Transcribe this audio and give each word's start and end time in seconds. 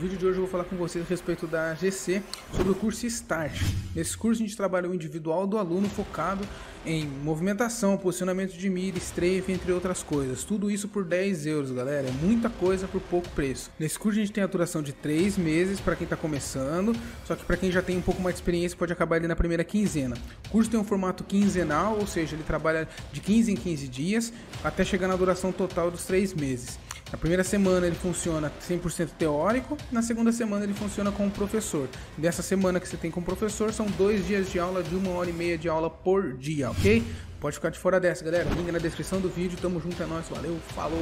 vídeo 0.00 0.16
de 0.16 0.24
hoje 0.24 0.38
eu 0.38 0.44
vou 0.44 0.50
falar 0.50 0.64
com 0.64 0.76
vocês 0.76 1.04
a 1.04 1.08
respeito 1.08 1.46
da 1.46 1.74
GC 1.74 2.22
sobre 2.56 2.72
o 2.72 2.74
curso 2.74 3.08
START. 3.08 3.52
Nesse 3.94 4.16
curso 4.16 4.42
a 4.42 4.46
gente 4.46 4.56
trabalha 4.56 4.88
o 4.88 4.94
individual 4.94 5.46
do 5.46 5.58
aluno 5.58 5.90
focado 5.90 6.42
em 6.86 7.06
movimentação, 7.06 7.98
posicionamento 7.98 8.52
de 8.52 8.70
mira, 8.70 8.96
strafe, 8.96 9.52
entre 9.52 9.70
outras 9.70 10.02
coisas. 10.02 10.42
Tudo 10.42 10.70
isso 10.70 10.88
por 10.88 11.04
10 11.04 11.44
euros, 11.44 11.70
galera. 11.70 12.08
É 12.08 12.10
muita 12.12 12.48
coisa 12.48 12.88
por 12.88 13.02
pouco 13.02 13.28
preço. 13.30 13.70
Nesse 13.78 13.98
curso 13.98 14.18
a 14.18 14.22
gente 14.22 14.32
tem 14.32 14.42
a 14.42 14.46
duração 14.46 14.82
de 14.82 14.94
3 14.94 15.36
meses 15.36 15.80
para 15.80 15.94
quem 15.94 16.04
está 16.04 16.16
começando, 16.16 16.96
só 17.26 17.36
que 17.36 17.44
para 17.44 17.58
quem 17.58 17.70
já 17.70 17.82
tem 17.82 17.98
um 17.98 18.02
pouco 18.02 18.22
mais 18.22 18.36
de 18.36 18.40
experiência 18.40 18.78
pode 18.78 18.94
acabar 18.94 19.16
ali 19.16 19.28
na 19.28 19.36
primeira 19.36 19.62
quinzena. 19.62 20.16
O 20.46 20.48
curso 20.48 20.70
tem 20.70 20.80
um 20.80 20.84
formato 20.84 21.24
quinzenal, 21.24 21.98
ou 21.98 22.06
seja, 22.06 22.34
ele 22.34 22.42
trabalha 22.42 22.88
de 23.12 23.20
15 23.20 23.52
em 23.52 23.56
15 23.56 23.86
dias 23.86 24.32
até 24.64 24.82
chegar 24.82 25.08
na 25.08 25.16
duração 25.16 25.52
total 25.52 25.90
dos 25.90 26.04
3 26.04 26.32
meses. 26.32 26.78
Na 27.12 27.18
primeira 27.18 27.42
semana 27.42 27.86
ele 27.86 27.96
funciona 27.96 28.52
100% 28.68 29.10
teórico, 29.18 29.76
na 29.90 30.00
segunda 30.00 30.30
semana 30.30 30.64
ele 30.64 30.74
funciona 30.74 31.10
com 31.10 31.26
o 31.26 31.30
professor. 31.30 31.88
Dessa 32.16 32.42
semana 32.42 32.78
que 32.78 32.88
você 32.88 32.96
tem 32.96 33.10
com 33.10 33.20
o 33.20 33.24
professor, 33.24 33.72
são 33.72 33.86
dois 33.86 34.26
dias 34.26 34.50
de 34.50 34.58
aula 34.58 34.82
de 34.82 34.94
uma 34.94 35.10
hora 35.10 35.28
e 35.28 35.32
meia 35.32 35.58
de 35.58 35.68
aula 35.68 35.90
por 35.90 36.34
dia, 36.34 36.70
ok? 36.70 37.02
Pode 37.40 37.56
ficar 37.56 37.70
de 37.70 37.78
fora 37.78 37.98
dessa, 37.98 38.24
galera. 38.24 38.48
Link 38.50 38.70
na 38.70 38.78
descrição 38.78 39.18
do 39.20 39.28
vídeo. 39.28 39.58
Tamo 39.60 39.80
junto, 39.80 40.00
é 40.02 40.06
nóis. 40.06 40.28
Valeu, 40.28 40.58
falou! 40.74 41.00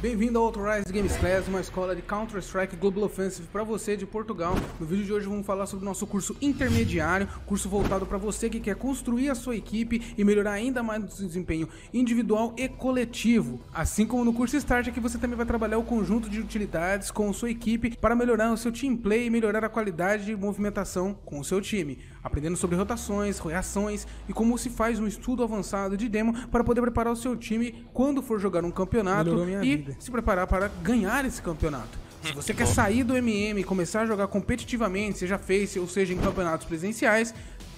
Bem-vindo 0.00 0.38
ao 0.38 0.46
Authorized 0.46 0.90
Games 0.90 1.14
Class, 1.18 1.46
uma 1.46 1.60
escola 1.60 1.94
de 1.94 2.00
Counter-Strike 2.00 2.74
Global 2.74 3.04
Offensive 3.04 3.46
para 3.48 3.62
você 3.62 3.98
de 3.98 4.06
Portugal. 4.06 4.54
No 4.80 4.86
vídeo 4.86 5.04
de 5.04 5.12
hoje 5.12 5.26
vamos 5.26 5.44
falar 5.44 5.66
sobre 5.66 5.84
o 5.84 5.86
nosso 5.86 6.06
curso 6.06 6.34
intermediário, 6.40 7.28
curso 7.44 7.68
voltado 7.68 8.06
para 8.06 8.16
você 8.16 8.48
que 8.48 8.60
quer 8.60 8.76
construir 8.76 9.28
a 9.28 9.34
sua 9.34 9.56
equipe 9.56 10.14
e 10.16 10.24
melhorar 10.24 10.52
ainda 10.52 10.82
mais 10.82 11.04
o 11.04 11.10
seu 11.10 11.26
desempenho 11.26 11.68
individual 11.92 12.54
e 12.56 12.66
coletivo. 12.66 13.60
Assim 13.74 14.06
como 14.06 14.24
no 14.24 14.32
curso 14.32 14.56
Start, 14.56 14.88
aqui 14.88 15.00
você 15.00 15.18
também 15.18 15.36
vai 15.36 15.44
trabalhar 15.44 15.76
o 15.76 15.84
conjunto 15.84 16.30
de 16.30 16.40
utilidades 16.40 17.10
com 17.10 17.30
sua 17.34 17.50
equipe 17.50 17.94
para 17.98 18.16
melhorar 18.16 18.50
o 18.50 18.56
seu 18.56 18.72
team 18.72 18.96
play 18.96 19.26
e 19.26 19.30
melhorar 19.30 19.66
a 19.66 19.68
qualidade 19.68 20.24
de 20.24 20.34
movimentação 20.34 21.12
com 21.26 21.38
o 21.40 21.44
seu 21.44 21.60
time, 21.60 21.98
aprendendo 22.22 22.56
sobre 22.56 22.76
rotações, 22.76 23.38
reações 23.38 24.06
e 24.28 24.32
como 24.32 24.56
se 24.58 24.70
faz 24.70 24.98
um 24.98 25.06
estudo 25.06 25.42
avançado 25.42 25.96
de 25.96 26.08
demo 26.08 26.34
para 26.48 26.64
poder 26.64 26.80
preparar 26.80 27.12
o 27.12 27.16
seu 27.16 27.36
time 27.36 27.86
quando 27.92 28.22
for 28.22 28.38
jogar 28.38 28.64
um 28.64 28.70
campeonato 28.70 29.30
e 29.62 29.76
vida. 29.76 29.96
se 29.98 30.10
preparar 30.10 30.46
para 30.46 30.68
ganhar 30.82 31.24
esse 31.24 31.40
campeonato. 31.40 31.98
Se 32.22 32.32
você 32.32 32.52
quer 32.52 32.66
sair 32.66 33.02
do 33.02 33.16
MM 33.16 33.60
e 33.60 33.64
começar 33.64 34.02
a 34.02 34.06
jogar 34.06 34.26
competitivamente, 34.28 35.18
seja 35.18 35.38
Face 35.38 35.78
ou 35.78 35.88
seja 35.88 36.12
em 36.12 36.18
campeonatos 36.18 36.66
presenciais, 36.66 37.34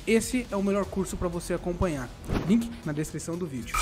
esse 0.06 0.46
é 0.50 0.56
o 0.56 0.62
melhor 0.62 0.84
curso 0.84 1.16
para 1.16 1.28
você 1.28 1.54
acompanhar. 1.54 2.08
Link 2.48 2.68
na 2.84 2.92
descrição 2.92 3.36
do 3.36 3.46
vídeo. 3.46 3.76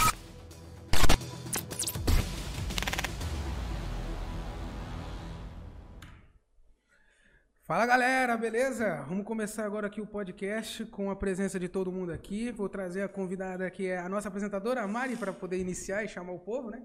Fala 7.70 7.86
galera, 7.86 8.36
beleza? 8.36 9.04
Vamos 9.08 9.24
começar 9.24 9.64
agora 9.64 9.86
aqui 9.86 10.00
o 10.00 10.06
podcast 10.06 10.84
com 10.86 11.08
a 11.08 11.14
presença 11.14 11.56
de 11.56 11.68
todo 11.68 11.92
mundo 11.92 12.12
aqui. 12.12 12.50
Vou 12.50 12.68
trazer 12.68 13.02
a 13.02 13.08
convidada 13.08 13.70
que 13.70 13.86
é 13.86 13.96
a 13.96 14.08
nossa 14.08 14.26
apresentadora, 14.26 14.82
a 14.82 14.88
Mari, 14.88 15.16
para 15.16 15.32
poder 15.32 15.56
iniciar 15.56 16.02
e 16.02 16.08
chamar 16.08 16.32
o 16.32 16.40
povo, 16.40 16.68
né? 16.68 16.82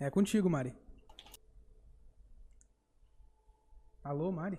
É 0.00 0.08
contigo, 0.08 0.48
Mari. 0.48 0.74
Alô, 4.02 4.32
Mari? 4.32 4.58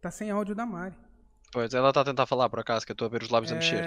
Tá 0.00 0.12
sem 0.12 0.30
áudio 0.30 0.54
da 0.54 0.64
Mari. 0.64 0.94
Pois, 1.52 1.74
ela 1.74 1.92
tá 1.92 2.04
tentando 2.04 2.28
falar 2.28 2.48
por 2.48 2.60
acaso, 2.60 2.86
que 2.86 2.92
eu 2.92 2.96
tô 2.96 3.06
a 3.06 3.08
ver 3.08 3.24
os 3.24 3.28
lábios 3.28 3.50
é... 3.50 3.54
a 3.54 3.58
mexer. 3.58 3.84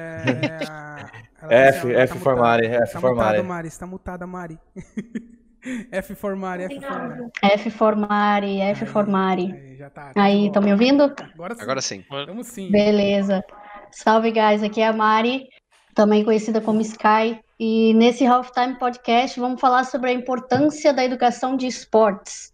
F, 1.49 1.93
F 1.93 2.13
tá 2.15 2.19
for 2.19 2.35
Mari, 2.35 2.65
F 2.67 2.91
tá 2.91 2.99
for 2.99 3.15
Mari. 3.15 3.41
Mari. 3.41 3.67
Está 3.69 3.87
mutada, 3.87 4.27
Mari. 4.27 4.59
F 5.91 6.15
for 6.15 6.35
Mari, 6.35 6.63
F 6.65 6.79
for 6.81 6.91
Mari. 6.91 7.31
F 7.41 7.69
for 7.71 7.95
Mari, 7.95 8.61
F 8.61 8.85
for 8.85 9.07
Mari. 9.07 9.53
Aí, 9.53 9.75
já 9.77 9.89
tá. 9.89 10.11
tá 10.13 10.23
aí, 10.23 10.47
estão 10.47 10.61
me 10.61 10.71
ouvindo? 10.71 11.13
Agora 11.33 11.55
sim. 11.55 11.61
Agora 11.61 11.81
sim. 11.81 12.05
Vamos 12.09 12.47
sim. 12.47 12.69
Beleza. 12.69 13.43
Salve, 13.91 14.31
guys. 14.31 14.63
Aqui 14.63 14.81
é 14.81 14.87
a 14.87 14.93
Mari, 14.93 15.47
também 15.93 16.23
conhecida 16.23 16.59
como 16.59 16.81
Sky. 16.81 17.39
E 17.59 17.93
nesse 17.93 18.25
Halftime 18.25 18.77
Podcast 18.77 19.39
vamos 19.39 19.61
falar 19.61 19.85
sobre 19.85 20.09
a 20.09 20.13
importância 20.13 20.93
da 20.93 21.05
educação 21.05 21.55
de 21.55 21.67
esportes. 21.67 22.51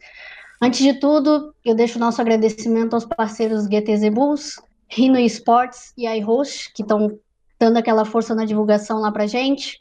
Antes 0.61 0.81
de 0.81 0.99
tudo, 0.99 1.53
eu 1.63 1.73
deixo 1.73 1.97
o 1.97 2.01
nosso 2.01 2.21
agradecimento 2.21 2.93
aos 2.93 3.05
parceiros 3.05 3.65
GTZ 3.65 4.09
Bulls, 4.13 4.61
Rino 4.89 5.17
Esportes 5.17 5.93
e 5.97 6.05
iHost, 6.05 6.73
que 6.73 6.81
estão 6.81 7.17
dando 7.57 7.77
aquela 7.77 8.03
força 8.03 8.35
na 8.35 8.43
divulgação 8.43 8.99
lá 8.99 9.11
pra 9.11 9.25
gente. 9.25 9.79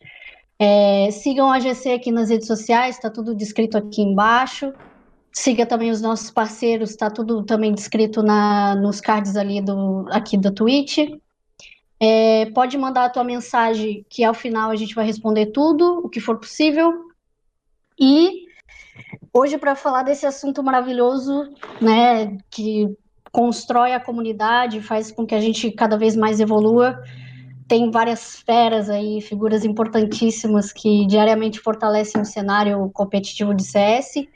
É, 0.59 1.11
sigam 1.13 1.51
a 1.51 1.61
GC 1.61 1.93
aqui 1.93 2.11
nas 2.11 2.31
redes 2.31 2.47
sociais, 2.47 2.97
está 2.97 3.09
tudo 3.09 3.35
descrito 3.35 3.79
aqui 3.79 4.03
embaixo. 4.03 4.73
Siga 5.31 5.65
também 5.65 5.91
os 5.91 6.01
nossos 6.01 6.31
parceiros, 6.31 6.91
está 6.91 7.09
tudo 7.09 7.45
também 7.45 7.73
descrito 7.73 8.23
na, 8.23 8.75
nos 8.75 9.01
cards 9.01 9.37
ali 9.37 9.61
do, 9.61 10.07
aqui 10.11 10.37
da 10.37 10.51
Twitch. 10.51 10.99
É, 12.01 12.47
pode 12.47 12.77
mandar 12.77 13.05
a 13.05 13.11
tua 13.11 13.25
mensagem, 13.25 14.05
que 14.09 14.25
ao 14.25 14.35
final 14.35 14.71
a 14.71 14.77
gente 14.77 14.95
vai 14.95 15.05
responder 15.05 15.47
tudo, 15.47 16.01
o 16.05 16.09
que 16.09 16.21
for 16.21 16.39
possível. 16.39 16.93
E 18.01 18.47
hoje, 19.33 19.59
para 19.59 19.77
falar 19.77 20.03
desse 20.03 20.27
assunto 20.27 20.63
maravilhoso, 20.63 21.53
né, 21.81 22.37
que 22.51 22.89
constrói 23.31 23.93
a 23.93 24.01
comunidade, 24.01 24.81
faz 24.81 25.13
com 25.13 25.27
que 25.27 25.35
a 25.35 25.41
gente 25.41 25.71
cada 25.71 25.97
vez 25.97 26.17
mais 26.17 26.41
evolua, 26.41 27.01
tem 27.69 27.91
várias 27.91 28.37
feras 28.41 28.89
aí, 28.89 29.21
figuras 29.21 29.65
importantíssimas 29.65 30.73
que 30.73 31.07
diariamente 31.07 31.61
fortalecem 31.61 32.21
o 32.21 32.25
cenário 32.25 32.91
competitivo 32.95 33.55
de 33.55 33.63
CS. 33.63 34.27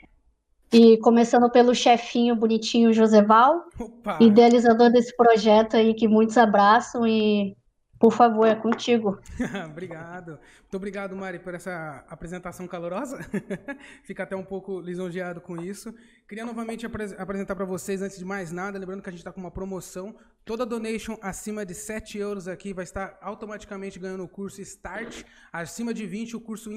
E 0.71 0.97
começando 0.97 1.49
pelo 1.51 1.75
chefinho 1.75 2.35
bonitinho 2.35 2.93
Joseval, 2.93 3.65
Opa. 3.79 4.17
idealizador 4.19 4.91
desse 4.91 5.15
projeto 5.15 5.75
aí 5.75 5.93
que 5.93 6.07
muitos 6.07 6.37
abraçam 6.37 7.05
e 7.05 7.55
por 8.03 8.11
favor, 8.11 8.45
é 8.45 8.53
contigo. 8.53 9.17
obrigado. 9.65 10.37
Muito 10.73 10.81
obrigado, 10.81 11.15
Mari, 11.15 11.37
por 11.37 11.53
essa 11.53 12.03
apresentação 12.09 12.67
calorosa. 12.67 13.19
Fica 14.01 14.23
até 14.23 14.35
um 14.35 14.43
pouco 14.43 14.81
lisonjeado 14.81 15.39
com 15.39 15.55
isso. 15.55 15.93
Queria 16.27 16.43
novamente 16.43 16.83
apresentar 16.83 17.55
para 17.55 17.63
vocês, 17.63 18.01
antes 18.01 18.17
de 18.17 18.25
mais 18.25 18.51
nada, 18.51 18.79
lembrando 18.79 19.03
que 19.03 19.07
a 19.07 19.11
gente 19.11 19.19
está 19.19 19.31
com 19.31 19.39
uma 19.39 19.51
promoção. 19.51 20.15
Toda 20.45 20.65
donation 20.65 21.17
acima 21.21 21.65
de 21.65 21.73
7 21.73 22.17
euros 22.17 22.49
aqui 22.49 22.73
vai 22.73 22.83
estar 22.83 23.17
automaticamente 23.21 23.97
ganhando 23.97 24.23
o 24.23 24.27
curso 24.27 24.59
Start. 24.61 25.23
Acima 25.53 25.93
de 25.93 26.05
20, 26.05 26.35
o 26.35 26.41
curso 26.41 26.69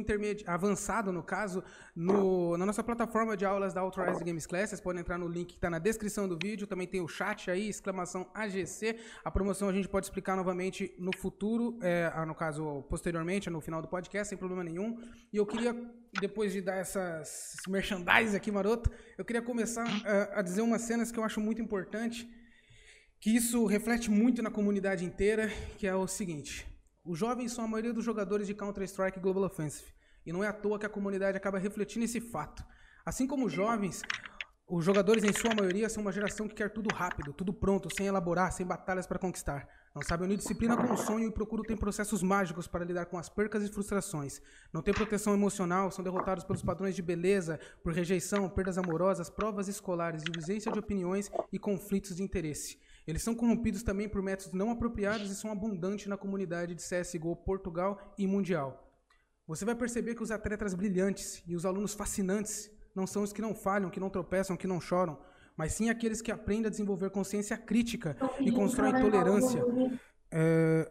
avançado, 0.46 1.10
no 1.10 1.22
caso, 1.22 1.64
no, 1.94 2.56
na 2.56 2.66
nossa 2.66 2.84
plataforma 2.84 3.36
de 3.36 3.44
aulas 3.44 3.74
da 3.74 3.80
Authorized 3.80 4.22
Games 4.22 4.46
Class. 4.46 4.70
Vocês 4.70 4.80
podem 4.80 5.00
entrar 5.00 5.18
no 5.18 5.26
link 5.26 5.48
que 5.48 5.54
está 5.54 5.70
na 5.70 5.80
descrição 5.80 6.28
do 6.28 6.38
vídeo. 6.40 6.66
Também 6.66 6.86
tem 6.86 7.00
o 7.00 7.08
chat 7.08 7.50
aí, 7.50 7.68
exclamação 7.68 8.28
AGC. 8.34 8.98
A 9.24 9.30
promoção 9.32 9.68
a 9.68 9.72
gente 9.72 9.88
pode 9.88 10.06
explicar 10.06 10.36
novamente 10.36 10.94
no 10.96 11.10
futuro, 11.16 11.76
é, 11.80 12.12
no 12.24 12.34
caso, 12.34 12.84
posteriormente, 12.88 13.50
no 13.50 13.60
final 13.60 13.82
do 13.82 13.85
podcast, 13.86 14.28
sem 14.28 14.38
problema 14.38 14.62
nenhum. 14.62 14.98
E 15.32 15.36
eu 15.36 15.46
queria, 15.46 15.74
depois 16.20 16.52
de 16.52 16.60
dar 16.60 16.76
essas 16.76 17.54
esse 17.54 17.70
merchandise 17.70 18.36
aqui, 18.36 18.50
maroto, 18.50 18.90
eu 19.18 19.24
queria 19.24 19.42
começar 19.42 19.86
a, 20.04 20.40
a 20.40 20.42
dizer 20.42 20.62
umas 20.62 20.82
cenas 20.82 21.10
que 21.10 21.18
eu 21.18 21.24
acho 21.24 21.40
muito 21.40 21.60
importante, 21.60 22.28
que 23.20 23.30
isso 23.30 23.64
reflete 23.66 24.10
muito 24.10 24.42
na 24.42 24.50
comunidade 24.50 25.04
inteira, 25.04 25.48
que 25.78 25.86
é 25.86 25.94
o 25.94 26.06
seguinte. 26.06 26.66
Os 27.04 27.18
jovens 27.18 27.52
são 27.52 27.64
a 27.64 27.68
maioria 27.68 27.92
dos 27.92 28.04
jogadores 28.04 28.46
de 28.46 28.54
Counter-Strike 28.54 29.20
Global 29.20 29.44
Offensive. 29.44 29.92
E 30.24 30.32
não 30.32 30.42
é 30.42 30.48
à 30.48 30.52
toa 30.52 30.78
que 30.78 30.86
a 30.86 30.88
comunidade 30.88 31.36
acaba 31.36 31.58
refletindo 31.58 32.04
esse 32.04 32.20
fato. 32.20 32.64
Assim 33.04 33.26
como 33.26 33.46
os 33.46 33.52
jovens, 33.52 34.02
os 34.68 34.84
jogadores, 34.84 35.22
em 35.22 35.32
sua 35.32 35.54
maioria, 35.54 35.88
são 35.88 36.02
uma 36.02 36.10
geração 36.10 36.48
que 36.48 36.54
quer 36.56 36.70
tudo 36.70 36.92
rápido, 36.92 37.32
tudo 37.32 37.52
pronto, 37.52 37.88
sem 37.96 38.08
elaborar, 38.08 38.50
sem 38.50 38.66
batalhas 38.66 39.06
para 39.06 39.16
conquistar. 39.16 39.68
Não 39.94 40.02
sabe 40.02 40.24
unir 40.24 40.36
disciplina 40.36 40.76
com 40.76 40.92
o 40.92 40.96
sonho 40.96 41.28
e 41.28 41.30
procuram 41.30 41.62
ter 41.62 41.76
processos 41.76 42.20
mágicos 42.20 42.66
para 42.66 42.84
lidar 42.84 43.06
com 43.06 43.16
as 43.16 43.28
percas 43.28 43.62
e 43.62 43.68
frustrações. 43.68 44.42
Não 44.72 44.82
tem 44.82 44.92
proteção 44.92 45.34
emocional, 45.34 45.92
são 45.92 46.02
derrotados 46.02 46.42
pelos 46.42 46.62
padrões 46.62 46.96
de 46.96 47.00
beleza, 47.00 47.60
por 47.80 47.92
rejeição, 47.92 48.48
perdas 48.48 48.76
amorosas, 48.76 49.30
provas 49.30 49.68
escolares, 49.68 50.24
divergência 50.24 50.72
de 50.72 50.80
opiniões 50.80 51.30
e 51.52 51.60
conflitos 51.60 52.16
de 52.16 52.24
interesse. 52.24 52.76
Eles 53.06 53.22
são 53.22 53.36
corrompidos 53.36 53.84
também 53.84 54.08
por 54.08 54.20
métodos 54.20 54.52
não 54.52 54.72
apropriados 54.72 55.30
e 55.30 55.36
são 55.36 55.52
abundantes 55.52 56.08
na 56.08 56.16
comunidade 56.16 56.74
de 56.74 56.82
CSGO 56.82 57.36
Portugal 57.36 58.00
e 58.18 58.26
Mundial. 58.26 58.82
Você 59.46 59.64
vai 59.64 59.76
perceber 59.76 60.16
que 60.16 60.24
os 60.24 60.32
atletas 60.32 60.74
brilhantes 60.74 61.40
e 61.46 61.54
os 61.54 61.64
alunos 61.64 61.94
fascinantes 61.94 62.68
não 62.96 63.06
são 63.06 63.22
os 63.22 63.32
que 63.32 63.42
não 63.42 63.54
falham, 63.54 63.90
que 63.90 64.00
não 64.00 64.10
tropeçam, 64.10 64.56
que 64.56 64.66
não 64.66 64.80
choram, 64.80 65.18
mas 65.56 65.72
sim 65.74 65.90
aqueles 65.90 66.20
que 66.20 66.32
aprendem 66.32 66.66
a 66.66 66.70
desenvolver 66.70 67.10
consciência 67.10 67.56
crítica 67.56 68.16
e 68.40 68.50
constroem 68.50 68.92
tolerância. 68.92 69.62
É, 70.30 70.90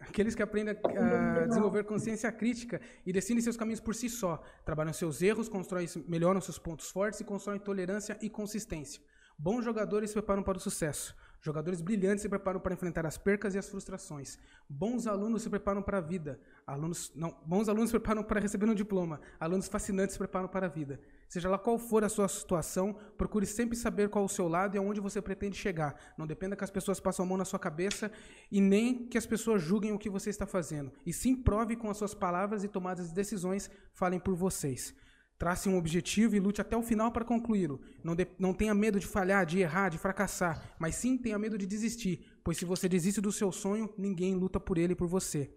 aqueles 0.00 0.34
que 0.34 0.42
aprendem 0.42 0.76
a 0.76 1.46
desenvolver 1.46 1.84
consciência 1.84 2.30
crítica 2.32 2.80
e 3.06 3.12
decidem 3.12 3.40
seus 3.42 3.56
caminhos 3.56 3.80
por 3.80 3.94
si 3.94 4.08
só, 4.08 4.42
trabalham 4.64 4.92
seus 4.92 5.22
erros, 5.22 5.48
constroem, 5.48 5.86
melhoram 6.08 6.40
seus 6.40 6.58
pontos 6.58 6.90
fortes 6.90 7.20
e 7.20 7.24
constroem 7.24 7.60
tolerância 7.60 8.18
e 8.20 8.28
consistência. 8.28 9.00
Bons 9.38 9.64
jogadores 9.64 10.10
se 10.10 10.14
preparam 10.14 10.42
para 10.42 10.58
o 10.58 10.60
sucesso. 10.60 11.14
Jogadores 11.40 11.80
brilhantes 11.80 12.22
se 12.22 12.28
preparam 12.28 12.58
para 12.58 12.74
enfrentar 12.74 13.06
as 13.06 13.16
percas 13.16 13.54
e 13.54 13.58
as 13.58 13.68
frustrações. 13.68 14.38
Bons 14.68 15.06
alunos 15.06 15.42
se 15.42 15.50
preparam 15.50 15.80
para 15.80 15.98
a 15.98 16.00
vida. 16.00 16.40
Alunos, 16.66 17.12
não, 17.14 17.36
bons 17.46 17.68
alunos 17.68 17.90
se 17.90 17.98
preparam 17.98 18.24
para 18.24 18.40
receber 18.40 18.66
um 18.68 18.74
diploma. 18.74 19.20
Alunos 19.38 19.68
fascinantes 19.68 20.14
se 20.14 20.18
preparam 20.18 20.48
para 20.48 20.66
a 20.66 20.68
vida. 20.68 21.00
Seja 21.28 21.48
lá 21.48 21.56
qual 21.56 21.78
for 21.78 22.02
a 22.02 22.08
sua 22.08 22.26
situação, 22.26 22.96
procure 23.16 23.46
sempre 23.46 23.76
saber 23.76 24.08
qual 24.08 24.24
é 24.24 24.26
o 24.26 24.28
seu 24.28 24.48
lado 24.48 24.74
e 24.74 24.78
aonde 24.78 25.00
você 25.00 25.22
pretende 25.22 25.56
chegar. 25.56 25.94
Não 26.16 26.26
dependa 26.26 26.56
que 26.56 26.64
as 26.64 26.70
pessoas 26.70 26.98
passem 26.98 27.24
a 27.24 27.28
mão 27.28 27.36
na 27.36 27.44
sua 27.44 27.58
cabeça 27.58 28.10
e 28.50 28.60
nem 28.60 29.06
que 29.06 29.16
as 29.16 29.26
pessoas 29.26 29.62
julguem 29.62 29.92
o 29.92 29.98
que 29.98 30.10
você 30.10 30.30
está 30.30 30.46
fazendo. 30.46 30.90
E 31.06 31.12
sim 31.12 31.36
prove 31.36 31.76
com 31.76 31.88
as 31.88 31.98
suas 31.98 32.14
palavras 32.14 32.64
e 32.64 32.68
tomadas 32.68 33.08
de 33.08 33.14
decisões 33.14 33.70
falem 33.92 34.18
por 34.18 34.34
vocês. 34.34 34.94
Trace 35.38 35.68
um 35.68 35.78
objetivo 35.78 36.34
e 36.34 36.40
lute 36.40 36.60
até 36.60 36.76
o 36.76 36.82
final 36.82 37.12
para 37.12 37.24
concluí-lo. 37.24 37.80
Não, 38.02 38.16
não 38.38 38.52
tenha 38.52 38.74
medo 38.74 38.98
de 38.98 39.06
falhar, 39.06 39.46
de 39.46 39.60
errar, 39.60 39.88
de 39.88 39.96
fracassar, 39.96 40.74
mas 40.78 40.96
sim 40.96 41.16
tenha 41.16 41.38
medo 41.38 41.56
de 41.56 41.64
desistir, 41.64 42.26
pois 42.42 42.58
se 42.58 42.64
você 42.64 42.88
desiste 42.88 43.20
do 43.20 43.30
seu 43.30 43.52
sonho, 43.52 43.88
ninguém 43.96 44.34
luta 44.34 44.58
por 44.58 44.76
ele 44.76 44.94
e 44.94 44.96
por 44.96 45.06
você. 45.06 45.48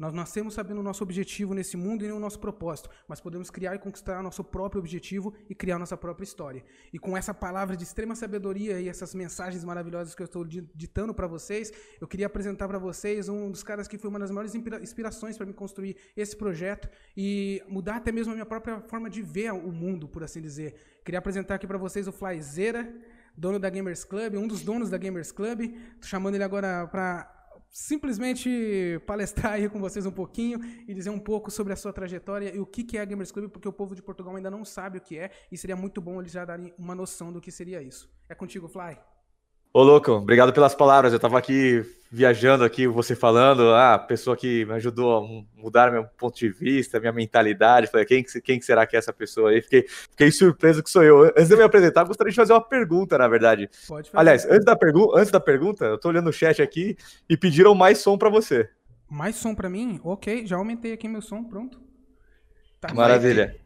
Nós 0.00 0.14
nascemos 0.14 0.54
sabendo 0.54 0.78
o 0.78 0.82
nosso 0.82 1.04
objetivo 1.04 1.52
nesse 1.52 1.76
mundo 1.76 2.02
e 2.02 2.10
o 2.10 2.18
nosso 2.18 2.38
propósito, 2.38 2.88
mas 3.06 3.20
podemos 3.20 3.50
criar 3.50 3.74
e 3.74 3.78
conquistar 3.78 4.22
nosso 4.22 4.42
próprio 4.42 4.78
objetivo 4.78 5.34
e 5.46 5.54
criar 5.54 5.78
nossa 5.78 5.94
própria 5.94 6.24
história. 6.24 6.64
E 6.90 6.98
com 6.98 7.14
essa 7.14 7.34
palavra 7.34 7.76
de 7.76 7.84
extrema 7.84 8.16
sabedoria 8.16 8.80
e 8.80 8.88
essas 8.88 9.14
mensagens 9.14 9.62
maravilhosas 9.62 10.14
que 10.14 10.22
eu 10.22 10.24
estou 10.24 10.42
ditando 10.42 11.12
para 11.12 11.26
vocês, 11.26 11.70
eu 12.00 12.08
queria 12.08 12.24
apresentar 12.24 12.66
para 12.66 12.78
vocês 12.78 13.28
um 13.28 13.50
dos 13.50 13.62
caras 13.62 13.86
que 13.86 13.98
foi 13.98 14.08
uma 14.08 14.18
das 14.18 14.30
maiores 14.30 14.54
inspirações 14.54 15.36
para 15.36 15.44
me 15.44 15.52
construir 15.52 15.94
esse 16.16 16.34
projeto 16.34 16.88
e 17.14 17.62
mudar 17.68 17.96
até 17.96 18.10
mesmo 18.10 18.32
a 18.32 18.34
minha 18.34 18.46
própria 18.46 18.80
forma 18.80 19.10
de 19.10 19.20
ver 19.20 19.52
o 19.52 19.70
mundo, 19.70 20.08
por 20.08 20.24
assim 20.24 20.40
dizer. 20.40 20.76
Queria 21.04 21.18
apresentar 21.18 21.56
aqui 21.56 21.66
para 21.66 21.76
vocês 21.76 22.08
o 22.08 22.12
Flyzera, 22.12 22.90
dono 23.36 23.58
da 23.58 23.68
Gamers 23.68 24.02
Club, 24.02 24.36
um 24.36 24.48
dos 24.48 24.62
donos 24.62 24.88
da 24.88 24.96
Gamers 24.96 25.30
Club. 25.30 25.74
Tô 26.00 26.06
chamando 26.06 26.36
ele 26.36 26.44
agora 26.44 26.86
para 26.86 27.39
simplesmente 27.70 29.00
palestrar 29.06 29.52
aí 29.54 29.68
com 29.68 29.80
vocês 29.80 30.04
um 30.04 30.10
pouquinho 30.10 30.60
e 30.86 30.94
dizer 30.94 31.10
um 31.10 31.18
pouco 31.18 31.50
sobre 31.50 31.72
a 31.72 31.76
sua 31.76 31.92
trajetória 31.92 32.54
e 32.54 32.58
o 32.58 32.66
que 32.66 32.96
é 32.96 33.00
a 33.00 33.04
Gamers 33.04 33.30
Club, 33.30 33.50
porque 33.50 33.68
o 33.68 33.72
povo 33.72 33.94
de 33.94 34.02
Portugal 34.02 34.34
ainda 34.36 34.50
não 34.50 34.64
sabe 34.64 34.98
o 34.98 35.00
que 35.00 35.18
é 35.18 35.30
e 35.50 35.56
seria 35.56 35.76
muito 35.76 36.00
bom 36.00 36.20
eles 36.20 36.32
já 36.32 36.44
darem 36.44 36.74
uma 36.76 36.94
noção 36.94 37.32
do 37.32 37.40
que 37.40 37.50
seria 37.50 37.82
isso. 37.82 38.10
É 38.28 38.34
contigo, 38.34 38.68
Fly. 38.68 39.09
Ô, 39.72 39.82
louco, 39.84 40.10
obrigado 40.12 40.52
pelas 40.52 40.74
palavras. 40.74 41.12
Eu 41.12 41.20
tava 41.20 41.38
aqui 41.38 41.84
viajando 42.10 42.64
aqui, 42.64 42.88
você 42.88 43.14
falando, 43.14 43.72
ah, 43.72 43.96
pessoa 43.96 44.36
que 44.36 44.64
me 44.64 44.72
ajudou 44.72 45.16
a 45.16 45.44
mudar 45.56 45.92
meu 45.92 46.04
ponto 46.18 46.36
de 46.36 46.48
vista, 46.48 46.98
minha 46.98 47.12
mentalidade. 47.12 47.86
Falei, 47.86 48.04
quem, 48.04 48.24
quem 48.24 48.60
será 48.60 48.84
que 48.84 48.96
é 48.96 48.98
essa 48.98 49.12
pessoa 49.12 49.50
aí? 49.50 49.62
Fiquei, 49.62 49.86
fiquei 49.86 50.32
surpreso 50.32 50.82
que 50.82 50.90
sou 50.90 51.04
eu. 51.04 51.22
Antes 51.22 51.48
de 51.48 51.56
me 51.56 51.62
apresentar, 51.62 52.02
gostaria 52.02 52.32
de 52.32 52.36
fazer 52.36 52.52
uma 52.52 52.60
pergunta, 52.60 53.16
na 53.16 53.28
verdade. 53.28 53.70
Pode 53.86 54.10
fazer. 54.10 54.20
Aliás, 54.20 54.44
antes 54.44 54.64
da, 54.64 54.74
pergu 54.74 55.16
antes 55.16 55.30
da 55.30 55.38
pergunta, 55.38 55.84
eu 55.84 55.98
tô 55.98 56.08
olhando 56.08 56.30
o 56.30 56.32
chat 56.32 56.60
aqui 56.60 56.96
e 57.28 57.36
pediram 57.36 57.72
mais 57.72 57.98
som 57.98 58.18
para 58.18 58.28
você. 58.28 58.68
Mais 59.08 59.36
som 59.36 59.54
para 59.54 59.70
mim? 59.70 60.00
Ok, 60.02 60.46
já 60.46 60.56
aumentei 60.56 60.92
aqui 60.92 61.06
meu 61.06 61.22
som, 61.22 61.44
pronto. 61.44 61.80
Tá 62.80 62.92
Maravilha. 62.92 63.56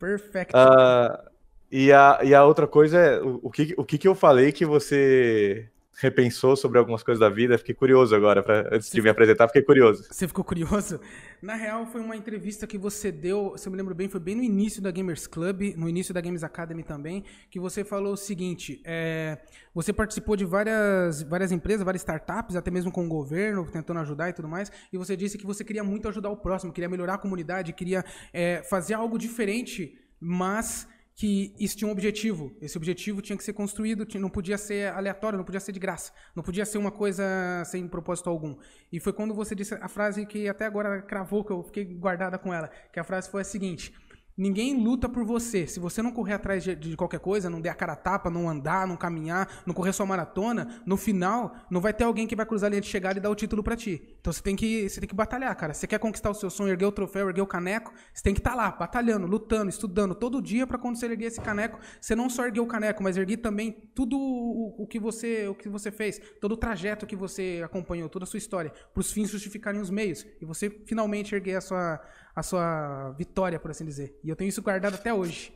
Perfeito. 0.00 0.56
Uh, 0.56 1.30
e 1.70 1.92
a, 1.92 2.20
e 2.22 2.34
a 2.34 2.44
outra 2.44 2.66
coisa 2.66 2.98
é 2.98 3.20
o, 3.20 3.40
o, 3.44 3.50
que, 3.50 3.74
o 3.76 3.84
que, 3.84 3.98
que 3.98 4.08
eu 4.08 4.14
falei 4.14 4.50
que 4.50 4.66
você 4.66 5.68
repensou 6.00 6.56
sobre 6.56 6.78
algumas 6.78 7.02
coisas 7.02 7.20
da 7.20 7.28
vida? 7.28 7.58
Fiquei 7.58 7.74
curioso 7.74 8.14
agora, 8.14 8.42
pra, 8.42 8.68
antes 8.72 8.88
você 8.88 8.96
de 8.96 9.02
me 9.02 9.10
apresentar, 9.10 9.46
fiquei 9.48 9.62
curioso. 9.62 10.04
Você 10.10 10.26
ficou 10.26 10.42
curioso? 10.42 10.98
Na 11.42 11.54
real, 11.54 11.86
foi 11.86 12.00
uma 12.00 12.16
entrevista 12.16 12.66
que 12.66 12.78
você 12.78 13.12
deu, 13.12 13.54
se 13.56 13.68
eu 13.68 13.70
me 13.70 13.76
lembro 13.76 13.94
bem, 13.94 14.08
foi 14.08 14.18
bem 14.18 14.34
no 14.34 14.42
início 14.42 14.80
da 14.82 14.90
Gamers 14.90 15.26
Club, 15.26 15.74
no 15.76 15.88
início 15.88 16.12
da 16.12 16.20
Games 16.20 16.42
Academy 16.42 16.82
também, 16.82 17.22
que 17.50 17.60
você 17.60 17.84
falou 17.84 18.14
o 18.14 18.16
seguinte: 18.16 18.80
é, 18.84 19.38
você 19.74 19.92
participou 19.92 20.36
de 20.36 20.44
várias, 20.44 21.22
várias 21.22 21.52
empresas, 21.52 21.84
várias 21.84 22.02
startups, 22.02 22.56
até 22.56 22.70
mesmo 22.70 22.90
com 22.90 23.04
o 23.04 23.08
governo, 23.08 23.66
tentando 23.70 24.00
ajudar 24.00 24.30
e 24.30 24.32
tudo 24.32 24.48
mais, 24.48 24.72
e 24.92 24.96
você 24.96 25.16
disse 25.16 25.36
que 25.38 25.46
você 25.46 25.62
queria 25.62 25.84
muito 25.84 26.08
ajudar 26.08 26.30
o 26.30 26.36
próximo, 26.36 26.72
queria 26.72 26.88
melhorar 26.88 27.14
a 27.14 27.18
comunidade, 27.18 27.72
queria 27.72 28.04
é, 28.32 28.62
fazer 28.62 28.94
algo 28.94 29.18
diferente, 29.18 29.98
mas 30.18 30.88
que 31.20 31.54
isso 31.60 31.76
tinha 31.76 31.86
um 31.86 31.92
objetivo. 31.92 32.50
Esse 32.62 32.78
objetivo 32.78 33.20
tinha 33.20 33.36
que 33.36 33.44
ser 33.44 33.52
construído, 33.52 34.06
não 34.18 34.30
podia 34.30 34.56
ser 34.56 34.90
aleatório, 34.94 35.36
não 35.36 35.44
podia 35.44 35.60
ser 35.60 35.70
de 35.70 35.78
graça, 35.78 36.12
não 36.34 36.42
podia 36.42 36.64
ser 36.64 36.78
uma 36.78 36.90
coisa 36.90 37.22
sem 37.66 37.86
propósito 37.86 38.30
algum. 38.30 38.56
E 38.90 38.98
foi 38.98 39.12
quando 39.12 39.34
você 39.34 39.54
disse 39.54 39.74
a 39.74 39.86
frase 39.86 40.24
que 40.24 40.48
até 40.48 40.64
agora 40.64 41.02
cravou, 41.02 41.44
que 41.44 41.52
eu 41.52 41.62
fiquei 41.62 41.84
guardada 41.84 42.38
com 42.38 42.54
ela, 42.54 42.70
que 42.90 42.98
a 42.98 43.04
frase 43.04 43.28
foi 43.28 43.42
a 43.42 43.44
seguinte: 43.44 43.92
Ninguém 44.40 44.82
luta 44.82 45.06
por 45.06 45.22
você. 45.22 45.66
Se 45.66 45.78
você 45.78 46.00
não 46.00 46.10
correr 46.10 46.32
atrás 46.32 46.64
de, 46.64 46.74
de, 46.74 46.96
qualquer 46.96 47.20
coisa, 47.20 47.50
não 47.50 47.60
der 47.60 47.68
a 47.68 47.74
cara 47.74 47.92
a 47.92 47.96
tapa, 47.96 48.30
não 48.30 48.48
andar, 48.48 48.86
não 48.86 48.96
caminhar, 48.96 49.62
não 49.66 49.74
correr 49.74 49.92
sua 49.92 50.06
maratona, 50.06 50.80
no 50.86 50.96
final 50.96 51.54
não 51.70 51.78
vai 51.78 51.92
ter 51.92 52.04
alguém 52.04 52.26
que 52.26 52.34
vai 52.34 52.46
cruzar 52.46 52.68
a 52.68 52.70
linha 52.70 52.80
de 52.80 52.86
chegada 52.86 53.18
e 53.18 53.20
dar 53.20 53.28
o 53.28 53.34
título 53.34 53.62
para 53.62 53.76
ti. 53.76 54.16
Então 54.18 54.32
você 54.32 54.42
tem 54.42 54.56
que 54.56 54.88
você 54.88 54.98
tem 54.98 55.06
que 55.06 55.14
batalhar, 55.14 55.54
cara. 55.56 55.74
Você 55.74 55.86
quer 55.86 55.98
conquistar 55.98 56.30
o 56.30 56.34
seu 56.34 56.48
sonho, 56.48 56.72
erguer 56.72 56.86
o 56.86 56.92
troféu, 56.92 57.28
erguer 57.28 57.42
o 57.42 57.46
caneco, 57.46 57.92
você 58.14 58.22
tem 58.22 58.32
que 58.32 58.40
estar 58.40 58.52
tá 58.52 58.56
lá, 58.56 58.70
batalhando, 58.70 59.26
lutando, 59.26 59.68
estudando 59.68 60.14
todo 60.14 60.40
dia 60.40 60.66
para 60.66 60.78
quando 60.78 60.96
você 60.96 61.04
erguer 61.04 61.26
esse 61.26 61.40
caneco, 61.42 61.78
você 62.00 62.14
não 62.14 62.30
só 62.30 62.46
erguer 62.46 62.60
o 62.60 62.66
caneco, 62.66 63.02
mas 63.02 63.18
erguer 63.18 63.36
também 63.36 63.90
tudo 63.94 64.16
o, 64.16 64.84
o, 64.84 64.86
que 64.86 64.98
você 64.98 65.48
o 65.48 65.54
que 65.54 65.68
você 65.68 65.90
fez, 65.90 66.18
todo 66.40 66.52
o 66.52 66.56
trajeto 66.56 67.06
que 67.06 67.14
você 67.14 67.60
acompanhou, 67.62 68.08
toda 68.08 68.24
a 68.24 68.26
sua 68.26 68.38
história, 68.38 68.72
para 68.94 69.00
os 69.02 69.12
fins 69.12 69.28
justificarem 69.28 69.82
os 69.82 69.90
meios 69.90 70.26
e 70.40 70.46
você 70.46 70.70
finalmente 70.86 71.34
erguer 71.34 71.56
a 71.56 71.60
sua 71.60 72.00
a 72.34 72.42
sua 72.42 73.10
vitória, 73.18 73.58
por 73.58 73.70
assim 73.70 73.84
dizer. 73.84 74.18
E 74.22 74.28
eu 74.28 74.36
tenho 74.36 74.48
isso 74.48 74.62
guardado 74.62 74.94
até 74.94 75.12
hoje. 75.12 75.52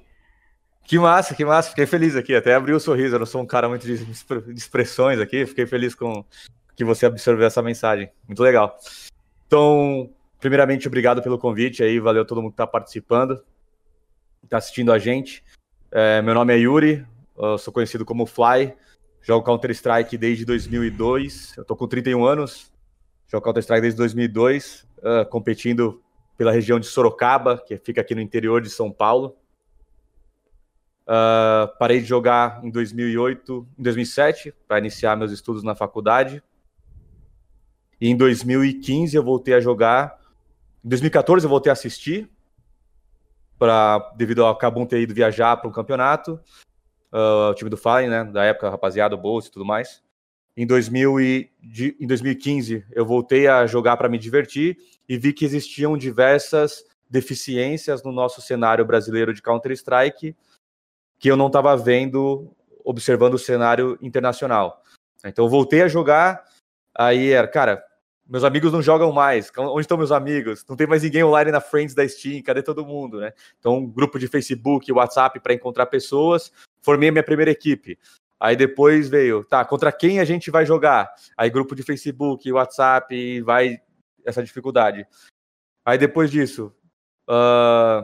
Que 0.84 0.98
massa, 0.98 1.34
que 1.34 1.44
massa. 1.44 1.70
Fiquei 1.70 1.86
feliz 1.86 2.14
aqui. 2.14 2.34
Até 2.34 2.54
abriu 2.54 2.76
o 2.76 2.80
sorriso. 2.80 3.14
Eu 3.14 3.18
não 3.18 3.26
sou 3.26 3.42
um 3.42 3.46
cara 3.46 3.68
muito 3.68 3.86
de 3.86 3.94
expressões 4.52 5.18
aqui. 5.18 5.46
Fiquei 5.46 5.66
feliz 5.66 5.94
com 5.94 6.24
que 6.76 6.84
você 6.84 7.06
absorveu 7.06 7.46
essa 7.46 7.62
mensagem. 7.62 8.10
Muito 8.26 8.42
legal. 8.42 8.76
Então, 9.46 10.10
primeiramente, 10.40 10.86
obrigado 10.86 11.22
pelo 11.22 11.38
convite 11.38 11.82
aí. 11.82 11.98
Valeu 11.98 12.24
todo 12.24 12.42
mundo 12.42 12.50
que 12.50 12.54
está 12.54 12.66
participando, 12.66 13.42
está 14.42 14.58
assistindo 14.58 14.92
a 14.92 14.98
gente. 14.98 15.42
É, 15.90 16.20
meu 16.20 16.34
nome 16.34 16.52
é 16.52 16.58
Yuri. 16.58 17.06
Sou 17.58 17.72
conhecido 17.72 18.04
como 18.04 18.26
Fly. 18.26 18.74
Jogo 19.22 19.46
Counter-Strike 19.46 20.18
desde 20.18 20.44
2002. 20.44 21.56
Eu 21.56 21.62
estou 21.62 21.76
com 21.76 21.88
31 21.88 22.26
anos. 22.26 22.70
Jogo 23.26 23.44
Counter-Strike 23.44 23.80
desde 23.80 23.98
2002, 23.98 24.86
uh, 24.98 25.08
ah, 25.08 25.24
competindo 25.24 26.00
pela 26.36 26.52
região 26.52 26.80
de 26.80 26.86
Sorocaba, 26.86 27.58
que 27.58 27.76
fica 27.78 28.00
aqui 28.00 28.14
no 28.14 28.20
interior 28.20 28.60
de 28.60 28.70
São 28.70 28.90
Paulo. 28.90 29.36
Uh, 31.06 31.68
parei 31.78 32.00
de 32.00 32.06
jogar 32.06 32.64
em 32.64 32.70
2008, 32.70 33.68
em 33.78 33.82
2007, 33.82 34.54
para 34.66 34.78
iniciar 34.78 35.16
meus 35.16 35.32
estudos 35.32 35.62
na 35.62 35.74
faculdade. 35.74 36.42
E 38.00 38.08
em 38.08 38.16
2015 38.16 39.16
eu 39.16 39.22
voltei 39.22 39.54
a 39.54 39.60
jogar. 39.60 40.18
Em 40.84 40.88
2014 40.88 41.46
eu 41.46 41.50
voltei 41.50 41.70
a 41.70 41.72
assistir, 41.72 42.30
pra, 43.58 44.12
devido 44.16 44.44
ao 44.44 44.56
Cabum 44.56 44.84
ter 44.86 45.00
ido 45.00 45.14
viajar 45.14 45.56
para 45.56 45.68
um 45.68 45.72
campeonato. 45.72 46.40
Uh, 47.12 47.50
o 47.50 47.54
time 47.54 47.70
do 47.70 47.76
Fallen, 47.76 48.10
né? 48.10 48.24
Da 48.24 48.44
época, 48.44 48.68
rapaziada, 48.68 49.14
o 49.14 49.18
Bolsa 49.18 49.48
e 49.48 49.50
tudo 49.52 49.64
mais. 49.64 50.03
Em, 50.56 50.66
2000 50.66 51.20
e, 51.20 51.50
de, 51.60 51.96
em 52.00 52.06
2015 52.06 52.84
eu 52.92 53.04
voltei 53.04 53.46
a 53.46 53.66
jogar 53.66 53.96
para 53.96 54.08
me 54.08 54.18
divertir 54.18 54.76
e 55.08 55.16
vi 55.18 55.32
que 55.32 55.44
existiam 55.44 55.96
diversas 55.96 56.84
deficiências 57.10 58.02
no 58.02 58.12
nosso 58.12 58.40
cenário 58.40 58.84
brasileiro 58.84 59.34
de 59.34 59.42
Counter-Strike 59.42 60.36
que 61.18 61.30
eu 61.30 61.36
não 61.36 61.48
estava 61.48 61.76
vendo 61.76 62.50
observando 62.84 63.34
o 63.34 63.38
cenário 63.38 63.98
internacional. 64.02 64.82
Então 65.24 65.44
eu 65.44 65.48
voltei 65.48 65.82
a 65.82 65.88
jogar, 65.88 66.44
aí 66.94 67.30
era, 67.30 67.48
cara, 67.48 67.82
meus 68.26 68.44
amigos 68.44 68.72
não 68.72 68.82
jogam 68.82 69.12
mais, 69.12 69.50
onde 69.56 69.80
estão 69.80 69.98
meus 69.98 70.12
amigos? 70.12 70.64
Não 70.68 70.76
tem 70.76 70.86
mais 70.86 71.02
ninguém 71.02 71.24
online 71.24 71.50
na 71.50 71.60
Friends 71.60 71.94
da 71.94 72.06
Steam, 72.06 72.42
cadê 72.42 72.62
todo 72.62 72.84
mundo, 72.84 73.20
né? 73.20 73.32
Então, 73.58 73.86
grupo 73.86 74.18
de 74.18 74.28
Facebook, 74.28 74.90
WhatsApp 74.90 75.40
para 75.40 75.54
encontrar 75.54 75.86
pessoas, 75.86 76.52
formei 76.82 77.08
a 77.08 77.12
minha 77.12 77.24
primeira 77.24 77.50
equipe. 77.50 77.98
Aí 78.44 78.56
depois 78.56 79.08
veio, 79.08 79.42
tá, 79.42 79.64
contra 79.64 79.90
quem 79.90 80.20
a 80.20 80.24
gente 80.26 80.50
vai 80.50 80.66
jogar? 80.66 81.10
Aí 81.34 81.48
grupo 81.48 81.74
de 81.74 81.82
Facebook, 81.82 82.52
WhatsApp, 82.52 83.40
vai 83.40 83.80
essa 84.22 84.42
dificuldade. 84.42 85.06
Aí 85.82 85.96
depois 85.96 86.30
disso, 86.30 86.70
uh, 87.26 88.02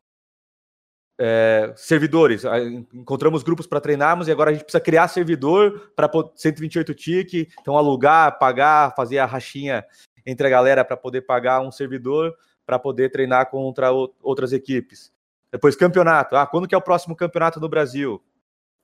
é, 1.21 1.75
servidores, 1.77 2.45
encontramos 2.91 3.43
grupos 3.43 3.67
para 3.67 3.83
treinarmos 3.83 4.29
e 4.29 4.33
agora 4.33 4.49
a 4.49 4.55
gente 4.55 4.63
precisa 4.63 4.83
criar 4.83 5.09
servidor 5.09 5.93
para 5.95 6.11
128 6.35 6.95
TIC, 6.95 7.53
então 7.61 7.77
alugar, 7.77 8.39
pagar, 8.39 8.95
fazer 8.97 9.19
a 9.19 9.27
rachinha 9.27 9.85
entre 10.25 10.47
a 10.47 10.51
galera 10.51 10.83
para 10.87 10.97
poder 10.97 11.21
pagar 11.21 11.61
um 11.61 11.71
servidor 11.71 12.35
para 12.65 12.79
poder 12.79 13.11
treinar 13.11 13.51
contra 13.51 13.93
outras 13.93 14.55
equipes. 14.55 15.13
Depois 15.53 15.77
campeonato, 15.77 16.35
ah, 16.35 16.47
quando 16.47 16.67
que 16.67 16.75
é 16.75 16.79
o 16.79 16.83
próximo 16.83 17.15
campeonato 17.15 17.61
no 17.61 17.69
Brasil? 17.69 18.25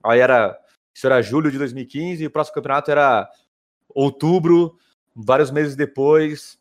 Aí 0.05 0.21
era, 0.21 0.61
isso 0.97 1.07
era 1.07 1.21
julho 1.21 1.50
de 1.50 1.59
2015 1.59 2.25
e 2.25 2.26
o 2.26 2.31
próximo 2.31 2.55
campeonato 2.55 2.91
era 2.91 3.29
outubro, 3.88 4.79
vários 5.15 5.50
meses 5.50 5.76
depois, 5.76 6.59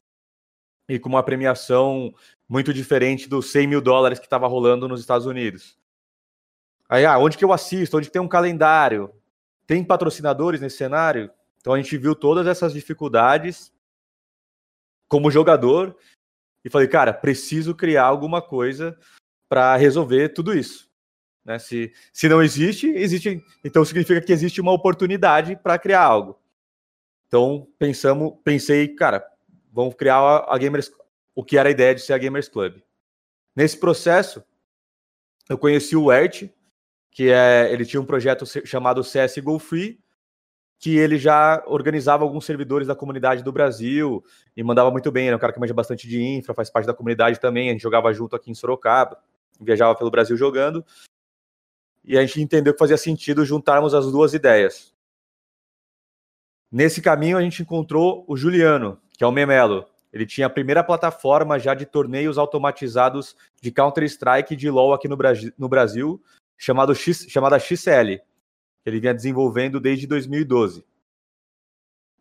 e 0.90 1.00
com 1.00 1.08
uma 1.08 1.24
premiação 1.24 2.14
muito 2.48 2.74
diferente 2.74 3.30
dos 3.30 3.50
100 3.52 3.68
mil 3.68 3.82
dólares 3.82 4.20
que 4.20 4.26
estava 4.26 4.46
rolando 4.46 4.90
nos 4.90 5.00
Estados 5.00 5.26
Unidos. 5.26 5.78
Aí, 6.90 7.06
ah, 7.06 7.18
onde 7.18 7.38
que 7.38 7.46
eu 7.46 7.54
assisto? 7.54 7.98
Onde 7.98 8.12
tem 8.12 8.22
um 8.22 8.28
calendário? 8.28 9.10
tem 9.66 9.84
patrocinadores 9.84 10.62
nesse 10.62 10.78
cenário? 10.78 11.32
Então 11.60 11.74
a 11.74 11.78
gente 11.78 11.98
viu 11.98 12.14
todas 12.14 12.46
essas 12.46 12.74
dificuldades 12.74 13.74
como 15.08 15.32
jogador 15.32 15.98
e 16.64 16.70
falei, 16.70 16.88
cara, 16.88 17.14
preciso 17.14 17.74
criar 17.74 18.04
alguma 18.04 18.42
coisa 18.42 18.98
para 19.48 19.76
resolver 19.76 20.30
tudo 20.30 20.54
isso. 20.54 20.90
Né? 21.46 21.60
Se, 21.60 21.94
se 22.12 22.28
não 22.28 22.42
existe, 22.42 22.90
existe, 22.90 23.44
então 23.64 23.86
significa 23.86 24.20
que 24.20 24.34
existe 24.34 24.60
uma 24.60 24.74
oportunidade 24.74 25.56
para 25.56 25.78
criar 25.78 26.02
algo. 26.02 26.40
Então 27.28 27.68
pensamos, 27.78 28.34
pensei, 28.44 28.88
cara, 28.88 29.24
vamos 29.72 29.94
criar 29.94 30.18
a, 30.18 30.56
a 30.56 30.58
Gamers, 30.58 30.92
o 31.36 31.44
que 31.44 31.58
era 31.58 31.70
a 31.70 31.72
ideia 31.72 31.94
de 31.94 32.02
ser 32.02 32.14
a 32.14 32.18
Gamers 32.18 32.50
Club. 32.50 32.82
Nesse 33.56 33.80
processo, 33.80 34.44
eu 35.48 35.58
conheci 35.58 35.96
o 35.96 36.12
Ert, 36.12 36.50
que 37.12 37.30
é, 37.30 37.72
ele 37.72 37.86
tinha 37.86 38.02
um 38.02 38.06
projeto 38.06 38.46
chamado 38.66 39.04
CS 39.04 39.38
Go 39.38 39.60
Free, 39.60 40.00
que 40.78 40.98
ele 40.98 41.18
já 41.18 41.64
organizava 41.68 42.24
alguns 42.24 42.46
servidores 42.46 42.88
da 42.88 42.96
comunidade 42.96 43.44
do 43.44 43.52
Brasil 43.52 44.24
e 44.58 44.64
mandava 44.64 44.92
muito 44.92 45.12
bem. 45.12 45.30
É 45.30 45.36
um 45.36 45.40
cara 45.40 45.54
que 45.54 45.60
manja 45.60 45.74
bastante 45.74 46.08
de 46.08 46.22
infra, 46.22 46.54
faz 46.54 46.70
parte 46.70 46.86
da 46.86 46.94
comunidade 46.94 47.40
também. 47.40 47.70
A 47.70 47.72
gente 47.72 47.82
jogava 47.82 48.12
junto 48.14 48.36
aqui 48.36 48.52
em 48.52 48.54
Sorocaba, 48.54 49.18
viajava 49.60 49.96
pelo 49.96 50.12
Brasil 50.12 50.36
jogando. 50.36 50.86
E 52.06 52.18
a 52.18 52.26
gente 52.26 52.42
entendeu 52.42 52.74
que 52.74 52.80
fazia 52.80 52.98
sentido 52.98 53.46
juntarmos 53.46 53.94
as 53.94 54.12
duas 54.12 54.34
ideias. 54.34 54.94
Nesse 56.72 57.02
caminho, 57.02 57.38
a 57.38 57.42
gente 57.42 57.62
encontrou 57.62 58.24
o 58.28 58.38
Juliano, 58.38 59.00
que 59.18 59.24
é 59.24 59.28
o 59.28 59.32
Memelo. 59.32 59.86
Ele 60.14 60.26
tinha 60.26 60.48
a 60.48 60.50
primeira 60.50 60.84
plataforma 60.84 61.60
já 61.60 61.74
de 61.74 61.86
torneios 61.86 62.38
automatizados 62.38 63.36
de 63.62 63.72
Counter-Strike 63.72 64.54
e 64.54 64.58
de 64.58 64.70
LoL 64.70 64.94
aqui 64.94 65.08
no, 65.08 65.18
no 65.58 65.68
Brasil, 65.68 66.22
chamado 66.58 66.94
X, 66.96 67.26
chamada 67.30 67.60
XL 67.60 68.22
ele 68.86 69.00
vinha 69.00 69.14
desenvolvendo 69.14 69.80
desde 69.80 70.06
2012. 70.06 70.86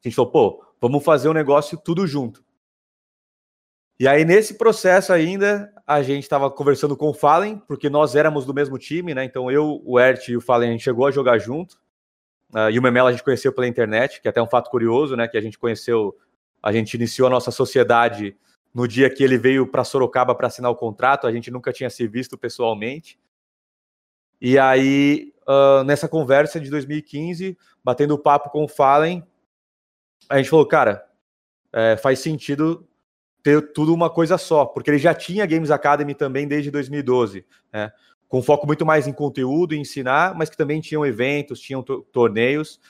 A 0.02 0.08
gente 0.08 0.16
falou, 0.16 0.30
pô, 0.30 0.64
vamos 0.80 1.04
fazer 1.04 1.28
um 1.28 1.34
negócio 1.34 1.78
tudo 1.78 2.06
junto. 2.06 2.42
E 3.98 4.08
aí, 4.08 4.24
nesse 4.24 4.54
processo 4.54 5.12
ainda, 5.12 5.72
a 5.86 6.02
gente 6.02 6.24
estava 6.24 6.50
conversando 6.50 6.96
com 6.96 7.10
o 7.10 7.14
Fallen, 7.14 7.58
porque 7.68 7.88
nós 7.88 8.16
éramos 8.16 8.44
do 8.44 8.52
mesmo 8.52 8.76
time, 8.76 9.14
né? 9.14 9.24
Então 9.24 9.50
eu, 9.50 9.80
o 9.84 10.00
Ert 10.00 10.28
e 10.28 10.36
o 10.36 10.40
Fallen, 10.40 10.70
a 10.70 10.72
gente 10.72 10.82
chegou 10.82 11.06
a 11.06 11.12
jogar 11.12 11.38
junto. 11.38 11.76
Uh, 12.52 12.70
e 12.70 12.78
o 12.78 12.82
Memela 12.82 13.10
a 13.10 13.12
gente 13.12 13.22
conheceu 13.22 13.52
pela 13.52 13.68
internet, 13.68 14.20
que 14.20 14.26
é 14.26 14.30
até 14.30 14.42
um 14.42 14.48
fato 14.48 14.68
curioso, 14.68 15.14
né? 15.16 15.28
Que 15.28 15.38
a 15.38 15.40
gente 15.40 15.58
conheceu, 15.58 16.16
a 16.60 16.72
gente 16.72 16.94
iniciou 16.94 17.28
a 17.28 17.30
nossa 17.30 17.52
sociedade 17.52 18.36
no 18.74 18.88
dia 18.88 19.08
que 19.08 19.22
ele 19.22 19.38
veio 19.38 19.66
para 19.66 19.84
Sorocaba 19.84 20.34
para 20.34 20.48
assinar 20.48 20.70
o 20.70 20.76
contrato, 20.76 21.28
a 21.28 21.32
gente 21.32 21.48
nunca 21.48 21.72
tinha 21.72 21.88
se 21.88 22.08
visto 22.08 22.36
pessoalmente. 22.36 23.16
E 24.40 24.58
aí, 24.58 25.32
uh, 25.46 25.84
nessa 25.84 26.08
conversa 26.08 26.60
de 26.60 26.68
2015, 26.68 27.56
batendo 27.84 28.18
papo 28.18 28.50
com 28.50 28.64
o 28.64 28.68
Fallen, 28.68 29.24
a 30.28 30.38
gente 30.38 30.50
falou, 30.50 30.66
cara, 30.66 31.06
é, 31.72 31.96
faz 31.96 32.18
sentido 32.18 32.86
ter 33.44 33.72
tudo 33.74 33.92
uma 33.92 34.08
coisa 34.08 34.38
só, 34.38 34.64
porque 34.64 34.90
ele 34.90 34.98
já 34.98 35.14
tinha 35.14 35.44
Games 35.44 35.70
Academy 35.70 36.14
também 36.14 36.48
desde 36.48 36.70
2012, 36.70 37.46
né? 37.70 37.92
com 38.26 38.42
foco 38.42 38.66
muito 38.66 38.86
mais 38.86 39.06
em 39.06 39.12
conteúdo 39.12 39.74
e 39.74 39.78
ensinar, 39.78 40.34
mas 40.34 40.48
que 40.48 40.56
também 40.56 40.80
tinham 40.80 41.04
eventos, 41.04 41.60
tinham 41.60 41.82
torneios. 41.82 42.80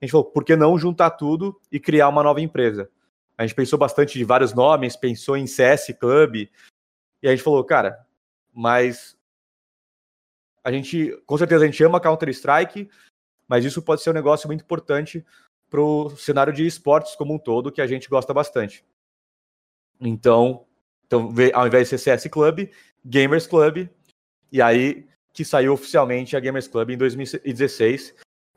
A 0.00 0.04
gente 0.04 0.12
falou, 0.12 0.24
por 0.24 0.44
que 0.44 0.54
não 0.54 0.78
juntar 0.78 1.10
tudo 1.10 1.60
e 1.72 1.80
criar 1.80 2.08
uma 2.08 2.22
nova 2.22 2.40
empresa? 2.40 2.88
A 3.36 3.44
gente 3.44 3.56
pensou 3.56 3.78
bastante 3.78 4.16
de 4.16 4.24
vários 4.24 4.54
nomes, 4.54 4.96
pensou 4.96 5.36
em 5.36 5.46
CS 5.46 5.88
Club, 5.98 6.48
e 7.22 7.28
a 7.28 7.30
gente 7.32 7.42
falou, 7.42 7.62
cara, 7.64 8.06
mas 8.54 9.18
a 10.62 10.70
gente, 10.70 11.20
com 11.26 11.36
certeza, 11.36 11.64
a 11.64 11.66
gente 11.66 11.82
ama 11.82 12.00
Counter-Strike, 12.00 12.88
mas 13.48 13.64
isso 13.64 13.82
pode 13.82 14.02
ser 14.02 14.10
um 14.10 14.14
negócio 14.14 14.46
muito 14.46 14.62
importante 14.62 15.26
para 15.68 15.80
o 15.80 16.10
cenário 16.10 16.52
de 16.52 16.64
esportes 16.64 17.16
como 17.16 17.34
um 17.34 17.38
todo, 17.38 17.72
que 17.72 17.80
a 17.80 17.86
gente 17.86 18.08
gosta 18.08 18.32
bastante. 18.32 18.84
Então, 20.00 20.64
então, 21.06 21.32
ao 21.54 21.66
invés 21.66 21.88
de 21.88 21.98
ser 21.98 22.16
CS 22.16 22.30
Club, 22.30 22.68
Gamers 23.04 23.46
Club, 23.46 23.88
e 24.50 24.60
aí 24.60 25.06
que 25.32 25.44
saiu 25.44 25.74
oficialmente 25.74 26.36
a 26.36 26.40
Gamers 26.40 26.66
Club 26.66 26.90
em 26.90 26.96
2016, 26.96 28.14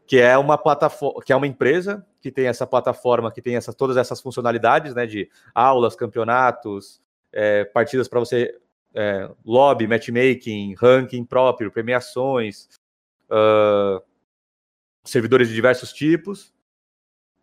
que 0.07 0.17
é 0.17 0.37
uma 0.37 0.57
plataforma, 0.57 1.21
que 1.21 1.31
é 1.31 1.35
uma 1.35 1.45
empresa 1.45 2.05
que 2.21 2.31
tem 2.31 2.47
essa 2.47 2.65
plataforma, 2.65 3.31
que 3.31 3.41
tem 3.41 3.55
essa, 3.55 3.73
todas 3.73 3.97
essas 3.97 4.21
funcionalidades, 4.21 4.95
né, 4.95 5.05
de 5.05 5.29
aulas, 5.53 5.95
campeonatos, 5.95 7.01
é, 7.31 7.65
partidas 7.65 8.07
para 8.07 8.19
você 8.19 8.57
é, 8.95 9.29
lobby, 9.45 9.87
matchmaking, 9.87 10.73
ranking 10.75 11.23
próprio, 11.23 11.71
premiações, 11.71 12.67
uh, 13.29 14.01
servidores 15.03 15.47
de 15.47 15.53
diversos 15.53 15.93
tipos. 15.93 16.53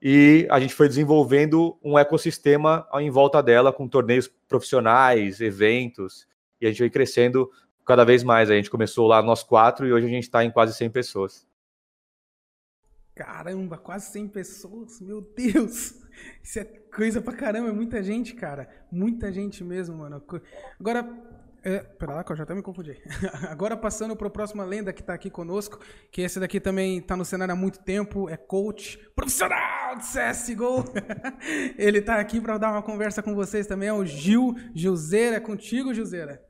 E 0.01 0.47
a 0.51 0.61
gente 0.61 0.75
foi 0.75 0.89
desenvolvendo 0.89 1.79
um 1.83 1.99
ecossistema 1.99 2.87
em 2.95 3.11
volta 3.11 3.43
dela, 3.43 3.73
com 3.73 3.89
torneios 3.89 4.29
profissionais, 4.49 5.41
eventos, 5.41 6.27
e 6.61 6.67
a 6.67 6.69
gente 6.69 6.79
foi 6.79 6.91
crescendo 6.91 7.51
cada 7.85 8.05
vez 8.05 8.23
mais. 8.23 8.51
A 8.51 8.55
gente 8.55 8.71
começou 8.71 9.07
lá 9.07 9.23
nós 9.23 9.43
quatro 9.43 9.87
e 9.87 9.93
hoje 9.93 10.07
a 10.07 10.11
gente 10.11 10.25
está 10.25 10.45
em 10.45 10.51
quase 10.51 10.75
100 10.75 10.91
pessoas. 10.91 11.47
Caramba, 13.15 13.79
quase 13.79 14.13
100 14.13 14.29
pessoas, 14.29 15.01
meu 15.01 15.23
Deus! 15.23 16.05
Isso 16.43 16.59
é 16.59 16.65
coisa 16.65 17.21
pra 17.21 17.33
caramba, 17.33 17.71
é 17.71 17.73
muita 17.73 18.03
gente, 18.03 18.35
cara. 18.35 18.69
Muita 18.91 19.33
gente 19.33 19.65
mesmo, 19.65 19.97
mano. 19.97 20.23
Agora, 20.79 21.03
é, 21.67 21.81
pera 21.81 22.15
lá 22.15 22.23
que 22.23 22.31
eu 22.31 22.37
já 22.37 22.45
até 22.45 22.55
me 22.55 22.63
confundi. 22.63 22.97
Agora 23.51 23.77
passando 23.77 24.15
para 24.15 24.29
a 24.29 24.31
próxima 24.31 24.65
lenda 24.65 24.93
que 24.93 25.01
está 25.01 25.15
aqui 25.15 25.29
conosco, 25.29 25.81
que 26.13 26.23
esse 26.23 26.39
daqui 26.39 26.61
também 26.61 26.99
está 26.99 27.17
no 27.17 27.25
cenário 27.25 27.53
há 27.53 27.57
muito 27.57 27.81
tempo, 27.81 28.31
é 28.31 28.37
coach 28.37 28.97
profissional 29.17 29.97
de 29.97 30.05
CSGO. 30.05 30.85
Ele 31.77 31.99
está 31.99 32.21
aqui 32.21 32.41
para 32.41 32.57
dar 32.57 32.71
uma 32.71 32.83
conversa 32.83 33.21
com 33.21 33.35
vocês 33.35 33.67
também, 33.67 33.89
é 33.89 33.93
o 33.93 34.05
Gil 34.05 34.55
Gilzeira. 34.73 35.39
É 35.39 35.41
contigo, 35.41 35.93
Gilzeira. 35.93 36.41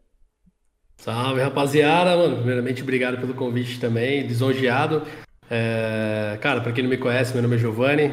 Salve, 0.99 1.41
rapaziada. 1.41 2.15
Mano, 2.15 2.37
primeiramente, 2.37 2.83
obrigado 2.83 3.19
pelo 3.19 3.33
convite 3.33 3.81
também, 3.81 4.27
lisonjeado. 4.27 5.03
É, 5.49 6.37
cara, 6.43 6.61
para 6.61 6.73
quem 6.73 6.85
não 6.85 6.91
me 6.91 6.99
conhece, 6.99 7.33
meu 7.33 7.43
nome 7.43 7.57
é 7.57 7.59
Giovanni, 7.59 8.13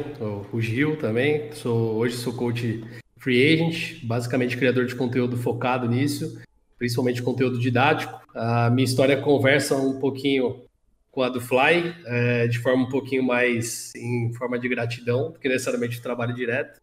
o 0.50 0.58
Gil 0.58 0.96
também. 0.96 1.52
Sou, 1.52 1.96
hoje 1.96 2.16
sou 2.16 2.32
coach 2.32 2.82
free 3.18 3.52
agent, 3.52 4.02
basicamente 4.06 4.56
criador 4.56 4.86
de 4.86 4.94
conteúdo 4.94 5.36
focado 5.36 5.86
nisso 5.86 6.42
principalmente 6.84 7.22
conteúdo 7.22 7.58
didático. 7.58 8.20
A 8.34 8.68
minha 8.68 8.84
história 8.84 9.16
conversa 9.16 9.74
um 9.74 9.98
pouquinho 9.98 10.64
com 11.10 11.22
a 11.22 11.30
do 11.30 11.40
Fly, 11.40 11.94
é, 12.04 12.46
de 12.46 12.58
forma 12.58 12.84
um 12.84 12.88
pouquinho 12.90 13.22
mais 13.22 13.90
em 13.96 14.30
forma 14.34 14.58
de 14.58 14.68
gratidão, 14.68 15.32
do 15.32 15.38
que 15.38 15.48
necessariamente 15.48 16.02
trabalho 16.02 16.34
direto. 16.34 16.78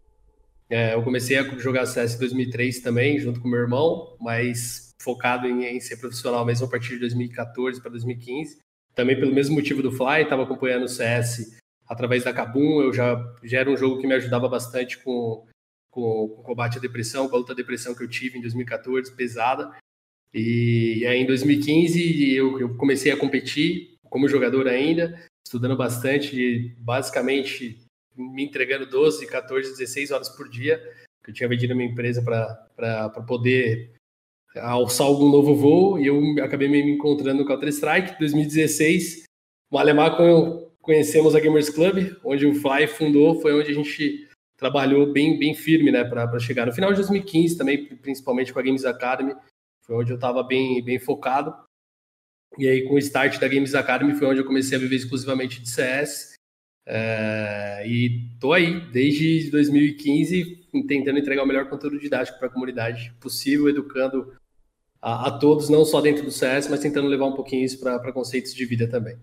É, 0.68 0.96
eu 0.96 1.04
comecei 1.04 1.38
a 1.38 1.44
jogar 1.60 1.86
CS 1.86 2.16
em 2.16 2.20
2003 2.20 2.80
também, 2.80 3.20
junto 3.20 3.40
com 3.40 3.48
meu 3.48 3.60
irmão, 3.60 4.16
mas 4.20 4.90
focado 5.00 5.46
em, 5.46 5.66
em 5.66 5.80
ser 5.80 5.98
profissional 5.98 6.44
mesmo 6.46 6.66
a 6.66 6.70
partir 6.70 6.94
de 6.94 7.02
2014 7.02 7.80
para 7.80 7.92
2015. 7.92 8.58
Também 8.96 9.20
pelo 9.20 9.34
mesmo 9.34 9.54
motivo 9.54 9.84
do 9.84 9.92
Fly, 9.92 10.24
estava 10.24 10.44
acompanhando 10.44 10.86
o 10.86 10.90
CS 10.90 11.60
através 11.88 12.24
da 12.24 12.34
Kabum, 12.34 12.82
eu 12.82 12.92
já, 12.92 13.22
já 13.44 13.60
era 13.60 13.70
um 13.70 13.78
jogo 13.78 14.00
que 14.00 14.08
me 14.08 14.14
ajudava 14.16 14.48
bastante 14.48 14.98
com, 14.98 15.46
com, 15.92 16.30
com 16.30 16.42
o 16.42 16.44
combate 16.44 16.78
à 16.78 16.82
depressão, 16.82 17.28
com 17.28 17.36
a 17.36 17.40
luta 17.40 17.52
à 17.52 17.56
depressão 17.56 17.94
que 17.94 18.02
eu 18.02 18.08
tive 18.08 18.40
em 18.40 18.42
2014, 18.42 19.14
pesada. 19.14 19.72
E 20.34 21.06
aí 21.06 21.20
em 21.20 21.26
2015 21.26 22.34
eu, 22.34 22.60
eu 22.60 22.76
comecei 22.76 23.12
a 23.12 23.18
competir 23.18 23.98
como 24.10 24.28
jogador 24.28 24.68
ainda, 24.68 25.20
estudando 25.46 25.76
bastante, 25.76 26.76
basicamente 26.78 27.80
me 28.16 28.44
entregando 28.44 28.86
12, 28.86 29.26
14, 29.28 29.72
16 29.72 30.12
horas 30.12 30.30
por 30.30 30.50
dia, 30.50 30.82
que 31.24 31.32
eu 31.32 31.34
tinha 31.34 31.50
vendido 31.50 31.74
a 31.74 31.76
minha 31.76 31.90
empresa 31.90 32.22
para 32.22 33.10
poder 33.28 33.92
alçar 34.56 35.08
algum 35.08 35.30
novo 35.30 35.56
voo, 35.56 36.00
e 36.00 36.08
eu 36.08 36.44
acabei 36.44 36.68
me 36.68 36.80
encontrando 36.82 37.42
no 37.42 37.48
Counter-Strike. 37.48 38.20
2016, 38.20 39.24
o 39.72 39.78
Alemar 39.78 40.18
conhecemos 40.82 41.36
a 41.36 41.40
Gamers 41.40 41.70
Club, 41.70 42.16
onde 42.24 42.46
o 42.46 42.56
Fly 42.56 42.88
fundou, 42.88 43.40
foi 43.40 43.54
onde 43.54 43.72
a 43.72 43.76
gente 43.76 44.28
trabalhou 44.58 45.12
bem, 45.12 45.40
bem 45.40 45.56
firme 45.56 45.92
né, 45.92 46.04
para 46.04 46.38
chegar. 46.40 46.66
No 46.66 46.74
final 46.74 46.92
de 46.92 46.98
2015 46.98 47.58
também, 47.58 47.86
principalmente 47.98 48.54
com 48.54 48.60
a 48.60 48.64
Games 48.64 48.86
Academy, 48.86 49.34
foi 49.92 49.98
onde 49.98 50.12
eu 50.12 50.16
estava 50.16 50.42
bem, 50.42 50.82
bem 50.82 50.98
focado. 50.98 51.54
E 52.58 52.66
aí, 52.66 52.88
com 52.88 52.94
o 52.94 53.00
start 53.00 53.40
da 53.40 53.48
Games 53.48 53.76
Academy, 53.76 54.16
foi 54.16 54.28
onde 54.28 54.40
eu 54.40 54.46
comecei 54.46 54.78
a 54.78 54.80
viver 54.80 54.96
exclusivamente 54.96 55.62
de 55.62 55.70
CS. 55.70 56.34
É, 56.86 57.84
e 57.86 58.30
tô 58.40 58.54
aí 58.54 58.80
desde 58.92 59.52
2015 59.52 60.70
tentando 60.88 61.20
entregar 61.20 61.44
o 61.44 61.46
melhor 61.46 61.70
conteúdo 61.70 62.00
didático 62.00 62.40
para 62.40 62.48
a 62.48 62.52
comunidade 62.52 63.14
possível, 63.20 63.68
educando 63.68 64.34
a, 65.02 65.28
a, 65.28 65.38
todos, 65.38 65.70
não 65.70 65.84
só 65.84 66.00
dentro 66.00 66.24
do 66.24 66.32
CS, 66.32 66.70
mas 66.70 66.80
tentando 66.80 67.10
levar 67.10 67.26
um 67.26 67.36
pouquinho 67.36 67.66
isso 67.66 67.80
para 67.80 68.14
conceitos 68.14 68.54
de 68.54 68.66
vida 68.66 68.88
também. 68.88 69.18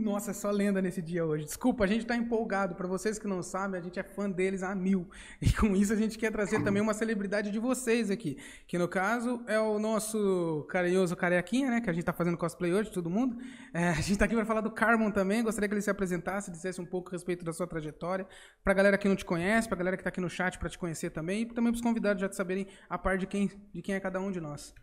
Nossa, 0.00 0.30
é 0.30 0.34
só 0.34 0.50
lenda 0.50 0.80
nesse 0.80 1.02
dia 1.02 1.24
hoje. 1.24 1.44
Desculpa, 1.44 1.84
a 1.84 1.86
gente 1.86 2.06
tá 2.06 2.16
empolgado. 2.16 2.74
Para 2.74 2.88
vocês 2.88 3.18
que 3.18 3.26
não 3.26 3.42
sabem, 3.42 3.78
a 3.78 3.82
gente 3.82 4.00
é 4.00 4.02
fã 4.02 4.30
deles 4.30 4.62
a 4.62 4.74
mil. 4.74 5.08
E 5.40 5.52
com 5.52 5.76
isso 5.76 5.92
a 5.92 5.96
gente 5.96 6.18
quer 6.18 6.32
trazer 6.32 6.62
também 6.62 6.82
uma 6.82 6.94
celebridade 6.94 7.50
de 7.50 7.58
vocês 7.58 8.10
aqui. 8.10 8.38
Que 8.66 8.78
no 8.78 8.88
caso 8.88 9.42
é 9.46 9.58
o 9.60 9.78
nosso 9.78 10.66
carinhoso 10.68 11.14
carequinha, 11.16 11.70
né? 11.70 11.80
Que 11.80 11.90
a 11.90 11.92
gente 11.92 12.04
tá 12.04 12.12
fazendo 12.12 12.36
cosplay 12.36 12.72
hoje, 12.72 12.90
todo 12.90 13.10
mundo. 13.10 13.36
É, 13.74 13.88
a 13.88 14.00
gente 14.00 14.18
tá 14.18 14.24
aqui 14.24 14.34
para 14.34 14.44
falar 14.44 14.60
do 14.62 14.70
Carmon 14.70 15.10
também. 15.10 15.42
Gostaria 15.42 15.68
que 15.68 15.74
ele 15.74 15.82
se 15.82 15.90
apresentasse, 15.90 16.50
dissesse 16.50 16.80
um 16.80 16.86
pouco 16.86 17.10
a 17.10 17.12
respeito 17.12 17.44
da 17.44 17.52
sua 17.52 17.66
trajetória. 17.66 18.26
Pra 18.64 18.72
galera 18.72 18.96
que 18.96 19.08
não 19.08 19.16
te 19.16 19.24
conhece, 19.24 19.68
pra 19.68 19.76
galera 19.76 19.96
que 19.96 20.02
tá 20.02 20.08
aqui 20.08 20.20
no 20.20 20.30
chat 20.30 20.58
para 20.58 20.68
te 20.68 20.78
conhecer 20.78 21.10
também. 21.10 21.42
E 21.42 21.46
também 21.46 21.72
pros 21.72 21.82
convidados 21.82 22.20
já 22.20 22.28
te 22.28 22.36
saberem 22.36 22.66
a 22.88 22.96
par 22.96 23.18
de 23.18 23.26
quem, 23.26 23.50
de 23.72 23.82
quem 23.82 23.94
é 23.94 24.00
cada 24.00 24.20
um 24.20 24.30
de 24.30 24.40
nós. 24.40 24.74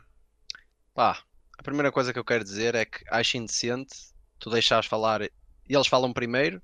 Pá, 0.94 1.20
a 1.58 1.64
primeira 1.64 1.92
coisa 1.92 2.14
que 2.14 2.20
eu 2.20 2.26
quero 2.26 2.44
dizer 2.44 2.76
é 2.76 2.86
que 2.86 3.04
acho 3.10 3.38
indecente 3.38 4.16
tu 4.40 4.50
deixares 4.50 4.86
falar 4.86 5.22
e 5.22 5.30
eles 5.70 5.88
falam 5.88 6.14
primeiro 6.14 6.62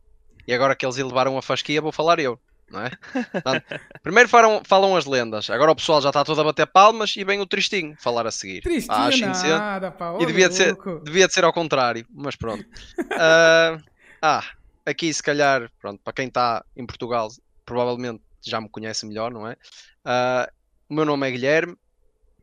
e 0.48 0.54
agora 0.54 0.76
que 0.76 0.86
eles 0.86 0.98
elevaram 0.98 1.38
a 1.38 1.42
fasquia 1.42 1.82
vou 1.82 1.92
falar 1.92 2.20
eu, 2.20 2.40
não 2.70 2.82
é? 2.82 2.92
Portanto, 3.32 3.64
primeiro 4.04 4.30
falam, 4.30 4.62
falam 4.66 4.96
as 4.96 5.06
lendas, 5.06 5.50
agora 5.50 5.72
o 5.72 5.76
pessoal 5.76 6.02
já 6.02 6.10
está 6.10 6.24
todo 6.24 6.42
a 6.42 6.44
bater 6.44 6.68
palmas 6.68 7.16
e 7.16 7.24
vem 7.24 7.40
o 7.40 7.46
tristinho 7.46 7.96
falar 8.00 8.28
a 8.28 8.32
seguir. 8.32 8.62
Tristinho 8.62 9.12
indecente. 9.12 9.50
nada, 9.50 9.92
pá. 9.92 10.18
E 10.20 10.26
devia 10.26 10.50
de, 10.50 10.56
ser, 10.56 10.76
devia 11.04 11.28
de 11.28 11.34
ser 11.34 11.44
ao 11.44 11.54
contrário, 11.54 12.06
mas 12.10 12.36
pronto. 12.36 12.66
Ah, 13.16 13.78
ah, 14.22 14.44
aqui 14.86 15.14
se 15.14 15.22
calhar, 15.22 15.70
pronto, 15.80 16.02
para 16.04 16.14
quem 16.14 16.28
está 16.28 16.64
em 16.76 16.86
Portugal, 16.86 17.30
provavelmente 17.66 18.22
já 18.42 18.60
me 18.60 18.70
conhece 18.70 19.06
melhor, 19.06 19.32
não 19.32 19.48
é? 19.48 19.56
Ah, 20.04 20.50
o 20.90 20.94
meu 20.94 21.06
nome 21.06 21.28
é 21.28 21.32
Guilherme, 21.32 21.78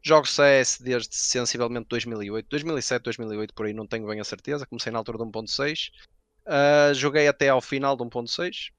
jogo 0.02 0.26
CS 0.26 0.78
desde 0.80 1.14
sensivelmente 1.14 1.86
2008, 1.88 2.46
2007, 2.48 3.02
2008, 3.02 3.54
por 3.54 3.66
aí 3.66 3.72
não 3.72 3.86
tenho 3.86 4.06
bem 4.06 4.20
a 4.20 4.24
certeza. 4.24 4.66
Comecei 4.66 4.90
na 4.92 4.98
altura 4.98 5.18
de 5.18 5.24
1.6, 5.24 5.90
Ah, 6.46 6.92
joguei 6.94 7.28
até 7.28 7.48
ao 7.48 7.60
final 7.60 7.96
de 7.96 8.02
1.6. 8.02 8.70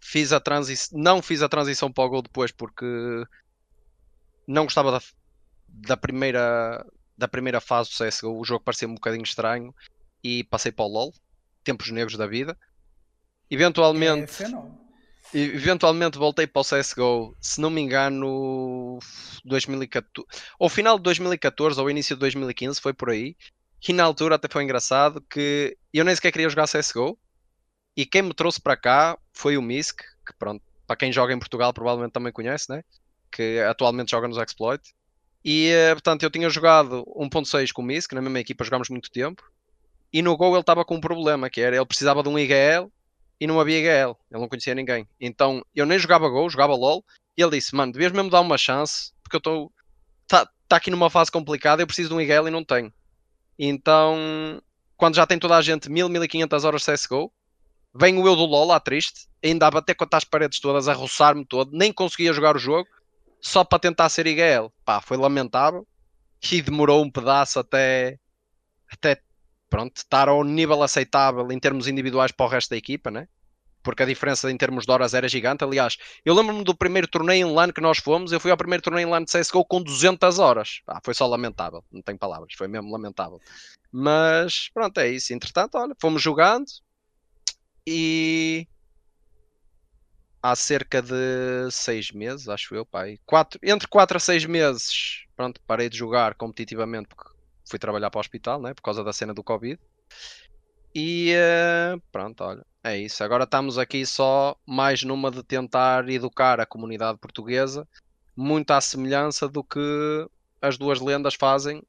Fiz 0.00 0.32
a 0.32 0.40
transição, 0.40 0.98
não 0.98 1.22
fiz 1.22 1.42
a 1.42 1.48
transição 1.48 1.92
para 1.92 2.04
o 2.04 2.08
Gol 2.08 2.22
depois 2.22 2.50
porque 2.50 2.84
não 4.46 4.64
gostava 4.64 4.90
da, 4.90 5.00
da 5.68 5.96
primeira 5.96 6.84
da 7.16 7.28
primeira 7.28 7.60
fase 7.60 7.90
do 7.90 7.94
CSGO, 8.04 8.40
o 8.40 8.44
jogo 8.44 8.64
parecia 8.64 8.88
um 8.88 8.94
bocadinho 8.94 9.22
estranho 9.22 9.72
e 10.24 10.42
passei 10.44 10.72
para 10.72 10.84
o 10.84 10.88
LoL, 10.88 11.12
tempos 11.62 11.90
negros 11.90 12.16
da 12.16 12.26
vida. 12.26 12.58
Eventualmente, 13.48 14.24
Esse 14.32 14.44
é 14.44 14.48
novo. 14.48 14.76
e- 14.76 14.81
eventualmente 15.34 16.18
voltei 16.18 16.46
para 16.46 16.60
o 16.60 16.64
CSGO, 16.64 17.36
se 17.40 17.60
não 17.60 17.70
me 17.70 17.80
engano, 17.80 18.98
2014, 19.44 20.26
ou 20.58 20.68
final 20.68 20.96
de 20.96 21.02
2014 21.04 21.80
ou 21.80 21.90
início 21.90 22.16
de 22.16 22.20
2015, 22.20 22.80
foi 22.80 22.92
por 22.92 23.10
aí. 23.10 23.36
E 23.86 23.92
na 23.92 24.04
altura 24.04 24.36
até 24.36 24.48
foi 24.48 24.62
engraçado 24.62 25.20
que 25.28 25.76
eu 25.92 26.04
nem 26.04 26.14
sequer 26.14 26.30
queria 26.30 26.48
jogar 26.48 26.68
CSGO 26.68 27.18
e 27.96 28.06
quem 28.06 28.22
me 28.22 28.32
trouxe 28.32 28.60
para 28.60 28.76
cá 28.76 29.18
foi 29.32 29.56
o 29.56 29.62
Misk, 29.62 30.00
que 30.00 30.32
pronto, 30.38 30.62
para 30.86 30.96
quem 30.96 31.12
joga 31.12 31.32
em 31.32 31.38
Portugal 31.38 31.72
provavelmente 31.72 32.12
também 32.12 32.32
conhece, 32.32 32.70
né? 32.70 32.82
Que 33.30 33.58
atualmente 33.60 34.12
joga 34.12 34.28
nos 34.28 34.38
Exploit. 34.38 34.82
E 35.44 35.68
eh, 35.68 35.94
portanto 35.94 36.22
eu 36.22 36.30
tinha 36.30 36.48
jogado 36.48 37.04
1.6 37.16 37.72
com 37.72 37.82
o 37.82 37.84
Misk, 37.84 38.12
na 38.12 38.22
mesma 38.22 38.38
equipa 38.38 38.64
jogámos 38.64 38.88
muito 38.88 39.10
tempo. 39.10 39.42
E 40.12 40.22
no 40.22 40.36
Go 40.36 40.50
ele 40.50 40.60
estava 40.60 40.84
com 40.84 40.96
um 40.96 41.00
problema, 41.00 41.50
que 41.50 41.60
era 41.60 41.74
ele 41.74 41.86
precisava 41.86 42.22
de 42.22 42.28
um 42.28 42.38
IGL 42.38 42.88
e 43.42 43.46
não 43.48 43.58
havia 43.58 43.78
IGL, 43.80 44.16
ele 44.30 44.40
não 44.40 44.48
conhecia 44.48 44.72
ninguém. 44.72 45.04
Então 45.20 45.66
eu 45.74 45.84
nem 45.84 45.98
jogava 45.98 46.28
Go, 46.28 46.48
jogava 46.48 46.76
LOL, 46.76 47.04
e 47.36 47.42
ele 47.42 47.58
disse: 47.58 47.74
Mano, 47.74 47.90
devias 47.90 48.12
mesmo 48.12 48.30
dar 48.30 48.40
uma 48.40 48.56
chance, 48.56 49.12
porque 49.20 49.34
eu 49.34 49.38
estou. 49.38 49.72
Está 50.22 50.48
tá 50.68 50.76
aqui 50.76 50.92
numa 50.92 51.10
fase 51.10 51.32
complicada, 51.32 51.82
eu 51.82 51.86
preciso 51.86 52.10
de 52.10 52.14
um 52.14 52.20
IGL 52.20 52.46
e 52.46 52.50
não 52.52 52.64
tenho. 52.64 52.92
Então, 53.58 54.62
quando 54.96 55.16
já 55.16 55.26
tem 55.26 55.40
toda 55.40 55.56
a 55.56 55.60
gente 55.60 55.90
1000, 55.90 56.08
1500 56.08 56.64
horas 56.64 56.82
de 56.82 56.92
CSGO, 56.92 57.32
vem 57.92 58.16
o 58.16 58.26
eu 58.28 58.36
do 58.36 58.44
LOL 58.44 58.68
lá 58.68 58.78
triste, 58.78 59.26
ainda 59.42 59.66
a 59.66 59.70
bater 59.72 59.96
contra 59.96 60.18
as 60.18 60.24
paredes 60.24 60.60
todas, 60.60 60.86
a 60.86 60.92
roçar-me 60.92 61.44
todo, 61.44 61.76
nem 61.76 61.92
conseguia 61.92 62.32
jogar 62.32 62.54
o 62.54 62.60
jogo, 62.60 62.88
só 63.40 63.64
para 63.64 63.80
tentar 63.80 64.08
ser 64.08 64.28
IGL. 64.28 64.72
Pá, 64.84 65.00
foi 65.00 65.16
lamentável 65.16 65.84
e 66.52 66.62
demorou 66.62 67.02
um 67.02 67.10
pedaço 67.10 67.58
até. 67.58 68.20
até 68.88 69.20
pronto, 69.72 69.96
estar 69.96 70.28
ao 70.28 70.44
nível 70.44 70.82
aceitável 70.82 71.50
em 71.50 71.58
termos 71.58 71.88
individuais 71.88 72.30
para 72.30 72.44
o 72.44 72.48
resto 72.48 72.68
da 72.68 72.76
equipa, 72.76 73.10
né? 73.10 73.26
Porque 73.82 74.02
a 74.02 74.06
diferença 74.06 74.50
em 74.50 74.56
termos 74.56 74.84
de 74.84 74.92
horas 74.92 75.14
era 75.14 75.26
gigante. 75.26 75.64
Aliás, 75.64 75.96
eu 76.26 76.34
lembro-me 76.34 76.62
do 76.62 76.76
primeiro 76.76 77.08
torneio 77.08 77.48
em 77.48 77.50
LAN 77.50 77.72
que 77.72 77.80
nós 77.80 77.96
fomos. 77.96 78.32
Eu 78.32 78.38
fui 78.38 78.50
ao 78.50 78.56
primeiro 78.56 78.82
torneio 78.82 79.08
em 79.08 79.10
LAN 79.10 79.24
de 79.24 79.32
CSGO 79.32 79.64
com 79.64 79.82
200 79.82 80.38
horas. 80.38 80.82
Ah, 80.86 81.00
foi 81.02 81.14
só 81.14 81.26
lamentável, 81.26 81.82
não 81.90 82.02
tenho 82.02 82.18
palavras, 82.18 82.52
foi 82.54 82.68
mesmo 82.68 82.92
lamentável. 82.92 83.40
Mas 83.90 84.68
pronto, 84.74 85.00
é 85.00 85.08
isso. 85.08 85.32
Entretanto, 85.32 85.76
olha, 85.78 85.96
fomos 85.98 86.20
jogando 86.20 86.66
e 87.86 88.68
há 90.42 90.54
cerca 90.54 91.00
de 91.00 91.70
seis 91.70 92.10
meses, 92.10 92.46
acho 92.46 92.74
eu, 92.74 92.84
pai. 92.84 93.18
Quatro, 93.24 93.58
entre 93.62 93.88
4 93.88 94.18
a 94.18 94.20
6 94.20 94.44
meses, 94.44 95.24
pronto, 95.34 95.60
parei 95.66 95.88
de 95.88 95.96
jogar 95.96 96.34
competitivamente 96.34 97.08
porque 97.08 97.31
fui 97.72 97.78
trabalhar 97.78 98.10
para 98.10 98.18
o 98.18 98.20
hospital, 98.20 98.60
né? 98.60 98.74
Por 98.74 98.82
causa 98.82 99.02
da 99.02 99.12
cena 99.12 99.32
do 99.32 99.42
Covid. 99.42 99.80
E 100.94 101.32
eh, 101.32 101.96
pronto, 102.12 102.44
olha, 102.44 102.66
é 102.84 102.98
isso. 102.98 103.24
Agora 103.24 103.44
estamos 103.44 103.78
aqui 103.78 104.04
só 104.04 104.54
mais 104.66 105.02
numa 105.02 105.30
de 105.30 105.42
tentar 105.42 106.06
educar 106.10 106.60
a 106.60 106.66
comunidade 106.66 107.18
portuguesa, 107.18 107.88
muito 108.36 108.70
à 108.72 108.80
semelhança 108.80 109.48
do 109.48 109.64
que 109.64 109.80
as 110.60 110.76
duas 110.76 111.00
lendas 111.00 111.34
fazem 111.34 111.82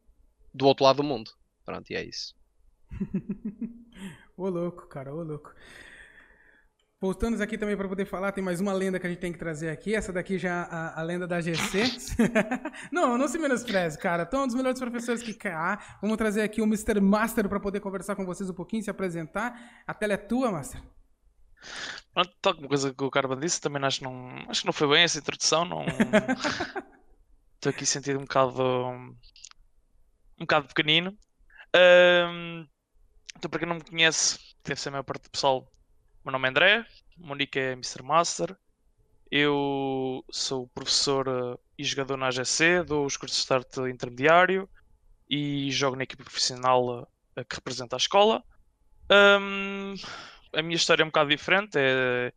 do 0.54 0.66
outro 0.66 0.86
lado 0.86 0.98
do 0.98 1.04
mundo. 1.04 1.32
Pronto, 1.66 1.92
e 1.92 1.96
é 1.96 2.04
isso. 2.04 2.34
Ô 4.38 4.50
louco, 4.50 4.88
cara, 4.88 5.14
ô 5.14 5.22
louco. 5.22 5.54
Voltando 7.04 7.44
aqui 7.44 7.58
também 7.58 7.76
para 7.76 7.90
poder 7.90 8.06
falar, 8.06 8.32
tem 8.32 8.42
mais 8.42 8.62
uma 8.62 8.72
lenda 8.72 8.98
que 8.98 9.06
a 9.06 9.10
gente 9.10 9.20
tem 9.20 9.34
que 9.34 9.38
trazer 9.38 9.70
aqui. 9.70 9.94
Essa 9.94 10.14
daqui 10.14 10.38
já 10.38 10.50
é 10.50 10.54
a, 10.74 11.02
a 11.02 11.04
lenda 11.04 11.28
da 11.28 11.42
GC. 11.42 11.84
não, 12.94 13.18
não 13.18 13.28
se 13.28 13.38
menospreze, 13.38 14.00
cara. 14.00 14.26
É 14.32 14.38
um 14.38 14.48
dos 14.48 14.56
melhores 14.56 14.80
professores 14.80 15.22
que 15.22 15.34
cá. 15.34 15.98
Vamos 16.02 16.16
trazer 16.16 16.44
aqui 16.44 16.62
o 16.62 16.64
Mr. 16.64 17.02
Master 17.02 17.50
para 17.50 17.60
poder 17.60 17.82
conversar 17.82 18.16
com 18.16 18.26
vocês 18.26 18.50
um 18.50 18.54
pouquinho, 18.54 18.82
se 18.82 18.90
apresentar. 18.90 19.84
A 19.86 19.94
tela 19.94 20.14
é 20.14 20.18
tua, 20.18 20.50
Master. 20.50 20.82
Pronto, 22.14 22.32
tal 22.42 22.56
como 22.56 22.70
coisa 22.70 22.94
que 22.94 23.04
o 23.04 23.12
Carmen 23.12 23.38
disse, 23.38 23.60
também 23.60 23.84
acho 23.84 23.98
que 23.98 24.06
não, 24.06 24.30
acho 24.48 24.62
que 24.62 24.68
não 24.68 24.72
foi 24.72 24.88
bem 24.88 25.04
essa 25.04 25.20
introdução. 25.20 25.66
Não... 25.66 25.84
Estou 27.60 27.70
aqui 27.70 27.86
sentido 27.86 28.20
um 28.20 28.24
bocado, 28.24 28.64
um 28.64 29.14
bocado 30.40 30.70
pequenino. 30.70 31.14
Ahm, 31.76 32.66
então, 33.36 33.52
para 33.52 33.60
quem 33.60 33.68
não 33.68 33.76
me 33.76 33.84
conhece, 33.84 34.40
deve 34.64 34.80
ser 34.80 34.88
a 34.88 34.92
maior 34.94 35.04
parte 35.04 35.24
do 35.24 35.32
pessoal. 35.32 35.70
Meu 36.24 36.32
nome 36.32 36.48
é 36.48 36.52
André, 36.52 36.86
o 37.20 37.36
é 37.36 37.72
Mr. 37.74 38.02
Master. 38.02 38.56
Eu 39.30 40.24
sou 40.32 40.70
professor 40.70 41.28
eh, 41.28 41.60
e 41.78 41.84
jogador 41.84 42.16
na 42.16 42.28
AGC, 42.28 42.82
dou 42.88 43.06
os 43.06 43.18
cursos 43.18 43.40
de 43.40 43.42
start 43.42 43.76
intermediário 43.92 44.70
e 45.30 45.70
jogo 45.70 45.98
na 45.98 46.04
equipa 46.04 46.24
profissional 46.24 47.06
eh, 47.36 47.44
que 47.44 47.56
representa 47.56 47.98
a 47.98 47.98
escola. 47.98 48.42
Ahm, 49.10 49.96
a 50.54 50.62
minha 50.62 50.78
história 50.78 51.04
é 51.04 51.06
um 51.06 51.10
bocado 51.10 51.30
diferente. 51.30 51.72
É... 51.76 52.32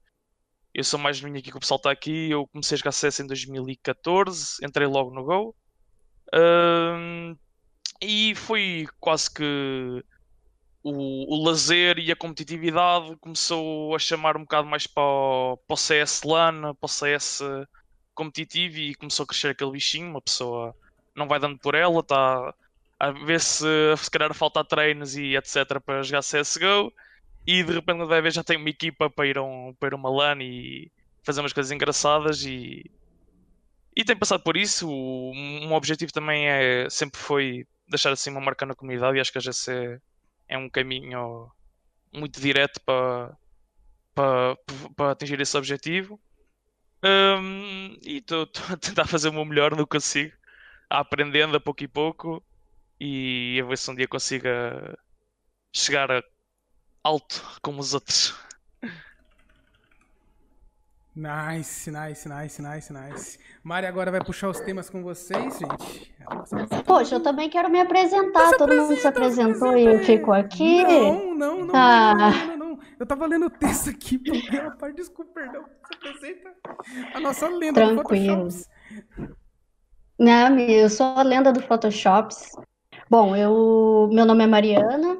Eu 0.74 0.82
sou 0.82 0.98
mais 0.98 1.20
novinho 1.20 1.38
aqui 1.38 1.52
que 1.52 1.56
o 1.56 1.60
pessoal 1.60 1.78
está 1.78 1.92
aqui. 1.92 2.28
Eu 2.28 2.48
comecei 2.48 2.74
a 2.74 2.78
jogar 2.78 2.90
CS 2.90 3.20
em 3.20 3.26
2014, 3.28 4.64
entrei 4.64 4.88
logo 4.88 5.14
no 5.14 5.22
Go. 5.22 5.54
Ahm, 6.34 7.36
e 8.02 8.34
foi 8.34 8.88
quase 8.98 9.32
que 9.32 10.04
o, 10.88 11.34
o 11.34 11.44
lazer 11.44 11.98
e 11.98 12.12
a 12.12 12.16
competitividade 12.16 13.16
começou 13.16 13.94
a 13.94 13.98
chamar 13.98 14.36
um 14.36 14.42
bocado 14.42 14.68
mais 14.68 14.86
para 14.86 15.02
o, 15.02 15.56
para 15.66 15.74
o 15.74 15.76
CS 15.76 16.22
LAN, 16.22 16.74
para 16.74 16.86
o 16.86 16.88
CS 16.88 17.40
competitivo 18.14 18.78
e 18.78 18.94
começou 18.94 19.24
a 19.24 19.26
crescer 19.26 19.48
aquele 19.48 19.72
bichinho. 19.72 20.08
Uma 20.08 20.22
pessoa 20.22 20.76
não 21.14 21.26
vai 21.26 21.40
dando 21.40 21.58
por 21.58 21.74
ela, 21.74 22.00
está 22.00 22.54
a 23.00 23.10
ver 23.10 23.40
se 23.40 23.66
se 23.96 24.10
calhar 24.10 24.32
falta 24.32 24.64
treinos 24.64 25.16
e 25.16 25.36
etc 25.36 25.80
para 25.84 26.02
jogar 26.02 26.20
CSGO 26.20 26.92
e 27.46 27.62
de 27.62 27.72
repente 27.72 28.04
vai 28.06 28.22
ver 28.22 28.32
já 28.32 28.42
tem 28.44 28.56
uma 28.56 28.70
equipa 28.70 29.10
para 29.10 29.26
ir 29.26 29.38
um, 29.38 29.74
para 29.78 29.88
ir 29.88 29.94
uma 29.94 30.08
LAN 30.08 30.38
e 30.40 30.90
fazer 31.24 31.40
umas 31.40 31.52
coisas 31.52 31.72
engraçadas 31.72 32.44
e, 32.44 32.88
e 33.94 34.04
tem 34.04 34.16
passado 34.16 34.42
por 34.42 34.56
isso. 34.56 34.88
O, 34.88 35.32
um 35.34 35.72
objetivo 35.72 36.12
também 36.12 36.48
é 36.48 36.88
sempre 36.88 37.18
foi 37.20 37.66
deixar 37.88 38.12
assim 38.12 38.30
uma 38.30 38.40
marca 38.40 38.64
na 38.64 38.74
comunidade 38.74 39.18
e 39.18 39.20
acho 39.20 39.32
que 39.32 39.38
a 39.38 39.40
GC 39.40 40.00
é 40.48 40.56
um 40.58 40.68
caminho 40.68 41.50
muito 42.12 42.40
direto 42.40 42.80
para, 42.82 43.36
para, 44.14 44.56
para 44.96 45.10
atingir 45.12 45.40
esse 45.40 45.56
objetivo. 45.56 46.20
Hum, 47.04 47.98
e 48.02 48.18
estou 48.18 48.48
a 48.72 48.76
tentar 48.76 49.06
fazer 49.06 49.28
o 49.28 49.32
meu 49.32 49.44
melhor 49.44 49.72
no 49.72 49.86
que 49.86 49.96
consigo, 49.96 50.34
aprendendo 50.88 51.56
a 51.56 51.60
pouco 51.60 51.82
e 51.84 51.88
pouco 51.88 52.42
e 52.98 53.60
a 53.62 53.66
ver 53.66 53.78
se 53.78 53.90
um 53.90 53.94
dia 53.94 54.08
consiga 54.08 54.98
chegar 55.72 56.08
alto 57.04 57.42
como 57.62 57.80
os 57.80 57.94
outros. 57.94 58.34
Nice, 61.16 61.90
nice, 61.90 62.28
nice, 62.28 62.60
nice, 62.60 62.92
nice. 62.92 63.38
Mari 63.64 63.86
agora 63.86 64.10
vai 64.10 64.20
puxar 64.22 64.50
os 64.50 64.60
temas 64.60 64.90
com 64.90 65.02
vocês, 65.02 65.58
gente. 65.58 66.14
Poxa, 66.84 67.14
eu 67.14 67.20
também 67.22 67.48
quero 67.48 67.70
me 67.70 67.80
apresentar. 67.80 68.50
Todo 68.58 68.76
mundo 68.76 68.94
se 68.96 69.06
apresentou 69.06 69.74
e 69.78 69.86
eu 69.86 69.98
fico 70.00 70.30
aqui. 70.30 70.82
Não, 70.84 71.34
não, 71.34 71.64
não, 71.64 71.74
Ah. 71.74 72.14
não, 72.14 72.46
não, 72.46 72.56
não. 72.70 72.78
Eu 73.00 73.06
tava 73.06 73.24
lendo 73.26 73.46
o 73.46 73.50
texto 73.50 73.88
aqui, 73.88 74.18
porque 74.18 74.56
a 74.58 74.70
parte, 74.72 74.96
desculpa, 74.96 75.32
perdão. 75.34 75.64
Você 75.64 75.94
apresenta 75.96 76.54
a 77.14 77.20
nossa 77.20 77.48
lenda 77.48 77.86
do 77.86 77.94
Tranquilo. 77.94 78.50
Photoshop. 78.50 79.36
Não, 80.18 80.58
eu 80.58 80.90
sou 80.90 81.06
a 81.06 81.22
lenda 81.22 81.50
do 81.50 81.62
Photoshop. 81.62 82.34
Bom, 83.08 83.34
eu, 83.34 84.10
meu 84.12 84.26
nome 84.26 84.44
é 84.44 84.46
Mariana, 84.46 85.18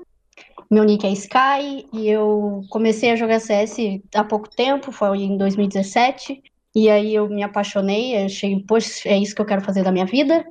meu 0.71 0.85
nick 0.85 1.07
é 1.07 1.13
Sky 1.13 1.87
e 1.93 2.09
eu 2.09 2.63
comecei 2.69 3.11
a 3.11 3.17
jogar 3.17 3.41
CS 3.41 3.77
há 4.15 4.25
pouco 4.25 4.49
tempo, 4.49 4.91
foi 4.91 5.19
em 5.19 5.37
2017. 5.37 6.43
E 6.75 6.91
aí 6.91 7.15
eu 7.15 7.29
me 7.29 7.43
apaixonei, 7.43 8.25
achei, 8.25 8.61
poxa, 8.63 9.09
é 9.09 9.17
isso 9.17 9.35
que 9.35 9.41
eu 9.41 9.47
quero 9.47 9.63
fazer 9.63 9.83
da 9.83 9.93
minha 9.93 10.05
vida. 10.05 10.45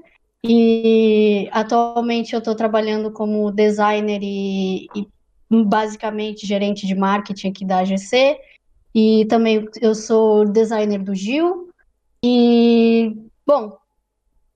E 0.43 1.49
atualmente 1.51 2.33
eu 2.33 2.39
estou 2.39 2.55
trabalhando 2.55 3.11
como 3.11 3.51
designer 3.51 4.19
e, 4.23 4.87
e 4.95 5.07
basicamente 5.49 6.47
gerente 6.47 6.87
de 6.87 6.95
marketing 6.95 7.49
aqui 7.49 7.65
da 7.65 7.79
AGC. 7.79 8.37
E 8.93 9.25
também 9.25 9.67
eu 9.81 9.93
sou 9.93 10.45
designer 10.45 11.03
do 11.03 11.13
Gil. 11.13 11.69
E, 12.23 13.15
bom, 13.45 13.77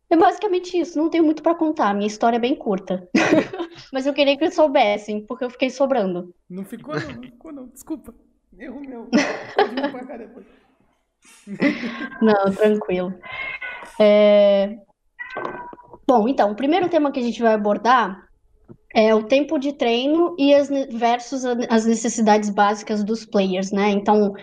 é 0.09 0.17
basicamente 0.17 0.77
isso, 0.77 0.97
não 0.97 1.09
tenho 1.09 1.23
muito 1.23 1.43
para 1.43 1.55
contar, 1.55 1.93
minha 1.93 2.07
história 2.07 2.37
é 2.37 2.39
bem 2.39 2.55
curta. 2.55 3.07
Mas 3.93 4.05
eu 4.05 4.13
queria 4.13 4.37
que 4.37 4.43
eles 4.43 4.55
soubessem, 4.55 5.25
porque 5.25 5.43
eu 5.43 5.49
fiquei 5.49 5.69
sobrando. 5.69 6.33
Não 6.49 6.65
ficou, 6.65 6.95
não, 6.99 7.07
não 7.07 7.21
ficou, 7.21 7.51
não. 7.51 7.67
Desculpa. 7.67 8.13
Erro 8.57 8.81
meu. 8.81 9.09
Pode 9.91 10.17
depois. 10.17 10.45
Não, 12.21 12.51
tranquilo. 12.53 13.13
É, 13.99 14.77
Bom, 16.09 16.27
então, 16.27 16.51
o 16.51 16.55
primeiro 16.55 16.89
tema 16.89 17.11
que 17.11 17.19
a 17.19 17.23
gente 17.23 17.39
vai 17.39 17.53
abordar 17.53 18.27
é 18.95 19.13
o 19.13 19.21
tempo 19.21 19.59
de 19.59 19.73
treino 19.73 20.35
e 20.39 20.55
as 20.55 20.67
versus 20.67 21.45
as 21.45 21.85
necessidades 21.85 22.49
básicas 22.49 23.03
dos 23.03 23.25
players, 23.25 23.71
né? 23.71 23.91
Então, 23.91 24.33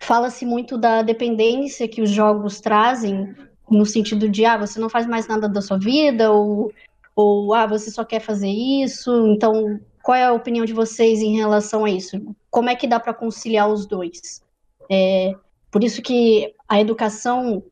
fala-se 0.00 0.44
muito 0.44 0.76
da 0.76 1.00
dependência 1.02 1.86
que 1.86 2.02
os 2.02 2.10
jogos 2.10 2.60
trazem, 2.60 3.32
no 3.70 3.86
sentido 3.86 4.28
de, 4.28 4.44
ah, 4.44 4.56
você 4.56 4.78
não 4.78 4.88
faz 4.88 5.06
mais 5.06 5.26
nada 5.26 5.48
da 5.48 5.62
sua 5.62 5.78
vida, 5.78 6.30
ou, 6.30 6.72
ou 7.14 7.54
ah, 7.54 7.66
você 7.66 7.90
só 7.90 8.04
quer 8.04 8.20
fazer 8.20 8.48
isso. 8.48 9.26
Então, 9.28 9.80
qual 10.02 10.16
é 10.16 10.24
a 10.24 10.32
opinião 10.32 10.64
de 10.64 10.72
vocês 10.72 11.20
em 11.20 11.36
relação 11.36 11.84
a 11.84 11.90
isso? 11.90 12.20
Como 12.50 12.68
é 12.68 12.76
que 12.76 12.86
dá 12.86 12.98
para 12.98 13.14
conciliar 13.14 13.70
os 13.70 13.86
dois? 13.86 14.42
É, 14.90 15.34
por 15.70 15.82
isso 15.82 16.02
que 16.02 16.54
a 16.68 16.80
educação, 16.80 17.62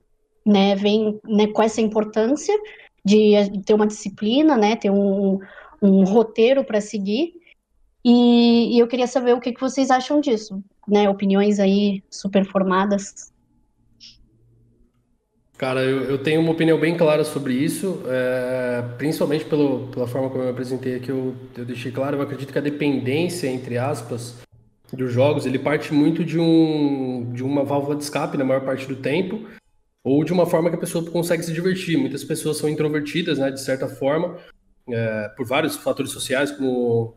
né, 0.47 0.75
vem, 0.75 1.21
né, 1.25 1.47
com 1.49 1.63
essa 1.63 1.81
importância 1.81 2.57
de 3.05 3.33
ter 3.65 3.75
uma 3.75 3.87
disciplina, 3.87 4.57
né, 4.57 4.77
ter 4.77 4.91
um, 4.91 5.39
um 5.83 6.05
roteiro 6.05 6.65
para 6.65 6.81
seguir. 6.81 7.35
E, 8.05 8.77
e 8.77 8.79
eu 8.79 8.89
queria 8.89 9.07
saber 9.07 9.35
o 9.35 9.41
que, 9.41 9.53
que 9.53 9.61
vocês 9.61 9.91
acham 9.91 10.21
disso, 10.21 10.63
né? 10.89 11.09
Opiniões 11.11 11.59
aí 11.59 12.03
super 12.11 12.47
formadas. 12.47 13.31
Cara, 15.61 15.85
eu, 15.85 16.05
eu 16.05 16.17
tenho 16.17 16.41
uma 16.41 16.53
opinião 16.53 16.81
bem 16.81 16.97
clara 16.97 17.23
sobre 17.23 17.53
isso, 17.53 18.01
é, 18.07 18.83
principalmente 18.97 19.45
pelo, 19.45 19.89
pela 19.89 20.07
forma 20.07 20.31
como 20.31 20.41
eu 20.41 20.47
me 20.47 20.53
apresentei 20.53 20.95
aqui, 20.95 21.11
eu, 21.11 21.37
eu 21.55 21.67
deixei 21.67 21.93
claro, 21.93 22.17
eu 22.17 22.23
acredito 22.23 22.51
que 22.51 22.59
a 22.59 22.63
dependência, 22.63 23.47
entre 23.47 23.77
aspas, 23.77 24.39
dos 24.91 25.13
jogos, 25.13 25.45
ele 25.45 25.59
parte 25.59 25.93
muito 25.93 26.25
de, 26.25 26.39
um, 26.39 27.31
de 27.35 27.45
uma 27.45 27.63
válvula 27.63 27.95
de 27.95 28.03
escape 28.05 28.39
na 28.39 28.45
maior 28.45 28.65
parte 28.65 28.87
do 28.87 28.97
tempo, 28.97 29.47
ou 30.03 30.25
de 30.25 30.33
uma 30.33 30.47
forma 30.47 30.71
que 30.71 30.77
a 30.77 30.81
pessoa 30.81 31.05
consegue 31.11 31.43
se 31.43 31.53
divertir. 31.53 31.99
Muitas 31.99 32.25
pessoas 32.25 32.57
são 32.57 32.67
introvertidas, 32.67 33.39
né, 33.39 33.51
de 33.51 33.61
certa 33.61 33.87
forma, 33.87 34.39
é, 34.89 35.29
por 35.37 35.45
vários 35.45 35.77
fatores 35.77 36.11
sociais, 36.11 36.51
como, 36.51 37.13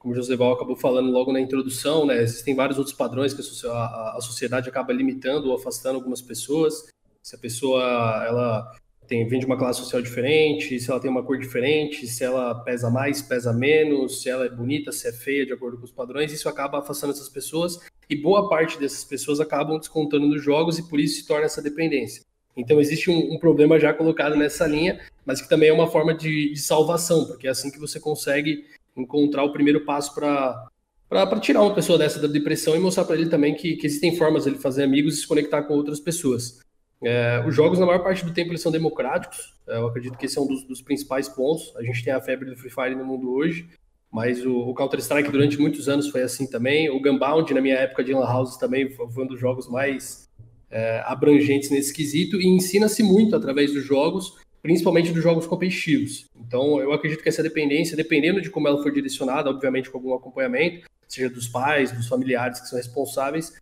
como 0.00 0.14
o 0.14 0.16
José 0.16 0.34
Val 0.34 0.54
acabou 0.54 0.74
falando 0.74 1.12
logo 1.12 1.32
na 1.32 1.38
introdução, 1.38 2.04
né, 2.04 2.20
existem 2.20 2.56
vários 2.56 2.76
outros 2.76 2.96
padrões 2.96 3.32
que 3.32 3.68
a, 3.68 3.70
a- 3.70 4.14
a 4.18 4.20
sociedade 4.20 4.68
acaba 4.68 4.92
limitando 4.92 5.48
ou 5.48 5.54
afastando 5.54 5.94
algumas 5.94 6.20
pessoas. 6.20 6.92
Se 7.24 7.34
a 7.34 7.38
pessoa 7.38 7.82
ela 8.28 8.70
tem, 9.06 9.26
vem 9.26 9.40
de 9.40 9.46
uma 9.46 9.56
classe 9.56 9.80
social 9.80 10.02
diferente, 10.02 10.78
se 10.78 10.90
ela 10.90 11.00
tem 11.00 11.10
uma 11.10 11.22
cor 11.22 11.38
diferente, 11.38 12.06
se 12.06 12.22
ela 12.22 12.54
pesa 12.56 12.90
mais, 12.90 13.22
pesa 13.22 13.50
menos, 13.50 14.20
se 14.20 14.28
ela 14.28 14.44
é 14.44 14.50
bonita, 14.50 14.92
se 14.92 15.08
é 15.08 15.12
feia, 15.12 15.46
de 15.46 15.52
acordo 15.54 15.78
com 15.78 15.84
os 15.84 15.90
padrões, 15.90 16.34
isso 16.34 16.50
acaba 16.50 16.80
afastando 16.80 17.14
essas 17.14 17.30
pessoas 17.30 17.80
e 18.10 18.14
boa 18.14 18.50
parte 18.50 18.78
dessas 18.78 19.04
pessoas 19.04 19.40
acabam 19.40 19.78
descontando 19.78 20.26
nos 20.28 20.42
jogos 20.42 20.78
e 20.78 20.82
por 20.86 21.00
isso 21.00 21.16
se 21.16 21.26
torna 21.26 21.46
essa 21.46 21.62
dependência. 21.62 22.22
Então 22.54 22.78
existe 22.78 23.10
um, 23.10 23.32
um 23.32 23.38
problema 23.38 23.80
já 23.80 23.94
colocado 23.94 24.36
nessa 24.36 24.66
linha, 24.66 25.00
mas 25.24 25.40
que 25.40 25.48
também 25.48 25.70
é 25.70 25.72
uma 25.72 25.90
forma 25.90 26.12
de, 26.12 26.52
de 26.52 26.60
salvação, 26.60 27.24
porque 27.24 27.46
é 27.46 27.50
assim 27.50 27.70
que 27.70 27.80
você 27.80 27.98
consegue 27.98 28.66
encontrar 28.94 29.44
o 29.44 29.52
primeiro 29.52 29.86
passo 29.86 30.14
para 30.14 30.68
para 31.08 31.38
tirar 31.38 31.62
uma 31.62 31.74
pessoa 31.74 31.96
dessa 31.96 32.20
da 32.20 32.26
depressão 32.26 32.76
e 32.76 32.78
mostrar 32.78 33.04
para 33.04 33.16
ele 33.16 33.30
também 33.30 33.54
que, 33.54 33.76
que 33.76 33.86
existem 33.86 34.16
formas 34.16 34.42
de 34.42 34.50
ele 34.50 34.58
fazer 34.58 34.82
amigos 34.82 35.14
e 35.14 35.20
se 35.20 35.26
conectar 35.26 35.62
com 35.62 35.74
outras 35.74 36.00
pessoas. 36.00 36.63
É, 37.02 37.44
os 37.46 37.54
jogos, 37.54 37.78
na 37.78 37.86
maior 37.86 38.02
parte 38.02 38.24
do 38.24 38.32
tempo, 38.32 38.50
eles 38.50 38.62
são 38.62 38.72
democráticos. 38.72 39.54
É, 39.68 39.76
eu 39.76 39.86
acredito 39.86 40.16
que 40.16 40.26
esse 40.26 40.38
é 40.38 40.40
um 40.40 40.46
dos, 40.46 40.64
dos 40.64 40.82
principais 40.82 41.28
pontos. 41.28 41.74
A 41.76 41.82
gente 41.82 42.02
tem 42.02 42.12
a 42.12 42.20
febre 42.20 42.50
do 42.50 42.56
Free 42.56 42.70
Fire 42.70 42.94
no 42.94 43.04
mundo 43.04 43.32
hoje, 43.32 43.68
mas 44.10 44.44
o, 44.44 44.56
o 44.56 44.74
Counter-Strike 44.74 45.30
durante 45.30 45.58
muitos 45.58 45.88
anos 45.88 46.08
foi 46.08 46.22
assim 46.22 46.48
também. 46.48 46.88
O 46.90 47.00
Gunbound, 47.00 47.52
na 47.52 47.60
minha 47.60 47.76
época 47.76 48.04
de 48.04 48.12
Lan 48.12 48.26
House, 48.26 48.56
também 48.56 48.90
foi 48.90 49.24
um 49.24 49.26
dos 49.26 49.40
jogos 49.40 49.68
mais 49.68 50.28
é, 50.70 51.02
abrangentes 51.04 51.70
nesse 51.70 51.92
quesito. 51.92 52.40
E 52.40 52.46
ensina-se 52.46 53.02
muito 53.02 53.36
através 53.36 53.72
dos 53.72 53.84
jogos, 53.84 54.38
principalmente 54.62 55.12
dos 55.12 55.22
jogos 55.22 55.46
competitivos. 55.46 56.26
Então, 56.36 56.80
eu 56.80 56.92
acredito 56.92 57.22
que 57.22 57.28
essa 57.28 57.42
dependência, 57.42 57.96
dependendo 57.96 58.40
de 58.40 58.50
como 58.50 58.66
ela 58.68 58.82
for 58.82 58.90
direcionada, 58.90 59.50
obviamente 59.50 59.90
com 59.90 59.98
algum 59.98 60.14
acompanhamento, 60.14 60.88
seja 61.06 61.28
dos 61.28 61.48
pais, 61.48 61.92
dos 61.92 62.08
familiares 62.08 62.60
que 62.60 62.68
são 62.68 62.78
responsáveis, 62.78 63.52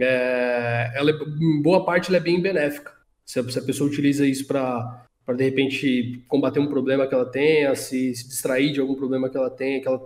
é, 0.00 0.92
ela, 0.94 1.10
é- 1.10 1.14
em 1.14 1.62
boa 1.62 1.84
parte 1.84 2.08
ela 2.08 2.16
é 2.16 2.20
bem 2.20 2.40
benéfica. 2.40 2.92
Se 3.24 3.38
a, 3.38 3.48
se 3.48 3.58
a 3.58 3.62
pessoa 3.62 3.90
utiliza 3.90 4.26
isso 4.26 4.46
para, 4.46 5.04
de 5.36 5.44
repente, 5.44 6.22
combater 6.28 6.60
um 6.60 6.66
problema 6.66 7.06
que 7.06 7.14
ela 7.14 7.26
tenha, 7.26 7.74
se, 7.74 8.14
se 8.14 8.28
distrair 8.28 8.72
de 8.72 8.80
algum 8.80 8.94
problema 8.94 9.28
que 9.28 9.36
ela 9.36 9.50
tenha, 9.50 9.80
que 9.80 9.88
ela 9.88 10.00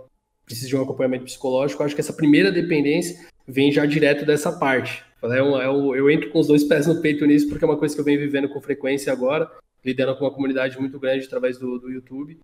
precisa 0.45 0.67
de 0.67 0.75
um 0.75 0.81
acompanhamento 0.81 1.23
psicológico, 1.25 1.81
eu 1.81 1.85
acho 1.85 1.95
que 1.95 2.01
essa 2.01 2.13
primeira 2.13 2.51
dependência 2.51 3.25
vem 3.47 3.71
já 3.71 3.85
direto 3.85 4.25
dessa 4.25 4.51
parte. 4.51 5.03
É 5.21 5.41
um, 5.41 5.61
é 5.61 5.69
um, 5.71 5.95
eu 5.95 6.09
entro 6.11 6.29
com 6.31 6.39
os 6.39 6.47
dois 6.47 6.65
pés 6.65 6.85
no 6.85 7.01
peito 7.01 7.25
nisso, 7.25 7.47
porque 7.47 7.63
é 7.63 7.67
uma 7.67 7.77
coisa 7.77 7.95
que 7.95 8.01
eu 8.01 8.05
venho 8.05 8.19
vivendo 8.19 8.49
com 8.49 8.59
frequência 8.59 9.11
agora, 9.11 9.49
lidando 9.83 10.15
com 10.17 10.25
uma 10.25 10.33
comunidade 10.33 10.77
muito 10.77 10.99
grande 10.99 11.25
através 11.25 11.57
do, 11.57 11.79
do 11.79 11.89
YouTube. 11.89 12.37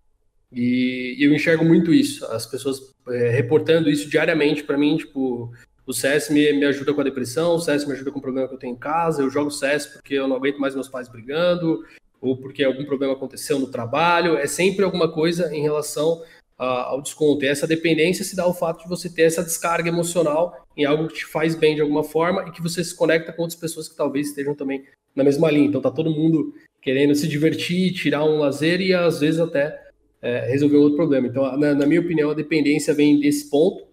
E, 0.52 1.16
e 1.20 1.24
eu 1.24 1.34
enxergo 1.34 1.64
muito 1.64 1.94
isso, 1.94 2.26
as 2.28 2.46
pessoas 2.46 2.80
é, 3.10 3.30
reportando 3.30 3.90
isso 3.90 4.10
diariamente 4.10 4.64
para 4.64 4.78
mim, 4.78 4.98
tipo, 4.98 5.54
o 5.90 5.94
CS 5.94 6.30
me, 6.30 6.54
me 6.54 6.66
ajuda 6.66 6.94
com 6.94 7.02
a 7.02 7.04
depressão, 7.04 7.56
o 7.56 7.60
CS 7.60 7.84
me 7.88 7.94
ajuda 7.94 8.12
com 8.12 8.20
o 8.20 8.22
problema 8.22 8.48
que 8.48 8.54
eu 8.54 8.60
tenho 8.60 8.74
em 8.74 8.78
casa, 8.78 9.24
eu 9.24 9.30
jogo 9.30 9.50
CS 9.50 9.88
porque 9.88 10.14
eu 10.14 10.28
não 10.28 10.36
aguento 10.36 10.60
mais 10.60 10.76
meus 10.76 10.88
pais 10.88 11.10
brigando, 11.10 11.84
ou 12.22 12.38
porque 12.38 12.64
algum 12.64 12.86
problema 12.86 13.14
aconteceu 13.14 13.58
no 13.58 13.72
trabalho, 13.72 14.38
é 14.38 14.46
sempre 14.46 14.86
alguma 14.86 15.12
coisa 15.12 15.52
em 15.52 15.64
relação 15.64 16.22
ao 16.56 17.02
desconto. 17.02 17.44
E 17.44 17.48
essa 17.48 17.66
dependência 17.66 18.24
se 18.24 18.36
dá 18.36 18.44
ao 18.44 18.54
fato 18.54 18.84
de 18.84 18.88
você 18.88 19.10
ter 19.10 19.24
essa 19.24 19.42
descarga 19.42 19.90
emocional 19.90 20.64
em 20.78 20.86
algo 20.86 21.08
que 21.08 21.16
te 21.16 21.26
faz 21.26 21.56
bem 21.56 21.74
de 21.74 21.82
alguma 21.82 22.04
forma 22.04 22.48
e 22.48 22.52
que 22.52 22.62
você 22.62 22.84
se 22.84 22.96
conecta 22.96 23.34
com 23.34 23.42
outras 23.42 23.60
pessoas 23.60 23.90
que 23.90 23.96
talvez 23.96 24.28
estejam 24.28 24.54
também 24.54 24.84
na 25.16 25.24
mesma 25.24 25.50
linha. 25.50 25.70
Então 25.70 25.82
tá 25.82 25.90
todo 25.90 26.12
mundo 26.12 26.54
querendo 26.84 27.16
se 27.16 27.28
divertir, 27.28 27.94
tirar 27.94 28.24
um 28.24 28.38
lazer 28.38 28.80
e 28.80 28.94
às 28.94 29.22
vezes 29.22 29.40
até 29.40 29.76
é, 30.22 30.52
resolver 30.52 30.78
um 30.78 30.82
outro 30.82 30.98
problema. 30.98 31.26
Então, 31.26 31.58
na, 31.58 31.74
na 31.74 31.86
minha 31.88 32.02
opinião, 32.02 32.30
a 32.30 32.36
dependência 32.36 32.94
vem 32.94 33.20
desse 33.20 33.50
ponto, 33.50 33.89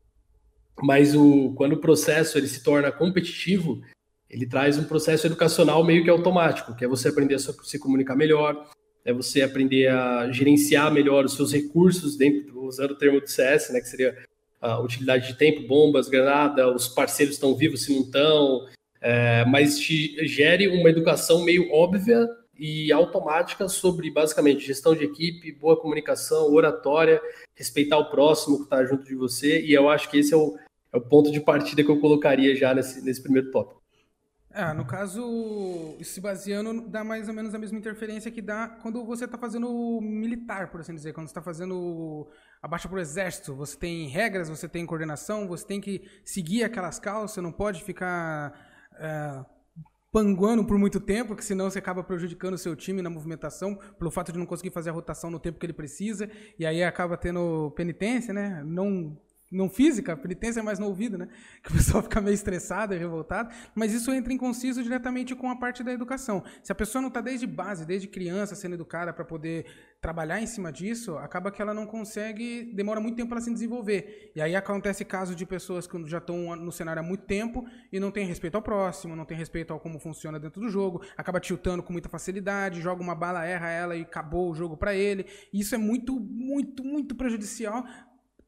mas 0.83 1.15
o, 1.15 1.53
quando 1.57 1.75
o 1.75 1.81
processo 1.81 2.37
ele 2.39 2.49
se 2.49 2.63
torna 2.63 2.93
competitivo, 2.93 3.81
ele 4.29 4.47
traz 4.47 4.79
um 4.79 4.85
processo 4.85 5.27
educacional 5.27 5.83
meio 5.85 6.03
que 6.05 6.11
automático, 6.11 6.75
que 6.75 6.85
é 6.85 6.89
você 6.89 7.09
aprender 7.09 7.35
a 7.35 7.39
se 7.39 7.79
comunicar 7.79 8.17
melhor, 8.17 8.69
é 9.05 9.13
você 9.13 9.43
aprender 9.43 9.89
a 9.89 10.31
gerenciar 10.33 10.93
melhor 10.93 11.25
os 11.25 11.35
seus 11.35 11.53
recursos 11.53 12.17
dentro, 12.17 12.65
usando 12.65 12.91
o 12.91 12.99
termo 12.99 13.21
do 13.21 13.29
CS, 13.29 13.71
né, 13.71 13.81
que 13.81 13.89
seria 13.89 14.17
a 14.61 14.81
utilidade 14.81 15.29
de 15.29 15.35
tempo, 15.35 15.67
bombas, 15.67 16.09
granada, 16.09 16.69
os 16.75 16.89
parceiros 16.89 17.37
estão 17.37 17.55
vivos 17.55 17.85
se 17.85 17.95
não 17.95 18.03
estão, 18.03 18.67
é, 19.01 19.45
mas 19.45 19.79
te 19.79 20.27
gere 20.27 20.67
uma 20.67 20.91
educação 20.91 21.45
meio 21.45 21.71
óbvia 21.71 22.29
e 22.59 22.91
automática 22.91 23.69
sobre 23.69 24.11
basicamente 24.11 24.67
gestão 24.67 24.95
de 24.95 25.05
equipe, 25.05 25.53
boa 25.53 25.79
comunicação, 25.79 26.53
oratória, 26.53 27.21
respeitar 27.55 27.99
o 27.99 28.11
próximo 28.11 28.59
que 28.59 28.65
está 28.65 28.85
junto 28.85 29.05
de 29.05 29.15
você, 29.15 29.61
e 29.61 29.73
eu 29.73 29.89
acho 29.89 30.11
que 30.11 30.19
esse 30.19 30.35
é 30.35 30.37
o, 30.37 30.57
é 30.93 30.97
o 30.97 31.01
ponto 31.01 31.31
de 31.31 31.41
partida 31.41 31.83
que 31.83 31.91
eu 31.91 32.01
colocaria 32.01 32.55
já 32.55 32.75
nesse, 32.75 33.05
nesse 33.05 33.23
primeiro 33.23 33.51
tópico. 33.51 33.83
Ah, 34.59 34.73
no 34.73 34.87
caso, 34.87 35.99
se 36.03 36.19
baseando, 36.19 36.89
dá 36.89 37.05
mais 37.05 37.29
ou 37.29 37.35
menos 37.35 37.55
a 37.55 37.59
mesma 37.59 37.79
interferência 37.79 38.31
que 38.31 38.41
dá 38.41 38.67
quando 38.81 39.05
você 39.05 39.27
está 39.27 39.37
fazendo 39.37 40.01
militar, 40.01 40.71
por 40.71 40.81
assim 40.81 40.95
dizer. 40.95 41.13
Quando 41.13 41.27
você 41.27 41.33
está 41.33 41.43
fazendo 41.43 42.27
a 42.63 42.67
baixa 42.67 42.89
pro 42.89 42.99
exército, 42.99 43.55
você 43.55 43.77
tem 43.77 44.09
regras, 44.09 44.49
você 44.49 44.67
tem 44.67 44.87
coordenação, 44.87 45.47
você 45.47 45.67
tem 45.67 45.79
que 45.79 46.09
seguir 46.25 46.65
aquelas 46.65 46.99
calças, 46.99 47.45
não 47.45 47.53
pode 47.53 47.85
ficar. 47.85 48.59
é, 48.99 49.45
panguando 50.11 50.65
por 50.65 50.79
muito 50.79 50.99
tempo, 50.99 51.29
porque 51.29 51.43
senão 51.43 51.69
você 51.69 51.79
acaba 51.79 52.03
prejudicando 52.03 52.55
o 52.55 52.59
seu 52.59 52.75
time 52.75 53.03
na 53.03 53.11
movimentação, 53.11 53.77
pelo 53.99 54.11
fato 54.11 54.33
de 54.33 54.39
não 54.39 54.47
conseguir 54.47 54.71
fazer 54.71 54.89
a 54.89 54.93
rotação 54.95 55.31
no 55.31 55.39
tempo 55.39 55.59
que 55.59 55.67
ele 55.67 55.75
precisa, 55.75 56.31
e 56.59 56.65
aí 56.65 56.83
acaba 56.83 57.19
tendo 57.19 57.71
penitência, 57.77 58.33
né? 58.33 58.63
Não 58.65 59.15
não 59.51 59.69
física, 59.69 60.17
penitência 60.17 60.61
é 60.61 60.63
mais 60.63 60.79
no 60.79 60.87
ouvido, 60.87 61.17
né? 61.17 61.29
Que 61.63 61.71
o 61.71 61.75
pessoal 61.75 62.03
fica 62.03 62.21
meio 62.21 62.35
estressado 62.35 62.95
e 62.95 62.99
revoltado, 62.99 63.55
mas 63.75 63.93
isso 63.93 64.13
entra 64.13 64.33
em 64.33 64.37
conciso 64.37 64.83
diretamente 64.83 65.35
com 65.35 65.49
a 65.51 65.57
parte 65.57 65.83
da 65.83 65.93
educação. 65.93 66.43
Se 66.63 66.73
a 66.73 66.75
pessoa 66.75 67.01
não 67.01 67.09
está 67.09 67.21
desde 67.21 67.47
base, 67.47 67.85
desde 67.85 68.09
criança, 68.09 68.55
sendo 68.55 68.75
educada 68.75 69.13
para 69.13 69.25
poder 69.25 69.67
trabalhar 70.01 70.41
em 70.41 70.47
cima 70.47 70.73
disso, 70.73 71.17
acaba 71.17 71.51
que 71.51 71.61
ela 71.61 71.73
não 71.73 71.87
consegue, 71.87 72.73
demora 72.75 73.01
muito 73.01 73.17
tempo 73.17 73.31
para 73.31 73.41
se 73.41 73.53
desenvolver. 73.53 74.31
E 74.35 74.41
aí 74.41 74.55
acontece 74.55 75.05
caso 75.05 75.35
de 75.35 75.47
pessoas 75.47 75.87
que 75.87 76.07
já 76.07 76.19
estão 76.19 76.55
no 76.57 76.71
cenário 76.71 77.01
há 77.01 77.03
muito 77.03 77.25
tempo 77.25 77.65
e 77.93 77.99
não 77.99 78.11
tem 78.11 78.27
respeito 78.27 78.57
ao 78.57 78.63
próximo, 78.63 79.17
não 79.17 79.25
tem 79.25 79.37
respeito 79.37 79.73
ao 79.73 79.81
como 79.81 79.99
funciona 79.99 80.39
dentro 80.39 80.61
do 80.61 80.69
jogo, 80.69 81.03
acaba 81.17 81.41
tiltando 81.41 81.83
com 81.83 81.93
muita 81.93 82.09
facilidade, 82.09 82.81
joga 82.81 83.03
uma 83.03 83.15
bala, 83.15 83.45
erra 83.45 83.69
ela 83.69 83.97
e 83.97 84.03
acabou 84.03 84.51
o 84.51 84.55
jogo 84.55 84.77
para 84.77 84.95
ele. 84.95 85.27
E 85.53 85.61
isso 85.61 85.75
é 85.75 85.79
muito, 85.79 86.19
muito, 86.21 86.85
muito 86.85 87.15
prejudicial 87.15 87.85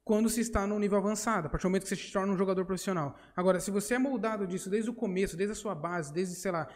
quando 0.09 0.31
se 0.31 0.41
está 0.41 0.67
no 0.67 0.79
nível 0.79 0.97
avançado, 0.97 1.49
a 1.49 1.51
partir 1.51 1.65
do 1.65 1.69
momento 1.69 1.83
que 1.83 1.91
você 1.91 1.97
se 1.97 2.11
torna 2.11 2.33
um 2.33 2.37
jogador 2.39 2.65
profissional. 2.65 3.15
Agora, 3.37 3.61
se 3.61 3.71
você 3.71 3.93
é 3.93 3.99
moldado 3.99 4.47
disso 4.47 4.71
desde 4.71 4.89
o 4.89 4.95
começo, 4.95 5.37
desde 5.37 5.53
a 5.53 5.55
sua 5.55 5.75
base, 5.75 6.11
desde, 6.11 6.35
sei 6.35 6.51
lá, 6.51 6.67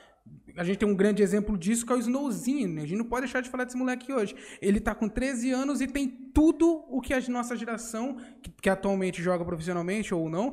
a 0.55 0.63
gente 0.63 0.77
tem 0.81 0.87
um 0.87 0.95
grande 0.95 1.23
exemplo 1.23 1.57
disso 1.57 1.87
que 1.87 1.93
é 1.95 1.97
o 1.97 1.99
Snowzinho, 1.99 2.69
né? 2.69 2.83
A 2.83 2.87
gente 2.87 2.99
não 2.99 3.07
pode 3.07 3.23
deixar 3.23 3.41
de 3.41 3.49
falar 3.49 3.65
desse 3.65 3.79
moleque 3.79 4.13
hoje. 4.13 4.37
Ele 4.61 4.77
está 4.77 4.95
com 4.95 5.09
13 5.09 5.51
anos 5.51 5.81
e 5.81 5.87
tem 5.87 6.07
tudo 6.07 6.85
o 6.91 7.01
que 7.01 7.15
a 7.15 7.21
nossa 7.31 7.57
geração, 7.57 8.19
que, 8.43 8.51
que 8.51 8.69
atualmente 8.69 9.23
joga 9.23 9.43
profissionalmente 9.47 10.13
ou 10.13 10.29
não, 10.29 10.53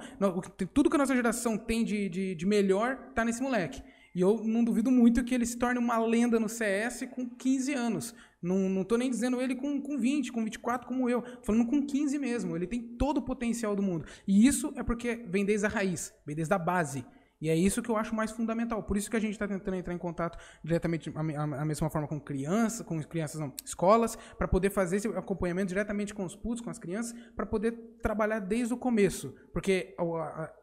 tudo 0.74 0.90
que 0.90 0.96
a 0.96 1.00
nossa 1.00 1.14
geração 1.14 1.58
tem 1.58 1.84
de, 1.84 2.08
de, 2.08 2.34
de 2.34 2.46
melhor 2.46 2.98
está 3.10 3.26
nesse 3.26 3.42
moleque. 3.44 3.84
E 4.16 4.22
eu 4.22 4.42
não 4.42 4.64
duvido 4.64 4.90
muito 4.90 5.22
que 5.26 5.36
ele 5.36 5.46
se 5.46 5.58
torne 5.58 5.80
uma 5.80 5.98
lenda 5.98 6.40
no 6.40 6.48
CS 6.48 7.10
com 7.12 7.30
15 7.30 7.74
anos. 7.74 8.16
Não, 8.42 8.70
não 8.70 8.84
tô 8.84 8.98
nem 8.98 9.10
dizendo 9.10 9.42
ele 9.42 9.56
com, 9.56 9.82
com 9.82 9.98
20, 9.98 10.32
com 10.32 10.44
24 10.44 10.88
como 10.88 11.10
eu. 11.10 11.24
falando 11.44 11.66
com 11.66 11.86
15 11.86 12.18
mesmo. 12.18 12.56
Ele 12.56 12.68
tem 12.68 12.82
todo 12.82 13.18
o 13.18 13.22
potencial 13.22 13.76
do 13.76 13.82
mundo. 13.82 14.06
E 14.28 14.48
isso 14.48 14.74
é 14.76 14.84
porque 14.84 15.26
vem 15.28 15.46
desde 15.46 15.66
a 15.66 15.70
raiz, 15.70 16.14
vem 16.26 16.36
desde 16.36 16.54
a 16.54 16.58
base. 16.58 17.06
E 17.42 17.50
é 17.50 17.56
isso 17.56 17.82
que 17.82 17.90
eu 17.90 17.96
acho 17.96 18.14
mais 18.14 18.32
fundamental. 18.32 18.84
Por 18.84 18.98
isso 18.98 19.10
que 19.10 19.16
a 19.16 19.20
gente 19.20 19.32
está 19.32 19.48
tentando 19.48 19.76
entrar 19.76 19.94
em 19.94 19.98
contato 19.98 20.38
diretamente, 20.64 21.12
a, 21.16 21.66
mesma 21.66 21.90
forma 21.90 22.08
com 22.08 22.20
crianças, 22.20 22.86
com 22.86 23.02
crianças, 23.02 23.40
não, 23.40 23.54
escolas, 23.64 24.18
para 24.38 24.48
poder 24.48 24.70
fazer 24.70 24.98
esse 24.98 25.08
acompanhamento 25.08 25.70
diretamente 25.70 26.14
com 26.14 26.26
os 26.26 26.36
putos, 26.36 26.62
com 26.62 26.70
as 26.70 26.78
crianças, 26.78 27.14
para 27.36 27.46
poder 27.46 27.72
trabalhar 28.02 28.40
desde 28.40 28.74
o 28.74 28.78
começo. 28.78 29.34
Porque 29.54 29.96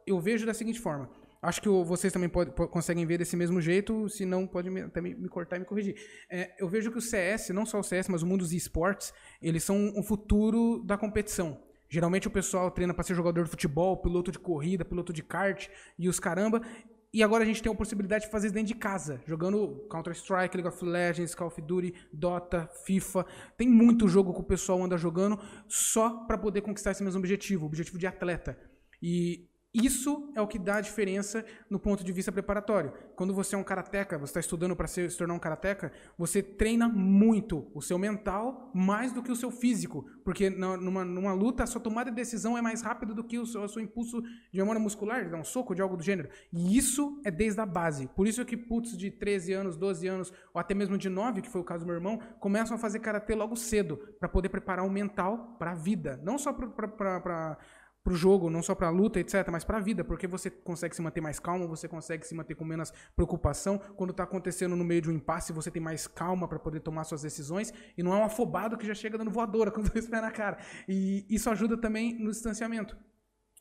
eu 0.07 0.21
vejo 0.21 0.45
da 0.45 0.53
seguinte 0.53 0.79
forma: 0.79 1.09
Acho 1.47 1.63
que 1.63 1.69
vocês 1.69 2.13
também 2.13 2.29
pode, 2.29 2.51
conseguem 2.51 3.07
ver 3.07 3.19
desse 3.19 3.37
mesmo 3.37 3.61
jeito, 3.61 4.09
se 4.09 4.27
não, 4.27 4.49
pode 4.49 4.69
me, 4.69 4.81
até 4.81 5.01
me, 5.01 5.15
me, 5.15 5.29
cortar 5.29 5.55
e 5.55 5.61
me 5.61 5.65
corrigir. 5.65 5.95
É, 6.29 6.53
eu 6.59 6.69
vejo 6.69 6.91
que 6.91 6.99
o 6.99 7.01
CS, 7.01 7.51
não 7.51 7.65
só 7.65 7.79
o 7.79 7.85
CS, 7.85 8.09
mas 8.09 8.21
o 8.21 8.27
mundo 8.27 8.41
dos 8.41 8.53
esportes, 8.53 9.15
eles 9.41 9.63
são 9.63 9.93
o 9.97 10.03
futuro 10.03 10.83
da 10.85 10.99
competição. 10.99 11.63
Geralmente 11.89 12.27
o 12.27 12.33
pessoal 12.33 12.69
treina 12.73 12.93
para 12.93 13.05
ser 13.05 13.15
jogador 13.15 13.45
de 13.45 13.51
futebol, 13.51 13.97
piloto 13.97 14.33
de 14.33 14.41
corrida, 14.41 14.85
piloto 14.85 15.13
de 15.13 15.23
kart 15.23 15.69
e 15.97 16.09
os 16.09 16.19
caramba. 16.19 16.61
E 17.15 17.23
agora 17.23 17.45
a 17.45 17.47
gente 17.47 17.63
tem 17.63 17.71
a 17.71 17.77
possibilidade 17.77 18.25
de 18.25 18.31
fazer 18.33 18.49
isso 18.49 18.55
dentro 18.55 18.75
de 18.75 18.81
casa, 18.81 19.23
jogando 19.25 19.87
Counter-Strike, 19.89 20.57
League 20.57 20.69
of 20.69 20.85
Legends, 20.85 21.33
Call 21.33 21.47
of 21.47 21.63
Duty, 21.63 21.95
Dota, 22.13 22.69
FIFA. 22.85 23.25
Tem 23.57 23.69
muito 23.69 24.09
jogo 24.09 24.35
que 24.35 24.41
o 24.41 24.43
pessoal 24.45 24.83
anda 24.83 24.99
jogando 24.99 25.39
só 25.69 26.27
para 26.27 26.37
poder 26.37 26.63
conquistar 26.63 26.91
esse 26.91 27.05
mesmo 27.05 27.21
objetivo, 27.21 27.63
o 27.63 27.69
objetivo 27.69 27.99
de 27.99 28.07
atleta. 28.09 28.59
E 29.01 29.49
isso 29.85 30.33
é 30.35 30.41
o 30.41 30.47
que 30.47 30.59
dá 30.59 30.77
a 30.77 30.81
diferença 30.81 31.45
no 31.69 31.79
ponto 31.79 32.03
de 32.03 32.13
vista 32.13 32.33
preparatório. 32.33 32.93
Quando 33.15 33.35
você 33.35 33.55
é 33.55 33.59
um 33.59 33.65
karateca, 33.65 34.19
você 34.19 34.31
está 34.31 34.41
estudando 34.41 34.75
para 34.75 34.87
se 34.87 35.09
tornar 35.17 35.35
um 35.35 35.39
karateca, 35.39 35.93
você 36.17 36.43
treina 36.43 36.89
muito 36.89 37.71
o 37.75 37.83
seu 37.83 37.99
mental 37.99 38.71
mais 38.75 39.13
do 39.13 39.23
que 39.23 39.31
o 39.31 39.37
seu 39.37 39.51
físico. 39.51 40.07
Porque 40.25 40.49
numa, 40.49 41.05
numa 41.05 41.33
luta, 41.33 41.63
a 41.65 41.67
sua 41.67 41.81
tomada 41.81 42.11
de 42.11 42.17
decisão 42.17 42.57
é 42.57 42.63
mais 42.63 42.83
rápida 42.83 43.13
do 43.13 43.23
que 43.23 43.39
o 43.39 43.47
seu, 43.47 43.63
o 43.63 43.69
seu 43.69 43.83
impulso 43.83 44.23
de 44.23 44.59
memória 44.59 44.81
muscular, 44.81 45.29
dar 45.29 45.39
um 45.39 45.45
soco, 45.45 45.75
de 45.75 45.83
algo 45.83 45.97
do 45.97 46.03
gênero. 46.03 46.29
E 46.53 46.77
isso 46.77 47.21
é 47.25 47.31
desde 47.31 47.61
a 47.61 47.67
base. 47.67 48.09
Por 48.09 48.27
isso 48.27 48.45
que 48.45 48.57
putos 48.57 48.97
de 48.97 49.11
13 49.11 49.53
anos, 49.53 49.77
12 49.77 50.07
anos, 50.07 50.33
ou 50.55 50.61
até 50.61 50.75
mesmo 50.75 50.97
de 50.97 51.09
9, 51.09 51.43
que 51.43 51.51
foi 51.51 51.61
o 51.61 51.65
caso 51.65 51.85
do 51.85 51.87
meu 51.87 51.97
irmão, 51.97 52.19
começam 52.41 52.77
a 52.77 52.79
fazer 52.79 53.01
karatê 53.01 53.35
logo 53.35 53.57
cedo, 53.57 53.99
para 54.19 54.29
poder 54.29 54.49
preparar 54.49 54.85
o 54.85 54.91
mental 54.91 55.57
para 55.59 55.73
a 55.73 55.75
vida. 55.75 56.21
Não 56.23 56.39
só 56.39 56.53
para 56.53 57.59
para 58.07 58.13
o 58.13 58.17
jogo, 58.17 58.49
não 58.49 58.63
só 58.63 58.73
para 58.73 58.87
a 58.87 58.91
luta, 58.91 59.19
etc., 59.19 59.49
mas 59.51 59.65
para 59.65 59.79
a 59.79 59.81
vida, 59.81 60.05
porque 60.05 60.29
você 60.29 60.49
consegue 60.49 60.95
se 60.95 61.03
manter 61.03 61.21
mais 61.21 61.41
calmo, 61.41 61.67
você 61.67 61.89
consegue 61.89 62.25
se 62.25 62.37
manter 62.37 62.55
com 62.55 62.65
menos 62.65 62.93
preocupação. 63.17 63.79
Quando 63.97 64.11
está 64.13 64.23
acontecendo 64.23 64.77
no 64.77 64.85
meio 64.85 65.03
de 65.03 65.11
um 65.11 65.13
impasse, 65.13 65.53
você 65.53 65.73
tem 65.73 65.83
mais 65.83 66.07
calma 66.07 66.47
para 66.47 66.61
poder 66.61 66.79
tomar 66.79 67.03
suas 67.03 67.23
decisões 67.23 67.75
e 67.99 68.05
não 68.05 68.15
é 68.15 68.19
um 68.19 68.25
afobado 68.25 68.79
que 68.79 68.87
já 68.87 68.95
chega 68.95 69.19
dando 69.19 69.33
voadora 69.33 69.71
com 69.73 69.83
dois 69.83 70.07
pés 70.07 70.23
na 70.23 70.31
cara. 70.31 70.59
E 70.89 71.27
isso 71.29 71.51
ajuda 71.51 71.77
também 71.77 72.17
no 72.17 72.31
distanciamento. 72.31 72.97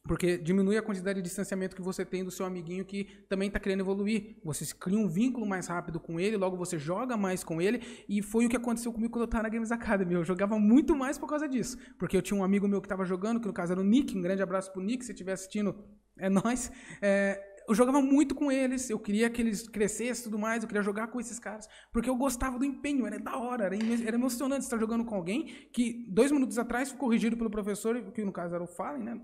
Porque 0.08 0.38
diminui 0.38 0.78
a 0.78 0.82
quantidade 0.82 1.20
de 1.20 1.24
distanciamento 1.24 1.76
que 1.76 1.82
você 1.82 2.06
tem 2.06 2.24
do 2.24 2.30
seu 2.30 2.46
amiguinho 2.46 2.86
que 2.86 3.06
também 3.28 3.48
está 3.48 3.60
querendo 3.60 3.80
evoluir. 3.80 4.38
Você 4.44 4.66
cria 4.76 4.98
um 4.98 5.08
vínculo 5.08 5.46
mais 5.46 5.68
rápido 5.68 6.00
com 6.00 6.20
ele, 6.20 6.38
logo 6.38 6.56
você 6.56 6.78
joga 6.78 7.18
mais 7.18 7.44
com 7.44 7.62
ele. 7.62 7.82
E 8.08 8.22
foi 8.22 8.46
o 8.46 8.50
que 8.50 8.56
aconteceu 8.56 8.94
comigo 8.94 9.12
quando 9.12 9.24
eu 9.24 9.26
estava 9.26 9.44
na 9.44 9.50
Games 9.50 9.72
Academy. 9.72 10.14
Eu 10.14 10.24
jogava 10.24 10.60
muito 10.60 10.96
mais 10.96 11.18
por 11.18 11.28
causa 11.28 11.48
disso. 11.48 11.78
Porque 11.98 12.16
eu 12.16 12.22
tinha 12.22 12.40
um 12.40 12.44
amigo 12.44 12.68
meu 12.68 12.82
que 12.82 12.86
estava 12.86 13.04
jogando, 13.04 13.40
que 13.40 13.48
no 13.48 13.54
caso 13.54 13.74
era 13.74 13.82
o 13.82 13.84
Nick. 13.84 14.16
Um 14.16 14.22
grande 14.22 14.44
abraço 14.44 14.72
pro 14.72 14.82
Nick, 14.82 15.04
se 15.04 15.12
estiver 15.12 15.34
assistindo, 15.34 15.76
é 16.20 16.30
nós. 16.30 16.72
É, 17.02 17.42
eu 17.68 17.74
jogava 17.74 18.02
muito 18.02 18.36
com 18.36 18.52
eles, 18.52 18.90
eu 18.90 19.00
queria 19.00 19.30
que 19.30 19.42
eles 19.42 19.68
crescessem 19.68 20.22
e 20.22 20.24
tudo 20.26 20.38
mais, 20.38 20.62
eu 20.62 20.68
queria 20.68 20.84
jogar 20.84 21.08
com 21.08 21.20
esses 21.20 21.40
caras, 21.40 21.68
porque 21.92 22.10
eu 22.10 22.16
gostava 22.16 22.60
do 22.60 22.66
empenho, 22.66 23.08
era 23.08 23.20
da 23.20 23.38
hora, 23.38 23.66
era, 23.66 23.76
era 23.76 24.16
emocionante 24.16 24.64
estar 24.64 24.78
jogando 24.78 25.04
com 25.04 25.16
alguém 25.16 25.46
que 25.74 26.06
dois 26.10 26.32
minutos 26.32 26.60
atrás 26.60 26.90
foi 26.90 27.00
corrigido 27.00 27.36
pelo 27.36 27.50
professor, 27.50 28.12
que 28.12 28.24
no 28.24 28.32
caso 28.32 28.54
era 28.54 28.64
o 28.64 28.68
Fallen, 28.68 29.04
né? 29.04 29.20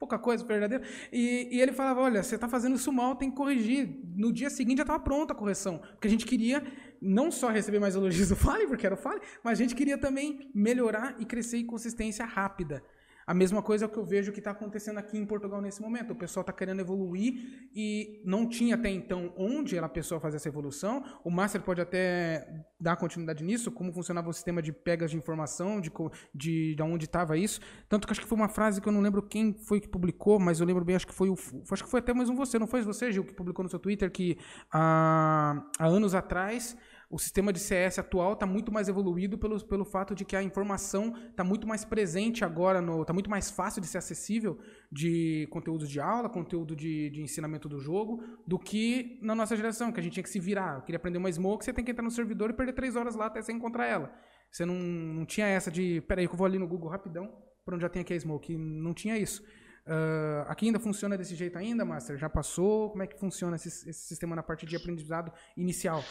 Pouca 0.00 0.18
coisa 0.18 0.42
verdadeira. 0.42 0.82
E, 1.12 1.48
e 1.52 1.60
ele 1.60 1.72
falava: 1.72 2.00
olha, 2.00 2.22
você 2.22 2.34
está 2.34 2.48
fazendo 2.48 2.74
isso 2.74 2.90
mal, 2.90 3.14
tem 3.14 3.30
que 3.30 3.36
corrigir. 3.36 4.00
No 4.16 4.32
dia 4.32 4.48
seguinte 4.48 4.78
já 4.78 4.82
estava 4.82 4.98
pronta 4.98 5.34
a 5.34 5.36
correção. 5.36 5.78
Porque 5.78 6.08
a 6.08 6.10
gente 6.10 6.24
queria 6.24 6.64
não 7.00 7.30
só 7.30 7.50
receber 7.50 7.78
mais 7.78 7.94
elogios 7.94 8.30
do 8.30 8.36
Fale, 8.36 8.66
porque 8.66 8.86
era 8.86 8.94
o 8.94 8.98
Fale, 8.98 9.20
mas 9.44 9.60
a 9.60 9.62
gente 9.62 9.74
queria 9.74 9.98
também 9.98 10.50
melhorar 10.54 11.14
e 11.18 11.26
crescer 11.26 11.58
em 11.58 11.66
consistência 11.66 12.24
rápida. 12.24 12.82
A 13.30 13.34
mesma 13.34 13.62
coisa 13.62 13.84
é 13.84 13.86
o 13.86 13.88
que 13.88 13.96
eu 13.96 14.04
vejo 14.04 14.32
que 14.32 14.40
está 14.40 14.50
acontecendo 14.50 14.98
aqui 14.98 15.16
em 15.16 15.24
Portugal 15.24 15.60
nesse 15.60 15.80
momento. 15.80 16.10
O 16.14 16.16
pessoal 16.16 16.40
está 16.40 16.52
querendo 16.52 16.80
evoluir 16.80 17.68
e 17.72 18.20
não 18.24 18.44
tinha 18.44 18.74
até 18.74 18.90
então 18.90 19.32
onde 19.36 19.78
a 19.78 19.88
pessoa 19.88 20.20
fazer 20.20 20.38
essa 20.38 20.48
evolução. 20.48 21.04
O 21.22 21.30
Master 21.30 21.62
pode 21.62 21.80
até 21.80 22.66
dar 22.80 22.96
continuidade 22.96 23.44
nisso, 23.44 23.70
como 23.70 23.92
funcionava 23.92 24.28
o 24.28 24.32
sistema 24.32 24.60
de 24.60 24.72
pegas 24.72 25.12
de 25.12 25.16
informação, 25.16 25.80
de, 25.80 25.92
de, 26.34 26.74
de 26.74 26.82
onde 26.82 27.04
estava 27.04 27.38
isso. 27.38 27.60
Tanto 27.88 28.04
que 28.04 28.12
acho 28.12 28.20
que 28.20 28.26
foi 28.26 28.36
uma 28.36 28.48
frase 28.48 28.80
que 28.80 28.88
eu 28.88 28.92
não 28.92 29.00
lembro 29.00 29.22
quem 29.22 29.54
foi 29.54 29.78
que 29.78 29.86
publicou, 29.86 30.40
mas 30.40 30.58
eu 30.58 30.66
lembro 30.66 30.84
bem, 30.84 30.96
acho 30.96 31.06
que 31.06 31.14
foi 31.14 31.30
o. 31.30 31.34
Acho 31.70 31.84
que 31.84 31.88
foi 31.88 32.00
até 32.00 32.12
mais 32.12 32.28
um 32.28 32.34
você, 32.34 32.58
não 32.58 32.66
foi 32.66 32.82
você, 32.82 33.12
Gil, 33.12 33.22
que 33.22 33.32
publicou 33.32 33.62
no 33.62 33.68
seu 33.68 33.78
Twitter 33.78 34.10
que 34.10 34.38
há, 34.72 35.64
há 35.78 35.86
anos 35.86 36.16
atrás 36.16 36.76
o 37.10 37.18
sistema 37.18 37.52
de 37.52 37.58
CS 37.58 37.98
atual 37.98 38.34
está 38.34 38.46
muito 38.46 38.70
mais 38.70 38.88
evoluído 38.88 39.36
pelo, 39.36 39.60
pelo 39.64 39.84
fato 39.84 40.14
de 40.14 40.24
que 40.24 40.36
a 40.36 40.42
informação 40.42 41.12
está 41.28 41.42
muito 41.42 41.66
mais 41.66 41.84
presente 41.84 42.44
agora, 42.44 42.78
está 43.00 43.12
muito 43.12 43.28
mais 43.28 43.50
fácil 43.50 43.82
de 43.82 43.88
ser 43.88 43.98
acessível 43.98 44.60
de 44.92 45.48
conteúdo 45.50 45.88
de 45.88 45.98
aula, 45.98 46.28
conteúdo 46.28 46.76
de, 46.76 47.10
de 47.10 47.20
ensinamento 47.20 47.68
do 47.68 47.80
jogo, 47.80 48.22
do 48.46 48.56
que 48.56 49.18
na 49.22 49.34
nossa 49.34 49.56
geração, 49.56 49.90
que 49.90 49.98
a 49.98 50.02
gente 50.02 50.12
tinha 50.12 50.22
que 50.22 50.30
se 50.30 50.38
virar. 50.38 50.76
Eu 50.76 50.82
queria 50.82 50.98
aprender 50.98 51.18
uma 51.18 51.30
smoke, 51.32 51.64
você 51.64 51.72
tem 51.72 51.84
que 51.84 51.90
entrar 51.90 52.04
no 52.04 52.12
servidor 52.12 52.50
e 52.50 52.52
perder 52.52 52.74
três 52.74 52.94
horas 52.94 53.16
lá 53.16 53.26
até 53.26 53.42
você 53.42 53.50
encontrar 53.50 53.86
ela. 53.86 54.14
Você 54.48 54.64
não, 54.64 54.76
não 54.76 55.26
tinha 55.26 55.48
essa 55.48 55.68
de, 55.68 56.00
peraí 56.02 56.28
que 56.28 56.32
eu 56.32 56.38
vou 56.38 56.46
ali 56.46 56.60
no 56.60 56.68
Google 56.68 56.90
rapidão, 56.90 57.28
para 57.64 57.74
onde 57.74 57.82
já 57.82 57.88
tem 57.88 58.02
aqui 58.02 58.14
a 58.14 58.20
smoke. 58.20 58.56
Não 58.56 58.94
tinha 58.94 59.18
isso. 59.18 59.42
Uh, 59.84 60.46
aqui 60.46 60.66
ainda 60.66 60.78
funciona 60.78 61.18
desse 61.18 61.34
jeito 61.34 61.58
ainda, 61.58 61.84
Master? 61.84 62.16
Já 62.16 62.28
passou? 62.28 62.90
Como 62.90 63.02
é 63.02 63.06
que 63.08 63.18
funciona 63.18 63.56
esse, 63.56 63.68
esse 63.68 64.06
sistema 64.06 64.36
na 64.36 64.44
parte 64.44 64.64
de 64.64 64.76
aprendizado 64.76 65.32
inicial? 65.56 66.04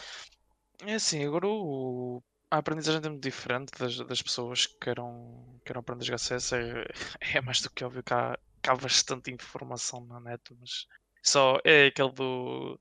É 0.86 0.94
assim, 0.94 1.24
agora 1.24 1.46
o... 1.46 2.22
a 2.50 2.58
aprendizagem 2.58 3.00
é 3.04 3.08
muito 3.08 3.22
diferente 3.22 3.72
das, 3.78 3.96
das 3.98 4.22
pessoas 4.22 4.66
que 4.66 4.78
queiram, 4.80 5.60
queiram 5.64 5.80
aprender 5.80 6.02
a 6.02 6.06
jogar 6.06 6.18
CS. 6.18 6.52
É, 6.54 6.84
é 7.38 7.40
mais 7.40 7.60
do 7.60 7.70
que 7.70 7.84
óbvio 7.84 8.02
que 8.02 8.14
há, 8.14 8.38
que 8.62 8.70
há 8.70 8.74
bastante 8.76 9.30
informação 9.30 10.04
na 10.06 10.20
net, 10.20 10.42
mas 10.58 10.86
só 11.22 11.58
é 11.64 11.86
aquele 11.86 12.12
do 12.12 12.80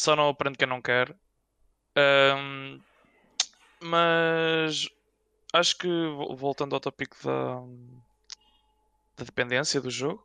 só 0.00 0.16
não 0.16 0.30
aprende 0.30 0.56
quem 0.56 0.66
não 0.66 0.80
quer. 0.80 1.14
Um, 1.96 2.80
mas 3.82 4.88
acho 5.52 5.76
que 5.76 5.88
voltando 6.36 6.74
ao 6.74 6.80
tópico 6.80 7.16
da, 7.22 7.60
da 9.16 9.24
dependência 9.24 9.78
do 9.80 9.90
jogo, 9.90 10.24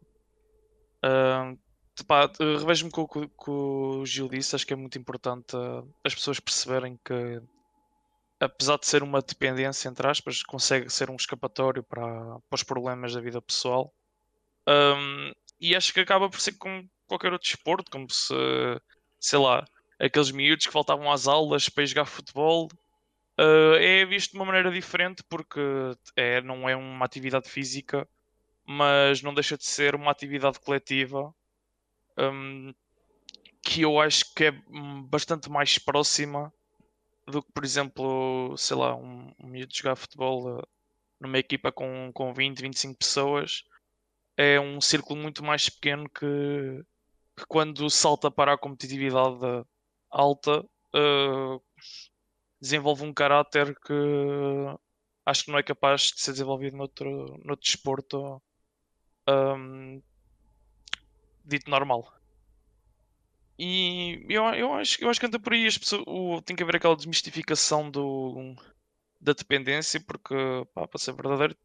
um, 1.03 1.57
Pá, 2.03 2.29
revejo-me 2.39 2.91
com 2.91 3.03
o 3.03 3.07
que 3.07 3.49
o 3.49 4.05
Gil 4.05 4.27
disse, 4.27 4.55
acho 4.55 4.67
que 4.67 4.73
é 4.73 4.75
muito 4.75 4.97
importante 4.97 5.55
uh, 5.55 5.87
as 6.03 6.13
pessoas 6.13 6.39
perceberem 6.41 6.99
que, 7.03 7.41
apesar 8.39 8.77
de 8.77 8.85
ser 8.85 9.01
uma 9.01 9.21
dependência, 9.21 9.87
entre 9.87 10.05
aspas, 10.05 10.43
consegue 10.43 10.89
ser 10.89 11.09
um 11.09 11.15
escapatório 11.15 11.81
para, 11.83 12.01
para 12.01 12.55
os 12.55 12.63
problemas 12.63 13.13
da 13.13 13.21
vida 13.21 13.41
pessoal. 13.41 13.93
Um, 14.67 15.31
e 15.59 15.73
acho 15.75 15.93
que 15.93 16.01
acaba 16.01 16.29
por 16.29 16.39
ser 16.39 16.53
como 16.57 16.87
qualquer 17.07 17.31
outro 17.31 17.47
desporto, 17.47 17.89
como 17.89 18.09
se, 18.11 18.33
sei 19.19 19.39
lá, 19.39 19.65
aqueles 19.97 20.31
miúdos 20.31 20.65
que 20.65 20.73
faltavam 20.73 21.09
às 21.09 21.27
aulas 21.27 21.69
para 21.69 21.85
jogar 21.85 22.05
futebol. 22.05 22.67
Uh, 23.39 23.75
é 23.79 24.05
visto 24.05 24.31
de 24.31 24.37
uma 24.37 24.45
maneira 24.45 24.71
diferente 24.71 25.23
porque 25.29 25.61
é, 26.15 26.41
não 26.41 26.67
é 26.67 26.75
uma 26.75 27.05
atividade 27.05 27.49
física, 27.49 28.07
mas 28.65 29.21
não 29.21 29.33
deixa 29.33 29.57
de 29.57 29.65
ser 29.65 29.95
uma 29.95 30.11
atividade 30.11 30.59
coletiva 30.59 31.33
um, 32.17 32.73
que 33.61 33.81
eu 33.81 33.99
acho 33.99 34.33
que 34.33 34.45
é 34.45 34.51
bastante 35.09 35.49
mais 35.49 35.77
próxima 35.77 36.53
do 37.27 37.41
que, 37.41 37.51
por 37.51 37.63
exemplo, 37.63 38.55
sei 38.57 38.77
lá, 38.77 38.95
um, 38.95 39.33
um 39.39 39.47
miúdo 39.47 39.75
jogar 39.75 39.95
futebol 39.95 40.59
uh, 40.59 40.67
numa 41.19 41.39
equipa 41.39 41.71
com, 41.71 42.11
com 42.13 42.33
20, 42.33 42.61
25 42.61 42.99
pessoas. 42.99 43.63
É 44.37 44.59
um 44.59 44.79
círculo 44.79 45.19
muito 45.19 45.43
mais 45.43 45.69
pequeno 45.69 46.09
que, 46.09 46.83
que 47.35 47.45
quando 47.47 47.89
salta 47.89 48.29
para 48.29 48.53
a 48.53 48.57
competitividade 48.57 49.65
alta, 50.11 50.61
uh, 50.61 51.61
desenvolve 52.61 53.03
um 53.03 53.13
caráter 53.13 53.75
que 53.79 53.93
acho 55.25 55.45
que 55.45 55.51
não 55.51 55.59
é 55.59 55.63
capaz 55.63 56.11
de 56.13 56.21
ser 56.21 56.31
desenvolvido 56.33 56.77
noutro, 56.77 57.09
noutro 57.43 57.63
desporto 57.63 58.41
um, 59.27 60.01
dito 61.45 61.69
normal. 61.69 62.11
E 63.57 64.25
eu, 64.29 64.43
eu, 64.53 64.73
acho, 64.73 65.01
eu 65.01 65.09
acho 65.09 65.19
que 65.19 65.25
anda 65.25 65.39
por 65.39 65.53
aí 65.53 65.65
as 65.65 65.77
pessoas, 65.77 66.03
o, 66.07 66.41
tem 66.41 66.55
que 66.55 66.63
haver 66.63 66.75
aquela 66.75 66.95
desmistificação 66.95 67.89
do, 67.89 68.53
da 69.21 69.31
dependência, 69.31 69.99
porque 70.01 70.35
pá, 70.73 70.87
para 70.87 70.99
ser 70.99 71.13
verdadeiro, 71.13 71.55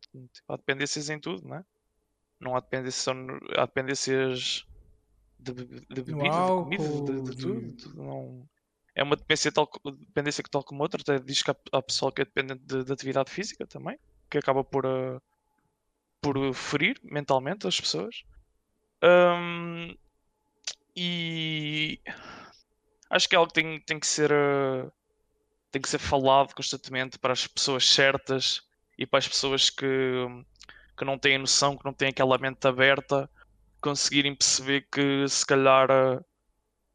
há 0.49 0.57
dependências 0.57 1.11
em 1.11 1.19
tudo, 1.19 1.49
não 1.49 1.57
é? 1.57 1.65
Não 2.39 2.57
há 2.57 2.61
dependências, 2.61 3.09
há 3.57 3.67
dependências 3.67 4.65
de, 5.39 5.53
de, 5.53 6.03
bebida, 6.03 6.15
de 6.15 6.31
comida, 6.31 6.85
de, 6.85 7.23
de 7.23 7.37
tudo. 7.37 7.61
De 7.61 7.73
tudo 7.73 8.03
não, 8.03 8.49
é 8.95 9.03
uma 9.03 9.17
dependência, 9.17 9.53
tal, 9.53 9.71
dependência 9.99 10.43
que 10.43 10.51
tal 10.51 10.63
como 10.63 10.83
outra, 10.83 11.01
até 11.01 11.19
diz 11.19 11.43
que 11.43 11.51
há, 11.51 11.57
há 11.73 11.83
pessoal 11.83 12.13
que 12.13 12.23
é 12.23 12.25
dependente 12.25 12.63
de, 12.65 12.85
de, 12.85 12.93
atividade 12.93 13.31
física 13.31 13.67
também, 13.67 13.99
que 14.29 14.39
acaba 14.39 14.63
por, 14.63 14.85
uh, 14.85 15.21
por 16.21 16.55
ferir 16.55 17.01
mentalmente 17.03 17.67
as 17.67 17.81
pessoas. 17.81 18.23
Um, 19.03 19.97
e 20.95 22.01
acho 23.09 23.29
que 23.29 23.35
é 23.35 23.39
algo 23.39 23.53
que 23.53 23.61
tem, 23.61 23.81
tem 23.81 23.99
que 23.99 24.07
ser 24.07 24.31
uh, 24.31 24.93
tem 25.71 25.81
que 25.81 25.89
ser 25.89 25.99
falado 25.99 26.55
constantemente 26.55 27.19
para 27.19 27.33
as 27.33 27.47
pessoas 27.47 27.87
certas 27.87 28.63
e 28.99 29.07
para 29.07 29.19
as 29.19 29.29
pessoas 29.29 29.71
que, 29.71 29.87
que 30.97 31.05
não 31.05 31.19
têm 31.19 31.39
noção, 31.39 31.77
que 31.77 31.85
não 31.85 31.93
têm 31.93 32.09
aquela 32.09 32.37
mente 32.39 32.67
aberta, 32.67 33.31
conseguirem 33.81 34.35
perceber 34.35 34.87
que 34.93 35.27
se 35.29 35.47
calhar 35.47 35.89
uh, 35.91 36.25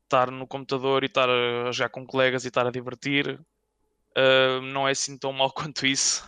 estar 0.03 0.29
no 0.29 0.45
computador 0.45 1.03
e 1.03 1.07
estar 1.07 1.29
a 1.29 1.71
jogar 1.71 1.89
com 1.89 2.05
colegas 2.05 2.45
e 2.45 2.49
estar 2.49 2.67
a 2.67 2.71
divertir 2.71 3.39
uh, 4.17 4.61
não 4.61 4.87
é 4.87 4.91
assim 4.91 5.17
tão 5.17 5.33
mal 5.33 5.51
quanto 5.53 5.85
isso, 5.85 6.27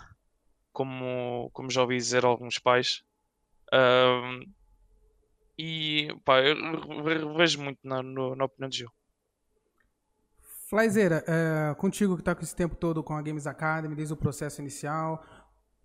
como, 0.74 1.50
como 1.54 1.70
já 1.70 1.82
ouvi 1.82 1.98
dizer 1.98 2.26
alguns 2.26 2.60
pais. 2.60 3.04
Uh, 3.74 4.48
e 5.58 6.16
pá, 6.24 6.40
eu 6.42 7.36
vejo 7.36 7.62
muito 7.62 7.80
na, 7.84 8.04
no, 8.04 8.36
na 8.36 8.46
opinião 8.46 8.70
de 8.70 8.78
Gil. 8.78 8.92
Flyzeira, 10.70 11.24
uh, 11.24 11.76
contigo 11.78 12.16
que 12.16 12.22
está 12.22 12.36
com 12.36 12.44
esse 12.44 12.56
tempo 12.56 12.76
todo 12.76 13.02
com 13.02 13.16
a 13.16 13.22
Games 13.22 13.48
Academy, 13.48 13.96
desde 13.96 14.14
o 14.14 14.18
processo 14.18 14.60
inicial, 14.62 15.24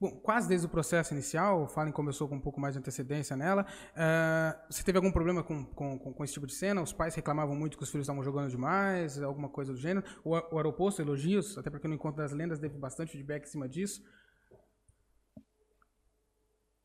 bom, 0.01 0.11
quase 0.11 0.49
desde 0.49 0.67
o 0.67 0.69
processo 0.69 1.15
inicial, 1.15 1.63
o 1.63 1.69
Fallen 1.69 1.93
começou 1.93 2.29
com 2.29 2.35
um 2.35 2.41
pouco 2.41 2.61
mais 2.61 2.75
de 2.75 2.81
antecedência 2.81 3.37
nela. 3.37 3.65
Uh, 3.93 4.73
você 4.73 4.83
teve 4.83 4.99
algum 4.99 5.13
problema 5.13 5.45
com, 5.45 5.65
com, 5.65 5.99
com, 5.99 6.25
esse 6.25 6.35
tipo 6.35 6.49
de 6.49 6.55
cena? 6.55 6.83
Os 6.83 6.93
pais 6.93 7.15
reclamavam 7.15 7.55
muito 7.55 7.77
que 7.77 7.85
os 7.85 7.91
filhos 7.91 8.05
estavam 8.05 8.25
jogando 8.25 8.51
demais, 8.51 9.23
alguma 9.23 9.49
coisa 9.49 9.73
do 9.73 9.79
gênero? 9.79 10.05
O, 10.25 10.31
o 10.31 10.57
aeroporto, 10.57 11.01
elogios, 11.01 11.57
até 11.57 11.71
porque 11.71 11.87
no 11.87 11.95
Encontro 11.95 12.21
das 12.21 12.33
Lendas 12.33 12.59
teve 12.59 12.77
bastante 12.77 13.13
feedback 13.13 13.45
em 13.45 13.51
cima 13.51 13.69
disso. 13.69 14.03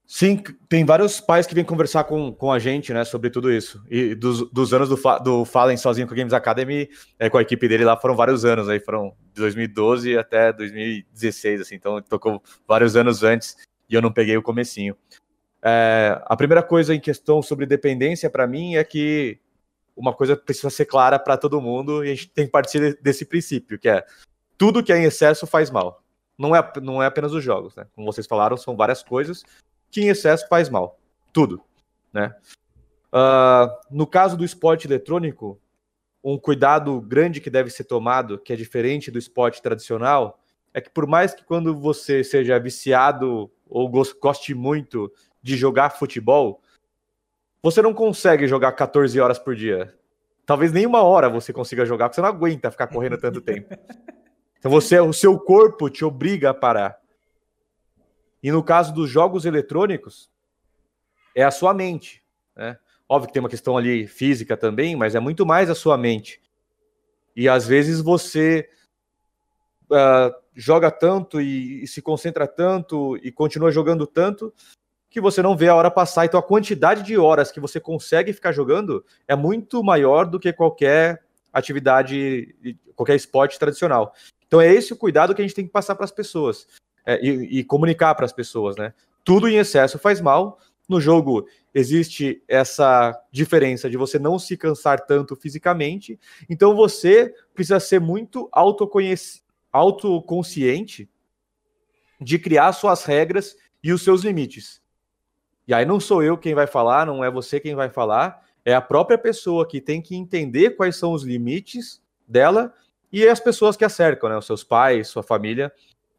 Sim, 0.10 0.42
tem 0.70 0.86
vários 0.86 1.20
pais 1.20 1.46
que 1.46 1.54
vêm 1.54 1.66
conversar 1.66 2.06
com, 2.06 2.34
com 2.34 2.50
a 2.50 2.58
gente, 2.58 2.94
né, 2.94 3.04
sobre 3.04 3.30
tudo 3.30 3.52
isso. 3.52 3.84
E 3.90 4.16
dos, 4.16 4.50
dos 4.52 4.74
anos 4.74 4.88
do, 4.88 4.96
do 5.20 5.44
Fallen 5.44 5.76
sozinho 5.76 6.08
com 6.08 6.14
a 6.14 6.18
Games 6.18 6.32
Academy, 6.32 6.90
é, 7.20 7.30
com 7.30 7.38
a 7.38 7.42
equipe 7.42 7.68
dele 7.68 7.84
lá, 7.84 7.98
foram 7.98 8.16
vários 8.16 8.46
anos 8.46 8.70
aí, 8.70 8.80
foram 8.80 9.14
de 9.34 9.42
2012 9.42 10.18
até 10.18 10.54
2016, 10.54 11.60
assim, 11.60 11.76
então 11.76 12.02
tocou 12.02 12.42
vários 12.66 12.96
anos 12.96 13.22
antes 13.22 13.58
e 13.90 13.96
eu 13.96 14.02
não 14.02 14.10
peguei 14.10 14.38
o 14.38 14.42
comecinho. 14.42 14.96
É, 15.62 16.22
a 16.26 16.38
primeira 16.38 16.64
coisa 16.64 16.96
em 16.96 17.02
questão 17.02 17.42
sobre 17.42 17.66
dependência 17.66 18.30
para 18.30 18.48
mim 18.48 18.76
é 18.76 18.86
que 18.86 19.38
uma 19.94 20.14
coisa 20.14 20.38
precisa 20.38 20.70
ser 20.70 20.86
clara 20.86 21.20
para 21.20 21.36
todo 21.36 21.60
mundo 21.60 22.06
e 22.06 22.12
a 22.12 22.16
gente 22.16 22.30
tem 22.30 22.46
que 22.46 22.52
partir 22.52 22.98
desse 23.02 23.26
princípio, 23.26 23.78
que 23.78 23.90
é 23.90 24.06
tudo 24.58 24.82
que 24.82 24.94
é 24.94 24.98
em 24.98 25.04
excesso 25.04 25.46
faz 25.46 25.70
mal. 25.70 26.02
Não 26.38 26.56
é, 26.56 26.72
não 26.82 27.04
é 27.04 27.08
apenas 27.08 27.34
os 27.34 27.44
jogos, 27.44 27.76
né? 27.76 27.88
Como 27.94 28.10
vocês 28.10 28.26
falaram, 28.26 28.56
são 28.56 28.78
várias 28.78 29.04
coisas 29.04 29.44
que 29.92 30.02
em 30.02 30.10
excesso 30.10 30.48
faz 30.48 30.70
mal. 30.70 31.00
Tudo. 31.32 31.62
Né? 32.14 32.34
Uh, 33.14 33.70
no 33.90 34.08
caso 34.08 34.36
do 34.36 34.46
esporte 34.46 34.88
eletrônico, 34.88 35.60
um 36.24 36.38
cuidado 36.38 37.00
grande 37.00 37.40
que 37.40 37.50
deve 37.50 37.70
ser 37.70 37.86
tomado, 37.86 38.38
que 38.38 38.52
é 38.52 38.56
diferente 38.56 39.10
do 39.10 39.20
esporte 39.20 39.62
tradicional, 39.62 40.40
é 40.74 40.82
que 40.82 40.90
por 40.90 41.08
mais 41.08 41.34
que 41.34 41.44
quando 41.44 41.76
você 41.76 42.24
seja 42.24 42.60
viciado 42.60 43.50
ou 43.70 43.90
goste 43.90 44.54
muito 44.54 45.12
de 45.42 45.56
jogar 45.56 45.92
futebol, 45.92 46.62
você 47.62 47.82
não 47.82 47.94
consegue 47.94 48.48
jogar 48.48 48.72
14 48.74 49.20
horas 49.20 49.40
por 49.40 49.56
dia. 49.56 49.94
Talvez 50.46 50.72
nem 50.72 50.86
uma 50.86 51.02
hora 51.02 51.30
você 51.30 51.52
consiga 51.52 51.86
jogar, 51.86 52.08
porque 52.08 52.16
você 52.16 52.22
não 52.22 52.30
aguenta 52.30 52.72
ficar 52.72 52.88
correndo 52.88 53.18
tanto 53.18 53.42
tempo. 53.42 53.76
Então 54.60 54.72
você, 54.72 55.00
o 55.00 55.14
seu 55.14 55.40
corpo 55.40 55.88
te 55.88 56.04
obriga 56.04 56.50
a 56.50 56.54
parar. 56.54 56.98
E 58.42 58.52
no 58.52 58.64
caso 58.64 58.94
dos 58.94 59.10
jogos 59.10 59.46
eletrônicos, 59.46 60.30
é 61.36 61.44
a 61.44 61.52
sua 61.52 61.74
mente. 61.74 62.24
Né? 62.56 62.78
Óbvio 63.08 63.28
que 63.28 63.34
tem 63.34 63.42
uma 63.42 63.50
questão 63.50 63.78
ali 63.78 64.08
física 64.08 64.58
também, 64.58 64.96
mas 64.96 65.16
é 65.16 65.20
muito 65.20 65.46
mais 65.46 65.70
a 65.70 65.76
sua 65.76 65.98
mente. 65.98 66.42
E 67.36 67.48
às 67.48 67.68
vezes 67.68 68.02
você 68.02 68.68
uh, 69.92 70.34
joga 70.56 70.90
tanto 70.90 71.40
e, 71.40 71.84
e, 71.84 71.88
se 71.88 72.02
concentra 72.02 72.48
tanto 72.48 73.18
e 73.18 73.32
continua 73.32 73.72
jogando 73.72 74.08
tanto 74.08 74.54
que 75.10 75.22
você 75.22 75.42
não 75.42 75.56
vê 75.56 75.68
a 75.68 75.76
hora 75.76 75.92
passar. 75.92 76.26
Então 76.26 76.40
a 76.40 76.44
quantidade 76.44 77.04
de 77.04 77.18
horas 77.18 77.52
que 77.52 77.60
você 77.60 77.80
consegue 77.80 78.34
ficar 78.34 78.52
jogando 78.52 79.06
é 79.28 79.36
muito 79.36 79.84
maior 79.84 80.26
do 80.26 80.40
que 80.40 80.52
qualquer 80.52 81.24
atividade, 81.54 82.56
qualquer 82.96 83.16
esporte 83.16 83.58
tradicional. 83.58 84.14
Então 84.48 84.60
é 84.60 84.74
esse 84.74 84.94
o 84.94 84.98
cuidado 84.98 85.34
que 85.34 85.42
a 85.42 85.46
gente 85.46 85.56
tem 85.56 85.66
que 85.66 85.72
passar 85.72 85.96
para 85.96 86.06
as 86.06 86.12
pessoas 86.12 86.68
é, 87.08 87.26
e, 87.26 87.60
e 87.60 87.64
comunicar 87.64 88.14
para 88.14 88.26
as 88.26 88.34
pessoas, 88.34 88.76
né? 88.76 88.94
Tudo 89.24 89.48
em 89.48 89.56
excesso 89.56 89.98
faz 89.98 90.20
mal. 90.20 90.60
No 90.90 91.00
jogo 91.00 91.48
existe 91.74 92.44
essa 92.48 93.18
diferença 93.32 93.90
de 93.90 93.96
você 93.96 94.20
não 94.20 94.38
se 94.38 94.58
cansar 94.58 95.06
tanto 95.06 95.36
fisicamente, 95.36 96.20
então 96.50 96.76
você 96.76 97.34
precisa 97.54 97.80
ser 97.80 98.02
muito 98.02 98.50
autoconsciente 99.72 101.10
de 102.20 102.40
criar 102.40 102.74
suas 102.74 103.04
regras 103.06 103.56
e 103.82 103.94
os 103.94 104.02
seus 104.02 104.24
limites. 104.24 104.82
E 105.68 105.74
aí 105.74 105.86
não 105.86 106.00
sou 106.00 106.24
eu 106.24 106.38
quem 106.38 106.54
vai 106.56 106.68
falar, 106.68 107.06
não 107.06 107.24
é 107.24 107.32
você 107.32 107.60
quem 107.60 107.76
vai 107.76 107.90
falar, 107.90 108.44
é 108.66 108.74
a 108.74 108.82
própria 108.82 109.18
pessoa 109.18 109.68
que 109.68 109.80
tem 109.80 110.02
que 110.02 110.16
entender 110.16 110.72
quais 110.72 110.96
são 110.98 111.14
os 111.14 111.24
limites 111.24 112.02
dela 112.28 112.74
e 113.12 113.28
as 113.28 113.40
pessoas 113.40 113.78
que 113.78 113.86
a 113.86 113.90
cercam, 113.90 114.30
né? 114.30 114.38
Os 114.38 114.46
seus 114.46 114.64
pais, 114.64 115.08
sua 115.08 115.24
família, 115.24 115.72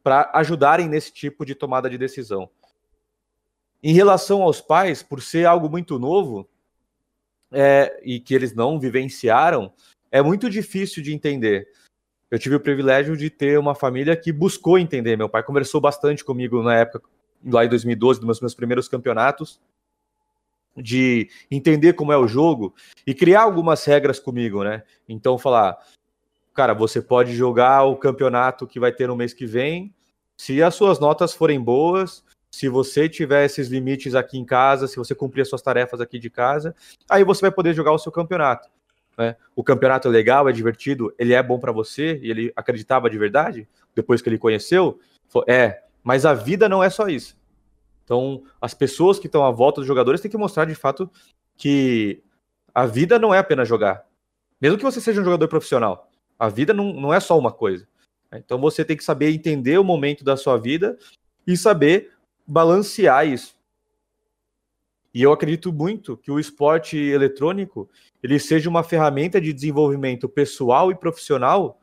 para 0.08 0.30
ajudarem 0.32 0.88
nesse 0.88 1.12
tipo 1.12 1.44
de 1.44 1.54
tomada 1.54 1.90
de 1.90 1.98
decisão. 1.98 2.48
Em 3.82 3.92
relação 3.92 4.40
aos 4.40 4.58
pais, 4.58 5.02
por 5.02 5.20
ser 5.20 5.44
algo 5.44 5.68
muito 5.68 5.98
novo 5.98 6.48
é, 7.52 8.00
e 8.02 8.18
que 8.18 8.34
eles 8.34 8.54
não 8.54 8.80
vivenciaram, 8.80 9.70
é 10.10 10.22
muito 10.22 10.48
difícil 10.48 11.02
de 11.02 11.12
entender. 11.12 11.68
Eu 12.30 12.38
tive 12.38 12.56
o 12.56 12.60
privilégio 12.60 13.18
de 13.18 13.28
ter 13.28 13.58
uma 13.58 13.74
família 13.74 14.16
que 14.16 14.32
buscou 14.32 14.78
entender. 14.78 15.14
Meu 15.14 15.28
pai 15.28 15.42
conversou 15.42 15.78
bastante 15.78 16.24
comigo 16.24 16.62
na 16.62 16.74
época, 16.74 17.06
lá 17.44 17.66
em 17.66 17.68
2012, 17.68 18.24
nos 18.24 18.40
meus 18.40 18.54
primeiros 18.54 18.88
campeonatos, 18.88 19.60
de 20.74 21.28
entender 21.50 21.92
como 21.92 22.14
é 22.14 22.16
o 22.16 22.26
jogo 22.26 22.74
e 23.06 23.12
criar 23.12 23.42
algumas 23.42 23.84
regras 23.84 24.18
comigo, 24.18 24.64
né? 24.64 24.84
Então, 25.06 25.36
falar, 25.36 25.76
cara, 26.54 26.72
você 26.72 27.02
pode 27.02 27.36
jogar 27.36 27.84
o 27.84 27.94
campeonato 27.94 28.66
que 28.66 28.80
vai 28.80 28.90
ter 28.90 29.06
no 29.06 29.14
mês 29.14 29.34
que 29.34 29.44
vem, 29.44 29.94
se 30.38 30.62
as 30.62 30.74
suas 30.74 31.00
notas 31.00 31.34
forem 31.34 31.60
boas, 31.60 32.24
se 32.50 32.68
você 32.68 33.08
tiver 33.08 33.44
esses 33.44 33.68
limites 33.68 34.14
aqui 34.14 34.38
em 34.38 34.44
casa, 34.44 34.86
se 34.86 34.96
você 34.96 35.14
cumprir 35.14 35.42
as 35.42 35.48
suas 35.48 35.60
tarefas 35.60 36.00
aqui 36.00 36.18
de 36.18 36.30
casa, 36.30 36.74
aí 37.10 37.24
você 37.24 37.42
vai 37.42 37.50
poder 37.50 37.74
jogar 37.74 37.92
o 37.92 37.98
seu 37.98 38.12
campeonato. 38.12 38.68
Né? 39.18 39.36
O 39.54 39.64
campeonato 39.64 40.06
é 40.06 40.10
legal, 40.10 40.48
é 40.48 40.52
divertido, 40.52 41.12
ele 41.18 41.34
é 41.34 41.42
bom 41.42 41.58
para 41.58 41.72
você 41.72 42.18
e 42.22 42.30
ele 42.30 42.52
acreditava 42.54 43.10
de 43.10 43.18
verdade 43.18 43.68
depois 43.94 44.22
que 44.22 44.28
ele 44.28 44.38
conheceu. 44.38 45.00
É, 45.46 45.82
mas 46.04 46.24
a 46.24 46.32
vida 46.32 46.68
não 46.68 46.82
é 46.82 46.88
só 46.88 47.08
isso. 47.08 47.36
Então, 48.04 48.44
as 48.60 48.72
pessoas 48.72 49.18
que 49.18 49.26
estão 49.26 49.44
à 49.44 49.50
volta 49.50 49.80
dos 49.80 49.88
jogadores 49.88 50.20
têm 50.20 50.30
que 50.30 50.38
mostrar 50.38 50.64
de 50.64 50.74
fato 50.74 51.10
que 51.56 52.22
a 52.72 52.86
vida 52.86 53.18
não 53.18 53.34
é 53.34 53.38
apenas 53.38 53.68
jogar. 53.68 54.06
Mesmo 54.60 54.78
que 54.78 54.84
você 54.84 55.00
seja 55.00 55.20
um 55.20 55.24
jogador 55.24 55.48
profissional, 55.48 56.08
A 56.38 56.48
vida 56.48 56.72
não, 56.72 56.92
não 56.92 57.12
é 57.12 57.18
só 57.18 57.36
uma 57.36 57.52
coisa. 57.52 57.86
Né? 58.30 58.40
Então 58.44 58.58
você 58.58 58.84
tem 58.84 58.96
que 58.96 59.04
saber 59.04 59.30
entender 59.30 59.78
o 59.78 59.84
momento 59.84 60.24
da 60.24 60.36
sua 60.36 60.56
vida 60.56 60.98
e 61.46 61.56
saber 61.56 62.12
balancear 62.46 63.26
isso. 63.26 63.56
E 65.12 65.22
eu 65.22 65.32
acredito 65.32 65.72
muito 65.72 66.16
que 66.16 66.30
o 66.30 66.38
esporte 66.38 66.96
eletrônico 66.96 67.88
ele 68.22 68.38
seja 68.38 68.68
uma 68.68 68.82
ferramenta 68.82 69.40
de 69.40 69.52
desenvolvimento 69.52 70.28
pessoal 70.28 70.90
e 70.90 70.94
profissional 70.94 71.80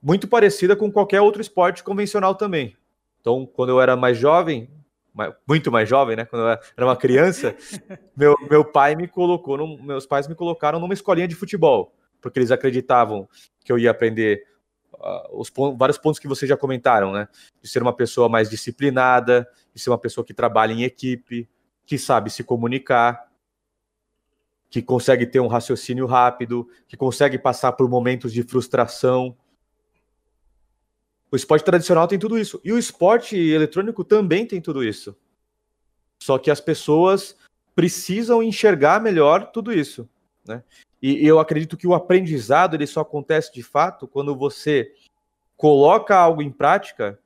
muito 0.00 0.28
parecida 0.28 0.76
com 0.76 0.92
qualquer 0.92 1.20
outro 1.20 1.40
esporte 1.40 1.82
convencional 1.82 2.34
também. 2.34 2.76
Então, 3.20 3.46
quando 3.46 3.70
eu 3.70 3.80
era 3.80 3.96
mais 3.96 4.18
jovem, 4.18 4.68
muito 5.48 5.72
mais 5.72 5.88
jovem, 5.88 6.14
né? 6.14 6.26
Quando 6.26 6.42
eu 6.42 6.48
era 6.48 6.86
uma 6.86 6.96
criança, 6.96 7.56
meu, 8.14 8.36
meu 8.50 8.64
pai 8.64 8.94
me 8.94 9.08
colocou, 9.08 9.56
no, 9.56 9.82
meus 9.82 10.04
pais 10.04 10.28
me 10.28 10.34
colocaram 10.34 10.78
numa 10.78 10.92
escolinha 10.92 11.26
de 11.26 11.34
futebol, 11.34 11.94
porque 12.20 12.38
eles 12.38 12.50
acreditavam 12.50 13.26
que 13.64 13.72
eu 13.72 13.78
ia 13.78 13.90
aprender 13.90 14.44
os 15.32 15.50
pontos, 15.50 15.78
vários 15.78 15.98
pontos 15.98 16.18
que 16.18 16.28
vocês 16.28 16.48
já 16.48 16.56
comentaram, 16.56 17.12
né? 17.12 17.28
De 17.62 17.68
ser 17.68 17.82
uma 17.82 17.94
pessoa 17.94 18.28
mais 18.28 18.48
disciplinada, 18.48 19.48
de 19.74 19.80
ser 19.80 19.90
uma 19.90 19.98
pessoa 19.98 20.24
que 20.24 20.32
trabalha 20.32 20.72
em 20.72 20.82
equipe, 20.82 21.48
que 21.86 21.98
sabe 21.98 22.30
se 22.30 22.42
comunicar, 22.42 23.30
que 24.70 24.82
consegue 24.82 25.26
ter 25.26 25.40
um 25.40 25.46
raciocínio 25.46 26.06
rápido, 26.06 26.68
que 26.88 26.96
consegue 26.96 27.38
passar 27.38 27.72
por 27.72 27.88
momentos 27.88 28.32
de 28.32 28.42
frustração. 28.42 29.36
O 31.30 31.36
esporte 31.36 31.64
tradicional 31.64 32.08
tem 32.08 32.18
tudo 32.18 32.38
isso. 32.38 32.60
E 32.64 32.72
o 32.72 32.78
esporte 32.78 33.36
eletrônico 33.36 34.02
também 34.02 34.46
tem 34.46 34.60
tudo 34.60 34.82
isso. 34.82 35.16
Só 36.20 36.38
que 36.38 36.50
as 36.50 36.60
pessoas 36.60 37.36
precisam 37.74 38.42
enxergar 38.42 39.00
melhor 39.00 39.50
tudo 39.52 39.72
isso. 39.72 40.08
Né? 40.46 40.62
E 41.06 41.26
eu 41.26 41.38
acredito 41.38 41.76
que 41.76 41.86
o 41.86 41.92
aprendizado 41.92 42.74
ele 42.74 42.86
só 42.86 43.02
acontece 43.02 43.52
de 43.52 43.62
fato 43.62 44.08
quando 44.08 44.34
você 44.34 44.90
coloca 45.54 46.16
algo 46.16 46.40
em 46.40 46.50
prática, 46.50 47.18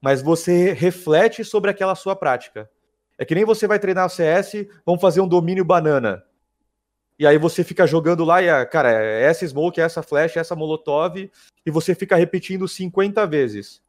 mas 0.00 0.22
você 0.22 0.72
reflete 0.72 1.44
sobre 1.44 1.68
aquela 1.68 1.96
sua 1.96 2.14
prática. 2.14 2.70
É 3.18 3.24
que 3.24 3.34
nem 3.34 3.44
você 3.44 3.66
vai 3.66 3.80
treinar 3.80 4.06
o 4.06 4.08
CS, 4.08 4.68
vamos 4.86 5.00
fazer 5.00 5.20
um 5.20 5.26
domínio 5.26 5.64
banana. 5.64 6.22
E 7.18 7.26
aí 7.26 7.36
você 7.38 7.64
fica 7.64 7.88
jogando 7.88 8.24
lá 8.24 8.40
e, 8.40 8.66
cara, 8.66 8.92
é 8.92 9.24
essa 9.24 9.44
smoke, 9.44 9.80
é 9.80 9.84
essa 9.84 10.00
flash, 10.00 10.36
é 10.36 10.38
essa 10.38 10.54
molotov, 10.54 11.28
e 11.66 11.70
você 11.72 11.92
fica 11.92 12.14
repetindo 12.14 12.68
50 12.68 13.26
vezes. 13.26 13.82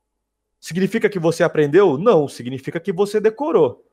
Significa 0.60 1.08
que 1.08 1.20
você 1.20 1.44
aprendeu? 1.44 2.00
Não, 2.00 2.28
significa 2.28 2.80
que 2.80 2.92
você 2.92 3.20
decorou. 3.20 3.86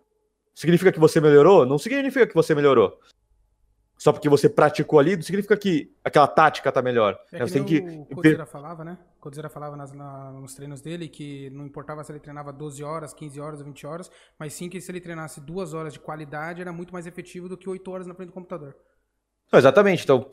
Significa 0.55 0.91
que 0.91 0.99
você 0.99 1.21
melhorou? 1.21 1.67
Não 1.67 1.77
significa 1.77 2.27
que 2.27 2.35
você 2.35 2.55
melhorou. 2.55 2.99
Só 3.99 4.13
porque 4.13 4.29
você 4.29 4.49
praticou 4.49 5.01
ali, 5.01 5.17
não 5.17 5.23
significa 5.23 5.57
que 5.57 5.93
aquela 6.05 6.29
tática 6.29 6.71
tá 6.71 6.81
melhor. 6.81 7.19
É 7.33 7.39
que 7.39 7.49
você 7.49 7.55
tem 7.55 7.65
que... 7.65 7.79
o 7.81 8.15
Codzeira 8.15 8.47
falava, 8.47 8.85
né? 8.85 8.97
O 9.21 9.51
falava 9.51 9.77
nas, 9.77 9.93
na, 9.93 10.31
nos 10.31 10.55
treinos 10.55 10.81
dele 10.81 11.09
que 11.09 11.51
não 11.51 11.67
importava 11.67 12.05
se 12.05 12.13
ele 12.13 12.21
treinava 12.21 12.53
12 12.53 12.85
horas, 12.85 13.13
15 13.13 13.41
horas 13.41 13.59
ou 13.59 13.67
20 13.67 13.87
horas, 13.87 14.11
mas 14.39 14.55
sim 14.55 14.69
que 14.69 14.81
se 14.81 14.91
ele 14.93 15.01
treinasse 15.01 15.41
duas 15.41 15.75
horas 15.75 15.93
de 15.93 15.99
qualidade, 15.99 16.61
era 16.61 16.73
muito 16.73 16.93
mais 16.93 17.09
efetivo 17.09 17.49
do 17.49 17.57
que 17.57 17.69
8 17.69 17.91
horas 17.91 18.07
na 18.07 18.15
frente 18.15 18.29
do 18.29 18.35
computador. 18.35 18.77
Não, 19.51 19.59
exatamente. 19.59 20.05
Então, 20.05 20.31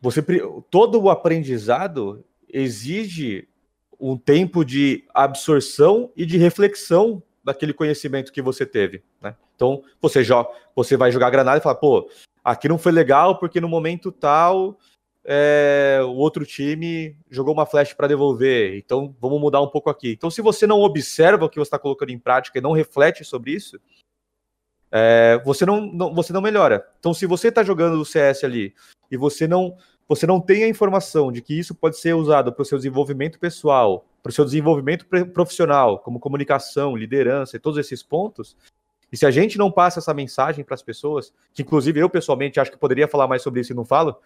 você 0.00 0.20
todo 0.68 1.00
o 1.00 1.08
aprendizado 1.08 2.24
exige 2.48 3.48
um 4.00 4.16
tempo 4.16 4.64
de 4.64 5.04
absorção 5.14 6.10
e 6.16 6.26
de 6.26 6.36
reflexão 6.36 7.22
daquele 7.44 7.72
conhecimento 7.72 8.32
que 8.32 8.42
você 8.42 8.66
teve, 8.66 9.04
né? 9.22 9.36
Então, 9.54 9.82
você 10.00 10.22
joga, 10.22 10.50
você 10.74 10.96
vai 10.96 11.10
jogar 11.10 11.30
granada 11.30 11.58
e 11.58 11.62
fala, 11.62 11.74
pô, 11.74 12.08
aqui 12.50 12.68
não 12.68 12.78
foi 12.78 12.92
legal 12.92 13.38
porque 13.38 13.60
no 13.60 13.68
momento 13.68 14.10
tal 14.10 14.78
é, 15.24 16.00
o 16.02 16.14
outro 16.14 16.46
time 16.46 17.14
jogou 17.30 17.52
uma 17.52 17.66
flash 17.66 17.92
para 17.92 18.06
devolver, 18.06 18.78
então 18.78 19.14
vamos 19.20 19.38
mudar 19.38 19.60
um 19.60 19.68
pouco 19.68 19.90
aqui. 19.90 20.12
Então, 20.12 20.30
se 20.30 20.40
você 20.40 20.66
não 20.66 20.80
observa 20.80 21.44
o 21.44 21.50
que 21.50 21.58
você 21.58 21.68
está 21.68 21.78
colocando 21.78 22.10
em 22.10 22.18
prática 22.18 22.58
e 22.58 22.62
não 22.62 22.72
reflete 22.72 23.24
sobre 23.24 23.52
isso, 23.52 23.78
é, 24.90 25.38
você, 25.44 25.66
não, 25.66 25.82
não, 25.82 26.14
você 26.14 26.32
não 26.32 26.40
melhora. 26.40 26.88
Então, 26.98 27.12
se 27.12 27.26
você 27.26 27.48
está 27.48 27.62
jogando 27.62 28.00
o 28.00 28.06
CS 28.06 28.42
ali 28.42 28.74
e 29.10 29.18
você 29.18 29.46
não, 29.46 29.76
você 30.08 30.26
não 30.26 30.40
tem 30.40 30.64
a 30.64 30.68
informação 30.68 31.30
de 31.30 31.42
que 31.42 31.58
isso 31.58 31.74
pode 31.74 31.98
ser 31.98 32.14
usado 32.14 32.50
para 32.50 32.62
o 32.62 32.64
seu 32.64 32.78
desenvolvimento 32.78 33.38
pessoal, 33.38 34.06
para 34.22 34.30
o 34.30 34.32
seu 34.32 34.46
desenvolvimento 34.46 35.06
profissional, 35.34 35.98
como 35.98 36.18
comunicação, 36.18 36.96
liderança 36.96 37.56
e 37.56 37.60
todos 37.60 37.78
esses 37.78 38.02
pontos, 38.02 38.56
e 39.10 39.16
se 39.16 39.24
a 39.24 39.30
gente 39.30 39.56
não 39.56 39.70
passa 39.70 40.00
essa 40.00 40.12
mensagem 40.12 40.64
para 40.64 40.74
as 40.74 40.82
pessoas, 40.82 41.32
que 41.54 41.62
inclusive 41.62 41.98
eu 41.98 42.10
pessoalmente 42.10 42.60
acho 42.60 42.70
que 42.70 42.78
poderia 42.78 43.08
falar 43.08 43.26
mais 43.26 43.42
sobre 43.42 43.60
isso 43.60 43.72
e 43.72 43.76
não 43.76 43.84
falo, 43.84 44.16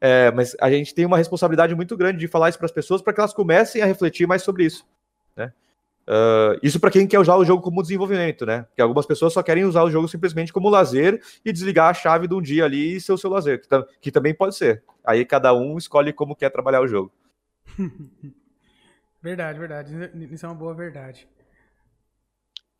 é, 0.00 0.30
mas 0.32 0.56
a 0.60 0.70
gente 0.70 0.94
tem 0.94 1.06
uma 1.06 1.16
responsabilidade 1.16 1.74
muito 1.74 1.96
grande 1.96 2.18
de 2.18 2.28
falar 2.28 2.48
isso 2.48 2.58
para 2.58 2.66
as 2.66 2.72
pessoas 2.72 3.02
para 3.02 3.12
que 3.12 3.20
elas 3.20 3.32
comecem 3.32 3.82
a 3.82 3.86
refletir 3.86 4.26
mais 4.26 4.42
sobre 4.42 4.64
isso. 4.64 4.86
Né? 5.36 5.52
Uh, 6.08 6.58
isso 6.60 6.80
para 6.80 6.90
quem 6.90 7.06
quer 7.06 7.20
usar 7.20 7.36
o 7.36 7.44
jogo 7.44 7.62
como 7.62 7.82
desenvolvimento, 7.82 8.44
né? 8.44 8.62
Porque 8.62 8.82
algumas 8.82 9.06
pessoas 9.06 9.32
só 9.32 9.42
querem 9.42 9.64
usar 9.64 9.84
o 9.84 9.90
jogo 9.90 10.08
simplesmente 10.08 10.52
como 10.52 10.68
lazer 10.68 11.22
e 11.44 11.52
desligar 11.52 11.90
a 11.90 11.94
chave 11.94 12.26
de 12.26 12.34
um 12.34 12.42
dia 12.42 12.64
ali 12.64 12.96
e 12.96 13.00
ser 13.00 13.12
o 13.12 13.18
seu 13.18 13.30
lazer, 13.30 13.60
que, 13.60 13.68
que 14.00 14.10
também 14.10 14.34
pode 14.34 14.56
ser. 14.56 14.82
Aí 15.04 15.24
cada 15.24 15.54
um 15.54 15.78
escolhe 15.78 16.12
como 16.12 16.34
quer 16.34 16.50
trabalhar 16.50 16.80
o 16.80 16.88
jogo. 16.88 17.12
verdade, 19.22 19.58
verdade. 19.60 19.94
Isso 20.32 20.44
é 20.44 20.48
uma 20.48 20.54
boa 20.56 20.74
verdade. 20.74 21.28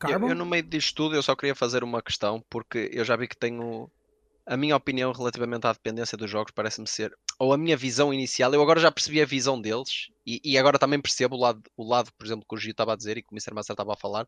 Eu, 0.09 0.29
eu, 0.29 0.35
no 0.35 0.45
meio 0.45 0.63
disto 0.63 0.95
tudo, 0.95 1.15
eu 1.15 1.23
só 1.23 1.35
queria 1.35 1.55
fazer 1.55 1.83
uma 1.83 2.01
questão, 2.01 2.43
porque 2.49 2.89
eu 2.93 3.05
já 3.05 3.15
vi 3.15 3.27
que 3.27 3.37
tenho 3.37 3.89
a 4.45 4.57
minha 4.57 4.75
opinião 4.75 5.11
relativamente 5.11 5.65
à 5.65 5.71
dependência 5.71 6.17
dos 6.17 6.29
jogos 6.29 6.51
parece-me 6.53 6.87
ser, 6.87 7.13
ou 7.39 7.53
a 7.53 7.57
minha 7.57 7.77
visão 7.77 8.13
inicial, 8.13 8.53
eu 8.53 8.61
agora 8.61 8.79
já 8.79 8.91
percebi 8.91 9.21
a 9.21 9.25
visão 9.25 9.59
deles 9.59 10.09
e, 10.25 10.41
e 10.43 10.57
agora 10.57 10.77
também 10.77 11.01
percebo 11.01 11.35
o 11.35 11.39
lado, 11.39 11.61
o 11.77 11.87
lado, 11.87 12.11
por 12.17 12.25
exemplo, 12.25 12.45
que 12.47 12.55
o 12.55 12.57
Gio 12.57 12.71
estava 12.71 12.93
a 12.93 12.95
dizer 12.95 13.17
e 13.17 13.21
que 13.21 13.29
o 13.31 13.33
Mr. 13.33 13.53
Master 13.53 13.73
estava 13.73 13.93
a 13.93 13.97
falar. 13.97 14.25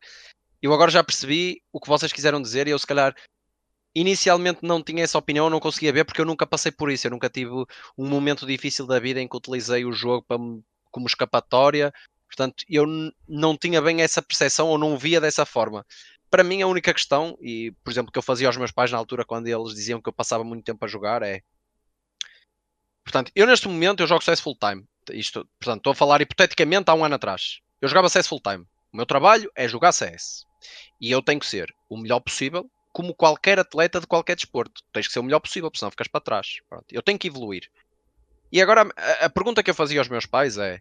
Eu 0.62 0.72
agora 0.72 0.90
já 0.90 1.04
percebi 1.04 1.62
o 1.72 1.80
que 1.80 1.88
vocês 1.88 2.12
quiseram 2.12 2.40
dizer 2.40 2.66
e 2.66 2.70
eu, 2.70 2.78
se 2.78 2.86
calhar, 2.86 3.14
inicialmente 3.94 4.60
não 4.62 4.82
tinha 4.82 5.04
essa 5.04 5.18
opinião, 5.18 5.50
não 5.50 5.60
conseguia 5.60 5.92
ver 5.92 6.04
porque 6.04 6.20
eu 6.20 6.26
nunca 6.26 6.46
passei 6.46 6.72
por 6.72 6.90
isso. 6.90 7.06
Eu 7.06 7.10
nunca 7.10 7.28
tive 7.28 7.50
um 7.96 8.08
momento 8.08 8.46
difícil 8.46 8.86
da 8.86 8.98
vida 8.98 9.20
em 9.20 9.28
que 9.28 9.36
utilizei 9.36 9.84
o 9.84 9.92
jogo 9.92 10.24
para, 10.26 10.38
como 10.90 11.06
escapatória. 11.06 11.92
Portanto, 12.26 12.64
eu 12.68 12.86
não 13.28 13.56
tinha 13.56 13.80
bem 13.80 14.02
essa 14.02 14.20
percepção 14.20 14.68
ou 14.68 14.76
não 14.76 14.98
via 14.98 15.20
dessa 15.20 15.46
forma 15.46 15.84
para 16.30 16.44
mim 16.44 16.62
a 16.62 16.66
única 16.66 16.92
questão, 16.92 17.36
e 17.40 17.72
por 17.84 17.90
exemplo, 17.90 18.12
que 18.12 18.18
eu 18.18 18.22
fazia 18.22 18.46
aos 18.46 18.56
meus 18.56 18.70
pais 18.70 18.90
na 18.90 18.98
altura 18.98 19.24
quando 19.24 19.46
eles 19.46 19.74
diziam 19.74 20.00
que 20.00 20.08
eu 20.08 20.12
passava 20.12 20.44
muito 20.44 20.64
tempo 20.64 20.84
a 20.84 20.88
jogar 20.88 21.22
é. 21.22 21.40
Portanto, 23.04 23.30
eu 23.34 23.46
neste 23.46 23.68
momento 23.68 24.02
eu 24.02 24.06
jogo 24.06 24.24
CS 24.24 24.40
full 24.40 24.56
time. 24.58 24.84
Isto, 25.10 25.48
portanto, 25.58 25.78
estou 25.78 25.92
a 25.92 25.94
falar 25.94 26.20
hipoteticamente 26.20 26.90
há 26.90 26.94
um 26.94 27.04
ano 27.04 27.14
atrás. 27.14 27.60
Eu 27.80 27.88
jogava 27.88 28.08
CS 28.08 28.26
full 28.26 28.40
time. 28.40 28.66
O 28.92 28.96
meu 28.96 29.06
trabalho 29.06 29.50
é 29.54 29.68
jogar 29.68 29.92
CS. 29.92 30.44
E 31.00 31.10
eu 31.10 31.22
tenho 31.22 31.38
que 31.38 31.46
ser 31.46 31.72
o 31.88 31.96
melhor 31.96 32.18
possível, 32.20 32.68
como 32.92 33.14
qualquer 33.14 33.58
atleta 33.60 34.00
de 34.00 34.06
qualquer 34.06 34.34
desporto. 34.34 34.82
Tens 34.92 35.06
que 35.06 35.12
ser 35.12 35.20
o 35.20 35.22
melhor 35.22 35.38
possível, 35.38 35.70
senão 35.74 35.90
ficas 35.90 36.08
para 36.08 36.20
trás. 36.20 36.58
Pronto, 36.68 36.86
eu 36.90 37.02
tenho 37.02 37.18
que 37.18 37.28
evoluir. 37.28 37.70
E 38.50 38.60
agora 38.60 38.88
a, 38.96 39.26
a 39.26 39.30
pergunta 39.30 39.62
que 39.62 39.70
eu 39.70 39.74
fazia 39.74 40.00
aos 40.00 40.08
meus 40.08 40.26
pais 40.26 40.58
é: 40.58 40.80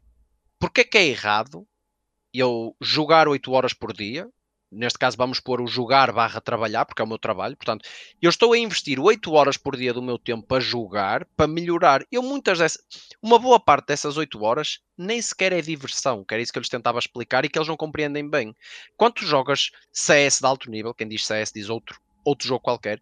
porquê 0.60 0.84
que 0.84 0.98
é 0.98 1.06
errado 1.06 1.68
eu 2.34 2.76
jogar 2.82 3.28
8 3.28 3.52
horas 3.52 3.74
por 3.74 3.94
dia, 3.94 4.30
neste 4.72 5.00
caso 5.00 5.16
vamos 5.16 5.40
pôr 5.40 5.62
o 5.62 5.68
jogar 5.68 6.12
barra 6.12 6.42
trabalhar, 6.42 6.86
porque 6.86 7.02
é 7.02 7.06
o 7.06 7.08
meu 7.08 7.18
trabalho, 7.18 7.56
portanto, 7.56 7.88
eu 8.22 8.30
estou 8.30 8.54
a 8.54 8.58
investir 8.58 9.00
8 9.00 9.32
horas 9.32 9.58
por 9.58 9.78
dia 9.78 9.94
do 9.94 10.02
meu 10.02 10.20
tempo 10.20 10.46
para 10.46 10.60
jogar, 10.60 11.26
para 11.36 11.48
melhorar. 11.48 12.06
Eu 12.12 12.22
muitas 12.22 12.60
dessas, 12.60 12.84
uma 13.22 13.40
boa 13.40 13.60
parte 13.60 13.88
dessas 13.88 14.18
8 14.18 14.44
horas 14.44 14.80
nem 14.98 15.22
sequer 15.22 15.54
é 15.54 15.62
diversão, 15.62 16.24
que 16.26 16.34
era 16.34 16.44
isso 16.44 16.52
que 16.52 16.60
eu 16.60 16.62
lhes 16.62 16.70
tentava 16.70 17.00
explicar 17.00 17.46
e 17.46 17.50
que 17.50 17.58
eles 17.58 17.68
não 17.68 17.78
compreendem 17.78 18.30
bem. 18.30 18.56
Quando 18.98 19.22
jogas 19.22 19.72
CS 19.92 20.40
de 20.40 20.46
alto 20.46 20.70
nível, 20.70 20.94
quem 20.94 21.08
diz 21.08 21.26
CS 21.26 21.52
diz 21.54 21.70
outro, 21.70 22.00
outro 22.26 22.48
jogo 22.48 22.62
qualquer, 22.62 23.02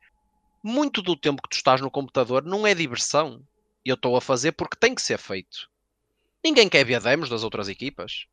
muito 0.64 1.02
do 1.02 1.16
tempo 1.16 1.42
que 1.42 1.50
tu 1.50 1.58
estás 1.58 1.82
no 1.82 1.92
computador 1.92 2.44
não 2.44 2.66
é 2.66 2.74
diversão. 2.74 3.42
Eu 3.84 3.96
estou 3.96 4.16
a 4.16 4.22
fazer 4.22 4.54
porque 4.54 4.78
tem 4.80 4.96
que 4.96 5.02
ser 5.02 5.18
feito. 5.18 5.73
Ninguém 6.44 6.68
quer 6.68 6.84
ver 6.84 7.02
demos 7.02 7.30
das 7.30 7.44
outras 7.44 7.70
equipas. 7.70 8.26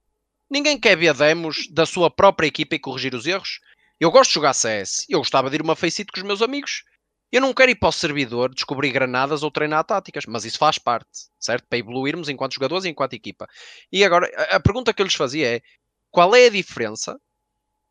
Ninguém 0.51 0.79
quer 0.79 0.97
ver 0.97 1.15
demos 1.15 1.69
da 1.71 1.87
sua 1.87 2.11
própria 2.11 2.49
equipa 2.49 2.75
e 2.75 2.79
corrigir 2.79 3.15
os 3.15 3.27
erros. 3.27 3.61
Eu 4.01 4.11
gosto 4.11 4.31
de 4.31 4.35
jogar 4.35 4.53
CS. 4.53 5.07
Eu 5.09 5.21
gostava 5.21 5.49
de 5.49 5.57
ir 5.57 5.63
uma 5.63 5.77
faceit 5.77 6.11
com 6.11 6.19
os 6.19 6.27
meus 6.27 6.43
amigos. 6.43 6.83
Eu 7.31 7.41
não 7.41 7.55
quero 7.55 7.71
ir 7.71 7.77
para 7.77 7.91
o 7.91 7.93
servidor 7.93 8.53
descobrir 8.53 8.91
granadas 8.91 9.45
ou 9.45 9.51
treinar 9.51 9.85
táticas, 9.85 10.27
mas 10.27 10.45
isso 10.45 10.59
faz 10.59 10.79
parte, 10.79 11.29
certo? 11.39 11.69
Para 11.69 11.79
evoluirmos 11.79 12.29
enquanto 12.29 12.55
jogadores 12.55 12.85
e 12.85 12.89
enquanto 12.89 13.13
equipa. 13.13 13.47
E 13.93 14.05
agora, 14.05 14.27
a 14.51 14.59
pergunta 14.59 14.93
que 14.93 15.01
eu 15.01 15.05
lhes 15.05 15.15
fazia 15.15 15.57
é: 15.57 15.63
qual 16.11 16.35
é 16.35 16.47
a 16.47 16.51
diferença 16.51 17.21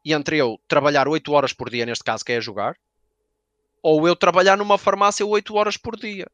entre 0.03 0.37
eu 0.37 0.59
trabalhar 0.67 1.07
8 1.07 1.31
horas 1.31 1.53
por 1.53 1.69
dia, 1.69 1.85
neste 1.85 2.03
caso, 2.03 2.25
que 2.25 2.33
é 2.33 2.41
jogar, 2.41 2.75
ou 3.81 4.05
eu 4.05 4.15
trabalhar 4.15 4.57
numa 4.57 4.77
farmácia 4.77 5.25
8 5.25 5.55
horas 5.55 5.77
por 5.77 5.95
dia? 5.95 6.27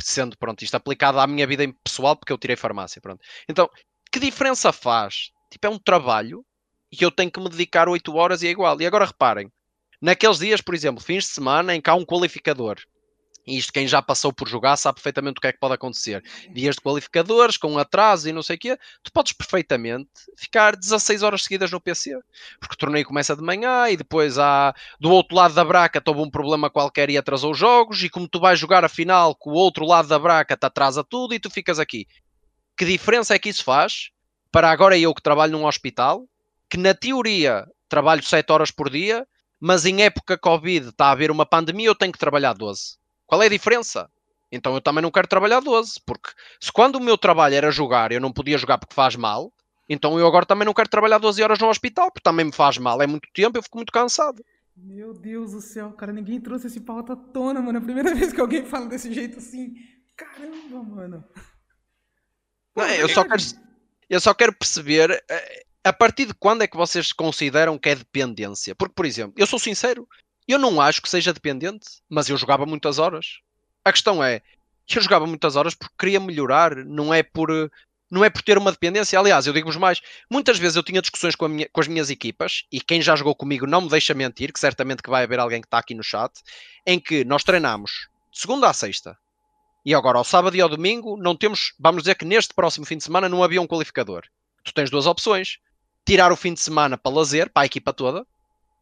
Sendo, 0.00 0.36
pronto, 0.38 0.62
isto 0.62 0.74
aplicado 0.74 1.18
à 1.18 1.26
minha 1.26 1.46
vida 1.46 1.64
pessoal, 1.82 2.16
porque 2.16 2.32
eu 2.32 2.38
tirei 2.38 2.56
farmácia, 2.56 3.00
pronto. 3.00 3.20
Então, 3.48 3.68
que 4.10 4.20
diferença 4.20 4.72
faz? 4.72 5.30
Tipo, 5.50 5.66
é 5.66 5.70
um 5.70 5.78
trabalho 5.78 6.44
e 6.90 7.02
eu 7.02 7.10
tenho 7.10 7.30
que 7.30 7.40
me 7.40 7.48
dedicar 7.48 7.88
8 7.88 8.14
horas 8.14 8.42
e 8.42 8.48
é 8.48 8.50
igual. 8.50 8.80
E 8.80 8.86
agora 8.86 9.04
reparem, 9.04 9.50
naqueles 10.00 10.38
dias, 10.38 10.60
por 10.60 10.74
exemplo, 10.74 11.02
fins 11.02 11.24
de 11.24 11.30
semana 11.30 11.74
em 11.74 11.80
que 11.80 11.90
há 11.90 11.94
um 11.94 12.04
qualificador 12.04 12.78
E 13.48 13.56
isto, 13.56 13.72
quem 13.72 13.88
já 13.88 14.02
passou 14.02 14.30
por 14.30 14.46
jogar 14.46 14.76
sabe 14.76 14.96
perfeitamente 14.96 15.38
o 15.38 15.40
que 15.40 15.46
é 15.46 15.52
que 15.54 15.58
pode 15.58 15.72
acontecer. 15.72 16.22
Dias 16.52 16.74
de 16.74 16.82
qualificadores, 16.82 17.56
com 17.56 17.78
atraso 17.78 18.28
e 18.28 18.32
não 18.32 18.42
sei 18.42 18.56
o 18.56 18.58
quê, 18.58 18.78
tu 19.02 19.10
podes 19.10 19.32
perfeitamente 19.32 20.10
ficar 20.36 20.76
16 20.76 21.22
horas 21.22 21.44
seguidas 21.44 21.70
no 21.70 21.80
PC. 21.80 22.18
Porque 22.60 22.74
o 22.74 22.76
torneio 22.76 23.06
começa 23.06 23.34
de 23.34 23.42
manhã 23.42 23.88
e 23.88 23.96
depois 23.96 24.38
há 24.38 24.74
do 25.00 25.10
outro 25.10 25.34
lado 25.34 25.54
da 25.54 25.64
braca 25.64 26.02
houve 26.06 26.20
um 26.20 26.30
problema 26.30 26.68
qualquer 26.68 27.08
e 27.08 27.16
atrasou 27.16 27.52
os 27.52 27.58
jogos. 27.58 28.02
E 28.02 28.10
como 28.10 28.28
tu 28.28 28.38
vais 28.38 28.58
jogar 28.58 28.84
a 28.84 28.88
final 28.88 29.34
com 29.34 29.48
o 29.48 29.54
outro 29.54 29.86
lado 29.86 30.08
da 30.08 30.18
braca 30.18 30.54
te 30.54 30.66
atrasa 30.66 31.02
tudo 31.02 31.32
e 31.32 31.40
tu 31.40 31.48
ficas 31.48 31.78
aqui. 31.78 32.06
Que 32.76 32.84
diferença 32.84 33.34
é 33.34 33.38
que 33.38 33.48
isso 33.48 33.64
faz 33.64 34.10
para 34.52 34.70
agora 34.70 34.98
eu 34.98 35.14
que 35.14 35.22
trabalho 35.22 35.52
num 35.52 35.64
hospital, 35.64 36.28
que 36.68 36.76
na 36.76 36.92
teoria 36.92 37.66
trabalho 37.88 38.22
7 38.22 38.52
horas 38.52 38.70
por 38.70 38.90
dia, 38.90 39.26
mas 39.58 39.86
em 39.86 40.02
época 40.02 40.36
Covid 40.36 40.90
está 40.90 41.06
a 41.06 41.12
haver 41.12 41.30
uma 41.30 41.46
pandemia, 41.46 41.86
eu 41.86 41.94
tenho 41.94 42.12
que 42.12 42.18
trabalhar 42.18 42.52
12 42.52 42.98
qual 43.28 43.42
é 43.42 43.46
a 43.46 43.50
diferença? 43.50 44.10
Então 44.50 44.74
eu 44.74 44.80
também 44.80 45.02
não 45.02 45.10
quero 45.10 45.28
trabalhar 45.28 45.60
12, 45.60 46.00
porque 46.06 46.30
se 46.58 46.72
quando 46.72 46.96
o 46.96 47.00
meu 47.00 47.18
trabalho 47.18 47.54
era 47.54 47.70
jogar, 47.70 48.10
eu 48.10 48.20
não 48.20 48.32
podia 48.32 48.56
jogar 48.56 48.78
porque 48.78 48.94
faz 48.94 49.14
mal, 49.14 49.52
então 49.86 50.18
eu 50.18 50.26
agora 50.26 50.46
também 50.46 50.64
não 50.64 50.72
quero 50.72 50.88
trabalhar 50.88 51.18
12 51.18 51.42
horas 51.42 51.58
no 51.58 51.68
hospital, 51.68 52.10
porque 52.10 52.24
também 52.24 52.46
me 52.46 52.52
faz 52.52 52.78
mal, 52.78 53.00
é 53.02 53.06
muito 53.06 53.28
tempo, 53.34 53.58
eu 53.58 53.62
fico 53.62 53.76
muito 53.76 53.92
cansado. 53.92 54.42
Meu 54.74 55.12
Deus 55.12 55.52
do 55.52 55.60
céu, 55.60 55.92
cara, 55.92 56.12
ninguém 56.12 56.40
trouxe 56.40 56.68
esse 56.68 56.80
pauta 56.80 57.12
à 57.12 57.16
tona, 57.16 57.60
mano. 57.60 57.78
É 57.78 57.80
a 57.80 57.84
primeira 57.84 58.14
vez 58.16 58.32
que 58.32 58.40
alguém 58.40 58.64
fala 58.64 58.86
desse 58.86 59.12
jeito 59.12 59.38
assim. 59.38 59.74
Caramba, 60.16 60.82
mano. 60.82 61.24
Não, 62.74 62.86
eu, 62.86 63.08
só 63.08 63.24
quero, 63.24 63.42
eu 64.08 64.20
só 64.20 64.32
quero 64.32 64.56
perceber 64.56 65.10
eh, 65.28 65.64
a 65.82 65.92
partir 65.92 66.26
de 66.26 66.34
quando 66.34 66.62
é 66.62 66.66
que 66.66 66.76
vocês 66.76 67.12
consideram 67.12 67.76
que 67.76 67.88
é 67.88 67.94
dependência? 67.96 68.74
Porque, 68.74 68.94
por 68.94 69.04
exemplo, 69.04 69.34
eu 69.36 69.46
sou 69.46 69.58
sincero, 69.58 70.08
eu 70.48 70.58
não 70.58 70.80
acho 70.80 71.02
que 71.02 71.08
seja 71.08 71.32
dependente, 71.32 71.86
mas 72.08 72.28
eu 72.28 72.36
jogava 72.36 72.64
muitas 72.64 72.98
horas. 72.98 73.40
A 73.84 73.92
questão 73.92 74.22
é, 74.24 74.42
eu 74.88 75.02
jogava 75.02 75.26
muitas 75.26 75.56
horas 75.56 75.74
porque 75.74 75.94
queria 75.98 76.18
melhorar, 76.18 76.74
não 76.76 77.12
é 77.12 77.22
por 77.22 77.70
não 78.10 78.24
é 78.24 78.30
por 78.30 78.40
ter 78.40 78.56
uma 78.56 78.72
dependência. 78.72 79.18
Aliás, 79.18 79.46
eu 79.46 79.52
digo-vos 79.52 79.76
mais, 79.76 80.00
muitas 80.30 80.58
vezes 80.58 80.76
eu 80.76 80.82
tinha 80.82 81.02
discussões 81.02 81.36
com, 81.36 81.46
minha, 81.46 81.68
com, 81.70 81.80
as 81.80 81.86
minhas 81.86 82.08
equipas, 82.08 82.64
e 82.72 82.80
quem 82.80 83.02
já 83.02 83.14
jogou 83.14 83.34
comigo 83.34 83.66
não 83.66 83.82
me 83.82 83.88
deixa 83.90 84.14
mentir, 84.14 84.50
que 84.50 84.58
certamente 84.58 85.02
que 85.02 85.10
vai 85.10 85.24
haver 85.24 85.38
alguém 85.38 85.60
que 85.60 85.66
está 85.66 85.78
aqui 85.78 85.94
no 85.94 86.02
chat, 86.02 86.32
em 86.86 86.98
que 86.98 87.22
nós 87.24 87.44
treinamos 87.44 88.08
de 88.32 88.40
segunda 88.40 88.68
a 88.68 88.72
sexta. 88.72 89.18
E 89.84 89.94
agora, 89.94 90.18
ao 90.18 90.24
sábado 90.24 90.56
e 90.56 90.60
ao 90.60 90.68
domingo, 90.68 91.16
não 91.16 91.36
temos, 91.36 91.74
vamos 91.78 92.02
dizer 92.02 92.14
que 92.14 92.24
neste 92.24 92.54
próximo 92.54 92.86
fim 92.86 92.96
de 92.96 93.04
semana 93.04 93.28
não 93.28 93.42
havia 93.42 93.60
um 93.60 93.66
qualificador. 93.66 94.24
Tu 94.64 94.72
tens 94.72 94.90
duas 94.90 95.06
opções. 95.06 95.58
Tirar 96.04 96.32
o 96.32 96.36
fim 96.36 96.54
de 96.54 96.60
semana 96.60 96.96
para 96.96 97.12
lazer, 97.12 97.50
para 97.50 97.62
a 97.62 97.66
equipa 97.66 97.92
toda, 97.92 98.26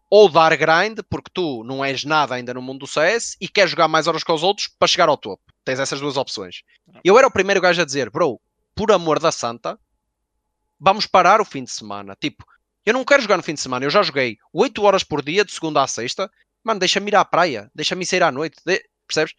ou 0.09 0.29
dar 0.29 0.57
grind, 0.57 1.01
porque 1.11 1.31
tu 1.33 1.65
não 1.65 1.85
és 1.85 2.05
nada 2.05 2.35
ainda 2.35 2.55
no 2.55 2.63
mundo 2.63 2.81
do 2.81 2.87
CS 2.87 3.37
e 3.41 3.49
queres 3.49 3.71
jogar 3.71 3.89
mais 3.89 4.07
horas 4.07 4.23
que 4.23 4.33
os 4.33 4.43
outros 4.43 4.69
para 4.69 4.89
chegar 4.89 5.09
ao 5.09 5.17
topo. 5.17 5.43
Tens 5.65 5.81
essas 5.81 6.01
duas 6.01 6.17
opções. 6.17 6.63
Eu 7.05 7.19
era 7.19 7.27
o 7.27 7.31
primeiro 7.31 7.61
gajo 7.61 7.83
a 7.83 7.85
dizer, 7.85 8.09
bro, 8.11 8.41
por 8.75 8.93
amor 8.93 9.19
da 9.19 9.33
santa, 9.33 9.79
vamos 10.79 11.07
parar 11.07 11.41
o 11.41 11.45
fim 11.45 11.65
de 11.65 11.71
semana. 11.71 12.17
Tipo, 12.21 12.45
eu 12.85 12.93
não 12.93 13.05
quero 13.05 13.23
jogar 13.23 13.37
no 13.37 13.43
fim 13.43 13.55
de 13.55 13.61
semana, 13.61 13.85
eu 13.85 13.91
já 13.91 14.03
joguei 14.03 14.39
8 14.53 14.83
horas 14.83 15.03
por 15.03 15.23
dia, 15.23 15.45
de 15.45 15.53
segunda 15.53 15.83
a 15.83 15.87
sexta. 15.87 16.31
Mano, 16.63 16.79
deixa-me 16.79 17.11
ir 17.11 17.17
à 17.17 17.25
praia, 17.25 17.71
deixa-me 17.75 18.07
sair 18.07 18.23
à 18.23 18.31
noite, 18.31 18.59
de... 18.65 18.85
percebes? 19.07 19.35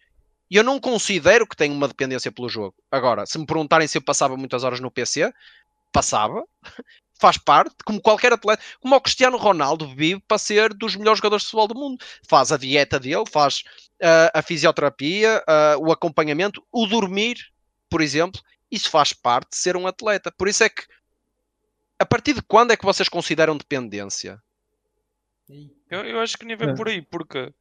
E 0.50 0.56
eu 0.56 0.64
não 0.64 0.80
considero 0.80 1.46
que 1.46 1.56
tenho 1.56 1.74
uma 1.74 1.88
dependência 1.88 2.32
pelo 2.32 2.48
jogo. 2.48 2.74
Agora, 2.90 3.26
se 3.26 3.38
me 3.38 3.46
perguntarem 3.46 3.86
se 3.86 3.98
eu 3.98 4.02
passava 4.02 4.36
muitas 4.36 4.64
horas 4.64 4.80
no 4.80 4.90
PC, 4.90 5.30
passava 5.92 6.42
faz 7.18 7.36
parte, 7.36 7.76
como 7.84 8.00
qualquer 8.00 8.32
atleta, 8.32 8.62
como 8.80 8.94
o 8.94 9.00
Cristiano 9.00 9.36
Ronaldo 9.36 9.88
vive 9.94 10.22
para 10.26 10.38
ser 10.38 10.72
dos 10.72 10.96
melhores 10.96 11.18
jogadores 11.18 11.42
de 11.42 11.50
futebol 11.50 11.68
do 11.68 11.74
mundo. 11.74 12.04
Faz 12.28 12.52
a 12.52 12.56
dieta 12.56 12.98
dele, 12.98 13.24
faz 13.30 13.64
uh, 14.00 14.30
a 14.32 14.42
fisioterapia, 14.42 15.42
uh, 15.48 15.86
o 15.86 15.92
acompanhamento, 15.92 16.64
o 16.72 16.86
dormir, 16.86 17.38
por 17.90 18.00
exemplo. 18.00 18.40
Isso 18.70 18.90
faz 18.90 19.12
parte 19.12 19.50
de 19.50 19.56
ser 19.56 19.76
um 19.76 19.86
atleta. 19.86 20.30
Por 20.30 20.48
isso 20.48 20.62
é 20.62 20.68
que, 20.68 20.82
a 21.98 22.06
partir 22.06 22.34
de 22.34 22.42
quando 22.42 22.70
é 22.70 22.76
que 22.76 22.84
vocês 22.84 23.08
consideram 23.08 23.56
dependência? 23.56 24.40
Eu, 25.90 26.04
eu 26.04 26.20
acho 26.20 26.36
que 26.36 26.44
nem 26.44 26.56
vem 26.56 26.70
é. 26.70 26.74
por 26.74 26.88
aí, 26.88 27.02
porque 27.02 27.52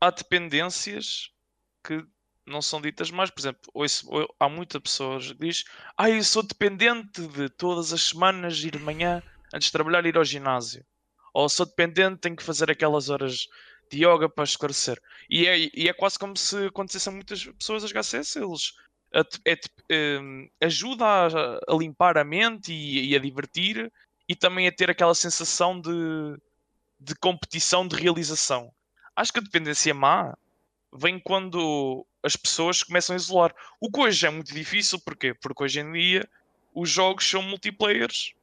há 0.00 0.10
dependências 0.10 1.30
que 1.84 2.04
não 2.48 2.62
são 2.62 2.80
ditas 2.80 3.10
mais. 3.10 3.30
Por 3.30 3.40
exemplo, 3.40 3.70
ouço, 3.74 4.08
há 4.38 4.48
muita 4.48 4.80
pessoas 4.80 5.32
que 5.32 5.38
diz: 5.38 5.64
Ah, 5.96 6.10
eu 6.10 6.22
sou 6.24 6.42
dependente 6.42 7.26
de 7.28 7.48
todas 7.48 7.92
as 7.92 8.02
semanas 8.02 8.58
ir 8.58 8.72
de 8.72 8.78
manhã 8.78 9.22
antes 9.52 9.66
de 9.66 9.72
trabalhar 9.72 10.06
ir 10.06 10.16
ao 10.16 10.24
ginásio. 10.24 10.84
Ou 11.32 11.48
sou 11.48 11.66
dependente, 11.66 12.20
tenho 12.20 12.36
que 12.36 12.42
fazer 12.42 12.70
aquelas 12.70 13.08
horas 13.10 13.46
de 13.90 14.04
yoga 14.04 14.28
para 14.28 14.44
esclarecer. 14.44 15.00
E 15.30 15.46
é, 15.46 15.70
e 15.74 15.88
é 15.88 15.92
quase 15.92 16.18
como 16.18 16.36
se 16.36 16.66
acontecessem 16.66 17.12
muitas 17.12 17.44
pessoas 17.44 17.84
a 17.84 17.86
jogar. 17.86 18.02
Eles 18.12 18.72
é, 19.12 19.54
é, 19.90 20.18
hum, 20.18 20.48
ajuda 20.60 21.04
a, 21.04 21.26
a, 21.26 21.76
limpar 21.78 22.18
a 22.18 22.24
mente 22.24 22.72
e, 22.72 23.10
e, 23.10 23.16
a 23.16 23.18
divertir 23.18 23.90
e 24.28 24.36
também 24.36 24.66
a 24.68 24.72
ter 24.72 24.90
aquela 24.90 25.14
sensação 25.14 25.80
de, 25.80 25.90
de 27.00 27.14
competição, 27.16 27.86
de 27.86 27.96
realização. 27.96 28.72
Acho 29.16 29.32
que 29.32 29.38
a 29.38 29.42
dependência 29.42 29.94
má 29.94 30.36
vem 30.92 31.18
quando 31.18 32.06
as 32.22 32.36
pessoas 32.36 32.82
começam 32.82 33.14
a 33.14 33.16
isolar. 33.16 33.54
O 33.80 33.90
que 33.90 34.00
hoje 34.00 34.26
é 34.26 34.30
muito 34.30 34.52
difícil, 34.52 35.00
porquê? 35.00 35.34
Porque 35.34 35.62
hoje 35.62 35.80
em 35.80 35.92
dia 35.92 36.28
os 36.74 36.90
jogos 36.90 37.28
são 37.28 37.42
multiplayers 37.42 38.34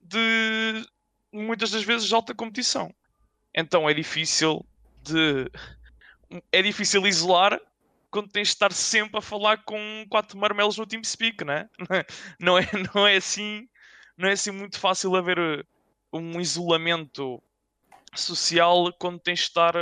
de 0.00 0.86
muitas 1.32 1.70
das 1.70 1.82
vezes 1.82 2.12
alta 2.12 2.34
competição. 2.34 2.94
Então 3.54 3.88
é 3.88 3.94
difícil 3.94 4.64
de. 5.02 5.50
É 6.52 6.60
difícil 6.60 7.06
isolar 7.06 7.60
quando 8.10 8.30
tens 8.30 8.48
de 8.48 8.54
estar 8.54 8.72
sempre 8.72 9.18
a 9.18 9.22
falar 9.22 9.64
com 9.64 10.04
quatro 10.08 10.38
marmelos 10.38 10.76
no 10.76 10.86
TeamSpeak, 10.86 11.44
né? 11.44 11.68
não 12.40 12.58
é? 12.58 12.66
Não 12.94 13.06
é 13.06 13.16
assim. 13.16 13.68
Não 14.16 14.28
é 14.28 14.32
assim 14.32 14.50
muito 14.50 14.78
fácil 14.78 15.14
haver 15.14 15.38
um 16.12 16.40
isolamento 16.40 17.42
social 18.14 18.90
quando 18.98 19.20
tens 19.20 19.40
de 19.40 19.44
estar 19.46 19.74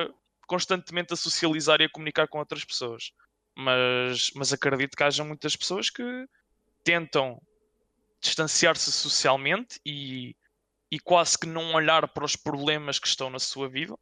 constantemente 0.47 1.13
a 1.13 1.17
socializar 1.17 1.81
e 1.81 1.85
a 1.85 1.89
comunicar 1.89 2.27
com 2.27 2.39
outras 2.39 2.65
pessoas 2.65 3.13
mas, 3.57 4.31
mas 4.35 4.53
acredito 4.53 4.97
que 4.97 5.03
haja 5.03 5.25
muitas 5.25 5.55
pessoas 5.57 5.91
que 5.91 6.29
tentam 6.83 7.41
distanciar-se 8.21 8.91
socialmente 8.91 9.81
e, 9.85 10.35
e 10.91 10.99
quase 10.99 11.39
que 11.39 11.47
não 11.47 11.75
olhar 11.75 12.09
para 12.09 12.25
os 12.25 12.37
problemas 12.37 12.99
que 12.99 13.07
estão 13.07 13.31
na 13.31 13.39
sua 13.39 13.69
vida 13.69 13.95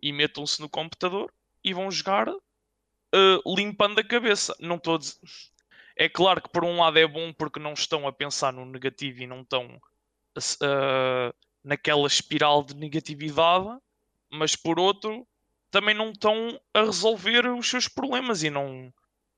e 0.00 0.12
metam-se 0.12 0.60
no 0.60 0.68
computador 0.68 1.32
e 1.64 1.72
vão 1.72 1.90
jogar 1.90 2.28
uh, 2.28 3.54
limpando 3.56 3.98
a 3.98 4.04
cabeça. 4.04 4.54
Não 4.60 4.78
dizer... 4.78 5.16
É 5.96 6.08
claro 6.08 6.42
que 6.42 6.50
por 6.50 6.62
um 6.62 6.78
lado 6.78 6.98
é 6.98 7.06
bom 7.06 7.32
porque 7.32 7.58
não 7.58 7.72
estão 7.72 8.06
a 8.06 8.12
pensar 8.12 8.52
no 8.52 8.66
negativo 8.66 9.22
e 9.22 9.26
não 9.26 9.40
estão 9.40 9.80
uh, 10.36 11.34
naquela 11.64 12.06
espiral 12.06 12.62
de 12.62 12.76
negatividade, 12.76 13.66
mas 14.30 14.54
por 14.54 14.78
outro 14.78 15.26
também 15.76 15.94
não 15.94 16.08
estão 16.08 16.58
a 16.72 16.84
resolver 16.84 17.46
os 17.48 17.68
seus 17.68 17.86
problemas 17.86 18.42
e 18.42 18.48
não, 18.48 18.90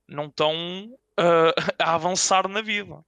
não 0.06 0.26
estão 0.26 0.54
uh, 1.18 1.52
a 1.82 1.94
avançar 1.96 2.46
na 2.46 2.62
vida. 2.62 3.04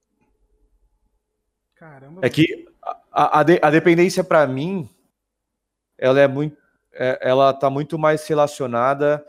Caramba. 1.75 2.19
É 2.21 2.29
que 2.29 2.67
a, 3.09 3.39
a, 3.39 3.43
de, 3.43 3.57
a 3.61 3.69
dependência 3.71 4.21
para 4.21 4.45
mim, 4.45 4.89
ela 5.97 6.19
é 6.19 6.27
muito, 6.27 6.57
é, 6.91 7.19
ela 7.21 7.53
tá 7.53 7.69
muito 7.69 7.97
mais 7.97 8.27
relacionada 8.27 9.25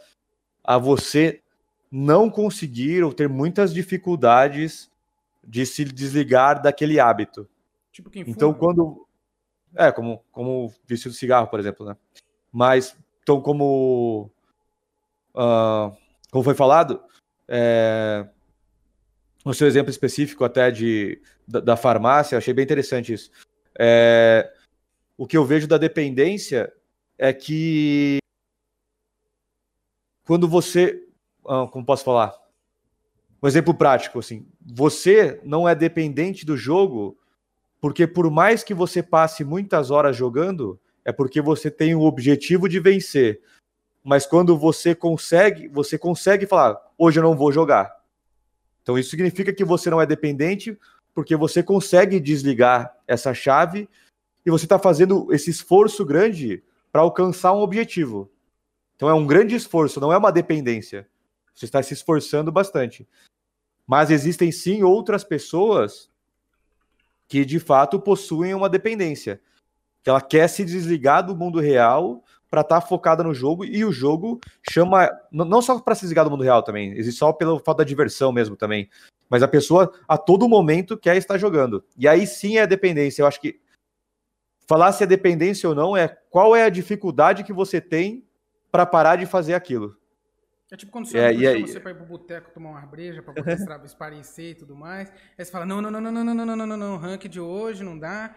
a 0.65 0.79
você 0.79 1.41
não 1.89 2.29
conseguir 2.29 3.05
ou 3.05 3.13
ter 3.13 3.29
muitas 3.29 3.73
dificuldades 3.73 4.91
de 5.45 5.65
se 5.65 5.85
desligar 5.85 6.61
daquele 6.61 6.99
hábito. 6.99 7.49
Tipo 7.93 8.11
quem 8.11 8.25
Então 8.27 8.53
quando 8.53 9.07
é 9.77 9.93
como 9.93 10.25
como 10.33 10.75
vício 10.87 11.09
do 11.09 11.17
cigarro, 11.17 11.47
por 11.47 11.61
exemplo, 11.61 11.87
né? 11.87 11.97
Mas 12.51 12.97
então, 13.23 13.41
como, 13.41 14.31
uh, 15.35 15.97
como 16.31 16.45
foi 16.45 16.55
falado, 16.55 17.03
é, 17.49 18.27
no 19.45 19.55
seu 19.55 19.67
exemplo 19.67 19.91
específico 19.91 20.45
até 20.45 20.71
de, 20.71 21.21
da, 21.47 21.61
da 21.61 21.77
farmácia, 21.77 22.39
achei 22.39 22.53
bem 22.53 22.65
interessante 22.65 23.13
isso. 23.13 23.31
É, 23.79 24.53
o 25.17 25.27
que 25.27 25.37
eu 25.37 25.45
vejo 25.45 25.67
da 25.67 25.79
dependência 25.79 26.73
é 27.19 27.33
que 27.33 28.19
quando 30.25 30.49
você, 30.49 31.07
ah, 31.47 31.67
como 31.71 31.85
posso 31.85 32.05
falar, 32.05 32.35
um 33.43 33.47
exemplo 33.47 33.75
prático 33.75 34.19
assim, 34.19 34.47
você 34.61 35.41
não 35.45 35.69
é 35.69 35.75
dependente 35.75 36.47
do 36.47 36.57
jogo 36.57 37.19
porque 37.81 38.07
por 38.07 38.31
mais 38.31 38.63
que 38.63 38.73
você 38.73 39.03
passe 39.03 39.43
muitas 39.43 39.91
horas 39.91 40.17
jogando, 40.17 40.81
é 41.05 41.13
porque 41.13 41.41
você 41.41 41.71
tem 41.71 41.95
o 41.95 42.03
objetivo 42.03 42.69
de 42.69 42.81
vencer. 42.81 43.41
Mas 44.05 44.27
quando 44.27 44.57
você 44.57 44.95
consegue, 44.95 45.69
você 45.69 45.99
consegue 45.99 46.47
falar, 46.47 46.81
hoje 46.99 47.19
eu 47.19 47.23
não 47.23 47.37
vou 47.37 47.53
jogar. 47.53 48.03
Então 48.83 48.99
isso 48.99 49.11
significa 49.11 49.53
que 49.53 49.65
você 49.65 49.91
não 49.91 50.01
é 50.01 50.07
dependente, 50.07 50.77
porque 51.15 51.37
você 51.37 51.63
consegue 51.63 52.19
desligar 52.19 52.93
essa 53.07 53.33
chave 53.33 53.89
e 54.45 54.51
você 54.51 54.65
está 54.65 54.79
fazendo 54.79 55.33
esse 55.33 55.51
esforço 55.51 56.05
grande 56.05 56.63
para 56.91 57.03
alcançar 57.03 57.53
um 57.53 57.61
objetivo. 57.61 58.31
Então 58.97 59.09
é 59.09 59.15
um 59.15 59.27
grande 59.27 59.55
esforço, 59.55 60.01
não 60.01 60.13
é 60.13 60.17
uma 60.17 60.33
dependência. 60.33 61.09
Você 61.55 61.65
está 61.65 61.83
se 61.83 61.95
esforçando 61.95 62.51
bastante. 62.51 63.07
Mas 63.87 64.11
existem 64.11 64.51
sim 64.51 64.83
outras 64.83 65.23
pessoas 65.23 66.11
que 67.29 67.45
de 67.45 67.59
fato 67.59 68.01
possuem 68.01 68.55
uma 68.55 68.69
dependência. 68.69 69.41
Que 70.03 70.11
ela 70.11 70.21
quer 70.21 70.49
se 70.49 70.65
desligar 70.65 71.25
do 71.25 71.37
mundo 71.37 71.61
real 71.61 72.23
para 72.51 72.61
estar 72.61 72.81
tá 72.81 72.87
focada 72.87 73.23
no 73.23 73.33
jogo 73.33 73.65
e 73.65 73.83
o 73.85 73.91
jogo 73.91 74.39
chama 74.71 75.11
não 75.33 75.63
só 75.63 75.79
para 75.81 75.95
se 75.95 76.03
desligar 76.03 76.25
do 76.25 76.31
mundo 76.31 76.45
real 76.45 76.63
também, 76.63 76.93
existe 76.99 77.19
só 77.19 77.33
pela 77.33 77.59
falta 77.59 77.83
da 77.83 77.89
diversão 77.89 78.31
mesmo 78.31 78.57
também, 78.57 78.91
mas 79.31 79.43
a 79.43 79.49
pessoa 79.49 79.91
a 80.07 80.19
todo 80.19 80.47
momento 80.47 80.99
quer 80.99 81.17
estar 81.17 81.39
jogando. 81.39 81.83
E 81.97 82.07
aí 82.07 82.27
sim 82.27 82.59
é 82.59 82.67
dependência. 82.67 83.23
Eu 83.23 83.27
acho 83.27 83.41
que 83.41 83.59
falar 84.69 84.93
se 84.93 85.03
é 85.03 85.07
dependência 85.07 85.67
ou 85.67 85.75
não 85.75 85.97
é 85.97 86.09
qual 86.29 86.55
é 86.55 86.65
a 86.65 86.69
dificuldade 86.69 87.43
que 87.43 87.53
você 87.55 87.81
tem 87.81 88.27
para 88.71 88.85
parar 88.85 89.17
de 89.17 89.25
fazer 89.25 89.55
aquilo. 89.55 89.97
É 90.71 90.77
tipo 90.77 90.91
quando 90.91 91.07
você, 91.07 91.19
é, 91.19 91.35
chama 91.35 91.67
você 91.67 91.81
pra 91.81 91.91
ir 91.91 91.95
pro 91.95 92.07
boteco 92.07 92.51
tomar 92.51 92.71
uma 92.71 92.87
breja, 92.87 93.23
pra 93.23 93.35
poder 93.35 93.59
esparecer 93.85 94.53
e 94.53 94.55
tudo 94.55 94.75
mais. 94.75 95.11
Aí 95.39 95.45
você 95.45 95.51
fala, 95.51 95.67
não, 95.67 95.83
não, 95.83 95.91
não, 95.91 96.01
não, 96.01 96.13
não, 96.13 96.25
não, 96.25 96.35
não, 96.35 96.57
não, 96.57 96.67
não, 96.67 96.77
não, 96.77 96.97
rank 96.97 97.29
de 97.29 97.39
hoje 97.39 97.85
não 97.85 97.99
dá. 97.99 98.35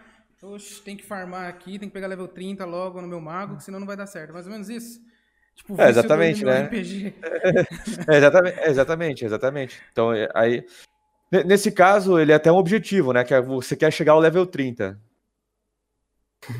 Oxe, 0.54 0.80
tem 0.80 0.96
que 0.96 1.04
farmar 1.04 1.48
aqui, 1.48 1.78
tem 1.78 1.88
que 1.88 1.92
pegar 1.92 2.06
level 2.06 2.28
30 2.28 2.64
logo 2.64 3.00
no 3.00 3.08
meu 3.08 3.20
mago, 3.20 3.60
senão 3.60 3.80
não 3.80 3.86
vai 3.86 3.96
dar 3.96 4.06
certo. 4.06 4.32
Mais 4.32 4.46
ou 4.46 4.52
menos 4.52 4.68
isso. 4.68 5.00
Tipo, 5.56 5.80
é, 5.80 5.88
exatamente, 5.88 6.44
né? 6.44 6.70
é, 8.06 8.16
exatamente, 8.16 8.60
exatamente, 8.60 9.24
exatamente. 9.24 9.82
Então, 9.90 10.12
é, 10.12 10.28
aí, 10.34 10.64
nesse 11.44 11.72
caso, 11.72 12.18
ele 12.18 12.30
é 12.30 12.34
até 12.34 12.52
um 12.52 12.56
objetivo, 12.56 13.12
né? 13.12 13.24
Que 13.24 13.34
é, 13.34 13.40
você 13.40 13.74
quer 13.74 13.90
chegar 13.90 14.12
ao 14.12 14.20
level 14.20 14.46
30. 14.46 15.00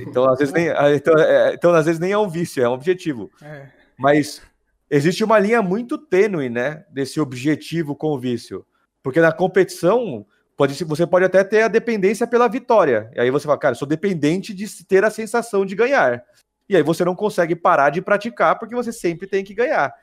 Então, 0.01 0.28
às 0.28 0.39
vezes 0.39 0.53
nem, 0.53 0.68
então, 0.97 1.14
é, 1.18 1.55
então, 1.55 1.74
às 1.74 1.84
vezes 1.84 2.01
nem 2.01 2.11
é 2.11 2.18
um 2.18 2.28
vício, 2.28 2.62
é 2.62 2.68
um 2.68 2.72
objetivo. 2.72 3.30
É. 3.41 3.68
Mas 3.97 4.43
existe 4.91 5.22
uma 5.22 5.39
linha 5.39 5.62
muito 5.62 5.97
tênue, 5.99 6.49
né? 6.49 6.84
Desse 6.91 7.20
objetivo 7.20 7.95
com 7.95 8.09
o 8.09 8.18
vício. 8.18 8.66
Porque 9.03 9.20
na 9.20 9.30
competição, 9.30 10.26
pode, 10.57 10.85
você 10.85 11.07
pode 11.07 11.25
até 11.25 11.45
ter 11.45 11.63
a 11.63 11.69
dependência 11.69 12.27
pela 12.27 12.49
vitória. 12.49 13.11
E 13.15 13.21
aí 13.21 13.31
você 13.31 13.47
fala, 13.47 13.59
cara, 13.59 13.75
sou 13.75 13.87
dependente 13.87 14.55
de 14.55 14.85
ter 14.85 15.05
a 15.05 15.11
sensação 15.11 15.67
de 15.67 15.75
ganhar. 15.75 16.25
E 16.69 16.75
aí 16.77 16.83
você 16.83 17.05
não 17.05 17.15
consegue 17.15 17.55
parar 17.55 17.91
de 17.91 18.01
praticar 18.03 18.59
porque 18.59 18.75
você 18.75 18.93
sempre 18.93 19.27
tem 19.27 19.45
que 19.45 19.55
ganhar. 19.55 19.95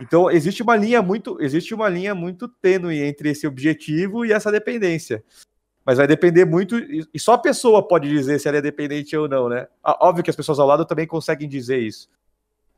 Então 0.00 0.30
existe 0.30 0.62
uma 0.62 0.76
linha 0.76 1.02
muito, 1.02 1.40
existe 1.40 1.74
uma 1.74 1.88
linha 1.88 2.14
muito 2.14 2.48
tênue 2.48 3.02
entre 3.02 3.30
esse 3.30 3.46
objetivo 3.46 4.24
e 4.24 4.32
essa 4.32 4.50
dependência. 4.50 5.22
Mas 5.84 5.98
vai 5.98 6.06
depender 6.06 6.44
muito, 6.44 6.76
e 6.78 7.18
só 7.18 7.32
a 7.32 7.38
pessoa 7.38 7.86
pode 7.86 8.08
dizer 8.08 8.38
se 8.38 8.46
ela 8.46 8.58
é 8.58 8.62
dependente 8.62 9.16
ou 9.16 9.26
não, 9.26 9.48
né? 9.48 9.66
Óbvio 9.82 10.22
que 10.22 10.30
as 10.30 10.36
pessoas 10.36 10.58
ao 10.58 10.66
lado 10.66 10.84
também 10.84 11.06
conseguem 11.06 11.48
dizer 11.48 11.78
isso. 11.78 12.08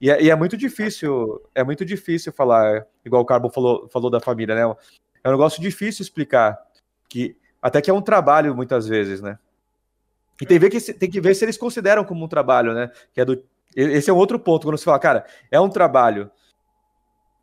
E 0.00 0.10
é, 0.10 0.22
e 0.22 0.30
é 0.30 0.36
muito 0.36 0.56
difícil, 0.56 1.40
é 1.54 1.62
muito 1.62 1.84
difícil 1.84 2.32
falar, 2.32 2.86
igual 3.04 3.22
o 3.22 3.24
Carbo 3.26 3.50
falou, 3.50 3.88
falou 3.88 4.10
da 4.10 4.20
família, 4.20 4.54
né? 4.54 4.76
É 5.22 5.28
um 5.28 5.32
negócio 5.32 5.60
difícil 5.60 6.02
explicar, 6.02 6.58
que 7.08 7.36
até 7.60 7.80
que 7.80 7.90
é 7.90 7.94
um 7.94 8.02
trabalho 8.02 8.54
muitas 8.54 8.86
vezes, 8.88 9.20
né? 9.20 9.38
E 10.40 10.46
tem, 10.46 10.58
que, 10.58 10.92
tem 10.94 11.10
que 11.10 11.20
ver 11.20 11.34
se 11.34 11.44
eles 11.44 11.56
consideram 11.56 12.04
como 12.04 12.24
um 12.24 12.28
trabalho, 12.28 12.74
né? 12.74 12.90
Que 13.14 13.20
é 13.20 13.24
do, 13.24 13.42
esse 13.76 14.10
é 14.10 14.12
um 14.12 14.16
outro 14.16 14.38
ponto, 14.38 14.66
quando 14.66 14.76
você 14.76 14.84
fala, 14.84 14.98
cara, 14.98 15.24
é 15.50 15.60
um 15.60 15.68
trabalho. 15.68 16.30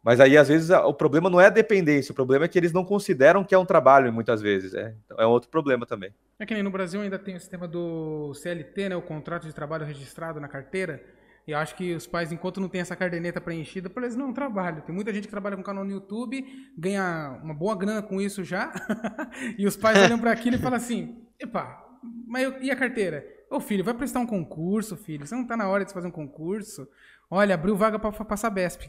Mas 0.03 0.19
aí, 0.19 0.37
às 0.37 0.47
vezes, 0.47 0.69
o 0.69 0.93
problema 0.93 1.29
não 1.29 1.41
é 1.41 1.47
a 1.47 1.49
dependência, 1.49 2.11
o 2.11 2.15
problema 2.15 2.45
é 2.45 2.47
que 2.47 2.57
eles 2.57 2.71
não 2.71 2.85
consideram 2.85 3.43
que 3.43 3.53
é 3.53 3.57
um 3.57 3.65
trabalho, 3.65 4.13
muitas 4.13 4.41
vezes. 4.41 4.73
É, 4.73 4.95
então, 5.05 5.17
é 5.19 5.25
outro 5.25 5.49
problema 5.49 5.85
também. 5.85 6.13
É 6.37 6.45
que 6.45 6.53
nem 6.53 6.63
no 6.63 6.71
Brasil 6.71 7.01
ainda 7.01 7.19
tem 7.19 7.35
o 7.35 7.39
sistema 7.39 7.67
do 7.67 8.33
CLT, 8.33 8.89
né? 8.89 8.95
O 8.95 9.01
contrato 9.01 9.45
de 9.45 9.53
trabalho 9.53 9.85
registrado 9.85 10.39
na 10.39 10.47
carteira. 10.47 11.03
E 11.49 11.51
eu 11.51 11.57
acho 11.57 11.73
que 11.73 11.95
os 11.95 12.05
pais, 12.05 12.31
enquanto 12.31 12.61
não 12.61 12.69
tem 12.69 12.79
essa 12.79 12.95
caderneta 12.95 13.41
preenchida, 13.41 13.89
para 13.89 14.03
eles 14.03 14.15
não 14.15 14.31
trabalham. 14.31 14.81
Tem 14.81 14.93
muita 14.93 15.11
gente 15.11 15.23
que 15.23 15.31
trabalha 15.31 15.57
com 15.57 15.63
canal 15.63 15.83
no 15.83 15.89
YouTube, 15.89 16.45
ganha 16.77 17.39
uma 17.43 17.55
boa 17.55 17.75
grana 17.75 18.03
com 18.03 18.21
isso 18.21 18.43
já. 18.43 18.71
e 19.57 19.65
os 19.65 19.75
pais 19.75 19.97
olham 20.05 20.19
para 20.19 20.31
aquilo 20.31 20.57
e 20.57 20.59
falam 20.59 20.77
assim: 20.77 21.23
epa, 21.39 21.83
mas 22.27 22.43
eu, 22.43 22.61
e 22.61 22.69
a 22.69 22.75
carteira? 22.75 23.25
Ô 23.49 23.59
filho, 23.59 23.83
vai 23.83 23.95
prestar 23.95 24.19
um 24.19 24.27
concurso, 24.27 24.95
filho. 24.95 25.25
Você 25.25 25.33
não 25.33 25.43
tá 25.43 25.57
na 25.57 25.67
hora 25.67 25.83
de 25.83 25.91
fazer 25.91 26.07
um 26.07 26.11
concurso? 26.11 26.87
Olha, 27.31 27.55
abriu 27.55 27.75
vaga 27.75 27.97
para 27.97 28.11
passar 28.11 28.51
BESP. 28.51 28.87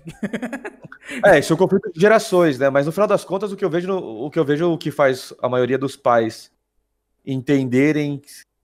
é, 1.25 1.39
isso 1.39 1.55
é 1.55 1.57
um 1.57 1.59
conflito 1.59 1.91
de 1.91 1.99
gerações, 1.99 2.59
né? 2.59 2.69
Mas 2.69 2.85
no 2.85 2.93
final 2.93 3.09
das 3.09 3.25
contas, 3.25 3.51
o 3.51 3.57
que 3.57 3.65
eu 3.65 3.71
vejo, 3.71 3.91
o 3.91 4.31
que 4.31 4.39
eu 4.39 4.45
vejo 4.45 4.71
o 4.71 4.77
que 4.77 4.91
faz 4.91 5.33
a 5.41 5.49
maioria 5.49 5.79
dos 5.79 5.97
pais 5.97 6.53
entenderem 7.25 8.21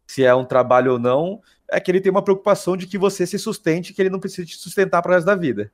se 0.07 0.23
é 0.23 0.35
um 0.35 0.45
trabalho 0.45 0.93
ou 0.93 0.99
não 0.99 1.41
é 1.71 1.81
que 1.81 1.91
ele 1.91 2.01
tem 2.01 2.11
uma 2.11 2.23
preocupação 2.23 2.77
de 2.77 2.87
que 2.87 2.99
você 2.99 3.27
se 3.27 3.39
sustente, 3.39 3.93
que 3.93 4.01
ele 4.01 4.11
não 4.11 4.21
precisa 4.21 4.47
te 4.47 4.57
sustentar 4.57 5.03
para 5.03 5.11
o 5.11 5.15
resto 5.15 5.27
da 5.27 5.35
vida. 5.35 5.71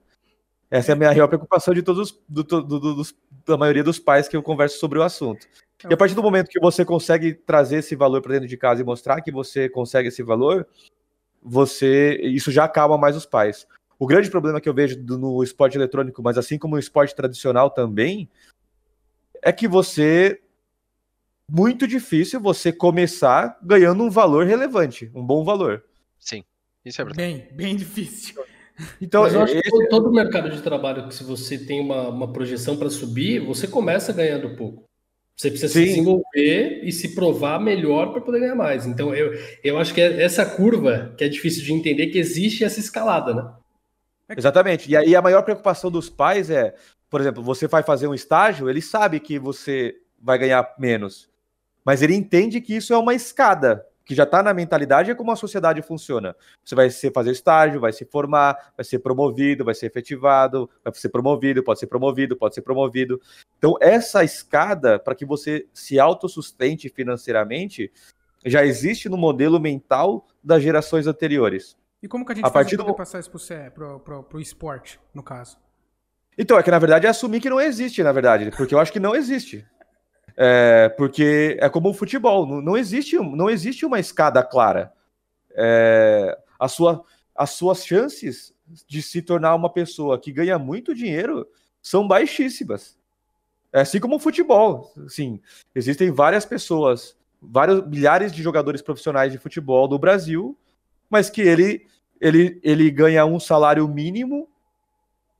Essa 0.71 0.93
é 0.93 0.95
a 0.95 0.97
minha 0.97 1.11
real 1.11 1.29
preocupação 1.29 1.75
de 1.75 1.83
todos, 1.83 2.19
do, 2.27 2.43
do, 2.43 2.63
do, 2.63 2.95
dos, 2.95 3.15
da 3.47 3.59
maioria 3.59 3.85
dos 3.85 3.99
pais 3.99 4.27
que 4.27 4.37
eu 4.37 4.43
converso 4.43 4.79
sobre 4.79 4.99
o 4.99 5.03
assunto. 5.03 5.47
E 5.89 5.93
a 5.93 5.97
partir 5.97 6.15
do 6.15 6.23
momento 6.23 6.49
que 6.49 6.61
você 6.61 6.85
consegue 6.85 7.35
trazer 7.35 7.79
esse 7.79 7.95
valor 7.95 8.23
para 8.23 8.33
dentro 8.33 8.49
de 8.49 8.57
casa 8.57 8.81
e 8.81 8.85
mostrar 8.85 9.21
que 9.21 9.31
você 9.31 9.69
consegue 9.69 10.09
esse 10.09 10.23
valor, 10.23 10.67
você 11.43 12.15
isso 12.23 12.51
já 12.51 12.65
acalma 12.65 12.97
mais 12.97 13.17
os 13.17 13.27
pais. 13.27 13.67
O 13.99 14.07
grande 14.07 14.31
problema 14.31 14.61
que 14.61 14.69
eu 14.69 14.73
vejo 14.75 14.99
no 15.03 15.43
esporte 15.43 15.77
eletrônico, 15.77 16.23
mas 16.23 16.39
assim 16.39 16.59
como 16.59 16.75
no 16.75 16.81
esporte 16.81 17.15
tradicional 17.15 17.69
também, 17.69 18.29
é 19.43 19.53
que 19.53 19.69
você 19.69 20.41
muito 21.53 21.87
difícil 21.87 22.41
você 22.41 22.73
começar 22.73 23.59
ganhando 23.63 24.03
um 24.03 24.09
valor 24.09 24.47
relevante, 24.47 25.11
um 25.15 25.23
bom 25.23 25.45
valor. 25.45 25.85
Sim, 26.19 26.43
isso 26.83 27.03
é 27.03 27.05
verdade. 27.05 27.29
Bem, 27.29 27.49
bem 27.53 27.77
difícil. 27.77 28.43
Então, 29.03 29.25
Mas 29.25 29.35
eu 29.35 29.43
acho 29.43 29.53
esse... 29.53 29.71
que 29.71 29.89
todo 29.89 30.09
o 30.09 30.13
mercado 30.13 30.49
de 30.49 30.63
trabalho, 30.63 31.07
que 31.07 31.15
se 31.15 31.23
você 31.23 31.59
tem 31.59 31.79
uma, 31.79 32.09
uma 32.09 32.33
projeção 32.33 32.75
para 32.75 32.89
subir, 32.89 33.39
você 33.39 33.69
começa 33.69 34.15
ganhando 34.15 34.57
pouco. 34.57 34.85
Você 35.37 35.51
precisa 35.51 35.71
Sim. 35.75 35.81
se 35.81 35.89
desenvolver 35.91 36.81
e 36.83 36.91
se 36.91 37.15
provar 37.15 37.61
melhor 37.61 38.13
para 38.13 38.23
poder 38.23 38.41
ganhar 38.41 38.55
mais. 38.55 38.87
Então, 38.87 39.15
eu, 39.15 39.39
eu 39.63 39.79
acho 39.79 39.93
que 39.93 40.01
é 40.01 40.23
essa 40.23 40.47
curva 40.47 41.15
que 41.19 41.23
é 41.23 41.29
difícil 41.29 41.63
de 41.63 41.73
entender 41.75 42.07
que 42.07 42.19
existe 42.19 42.65
essa 42.65 42.81
escalada, 42.81 43.35
né? 43.35 43.53
Exatamente. 44.35 44.91
E 44.91 44.97
aí 44.97 45.15
a 45.15 45.21
maior 45.21 45.43
preocupação 45.43 45.91
dos 45.91 46.09
pais 46.09 46.49
é, 46.49 46.75
por 47.11 47.21
exemplo, 47.21 47.43
você 47.43 47.69
vai 47.69 47.83
fazer 47.83 48.07
um 48.07 48.15
estágio, 48.15 48.71
ele 48.71 48.81
sabe 48.81 49.21
que 49.21 49.39
você 49.39 49.95
vai 50.19 50.39
ganhar 50.39 50.75
menos 50.79 51.31
mas 51.85 52.03
ele 52.03 52.15
entende 52.15 52.61
que 52.61 52.77
isso 52.77 52.93
é 52.93 52.99
uma 52.99 53.15
escada, 53.15 53.87
que 54.05 54.15
já 54.15 54.25
está 54.25 54.43
na 54.43 54.53
mentalidade 54.53 55.11
é 55.11 55.15
como 55.15 55.31
a 55.31 55.37
sociedade 55.37 55.81
funciona. 55.83 56.35
Você 56.65 56.75
vai 56.75 56.91
ser, 56.91 57.13
fazer 57.13 57.31
estágio, 57.31 57.81
vai 57.81 57.93
se 57.93 58.05
formar, 58.05 58.73
vai 58.77 58.85
ser 58.85 58.99
promovido, 58.99 59.65
vai 59.65 59.75
ser 59.75 59.87
efetivado, 59.87 60.69
vai 60.85 60.93
ser 60.95 61.09
promovido, 61.09 61.63
pode 61.63 61.81
ser 61.81 61.87
promovido, 61.87 62.37
pode 62.37 62.55
ser 62.55 62.63
promovido. 62.63 63.21
Então, 63.59 63.77
essa 63.81 64.25
escada, 64.25 64.99
para 64.99 65.15
que 65.15 65.25
você 65.25 65.67
se 65.73 65.99
autossustente 65.99 66.89
financeiramente, 66.89 67.93
já 68.45 68.65
existe 68.65 69.09
no 69.09 69.17
modelo 69.17 69.61
mental 69.61 70.27
das 70.43 70.63
gerações 70.63 71.07
anteriores. 71.07 71.77
E 72.03 72.09
como 72.09 72.27
que 72.27 72.33
a 72.33 72.35
gente 72.35 72.45
a 72.45 72.51
partir 72.51 72.77
do... 72.77 72.95
passar 72.95 73.21
isso 73.21 73.31
para 73.31 74.37
o 74.37 74.41
esporte, 74.41 74.99
no 75.15 75.23
caso? 75.23 75.57
Então, 76.37 76.59
é 76.59 76.63
que 76.63 76.71
na 76.71 76.79
verdade 76.79 77.07
é 77.07 77.11
assumir 77.11 77.41
que 77.41 77.51
não 77.51 77.61
existe, 77.61 78.03
na 78.03 78.11
verdade, 78.11 78.51
porque 78.57 78.75
eu 78.75 78.81
acho 78.81 78.93
que 78.93 78.99
não 78.99 79.15
existe. 79.15 79.67
É, 80.37 80.89
porque 80.91 81.57
é 81.61 81.69
como 81.69 81.91
o 81.91 81.95
futebol, 81.95 82.47
não, 82.47 82.61
não, 82.61 82.77
existe, 82.77 83.17
não 83.17 83.51
existe 83.51 83.85
uma 83.85 84.01
escada 84.01 84.43
clara. 84.43 84.93
É, 85.55 86.39
a 86.59 86.69
sua, 86.69 87.05
as 87.35 87.51
suas 87.51 87.85
chances 87.85 88.55
de 88.87 89.03
se 89.03 89.21
tornar 89.21 89.55
uma 89.55 89.71
pessoa 89.71 90.19
que 90.19 90.33
ganha 90.33 90.59
muito 90.59 90.95
dinheiro 90.95 91.47
são 91.83 92.07
baixíssimas. 92.07 92.97
É 93.73 93.81
assim 93.81 94.01
como 94.01 94.17
o 94.17 94.21
futebol. 94.21 94.93
Sim, 95.09 95.41
existem 95.75 96.11
várias 96.11 96.45
pessoas, 96.45 97.17
vários 97.41 97.87
milhares 97.87 98.33
de 98.33 98.43
jogadores 98.43 98.83
profissionais 98.83 99.33
de 99.33 99.39
futebol 99.39 99.89
no 99.89 99.99
Brasil, 99.99 100.57
mas 101.09 101.29
que 101.29 101.41
ele, 101.41 101.87
ele, 102.21 102.61
ele 102.63 102.91
ganha 102.91 103.25
um 103.25 103.41
salário 103.41 103.87
mínimo 103.89 104.49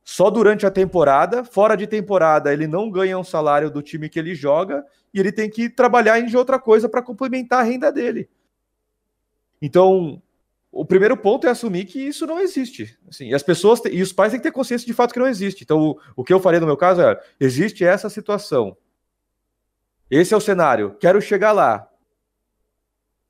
só 0.03 0.29
durante 0.29 0.65
a 0.65 0.71
temporada. 0.71 1.43
Fora 1.43 1.75
de 1.75 1.87
temporada, 1.87 2.51
ele 2.51 2.67
não 2.67 2.89
ganha 2.89 3.17
um 3.17 3.23
salário 3.23 3.71
do 3.71 3.81
time 3.81 4.09
que 4.09 4.19
ele 4.19 4.35
joga 4.35 4.85
e 5.13 5.19
ele 5.19 5.31
tem 5.31 5.49
que 5.49 5.69
trabalhar 5.69 6.19
em 6.19 6.35
outra 6.35 6.59
coisa 6.59 6.89
para 6.89 7.01
complementar 7.01 7.59
a 7.59 7.63
renda 7.63 7.91
dele. 7.91 8.29
Então, 9.61 10.21
o 10.71 10.83
primeiro 10.83 11.15
ponto 11.15 11.47
é 11.47 11.49
assumir 11.51 11.85
que 11.85 11.99
isso 11.99 12.25
não 12.25 12.39
existe. 12.39 12.97
Assim, 13.07 13.29
e 13.29 13.33
as 13.33 13.43
pessoas 13.43 13.79
e 13.89 14.01
os 14.01 14.11
pais 14.11 14.31
têm 14.31 14.39
que 14.39 14.43
ter 14.43 14.51
consciência 14.51 14.85
de 14.85 14.93
fato 14.93 15.13
que 15.13 15.19
não 15.19 15.27
existe. 15.27 15.63
Então, 15.63 15.79
o, 15.79 15.99
o 16.17 16.23
que 16.23 16.33
eu 16.33 16.39
faria 16.39 16.59
no 16.59 16.65
meu 16.65 16.75
caso 16.75 17.01
é: 17.01 17.19
existe 17.39 17.85
essa 17.85 18.09
situação. 18.09 18.75
Esse 20.09 20.33
é 20.33 20.37
o 20.37 20.41
cenário. 20.41 20.95
Quero 20.99 21.21
chegar 21.21 21.51
lá. 21.51 21.87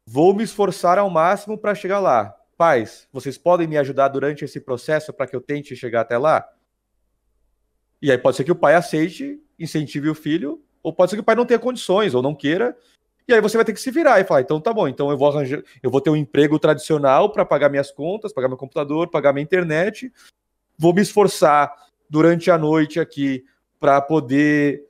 Vou 0.05 0.33
me 0.33 0.43
esforçar 0.43 0.97
ao 0.97 1.09
máximo 1.09 1.57
para 1.57 1.75
chegar 1.75 1.99
lá. 1.99 2.35
Pais, 2.57 3.07
vocês 3.11 3.37
podem 3.37 3.67
me 3.67 3.77
ajudar 3.77 4.09
durante 4.09 4.43
esse 4.43 4.59
processo 4.59 5.13
para 5.13 5.27
que 5.27 5.35
eu 5.35 5.41
tente 5.41 5.75
chegar 5.75 6.01
até 6.01 6.17
lá? 6.17 6.47
E 8.03 8.11
aí 8.11 8.17
pode 8.17 8.35
ser 8.35 8.43
que 8.43 8.51
o 8.51 8.55
pai 8.55 8.75
aceite, 8.75 9.41
incentive 9.57 10.09
o 10.09 10.13
filho, 10.13 10.61
ou 10.83 10.91
pode 10.91 11.09
ser 11.09 11.15
que 11.15 11.21
o 11.21 11.23
pai 11.23 11.35
não 11.35 11.45
tenha 11.45 11.57
condições 11.57 12.13
ou 12.13 12.21
não 12.21 12.35
queira. 12.35 12.75
E 13.25 13.33
aí 13.33 13.39
você 13.39 13.55
vai 13.55 13.63
ter 13.63 13.71
que 13.71 13.79
se 13.79 13.89
virar 13.89 14.19
e 14.19 14.25
falar, 14.25 14.41
então 14.41 14.59
tá 14.59 14.73
bom, 14.73 14.89
então 14.89 15.09
eu 15.09 15.17
vou 15.17 15.29
arranjar, 15.29 15.63
eu 15.81 15.89
vou 15.89 16.01
ter 16.01 16.09
um 16.09 16.15
emprego 16.17 16.59
tradicional 16.59 17.31
para 17.31 17.45
pagar 17.45 17.69
minhas 17.69 17.91
contas, 17.91 18.33
pagar 18.33 18.49
meu 18.49 18.57
computador, 18.57 19.09
pagar 19.09 19.31
minha 19.31 19.45
internet. 19.45 20.11
Vou 20.77 20.93
me 20.93 21.01
esforçar 21.01 21.73
durante 22.09 22.51
a 22.51 22.57
noite 22.57 22.99
aqui 22.99 23.45
para 23.79 24.01
poder, 24.01 24.83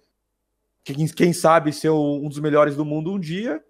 quem, 0.84 1.08
quem 1.08 1.34
sabe, 1.34 1.72
ser 1.72 1.92
um 1.92 2.28
dos 2.28 2.40
melhores 2.40 2.76
do 2.76 2.84
mundo 2.84 3.14
um 3.14 3.20
dia. 3.20 3.64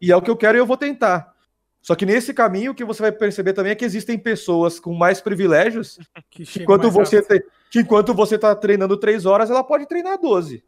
E 0.00 0.10
é 0.10 0.16
o 0.16 0.22
que 0.22 0.30
eu 0.30 0.36
quero 0.36 0.56
e 0.56 0.60
eu 0.60 0.66
vou 0.66 0.78
tentar. 0.78 1.36
Só 1.82 1.94
que 1.94 2.06
nesse 2.06 2.32
caminho, 2.32 2.72
o 2.72 2.74
que 2.74 2.84
você 2.84 3.02
vai 3.02 3.12
perceber 3.12 3.52
também 3.52 3.72
é 3.72 3.74
que 3.76 3.84
existem 3.84 4.18
pessoas 4.18 4.80
com 4.80 4.94
mais 4.94 5.20
privilégios 5.20 5.98
que, 6.30 6.42
enquanto, 6.62 6.90
você 6.90 7.22
que 7.70 7.80
enquanto 7.80 8.14
você 8.14 8.36
está 8.36 8.54
treinando 8.54 8.96
três 8.96 9.26
horas, 9.26 9.50
ela 9.50 9.64
pode 9.64 9.86
treinar 9.86 10.20
12. 10.20 10.62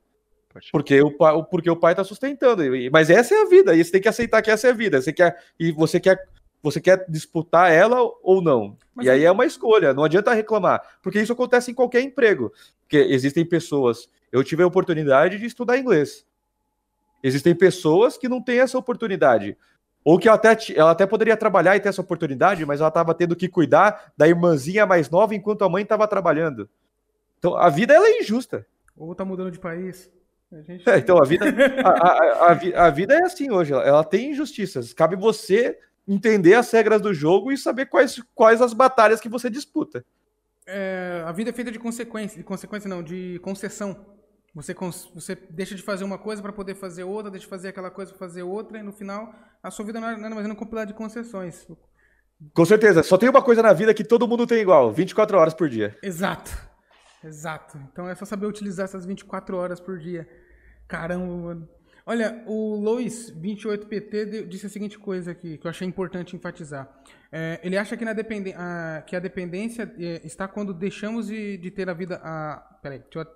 Porque 0.73 1.01
o, 1.01 1.17
pai, 1.17 1.43
porque 1.51 1.71
o 1.71 1.77
pai 1.77 1.93
está 1.93 2.03
sustentando. 2.03 2.63
Mas 2.91 3.11
essa 3.11 3.35
é 3.35 3.43
a 3.43 3.49
vida, 3.49 3.75
e 3.75 3.85
você 3.85 3.93
tem 3.93 4.01
que 4.01 4.09
aceitar 4.09 4.43
que 4.43 4.51
essa 4.51 4.69
é 4.69 4.71
a 4.71 4.75
vida. 4.75 5.01
Você 5.01 5.13
quer, 5.13 5.39
e 5.59 5.71
você 5.73 6.01
quer, 6.01 6.19
você 6.63 6.81
quer 6.81 7.05
disputar 7.09 7.71
ela 7.71 7.99
ou 8.23 8.43
não. 8.43 8.77
Mas 8.95 9.07
e 9.07 9.11
aí 9.11 9.25
é 9.25 9.31
uma 9.31 9.47
escolha, 9.47 9.95
não 9.95 10.05
adianta 10.05 10.33
reclamar. 10.33 10.83
Porque 11.03 11.21
isso 11.21 11.33
acontece 11.33 11.71
em 11.71 11.75
qualquer 11.75 12.01
emprego. 12.01 12.53
Porque 12.81 12.97
existem 12.97 13.45
pessoas. 13.45 14.09
Eu 14.33 14.43
tive 14.43 14.63
a 14.63 14.67
oportunidade 14.67 15.39
de 15.39 15.47
estudar 15.47 15.79
inglês. 15.79 16.27
Existem 17.23 17.55
pessoas 17.55 18.17
que 18.17 18.29
não 18.29 18.43
têm 18.43 18.61
essa 18.61 18.79
oportunidade. 18.79 19.57
Ou 20.05 20.19
que 20.19 20.29
ela 20.29 20.37
até, 20.37 20.57
ela 20.75 20.91
até 20.93 21.07
poderia 21.07 21.37
trabalhar 21.37 21.77
e 21.77 21.81
ter 21.81 21.89
essa 21.89 22.01
oportunidade, 22.01 22.65
mas 22.65 22.81
ela 22.81 22.89
estava 22.89 23.15
tendo 23.15 23.37
que 23.37 23.49
cuidar 23.49 24.13
da 24.17 24.27
irmãzinha 24.27 24.87
mais 24.87 25.11
nova 25.11 25.35
enquanto 25.35 25.65
a 25.65 25.69
mãe 25.69 25.83
estava 25.83 26.07
trabalhando. 26.07 26.69
Então 27.39 27.57
a 27.57 27.69
vida 27.69 27.95
ela 27.95 28.07
é 28.07 28.21
injusta. 28.21 28.67
Ou 28.97 29.15
tá 29.15 29.25
mudando 29.25 29.51
de 29.51 29.59
país. 29.59 30.11
A 30.53 30.63
gente... 30.63 30.89
é, 30.89 30.99
então 30.99 31.19
a 31.19 31.25
vida, 31.25 31.45
a, 31.85 32.53
a, 32.53 32.87
a, 32.87 32.91
vida 32.91 33.15
é 33.15 33.23
assim 33.23 33.51
hoje, 33.51 33.73
ela, 33.73 33.85
ela 33.85 34.05
tem 34.05 34.31
injustiças. 34.31 34.93
Cabe 34.93 35.15
você 35.15 35.79
entender 36.07 36.55
as 36.55 36.71
regras 36.71 37.03
do 37.03 37.13
jogo 37.13 37.53
e 37.53 37.59
saber 37.59 37.87
quais, 37.87 38.21
quais 38.35 38.63
as 38.63 38.73
batalhas 38.73 39.21
que 39.21 39.29
você 39.29 39.51
disputa. 39.51 40.05
É, 40.67 41.23
a 41.27 41.33
vida 41.33 41.51
é 41.51 41.53
feita 41.53 41.71
de 41.71 41.79
consequência, 41.79 42.39
de 42.39 42.45
consequência 42.45 42.89
não, 42.89 43.03
de 43.03 43.39
concessão. 43.41 44.07
Você, 44.55 44.75
você 45.15 45.37
deixa 45.51 45.75
de 45.75 45.83
fazer 45.83 46.05
uma 46.05 46.19
coisa 46.19 46.41
para 46.43 46.53
poder 46.53 46.75
fazer 46.75 47.05
outra, 47.05 47.31
deixa 47.31 47.45
de 47.45 47.51
fazer 47.51 47.69
aquela 47.69 47.91
coisa 47.91 48.11
para 48.11 48.19
fazer 48.19 48.43
outra, 48.43 48.79
e 48.79 48.83
no 48.83 48.93
final 48.93 49.33
a 49.63 49.71
sua 49.71 49.85
vida 49.85 50.01
não 50.01 50.09
é 50.09 50.17
nada 50.17 50.35
mais 50.35 50.47
um 50.47 50.55
compilado 50.55 50.89
de 50.89 50.97
concessões. 50.97 51.67
Com 52.55 52.65
certeza. 52.65 53.03
Só 53.03 53.19
tem 53.19 53.29
uma 53.29 53.43
coisa 53.43 53.63
na 53.63 53.73
vida 53.73 53.93
que 53.93 54.05
todo 54.05 54.27
mundo 54.27 54.47
tem 54.47 54.61
igual: 54.61 54.93
24 54.93 55.39
horas 55.39 55.55
por 55.55 55.69
dia. 55.69 55.97
Exato. 56.03 56.51
Exato. 57.23 57.79
Então 57.93 58.09
é 58.09 58.15
só 58.15 58.25
saber 58.25 58.47
utilizar 58.47 58.85
essas 58.85 59.05
24 59.05 59.57
horas 59.57 59.81
por 59.81 59.99
dia. 59.99 60.29
Caramba, 60.87 61.27
mano. 61.27 61.69
Olha, 62.07 62.43
o 62.47 62.75
Lois 62.77 63.31
28PT 63.31 64.49
disse 64.49 64.65
a 64.65 64.69
seguinte 64.71 64.99
coisa 64.99 65.33
aqui, 65.33 65.59
que 65.59 65.67
eu 65.67 65.71
achei 65.71 65.87
importante 65.87 66.35
enfatizar. 66.35 66.89
É, 67.31 67.61
ele 67.63 67.77
acha 67.77 67.99
que, 67.99 68.05
na 68.05 68.15
dependen 68.15 68.55
a, 68.57 69.03
que 69.07 69.15
a 69.15 69.21
dependência 69.21 69.93
é, 69.99 70.27
está 70.27 70.49
quando 70.49 70.73
deixamos 70.73 71.27
de, 71.27 71.59
de, 71.59 71.71
ter 71.71 71.91
a 71.91 71.93
vida. 71.93 72.19
A, 72.25 72.79
peraí, 72.83 73.03
eu, 73.15 73.27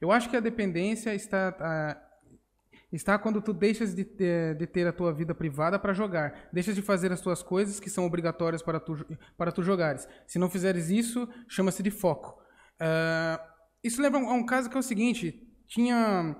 eu 0.00 0.12
acho 0.12 0.30
que 0.30 0.36
a 0.36 0.40
dependência 0.40 1.12
está. 1.12 1.56
A, 1.58 1.96
está 2.92 3.18
quando 3.18 3.42
tu 3.42 3.52
deixas 3.52 3.96
de 3.96 4.04
ter, 4.04 4.54
de 4.54 4.66
ter 4.66 4.86
a 4.86 4.92
tua 4.92 5.12
vida 5.12 5.34
privada 5.34 5.76
para 5.76 5.92
jogar. 5.92 6.48
Deixas 6.52 6.76
de 6.76 6.82
fazer 6.82 7.10
as 7.10 7.20
tuas 7.20 7.42
coisas 7.42 7.80
que 7.80 7.90
são 7.90 8.06
obrigatórias 8.06 8.62
para 8.62 8.78
tu, 8.78 9.04
para 9.36 9.50
tu 9.50 9.60
jogares. 9.62 10.08
Se 10.26 10.38
não 10.38 10.48
fizeres 10.48 10.88
isso, 10.88 11.28
chama-se 11.48 11.82
de 11.82 11.90
foco. 11.90 12.40
Uh, 12.80 13.38
isso 13.84 14.00
leva 14.00 14.18
a 14.18 14.32
um, 14.32 14.44
caso 14.44 14.70
que 14.70 14.76
é 14.76 14.80
o 14.80 14.82
seguinte: 14.82 15.46
tinha. 15.66 16.36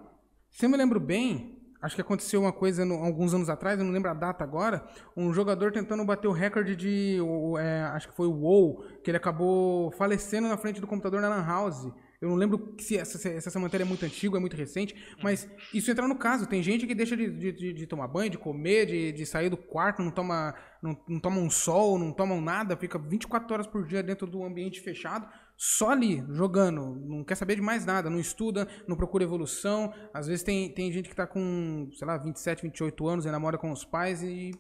Se 0.51 0.66
eu 0.66 0.70
me 0.70 0.76
lembro 0.76 0.99
bem, 0.99 1.61
acho 1.80 1.95
que 1.95 2.01
aconteceu 2.01 2.41
uma 2.41 2.53
coisa 2.53 2.84
no, 2.84 2.95
alguns 2.95 3.32
anos 3.34 3.49
atrás, 3.49 3.78
eu 3.78 3.84
não 3.84 3.93
lembro 3.93 4.11
a 4.11 4.14
data 4.14 4.43
agora, 4.43 4.84
um 5.16 5.32
jogador 5.32 5.70
tentando 5.70 6.05
bater 6.05 6.28
o 6.28 6.32
recorde 6.32 6.74
de. 6.74 7.18
É, 7.59 7.82
acho 7.93 8.09
que 8.09 8.16
foi 8.16 8.26
o 8.26 8.32
WoW, 8.32 8.84
que 9.05 9.11
ele 9.11 9.18
acabou 9.18 9.91
falecendo 9.93 10.49
na 10.49 10.57
frente 10.57 10.80
do 10.80 10.86
computador 10.86 11.20
na 11.20 11.28
Lan 11.28 11.45
House. 11.45 11.93
Eu 12.20 12.28
não 12.28 12.36
lembro 12.36 12.74
se 12.78 12.99
essa, 12.99 13.16
se 13.16 13.28
essa 13.30 13.59
matéria 13.59 13.82
é 13.82 13.86
muito 13.86 14.05
antiga, 14.05 14.36
é 14.36 14.41
muito 14.41 14.55
recente, 14.55 14.95
mas 15.22 15.49
isso 15.72 15.91
entra 15.91 16.07
no 16.07 16.16
caso. 16.16 16.47
Tem 16.47 16.62
gente 16.62 16.86
que 16.86 16.95
deixa 16.95 17.16
de, 17.16 17.30
de, 17.30 17.72
de 17.72 17.86
tomar 17.86 18.09
banho, 18.09 18.28
de 18.28 18.36
comer, 18.36 18.84
de, 18.84 19.12
de 19.12 19.24
sair 19.24 19.49
do 19.49 19.57
quarto, 19.57 20.03
não 20.03 20.11
toma, 20.11 20.55
não, 20.82 20.95
não 21.09 21.18
toma 21.18 21.38
um 21.38 21.49
sol, 21.49 21.99
não 21.99 22.12
toma 22.12 22.38
nada, 22.38 22.76
fica 22.76 22.99
24 22.99 23.55
horas 23.55 23.66
por 23.66 23.86
dia 23.86 24.03
dentro 24.03 24.26
do 24.26 24.45
ambiente 24.45 24.82
fechado, 24.82 25.26
só 25.62 25.90
ali, 25.90 26.24
jogando. 26.30 26.98
Não 27.06 27.22
quer 27.22 27.34
saber 27.34 27.56
de 27.56 27.61
mais 27.61 27.84
nada, 27.84 28.08
não 28.08 28.18
estuda, 28.18 28.66
não 28.88 28.96
procura 28.96 29.24
evolução. 29.24 29.92
Às 30.14 30.26
vezes 30.26 30.42
tem, 30.42 30.72
tem 30.72 30.90
gente 30.90 31.11
que 31.11 31.14
tá 31.14 31.26
com, 31.26 31.86
sei 31.92 32.06
lá, 32.06 32.16
27, 32.16 32.62
28 32.62 33.06
anos 33.06 33.26
e 33.26 33.30
namora 33.30 33.58
com 33.58 33.70
os 33.70 33.84
pais 33.84 34.22
e 34.22 34.52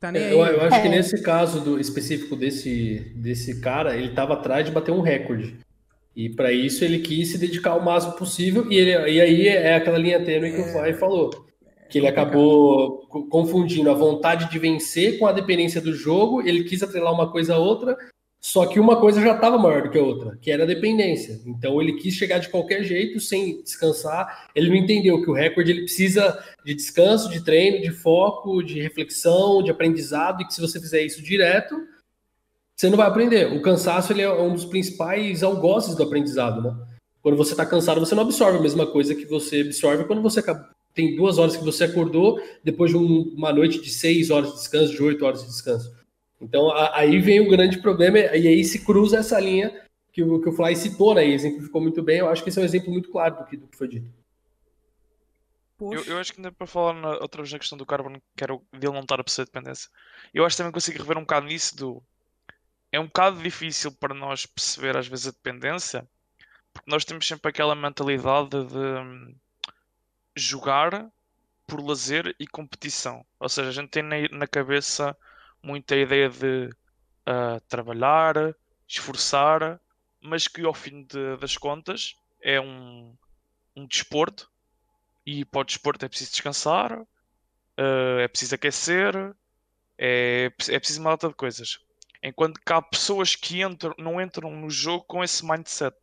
Tá 0.00 0.10
nem 0.10 0.22
é, 0.22 0.26
aí. 0.28 0.32
Eu, 0.32 0.38
eu 0.38 0.62
acho 0.62 0.76
é. 0.76 0.80
que 0.80 0.88
nesse 0.88 1.22
caso 1.22 1.60
do, 1.60 1.78
específico 1.78 2.34
desse, 2.34 3.12
desse 3.14 3.60
cara, 3.60 3.94
ele 3.94 4.08
estava 4.08 4.32
atrás 4.32 4.64
de 4.64 4.72
bater 4.72 4.90
um 4.90 5.02
recorde. 5.02 5.58
E 6.16 6.30
para 6.30 6.50
isso 6.50 6.82
ele 6.82 7.00
quis 7.00 7.30
se 7.30 7.36
dedicar 7.36 7.74
o 7.74 7.84
máximo 7.84 8.14
possível, 8.14 8.72
e, 8.72 8.76
ele, 8.76 8.92
e 9.12 9.20
aí 9.20 9.48
é 9.48 9.74
aquela 9.74 9.98
linha 9.98 10.24
tênue 10.24 10.52
que 10.52 10.62
o 10.62 10.64
Fly 10.64 10.94
falou. 10.94 11.28
Que 11.90 11.98
ele 11.98 12.08
acabou 12.08 13.06
confundindo 13.28 13.90
a 13.90 13.94
vontade 13.94 14.50
de 14.50 14.58
vencer 14.58 15.18
com 15.18 15.26
a 15.26 15.32
dependência 15.32 15.80
do 15.80 15.92
jogo, 15.92 16.40
ele 16.40 16.64
quis 16.64 16.82
atrelar 16.82 17.12
uma 17.12 17.30
coisa 17.30 17.56
a 17.56 17.58
outra, 17.58 17.98
só 18.40 18.64
que 18.64 18.80
uma 18.80 18.98
coisa 18.98 19.20
já 19.20 19.34
estava 19.34 19.58
maior 19.58 19.82
do 19.82 19.90
que 19.90 19.98
a 19.98 20.02
outra, 20.02 20.38
que 20.40 20.50
era 20.50 20.62
a 20.62 20.66
dependência. 20.66 21.38
Então 21.44 21.80
ele 21.80 21.98
quis 21.98 22.14
chegar 22.14 22.38
de 22.38 22.48
qualquer 22.48 22.82
jeito, 22.82 23.20
sem 23.20 23.62
descansar. 23.62 24.48
Ele 24.54 24.70
não 24.70 24.76
entendeu 24.76 25.20
que 25.22 25.30
o 25.30 25.34
recorde 25.34 25.70
ele 25.70 25.82
precisa 25.82 26.42
de 26.64 26.74
descanso, 26.74 27.28
de 27.28 27.44
treino, 27.44 27.82
de 27.82 27.90
foco, 27.90 28.62
de 28.62 28.80
reflexão, 28.80 29.62
de 29.62 29.70
aprendizado, 29.70 30.40
e 30.40 30.46
que 30.46 30.54
se 30.54 30.60
você 30.60 30.80
fizer 30.80 31.02
isso 31.02 31.22
direto, 31.22 31.76
você 32.74 32.88
não 32.88 32.96
vai 32.96 33.08
aprender. 33.08 33.52
O 33.52 33.60
cansaço 33.60 34.10
ele 34.10 34.22
é 34.22 34.32
um 34.32 34.54
dos 34.54 34.64
principais 34.64 35.42
algozes 35.42 35.94
do 35.94 36.02
aprendizado, 36.02 36.62
né? 36.62 36.74
Quando 37.22 37.36
você 37.36 37.50
está 37.52 37.66
cansado, 37.66 38.00
você 38.00 38.14
não 38.14 38.22
absorve 38.22 38.56
a 38.56 38.62
mesma 38.62 38.86
coisa 38.86 39.14
que 39.14 39.26
você 39.26 39.60
absorve 39.60 40.04
quando 40.04 40.22
você 40.22 40.42
tem 40.94 41.14
duas 41.14 41.36
horas 41.36 41.58
que 41.58 41.64
você 41.64 41.84
acordou 41.84 42.40
depois 42.64 42.90
de 42.90 42.96
um, 42.96 43.34
uma 43.36 43.52
noite 43.52 43.82
de 43.82 43.90
seis 43.90 44.30
horas 44.30 44.48
de 44.48 44.56
descanso, 44.56 44.94
de 44.94 45.02
oito 45.02 45.26
horas 45.26 45.42
de 45.42 45.48
descanso. 45.48 45.99
Então 46.40 46.70
a, 46.70 46.98
aí 46.98 47.18
vem 47.18 47.40
o 47.40 47.50
grande 47.50 47.78
problema 47.78 48.18
e 48.18 48.48
aí 48.48 48.64
se 48.64 48.84
cruza 48.84 49.18
essa 49.18 49.38
linha 49.38 49.84
que 50.12 50.22
o, 50.22 50.40
que 50.40 50.48
o 50.48 50.52
Fly 50.52 50.74
citou, 50.74 51.14
né? 51.14 51.26
E 51.26 51.32
exemplificou 51.32 51.80
muito 51.80 52.02
bem. 52.02 52.18
Eu 52.18 52.28
acho 52.28 52.42
que 52.42 52.48
esse 52.48 52.58
é 52.58 52.62
um 52.62 52.64
exemplo 52.64 52.90
muito 52.90 53.10
claro 53.10 53.36
do 53.36 53.44
que, 53.44 53.56
do 53.56 53.66
que 53.66 53.76
foi 53.76 53.88
dito. 53.88 54.10
Eu, 55.80 56.04
eu, 56.04 56.18
acho 56.18 56.32
que 56.32 56.40
ainda 56.40 56.52
para 56.52 56.66
falar 56.66 56.92
na, 56.92 57.10
outra 57.18 57.40
vez 57.40 57.52
na 57.52 57.58
questão 57.58 57.78
do 57.78 57.86
Carbon, 57.86 58.20
que 58.36 58.44
era 58.44 58.54
dele 58.72 58.92
não 58.92 59.00
estar 59.00 59.18
a 59.18 59.24
perceber 59.24 59.46
dependência, 59.46 59.88
eu 60.34 60.44
acho 60.44 60.54
que 60.54 60.58
também 60.58 60.72
consigo 60.72 60.98
rever 60.98 61.16
um 61.16 61.22
bocado 61.22 61.46
nisso 61.46 61.74
do 61.74 62.02
é 62.92 62.98
um 62.98 63.06
bocado 63.06 63.42
difícil 63.42 63.92
para 63.92 64.14
nós 64.14 64.46
perceber 64.46 64.96
às 64.96 65.06
vezes 65.06 65.28
a 65.28 65.30
dependência, 65.30 66.06
porque 66.72 66.90
nós 66.90 67.04
temos 67.04 67.26
sempre 67.26 67.48
aquela 67.48 67.74
mentalidade 67.74 68.50
de 68.50 68.76
hum, 68.76 69.34
jogar 70.36 71.08
por 71.66 71.80
lazer 71.80 72.34
e 72.38 72.46
competição. 72.46 73.24
Ou 73.38 73.48
seja, 73.48 73.68
a 73.68 73.72
gente 73.72 73.90
tem 73.90 74.02
na, 74.02 74.46
cabeça 74.46 75.16
muita 75.62 75.96
ideia 75.96 76.28
de 76.28 76.70
uh, 77.28 77.60
trabalhar, 77.68 78.54
esforçar, 78.88 79.80
mas 80.20 80.48
que 80.48 80.64
ao 80.64 80.74
fim 80.74 81.04
de, 81.04 81.36
das 81.36 81.56
contas 81.56 82.14
é 82.42 82.60
um, 82.60 83.16
um 83.76 83.86
desporto 83.86 84.50
e 85.24 85.44
para 85.44 85.60
o 85.60 85.64
desporto 85.64 86.04
é 86.04 86.08
preciso 86.08 86.32
descansar, 86.32 86.92
uh, 87.00 88.18
é 88.20 88.28
preciso 88.28 88.54
aquecer, 88.54 89.14
é, 89.98 90.50
é 90.68 90.78
preciso 90.78 91.00
uma 91.00 91.10
data 91.10 91.28
de 91.28 91.34
coisas. 91.34 91.78
Enquanto 92.22 92.60
que 92.60 92.72
há 92.72 92.80
pessoas 92.80 93.36
que 93.36 93.62
entram, 93.62 93.94
não 93.98 94.20
entram 94.20 94.50
no 94.50 94.70
jogo 94.70 95.04
com 95.04 95.22
esse 95.22 95.44
mindset. 95.44 95.96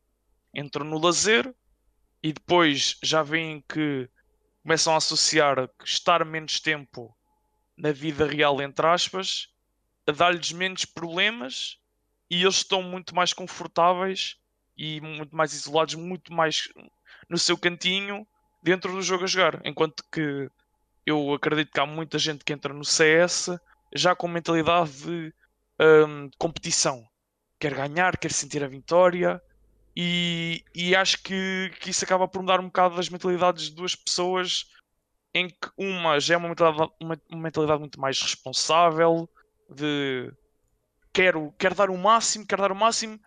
Entram 0.53 0.85
no 0.85 0.97
lazer 0.97 1.53
e 2.21 2.31
depois 2.33 2.97
já 3.03 3.21
veem 3.21 3.63
que 3.67 4.09
começam 4.63 4.93
a 4.93 4.97
associar 4.97 5.69
estar 5.83 6.25
menos 6.25 6.59
tempo 6.59 7.16
na 7.77 7.91
vida 7.91 8.25
real, 8.25 8.61
entre 8.61 8.85
aspas, 8.87 9.49
a 10.07 10.11
dar-lhes 10.11 10.51
menos 10.51 10.83
problemas 10.85 11.77
e 12.29 12.41
eles 12.41 12.55
estão 12.55 12.81
muito 12.81 13.15
mais 13.15 13.33
confortáveis 13.33 14.37
e 14.75 14.99
muito 15.01 15.35
mais 15.35 15.53
isolados, 15.53 15.95
muito 15.95 16.33
mais 16.33 16.69
no 17.29 17.37
seu 17.37 17.57
cantinho 17.57 18.27
dentro 18.63 18.91
do 18.91 19.01
jogo 19.01 19.23
a 19.23 19.27
jogar. 19.27 19.61
Enquanto 19.63 20.03
que 20.11 20.49
eu 21.05 21.33
acredito 21.33 21.71
que 21.71 21.79
há 21.79 21.85
muita 21.85 22.19
gente 22.19 22.43
que 22.43 22.51
entra 22.51 22.73
no 22.73 22.83
CS 22.83 23.49
já 23.95 24.15
com 24.15 24.27
mentalidade 24.27 24.91
de 24.91 25.33
um, 25.79 26.29
competição. 26.37 27.07
Quer 27.59 27.73
ganhar, 27.73 28.17
quer 28.17 28.31
sentir 28.31 28.63
a 28.63 28.67
vitória. 28.67 29.41
E, 29.95 30.63
e 30.75 30.95
acho 30.95 31.23
que, 31.23 31.71
que 31.79 31.89
isso 31.89 32.03
acaba 32.03 32.27
por 32.27 32.41
mudar 32.41 32.59
um 32.59 32.65
bocado 32.65 32.95
das 32.97 33.09
mentalidades 33.09 33.69
de 33.69 33.75
duas 33.75 33.95
pessoas 33.95 34.69
em 35.33 35.49
que 35.49 35.69
uma 35.77 36.19
já 36.19 36.35
é 36.35 36.37
uma 36.37 36.49
mentalidade, 36.49 36.91
uma, 36.99 37.21
uma 37.29 37.41
mentalidade 37.41 37.79
muito 37.79 37.99
mais 37.99 38.21
responsável 38.21 39.29
de 39.69 40.31
quero, 41.13 41.53
quero 41.57 41.75
dar 41.75 41.89
o 41.89 41.97
máximo, 41.97 42.45
quero 42.45 42.61
dar 42.61 42.71
o 42.71 42.75
máximo, 42.75 43.19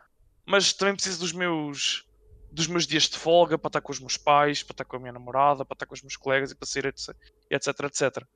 mas 0.46 0.72
também 0.72 0.94
preciso 0.94 1.20
dos 1.20 1.32
meus 1.32 2.06
dos 2.52 2.66
meus 2.66 2.84
dias 2.84 3.04
de 3.04 3.16
folga 3.16 3.56
para 3.56 3.68
estar 3.68 3.80
com 3.80 3.92
os 3.92 4.00
meus 4.00 4.16
pais, 4.16 4.62
para 4.62 4.74
estar 4.74 4.84
com 4.84 4.96
a 4.96 4.98
minha 4.98 5.12
namorada, 5.12 5.64
para 5.64 5.74
estar 5.74 5.86
com 5.86 5.94
os 5.94 6.02
meus 6.02 6.16
colegas 6.16 6.50
e 6.50 6.54
para 6.56 6.66
sair, 6.66 6.86
etc, 6.86 7.14
etc, 7.48 7.80
etc. 7.84 8.26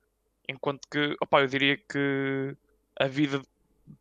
Enquanto 0.47 0.87
que, 0.89 1.17
opa, 1.21 1.41
eu 1.41 1.47
diria 1.47 1.75
que 1.77 2.55
a 2.97 3.07
vida 3.07 3.41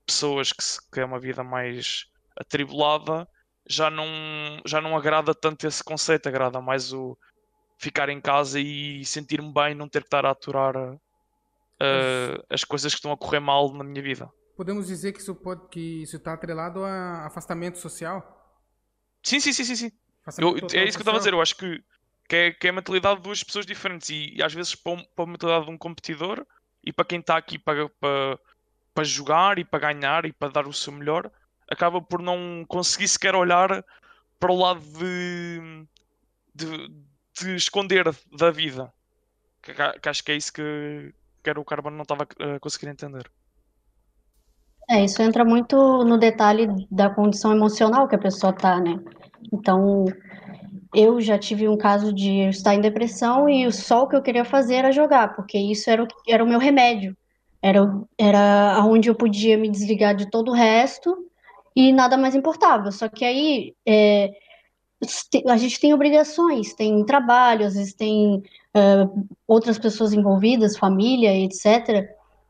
pessoas 0.07 0.53
que, 0.53 0.63
se, 0.63 0.81
que 0.91 1.01
é 1.01 1.05
uma 1.05 1.19
vida 1.19 1.43
mais 1.43 2.07
atribulada 2.37 3.29
já 3.69 3.91
não, 3.91 4.07
já 4.65 4.81
não 4.81 4.97
agrada 4.97 5.35
tanto 5.35 5.67
esse 5.67 5.83
conceito, 5.83 6.29
agrada 6.29 6.61
mais 6.61 6.93
o 6.93 7.17
ficar 7.77 8.09
em 8.09 8.21
casa 8.21 8.61
e 8.61 9.05
sentir-me 9.05 9.53
bem, 9.53 9.75
não 9.75 9.89
ter 9.89 10.01
que 10.01 10.07
estar 10.07 10.25
a 10.25 10.31
aturar 10.31 10.77
uh, 10.77 12.45
as 12.49 12.65
coisas 12.65 12.93
que 12.93 12.99
estão 12.99 13.13
a 13.13 13.17
correr 13.17 13.41
mal 13.41 13.73
na 13.73 13.85
minha 13.85 14.03
vida. 14.03 14.31
Podemos 14.57 14.87
dizer 14.87 15.13
que 15.13 15.21
isso 15.21 15.35
pode 15.35 15.69
que 15.69 16.03
isso 16.03 16.17
está 16.17 16.33
atrelado 16.33 16.85
a 16.85 17.27
afastamento 17.27 17.79
social? 17.79 18.23
Sim, 19.23 19.41
sim, 19.41 19.53
sim, 19.53 19.65
sim, 19.65 19.77
sim. 19.77 19.93
Eu, 20.39 20.57
é 20.73 20.85
isso 20.85 20.97
que 20.97 21.03
eu 21.03 21.03
estava 21.03 21.17
a 21.17 21.19
dizer, 21.19 21.33
eu 21.33 21.41
acho 21.41 21.57
que, 21.57 21.83
que, 22.29 22.37
é, 22.37 22.53
que 22.53 22.67
é 22.67 22.71
a 22.71 22.73
mentalidade 22.73 23.17
de 23.17 23.23
duas 23.23 23.43
pessoas 23.43 23.67
diferentes 23.67 24.09
e, 24.11 24.35
e 24.37 24.43
às 24.43 24.55
vezes 24.55 24.75
para, 24.75 25.05
para 25.15 25.25
a 25.25 25.29
mentalidade 25.29 25.67
de 25.67 25.73
um 25.73 25.77
competidor 25.77 26.47
e 26.83 26.93
para 26.93 27.05
quem 27.05 27.21
está 27.21 27.37
aqui 27.37 27.59
para, 27.59 27.89
para, 27.89 28.39
para 28.95 29.05
jogar 29.05 29.59
e 29.59 29.65
para 29.65 29.93
ganhar 29.93 30.25
e 30.25 30.33
para 30.33 30.53
dar 30.53 30.67
o 30.67 30.73
seu 30.73 30.93
melhor, 30.93 31.31
acaba 31.69 32.01
por 32.01 32.23
não 32.23 32.65
conseguir 32.69 33.09
sequer 33.09 33.35
olhar 33.35 33.85
para 34.39 34.53
o 34.53 34.57
lado 34.57 34.81
de, 34.81 35.87
de, 36.55 36.89
de 37.35 37.55
esconder 37.55 38.05
da 38.33 38.51
vida. 38.51 38.93
Que, 39.63 39.73
que, 39.75 40.09
acho 40.09 40.25
que 40.25 40.33
é 40.33 40.37
isso 40.37 40.53
que, 40.53 41.15
que 41.43 41.51
era 41.51 41.61
o 41.61 41.65
Carbono 41.65 41.97
não 41.97 42.03
estava 42.03 42.25
a 42.25 42.61
conseguir 42.61 42.89
entender. 42.89 43.31
É, 44.89 45.03
isso 45.03 45.23
entra 45.23 45.45
muito 45.45 46.05
no 46.05 46.19
detalhe 46.19 46.69
da 46.91 47.09
condição 47.09 47.53
emocional 47.53 48.07
que 48.07 48.15
a 48.15 48.19
pessoa 48.19 48.53
tá, 48.53 48.79
né? 48.79 48.99
Então, 49.53 50.05
eu 50.95 51.21
já 51.21 51.39
tive 51.39 51.69
um 51.69 51.77
caso 51.77 52.13
de 52.13 52.49
estar 52.49 52.75
em 52.75 52.81
depressão 52.81 53.49
e 53.49 53.71
só 53.73 54.03
o 54.03 54.09
que 54.09 54.15
eu 54.15 54.23
queria 54.23 54.45
fazer 54.45 54.75
era 54.77 54.93
jogar, 54.93 55.35
porque 55.35 55.59
isso 55.59 55.89
era 55.89 56.05
o, 56.05 56.07
era 56.29 56.45
o 56.45 56.47
meu 56.47 56.59
remédio. 56.59 57.17
Era, 57.63 57.81
era 58.19 58.85
onde 58.85 59.09
eu 59.09 59.15
podia 59.15 59.57
me 59.57 59.71
desligar 59.71 60.15
de 60.15 60.31
todo 60.31 60.51
o 60.51 60.55
resto 60.55 61.17
e 61.75 61.93
nada 61.93 62.17
mais 62.17 62.35
importava. 62.35 62.93
Só 62.93 63.09
que 63.09 63.25
aí 63.25 63.75
é, 63.87 64.31
a 65.49 65.57
gente 65.57 65.81
tem 65.81 65.95
obrigações, 65.95 66.75
tem 66.75 67.05
trabalho, 67.05 67.67
às 67.67 67.75
vezes 67.75 67.95
tem 67.95 68.43
uh, 68.75 69.27
outras 69.47 69.79
pessoas 69.79 70.13
envolvidas, 70.13 70.77
família, 70.77 71.35
etc. 71.37 72.09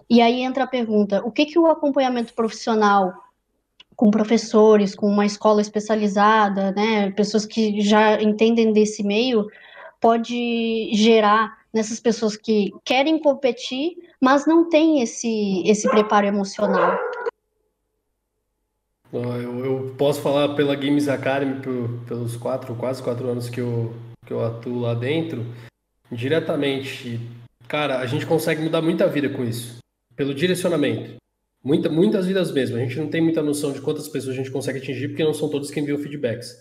E 0.09 0.20
aí 0.20 0.40
entra 0.40 0.64
a 0.64 0.66
pergunta: 0.66 1.22
o 1.24 1.30
que, 1.30 1.46
que 1.46 1.59
o 1.59 1.66
acompanhamento 1.66 2.34
profissional 2.34 3.12
com 3.96 4.11
professores, 4.11 4.94
com 4.94 5.07
uma 5.07 5.24
escola 5.24 5.61
especializada, 5.61 6.72
né, 6.72 7.11
pessoas 7.12 7.46
que 7.46 7.80
já 7.80 8.20
entendem 8.20 8.72
desse 8.72 9.05
meio, 9.05 9.46
pode 10.00 10.90
gerar 10.94 11.57
nessas 11.72 11.98
pessoas 12.00 12.36
que 12.36 12.72
querem 12.84 13.18
competir, 13.18 13.96
mas 14.20 14.46
não 14.46 14.68
têm 14.68 15.00
esse, 15.00 15.62
esse 15.66 15.88
preparo 15.88 16.26
emocional. 16.26 16.96
Eu, 19.14 19.64
eu 19.64 19.94
posso 19.96 20.20
falar 20.20 20.54
pela 20.54 20.74
Games 20.74 21.08
Academy 21.08 21.60
pelos 22.06 22.36
quatro, 22.36 22.74
quase 22.74 23.02
quatro 23.02 23.28
anos 23.28 23.48
que 23.48 23.60
eu, 23.60 23.94
que 24.26 24.32
eu 24.32 24.44
atuo 24.44 24.80
lá 24.80 24.94
dentro, 24.94 25.46
diretamente. 26.10 27.20
Cara, 27.68 28.00
a 28.00 28.06
gente 28.06 28.26
consegue 28.26 28.62
mudar 28.62 28.82
muita 28.82 29.06
vida 29.06 29.28
com 29.28 29.44
isso, 29.44 29.78
pelo 30.16 30.34
direcionamento. 30.34 31.14
Muita, 31.62 31.88
muitas 31.88 32.26
vidas 32.26 32.50
mesmo. 32.52 32.76
A 32.76 32.80
gente 32.80 32.98
não 32.98 33.08
tem 33.08 33.22
muita 33.22 33.42
noção 33.42 33.72
de 33.72 33.80
quantas 33.80 34.08
pessoas 34.08 34.34
a 34.34 34.38
gente 34.38 34.50
consegue 34.50 34.78
atingir, 34.78 35.08
porque 35.08 35.24
não 35.24 35.32
são 35.32 35.48
todos 35.48 35.70
que 35.70 35.80
enviam 35.80 35.98
feedbacks. 35.98 36.60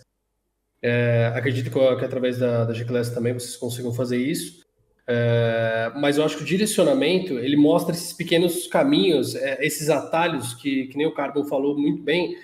É, 0.80 1.32
acredito 1.34 1.70
que, 1.70 1.96
que, 1.96 2.04
através 2.04 2.38
da, 2.38 2.64
da 2.64 2.72
G-Class 2.72 3.10
também 3.10 3.32
vocês 3.34 3.56
consigam 3.56 3.92
fazer 3.92 4.16
isso. 4.16 4.63
É, 5.06 5.92
mas 5.96 6.16
eu 6.16 6.24
acho 6.24 6.36
que 6.36 6.42
o 6.42 6.46
direcionamento 6.46 7.38
ele 7.38 7.56
mostra 7.56 7.94
esses 7.94 8.12
pequenos 8.12 8.66
caminhos, 8.66 9.34
é, 9.34 9.64
esses 9.64 9.90
atalhos 9.90 10.54
que, 10.54 10.86
que 10.86 10.96
nem 10.96 11.06
o 11.06 11.14
Carbon 11.14 11.44
falou 11.44 11.78
muito 11.78 12.02
bem. 12.02 12.36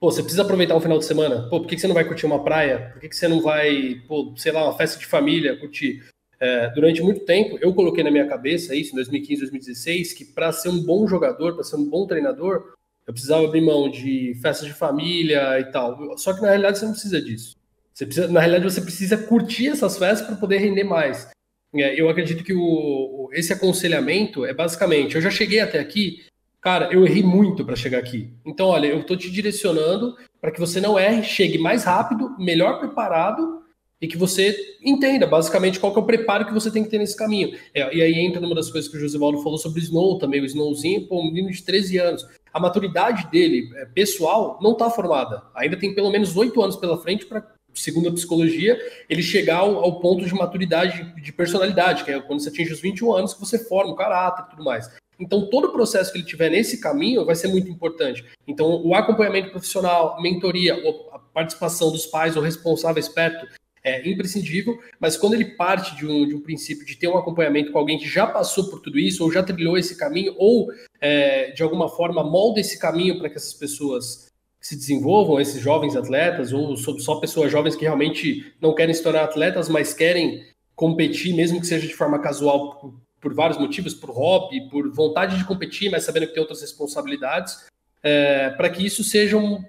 Pô, 0.00 0.10
você 0.10 0.22
precisa 0.22 0.42
aproveitar 0.42 0.76
um 0.76 0.80
final 0.80 0.98
de 0.98 1.04
semana. 1.04 1.48
Pô, 1.50 1.60
por 1.60 1.66
que, 1.66 1.74
que 1.74 1.80
você 1.80 1.88
não 1.88 1.94
vai 1.94 2.04
curtir 2.04 2.24
uma 2.24 2.42
praia? 2.42 2.90
Por 2.92 3.00
que, 3.00 3.08
que 3.08 3.16
você 3.16 3.28
não 3.28 3.40
vai, 3.40 4.00
pô, 4.06 4.32
sei 4.36 4.52
lá, 4.52 4.64
uma 4.64 4.76
festa 4.76 4.98
de 4.98 5.06
família, 5.06 5.58
curtir? 5.58 6.02
É, 6.40 6.70
durante 6.70 7.02
muito 7.02 7.24
tempo, 7.24 7.58
eu 7.60 7.74
coloquei 7.74 8.04
na 8.04 8.10
minha 8.10 8.26
cabeça 8.26 8.74
isso, 8.74 8.92
em 8.92 8.94
2015, 8.94 9.40
2016, 9.40 10.12
que 10.12 10.24
para 10.24 10.52
ser 10.52 10.68
um 10.68 10.80
bom 10.84 11.06
jogador, 11.08 11.54
para 11.54 11.64
ser 11.64 11.76
um 11.76 11.84
bom 11.84 12.06
treinador, 12.06 12.74
eu 13.06 13.12
precisava 13.12 13.44
abrir 13.44 13.60
mão 13.60 13.90
de 13.90 14.34
festas 14.40 14.68
de 14.68 14.72
família 14.72 15.58
e 15.58 15.64
tal. 15.72 16.16
Só 16.16 16.32
que 16.32 16.42
na 16.42 16.48
realidade 16.48 16.78
você 16.78 16.84
não 16.84 16.92
precisa 16.92 17.20
disso. 17.20 17.56
Você 17.92 18.06
precisa, 18.06 18.28
na 18.28 18.38
realidade 18.38 18.72
você 18.72 18.80
precisa 18.80 19.16
curtir 19.16 19.68
essas 19.68 19.98
festas 19.98 20.28
para 20.28 20.36
poder 20.36 20.58
render 20.58 20.84
mais. 20.84 21.28
É, 21.74 22.00
eu 22.00 22.08
acredito 22.08 22.42
que 22.42 22.54
o, 22.54 23.28
esse 23.32 23.52
aconselhamento 23.52 24.44
é 24.44 24.54
basicamente: 24.54 25.14
eu 25.14 25.20
já 25.20 25.30
cheguei 25.30 25.60
até 25.60 25.78
aqui, 25.78 26.24
cara, 26.60 26.92
eu 26.92 27.04
errei 27.04 27.22
muito 27.22 27.64
para 27.64 27.76
chegar 27.76 27.98
aqui. 27.98 28.30
Então, 28.44 28.68
olha, 28.68 28.86
eu 28.86 29.00
estou 29.00 29.16
te 29.16 29.30
direcionando 29.30 30.16
para 30.40 30.50
que 30.50 30.60
você 30.60 30.80
não 30.80 30.98
erre, 30.98 31.22
chegue 31.22 31.58
mais 31.58 31.84
rápido, 31.84 32.34
melhor 32.38 32.78
preparado 32.78 33.58
e 34.00 34.06
que 34.06 34.16
você 34.16 34.56
entenda 34.82 35.26
basicamente 35.26 35.80
qual 35.80 35.92
que 35.92 35.98
é 35.98 36.02
o 36.02 36.06
preparo 36.06 36.46
que 36.46 36.54
você 36.54 36.70
tem 36.70 36.84
que 36.84 36.90
ter 36.90 36.98
nesse 36.98 37.16
caminho. 37.16 37.58
É, 37.74 37.94
e 37.94 38.00
aí 38.00 38.14
entra 38.14 38.40
numa 38.40 38.54
das 38.54 38.70
coisas 38.70 38.88
que 38.88 38.96
o 38.96 39.00
José 39.00 39.18
Valdo 39.18 39.42
falou 39.42 39.58
sobre 39.58 39.80
o 39.80 39.82
Snow 39.82 40.18
também, 40.18 40.40
o 40.40 40.46
Snowzinho, 40.46 41.06
pô, 41.08 41.20
um 41.20 41.26
menino 41.26 41.50
de 41.50 41.62
13 41.62 41.98
anos. 41.98 42.26
A 42.52 42.60
maturidade 42.60 43.28
dele, 43.30 43.68
é, 43.76 43.84
pessoal, 43.86 44.58
não 44.62 44.72
está 44.72 44.88
formada. 44.88 45.42
Ainda 45.54 45.76
tem 45.76 45.94
pelo 45.94 46.10
menos 46.10 46.36
oito 46.36 46.62
anos 46.62 46.76
pela 46.76 46.98
frente 46.98 47.26
para, 47.26 47.44
segundo 47.80 48.08
a 48.08 48.12
psicologia, 48.12 48.78
ele 49.08 49.22
chegar 49.22 49.58
ao, 49.58 49.76
ao, 49.76 50.00
ponto 50.00 50.24
de 50.24 50.34
maturidade 50.34 51.14
de 51.20 51.32
personalidade, 51.32 52.04
que 52.04 52.10
é 52.10 52.20
quando 52.20 52.40
você 52.40 52.48
atinge 52.48 52.72
os 52.72 52.80
21 52.80 53.12
anos 53.12 53.34
que 53.34 53.40
você 53.40 53.58
forma 53.58 53.92
o 53.92 53.96
caráter 53.96 54.44
e 54.46 54.50
tudo 54.50 54.64
mais. 54.64 54.90
Então, 55.20 55.48
todo 55.50 55.66
o 55.66 55.72
processo 55.72 56.12
que 56.12 56.18
ele 56.18 56.26
tiver 56.26 56.48
nesse 56.48 56.80
caminho 56.80 57.24
vai 57.24 57.34
ser 57.34 57.48
muito 57.48 57.68
importante. 57.68 58.24
Então, 58.46 58.80
o 58.84 58.94
acompanhamento 58.94 59.50
profissional, 59.50 60.20
mentoria, 60.22 60.74
a 61.12 61.18
participação 61.18 61.90
dos 61.90 62.06
pais 62.06 62.36
ou 62.36 62.42
responsáveis 62.42 63.08
perto 63.08 63.46
é 63.82 64.08
imprescindível, 64.08 64.78
mas 65.00 65.16
quando 65.16 65.34
ele 65.34 65.44
parte 65.56 65.96
de 65.96 66.06
um, 66.06 66.26
de 66.26 66.34
um 66.34 66.40
princípio 66.40 66.84
de 66.84 66.96
ter 66.96 67.08
um 67.08 67.16
acompanhamento 67.16 67.72
com 67.72 67.78
alguém 67.78 67.98
que 67.98 68.08
já 68.08 68.26
passou 68.26 68.68
por 68.68 68.80
tudo 68.80 68.98
isso, 68.98 69.24
ou 69.24 69.32
já 69.32 69.42
trilhou 69.42 69.78
esse 69.78 69.96
caminho, 69.96 70.34
ou 70.36 70.68
é, 71.00 71.50
de 71.52 71.62
alguma 71.62 71.88
forma 71.88 72.22
molda 72.22 72.60
esse 72.60 72.78
caminho 72.78 73.18
para 73.18 73.28
que 73.28 73.36
essas 73.36 73.54
pessoas 73.54 74.27
se 74.60 74.76
desenvolvam, 74.76 75.40
esses 75.40 75.60
jovens 75.60 75.96
atletas, 75.96 76.52
ou 76.52 76.76
só 76.76 77.16
pessoas 77.16 77.50
jovens 77.50 77.76
que 77.76 77.82
realmente 77.84 78.52
não 78.60 78.74
querem 78.74 78.94
se 78.94 79.02
tornar 79.02 79.24
atletas, 79.24 79.68
mas 79.68 79.94
querem 79.94 80.44
competir, 80.74 81.34
mesmo 81.34 81.60
que 81.60 81.66
seja 81.66 81.86
de 81.86 81.94
forma 81.94 82.18
casual, 82.18 82.76
por, 82.76 82.94
por 83.20 83.34
vários 83.34 83.58
motivos, 83.58 83.94
por 83.94 84.10
hobby, 84.10 84.68
por 84.68 84.90
vontade 84.92 85.36
de 85.36 85.44
competir, 85.44 85.90
mas 85.90 86.04
sabendo 86.04 86.26
que 86.26 86.34
tem 86.34 86.40
outras 86.40 86.60
responsabilidades, 86.60 87.66
é, 88.02 88.50
para 88.50 88.70
que 88.70 88.84
isso 88.84 89.02
seja 89.02 89.36
o 89.36 89.40
um 89.40 89.64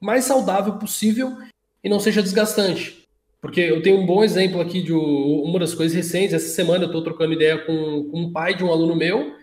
mais 0.00 0.24
saudável 0.24 0.74
possível 0.74 1.36
e 1.82 1.88
não 1.88 1.98
seja 1.98 2.22
desgastante. 2.22 3.04
Porque 3.40 3.60
eu 3.60 3.82
tenho 3.82 3.98
um 3.98 4.06
bom 4.06 4.24
exemplo 4.24 4.60
aqui 4.60 4.82
de 4.82 4.92
uma 4.92 5.58
das 5.58 5.74
coisas 5.74 5.94
recentes. 5.94 6.32
Essa 6.32 6.48
semana 6.48 6.84
eu 6.84 6.86
estou 6.86 7.02
trocando 7.02 7.34
ideia 7.34 7.58
com, 7.58 8.04
com 8.10 8.20
um 8.20 8.32
pai 8.32 8.54
de 8.54 8.64
um 8.64 8.72
aluno 8.72 8.96
meu. 8.96 9.34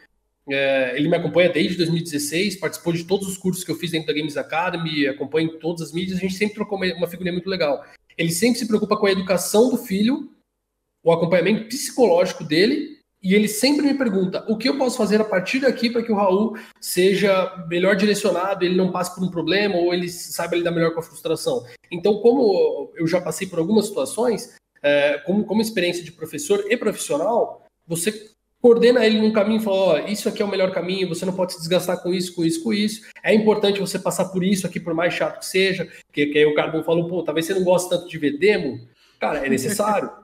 É, 0.51 0.93
ele 0.95 1.07
me 1.07 1.15
acompanha 1.15 1.49
desde 1.49 1.77
2016, 1.77 2.57
participou 2.57 2.93
de 2.93 3.03
todos 3.03 3.27
os 3.27 3.37
cursos 3.37 3.63
que 3.63 3.71
eu 3.71 3.75
fiz 3.75 3.91
dentro 3.91 4.07
da 4.07 4.13
Games 4.13 4.37
Academy, 4.37 5.07
acompanha 5.07 5.47
em 5.47 5.59
todas 5.59 5.81
as 5.81 5.93
mídias. 5.93 6.17
A 6.17 6.21
gente 6.21 6.33
sempre 6.33 6.55
trocou 6.55 6.77
uma, 6.77 7.07
figurinha 7.07 7.33
muito 7.33 7.49
legal. 7.49 7.83
Ele 8.17 8.31
sempre 8.31 8.59
se 8.59 8.67
preocupa 8.67 8.97
com 8.97 9.05
a 9.05 9.11
educação 9.11 9.69
do 9.69 9.77
filho, 9.77 10.29
o 11.03 11.11
acompanhamento 11.11 11.67
psicológico 11.67 12.43
dele 12.43 12.99
e 13.23 13.35
ele 13.35 13.47
sempre 13.47 13.85
me 13.85 13.93
pergunta 13.93 14.43
o 14.49 14.57
que 14.57 14.67
eu 14.67 14.77
posso 14.77 14.97
fazer 14.97 15.21
a 15.21 15.25
partir 15.25 15.59
daqui 15.59 15.91
para 15.91 16.01
que 16.01 16.11
o 16.11 16.15
Raul 16.15 16.57
seja 16.79 17.65
melhor 17.69 17.95
direcionado, 17.95 18.65
ele 18.65 18.75
não 18.75 18.91
passe 18.91 19.13
por 19.13 19.23
um 19.23 19.29
problema 19.29 19.75
ou 19.75 19.93
ele 19.93 20.09
saiba 20.09 20.55
lidar 20.55 20.71
melhor 20.71 20.91
com 20.91 20.99
a 20.99 21.03
frustração. 21.03 21.63
Então, 21.91 22.19
como 22.19 22.91
eu 22.95 23.07
já 23.07 23.21
passei 23.21 23.47
por 23.47 23.59
algumas 23.59 23.85
situações, 23.85 24.55
é, 24.81 25.19
como, 25.19 25.45
como 25.45 25.61
experiência 25.61 26.03
de 26.03 26.11
professor 26.11 26.65
e 26.67 26.75
profissional, 26.75 27.63
você 27.87 28.31
coordena 28.61 29.05
ele 29.05 29.19
num 29.19 29.31
caminho 29.33 29.59
e 29.59 29.63
fala: 29.63 29.77
ó, 29.77 29.97
isso 30.07 30.29
aqui 30.29 30.41
é 30.41 30.45
o 30.45 30.47
melhor 30.47 30.71
caminho, 30.71 31.09
você 31.09 31.25
não 31.25 31.33
pode 31.33 31.53
se 31.53 31.59
desgastar 31.59 32.01
com 32.01 32.13
isso, 32.13 32.33
com 32.35 32.45
isso, 32.45 32.63
com 32.63 32.71
isso. 32.71 33.01
É 33.23 33.33
importante 33.33 33.79
você 33.79 33.97
passar 33.97 34.25
por 34.25 34.43
isso 34.43 34.67
aqui, 34.67 34.79
por 34.79 34.93
mais 34.93 35.13
chato 35.13 35.39
que 35.39 35.45
seja. 35.45 35.87
Que, 36.13 36.27
que 36.27 36.37
aí 36.37 36.45
o 36.45 36.53
Carbon 36.53 36.83
falou: 36.83 37.07
pô, 37.07 37.23
talvez 37.23 37.45
você 37.45 37.53
não 37.53 37.63
goste 37.63 37.89
tanto 37.89 38.07
de 38.07 38.17
ver 38.17 38.37
demo. 38.37 38.79
Cara, 39.19 39.45
é 39.45 39.49
necessário. 39.49 40.09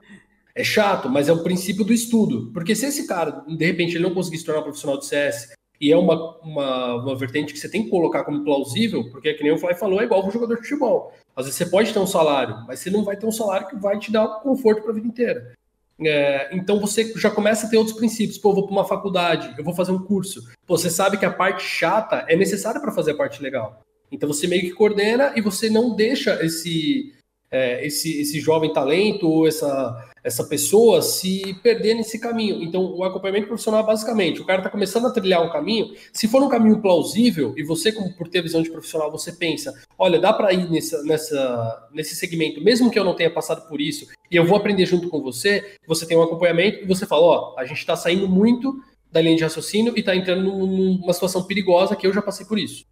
É 0.54 0.64
chato, 0.64 1.08
mas 1.08 1.28
é 1.28 1.32
o 1.32 1.44
princípio 1.44 1.84
do 1.84 1.92
estudo. 1.92 2.50
Porque 2.52 2.74
se 2.74 2.84
esse 2.84 3.06
cara, 3.06 3.44
de 3.46 3.64
repente, 3.64 3.94
ele 3.94 4.02
não 4.02 4.12
conseguir 4.12 4.38
se 4.38 4.44
tornar 4.44 4.58
um 4.58 4.64
profissional 4.64 4.98
de 4.98 5.06
CS, 5.06 5.52
e 5.80 5.92
é 5.92 5.96
uma, 5.96 6.36
uma, 6.38 6.94
uma 6.96 7.16
vertente 7.16 7.52
que 7.52 7.60
você 7.60 7.68
tem 7.68 7.84
que 7.84 7.90
colocar 7.90 8.24
como 8.24 8.42
plausível, 8.42 9.08
porque, 9.10 9.34
que 9.34 9.44
nem 9.44 9.52
o 9.52 9.58
Fly 9.58 9.74
falou, 9.76 10.00
é 10.00 10.04
igual 10.04 10.26
um 10.26 10.30
jogador 10.30 10.56
de 10.56 10.62
futebol. 10.62 11.12
Às 11.36 11.46
vezes 11.46 11.58
você 11.58 11.66
pode 11.66 11.92
ter 11.92 12.00
um 12.00 12.06
salário, 12.06 12.64
mas 12.66 12.80
você 12.80 12.90
não 12.90 13.04
vai 13.04 13.16
ter 13.16 13.26
um 13.26 13.30
salário 13.30 13.68
que 13.68 13.76
vai 13.76 13.98
te 13.98 14.10
dar 14.10 14.26
conforto 14.40 14.82
para 14.82 14.90
a 14.90 14.94
vida 14.94 15.06
inteira. 15.06 15.52
É, 16.00 16.54
então 16.54 16.78
você 16.78 17.12
já 17.16 17.30
começa 17.30 17.66
a 17.66 17.70
ter 17.70 17.76
outros 17.76 17.96
princípios. 17.96 18.38
Pô, 18.38 18.50
eu 18.50 18.54
vou 18.54 18.66
para 18.66 18.72
uma 18.72 18.84
faculdade, 18.84 19.54
eu 19.58 19.64
vou 19.64 19.74
fazer 19.74 19.92
um 19.92 19.98
curso. 19.98 20.42
Pô, 20.66 20.76
você 20.76 20.90
sabe 20.90 21.16
que 21.16 21.24
a 21.24 21.32
parte 21.32 21.62
chata 21.62 22.24
é 22.28 22.36
necessária 22.36 22.80
para 22.80 22.92
fazer 22.92 23.12
a 23.12 23.16
parte 23.16 23.42
legal. 23.42 23.82
Então 24.10 24.28
você 24.28 24.46
meio 24.46 24.62
que 24.62 24.72
coordena 24.72 25.32
e 25.36 25.40
você 25.40 25.68
não 25.68 25.94
deixa 25.94 26.44
esse 26.44 27.12
é, 27.50 27.84
esse, 27.86 28.20
esse 28.20 28.40
jovem 28.40 28.72
talento 28.72 29.28
ou 29.28 29.46
essa, 29.46 30.08
essa 30.22 30.44
pessoa 30.44 31.00
se 31.02 31.54
perder 31.62 31.94
nesse 31.94 32.18
caminho. 32.18 32.62
Então, 32.62 32.94
o 32.94 33.02
acompanhamento 33.04 33.48
profissional, 33.48 33.84
basicamente, 33.84 34.40
o 34.40 34.44
cara 34.44 34.60
está 34.60 34.70
começando 34.70 35.06
a 35.06 35.10
trilhar 35.10 35.42
um 35.42 35.50
caminho, 35.50 35.94
se 36.12 36.28
for 36.28 36.42
um 36.42 36.48
caminho 36.48 36.80
plausível, 36.80 37.54
e 37.56 37.62
você, 37.62 37.90
como 37.90 38.12
por 38.14 38.28
ter 38.28 38.42
visão 38.42 38.62
de 38.62 38.70
profissional, 38.70 39.10
você 39.10 39.32
pensa, 39.32 39.74
olha, 39.98 40.20
dá 40.20 40.32
para 40.32 40.52
ir 40.52 40.70
nessa, 40.70 41.02
nessa, 41.02 41.88
nesse 41.92 42.14
segmento, 42.14 42.62
mesmo 42.62 42.90
que 42.90 42.98
eu 42.98 43.04
não 43.04 43.14
tenha 43.14 43.30
passado 43.30 43.66
por 43.68 43.80
isso, 43.80 44.06
e 44.30 44.36
eu 44.36 44.46
vou 44.46 44.56
aprender 44.56 44.86
junto 44.86 45.08
com 45.08 45.22
você, 45.22 45.76
você 45.86 46.06
tem 46.06 46.16
um 46.16 46.22
acompanhamento 46.22 46.82
e 46.82 46.86
você 46.86 47.06
fala, 47.06 47.22
ó, 47.22 47.54
a 47.58 47.64
gente 47.64 47.78
está 47.78 47.96
saindo 47.96 48.28
muito 48.28 48.78
da 49.10 49.22
linha 49.22 49.36
de 49.36 49.42
raciocínio 49.42 49.94
e 49.96 50.00
está 50.00 50.14
entrando 50.14 50.44
numa 50.44 51.12
situação 51.14 51.42
perigosa 51.44 51.96
que 51.96 52.06
eu 52.06 52.12
já 52.12 52.20
passei 52.20 52.44
por 52.44 52.58
isso. 52.58 52.84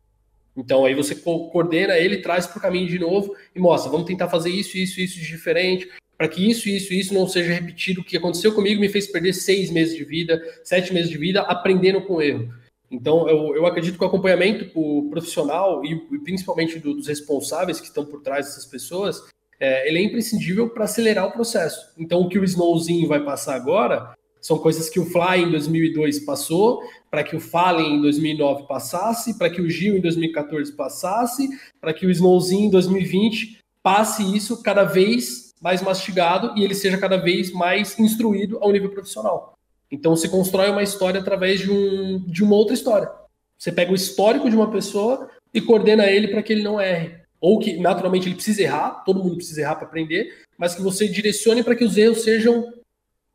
Então 0.56 0.84
aí 0.84 0.94
você 0.94 1.14
coordena 1.14 1.96
ele, 1.96 2.18
traz 2.18 2.46
para 2.46 2.58
o 2.58 2.62
caminho 2.62 2.88
de 2.88 2.98
novo 2.98 3.34
e 3.54 3.60
mostra, 3.60 3.90
vamos 3.90 4.06
tentar 4.06 4.28
fazer 4.28 4.50
isso, 4.50 4.78
isso, 4.78 5.00
isso 5.00 5.18
de 5.18 5.26
diferente, 5.26 5.88
para 6.16 6.28
que 6.28 6.48
isso, 6.48 6.68
isso, 6.68 6.94
isso 6.94 7.12
não 7.12 7.28
seja 7.28 7.52
repetido. 7.52 8.00
O 8.00 8.04
que 8.04 8.16
aconteceu 8.16 8.54
comigo 8.54 8.80
me 8.80 8.88
fez 8.88 9.06
perder 9.06 9.34
seis 9.34 9.70
meses 9.70 9.94
de 9.94 10.04
vida, 10.04 10.42
sete 10.64 10.94
meses 10.94 11.10
de 11.10 11.18
vida, 11.18 11.42
aprendendo 11.42 12.00
com 12.00 12.22
erro. 12.22 12.48
Então 12.90 13.28
eu, 13.28 13.54
eu 13.54 13.66
acredito 13.66 13.98
que 13.98 14.04
o 14.04 14.06
acompanhamento 14.06 14.70
o 14.74 15.10
profissional 15.10 15.84
e, 15.84 15.92
e 15.92 16.18
principalmente 16.20 16.78
do, 16.78 16.94
dos 16.94 17.08
responsáveis 17.08 17.80
que 17.80 17.86
estão 17.86 18.04
por 18.04 18.22
trás 18.22 18.46
dessas 18.46 18.64
pessoas, 18.64 19.22
é, 19.58 19.88
ele 19.88 19.98
é 19.98 20.02
imprescindível 20.02 20.70
para 20.70 20.84
acelerar 20.84 21.26
o 21.26 21.32
processo. 21.32 21.92
Então 21.98 22.20
o 22.20 22.28
que 22.28 22.38
o 22.38 22.44
Snowzinho 22.44 23.08
vai 23.08 23.22
passar 23.24 23.56
agora 23.56 24.14
são 24.40 24.58
coisas 24.58 24.88
que 24.88 25.00
o 25.00 25.06
Fly 25.06 25.42
em 25.42 25.50
2002 25.50 26.20
passou, 26.20 26.80
para 27.16 27.24
que 27.24 27.34
o 27.34 27.40
Fallen 27.40 27.94
em 27.94 28.00
2009 28.02 28.64
passasse, 28.68 29.38
para 29.38 29.48
que 29.48 29.62
o 29.62 29.70
Gil 29.70 29.96
em 29.96 30.02
2014 30.02 30.70
passasse, 30.76 31.48
para 31.80 31.94
que 31.94 32.04
o 32.04 32.10
Snowzinho 32.10 32.66
em 32.66 32.70
2020 32.70 33.58
passe 33.82 34.36
isso 34.36 34.62
cada 34.62 34.84
vez 34.84 35.54
mais 35.58 35.80
mastigado 35.80 36.52
e 36.58 36.62
ele 36.62 36.74
seja 36.74 36.98
cada 36.98 37.16
vez 37.16 37.50
mais 37.52 37.98
instruído 37.98 38.58
ao 38.60 38.70
nível 38.70 38.90
profissional. 38.90 39.54
Então 39.90 40.14
se 40.14 40.28
constrói 40.28 40.68
uma 40.68 40.82
história 40.82 41.18
através 41.18 41.60
de, 41.60 41.70
um, 41.70 42.18
de 42.26 42.44
uma 42.44 42.54
outra 42.54 42.74
história. 42.74 43.10
Você 43.56 43.72
pega 43.72 43.92
o 43.92 43.96
histórico 43.96 44.50
de 44.50 44.56
uma 44.56 44.70
pessoa 44.70 45.30
e 45.54 45.58
coordena 45.62 46.04
ele 46.04 46.28
para 46.28 46.42
que 46.42 46.52
ele 46.52 46.62
não 46.62 46.78
erre. 46.78 47.14
Ou 47.40 47.58
que 47.58 47.78
naturalmente 47.78 48.28
ele 48.28 48.34
precisa 48.34 48.60
errar, 48.60 49.04
todo 49.06 49.24
mundo 49.24 49.36
precisa 49.36 49.62
errar 49.62 49.76
para 49.76 49.86
aprender, 49.86 50.42
mas 50.58 50.74
que 50.74 50.82
você 50.82 51.08
direcione 51.08 51.62
para 51.62 51.74
que 51.74 51.84
os 51.84 51.96
erros 51.96 52.20
sejam 52.20 52.74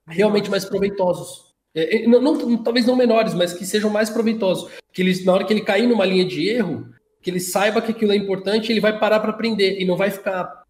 realmente 0.06 0.52
mais 0.52 0.66
proveitosos. 0.66 1.51
É, 1.74 2.04
é, 2.04 2.08
não, 2.08 2.22
não, 2.22 2.58
talvez 2.64 2.86
não 2.86 2.96
menores, 2.96 3.34
mas 3.34 3.54
que 3.54 3.66
sejam 3.66 3.90
mais 3.90 4.10
proveitosos. 4.10 4.70
Que 4.92 5.02
eles, 5.02 5.24
na 5.24 5.34
hora 5.34 5.46
que 5.46 5.54
ele 5.54 5.62
cair 5.62 5.88
numa 5.88 6.06
linha 6.06 6.26
de 6.26 6.48
erro, 6.50 6.88
que 7.22 7.30
ele 7.30 7.40
saiba 7.40 7.82
que 7.82 7.92
aquilo 7.92 8.12
é 8.12 8.16
importante, 8.16 8.72
ele 8.72 8.80
vai 8.80 8.98
parar 9.00 9.20
para 9.20 9.32
aprender 9.32 9.80
e 9.80 9.86
não 9.86 9.96
vai 9.96 10.12
ficar 10.12 10.62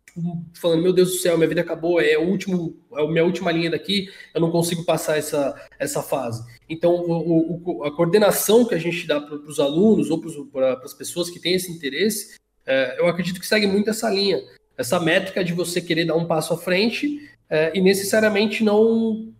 falando, 0.54 0.82
meu 0.82 0.91
Deus 0.93 1.12
do 1.12 1.18
céu, 1.18 1.38
minha 1.38 1.47
vida 1.47 1.62
acabou, 1.62 2.02
é 2.02 2.18
o 2.18 2.28
último, 2.28 2.76
é 2.93 3.02
a 3.02 3.08
minha 3.08 3.24
última 3.24 3.52
linha 3.52 3.72
daqui, 3.72 4.10
eu 4.34 4.41
não 4.41 4.52
consigo 4.52 4.84
passar 4.84 5.18
essa, 5.18 5.56
essa 5.80 6.02
fase. 6.02 6.43
Então, 6.70 6.93
o, 6.95 7.62
o, 7.64 7.84
a 7.86 7.95
coordenação 7.95 8.66
que 8.66 8.76
a 8.76 8.78
gente 8.78 9.08
dá 9.08 9.22
para 9.22 9.36
os 9.36 9.60
alunos 9.60 10.10
ou 10.10 10.22
para 10.52 10.74
as 10.84 10.93
pessoas 10.93 11.30
que 11.30 11.39
têm 11.39 11.54
esse 11.54 11.72
interesse, 11.72 12.36
é, 12.66 12.99
eu 12.99 13.08
acredito 13.08 13.39
que 13.39 13.47
segue 13.47 13.68
muito 13.68 13.89
essa 13.89 14.10
linha, 14.10 14.41
essa 14.78 14.99
métrica 14.99 15.43
de 15.43 15.54
você 15.54 15.80
querer 15.80 16.06
dar 16.06 16.16
um 16.16 16.26
passo 16.26 16.54
à 16.54 16.58
frente 16.58 17.30
é, 17.49 17.72
e 17.74 17.82
necessariamente 17.82 18.64
não, 18.64 19.34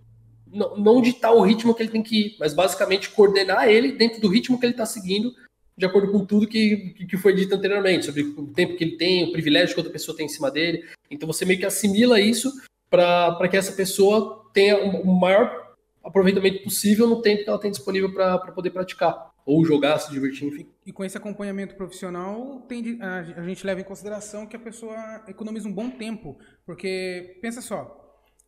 não, 0.52 0.78
não 0.78 1.02
ditar 1.02 1.34
o 1.34 1.42
ritmo 1.42 1.74
que 1.74 1.84
ele 1.84 1.92
tem 1.92 2.04
que 2.04 2.28
ir, 2.28 2.36
mas 2.40 2.54
basicamente 2.54 3.10
coordenar 3.10 3.68
ele 3.68 3.92
dentro 3.94 4.22
do 4.22 4.28
ritmo 4.28 4.60
que 4.60 4.66
ele 4.66 4.74
está 4.74 4.86
seguindo, 4.86 5.34
de 5.78 5.86
acordo 5.86 6.12
com 6.12 6.26
tudo 6.26 6.48
que, 6.48 6.94
que 7.10 7.18
foi 7.18 7.34
dito 7.34 7.56
anteriormente, 7.56 8.06
sobre 8.06 8.22
o 8.22 8.48
tempo 8.48 8.76
que 8.76 8.84
ele 8.84 8.98
tem, 8.98 9.24
o 9.24 9.32
privilégio 9.32 9.74
que 9.74 9.80
outra 9.80 9.94
pessoa 9.94 10.16
tem 10.16 10.26
em 10.26 10.30
cima 10.30 10.52
dele. 10.52 10.84
Então 11.10 11.26
você 11.26 11.46
meio 11.46 11.60
que 11.60 11.66
assimila 11.66 12.20
isso 12.20 12.52
para 12.90 13.48
que 13.48 13.58
essa 13.58 13.72
pessoa 13.72 14.50
tenha 14.54 14.78
o 14.78 15.20
maior 15.20 15.72
aproveitamento 16.04 16.64
possível 16.64 17.08
no 17.08 17.22
tempo 17.22 17.44
que 17.44 17.50
ela 17.50 17.60
tem 17.60 17.72
disponível 17.72 18.14
para 18.14 18.38
poder 18.52 18.72
praticar 18.72 19.32
ou 19.46 19.66
jogar, 19.66 19.98
se 20.00 20.12
divertir, 20.12 20.48
enfim. 20.48 20.68
E 20.86 20.92
com 20.92 21.04
esse 21.04 21.18
acompanhamento 21.18 21.76
profissional, 21.76 22.64
tem, 22.68 23.00
a, 23.02 23.20
a 23.38 23.44
gente 23.44 23.66
leva 23.66 23.82
em 23.82 23.84
consideração 23.84 24.46
que 24.46 24.56
a 24.56 24.60
pessoa 24.60 25.24
economiza 25.28 25.68
um 25.68 25.74
bom 25.74 25.90
tempo, 25.90 26.38
porque 26.66 27.38
pensa 27.42 27.62
só, 27.62 28.01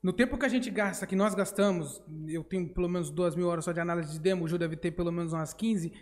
no 0.04 0.12
tempo 0.12 0.38
que 0.38 0.46
a 0.46 0.50
gente 0.50 0.70
gasta, 0.70 1.08
que 1.08 1.16
nós 1.16 1.34
gastamos, 1.34 2.04
eu 2.28 2.44
tenho 2.44 2.68
pelo 2.68 2.90
menos 2.90 3.10
duas 3.10 3.38
mil 3.38 3.48
horas 3.48 3.64
só 3.64 3.72
de 3.72 3.80
análise 3.80 4.12
de 4.12 4.20
demo, 4.20 4.44
o 4.44 4.48
Ju 4.50 4.58
deve 4.58 4.76
ter 4.76 4.92
pelo 4.92 5.14
menos 5.14 5.32
umas 5.32 5.54
15, 5.54 5.94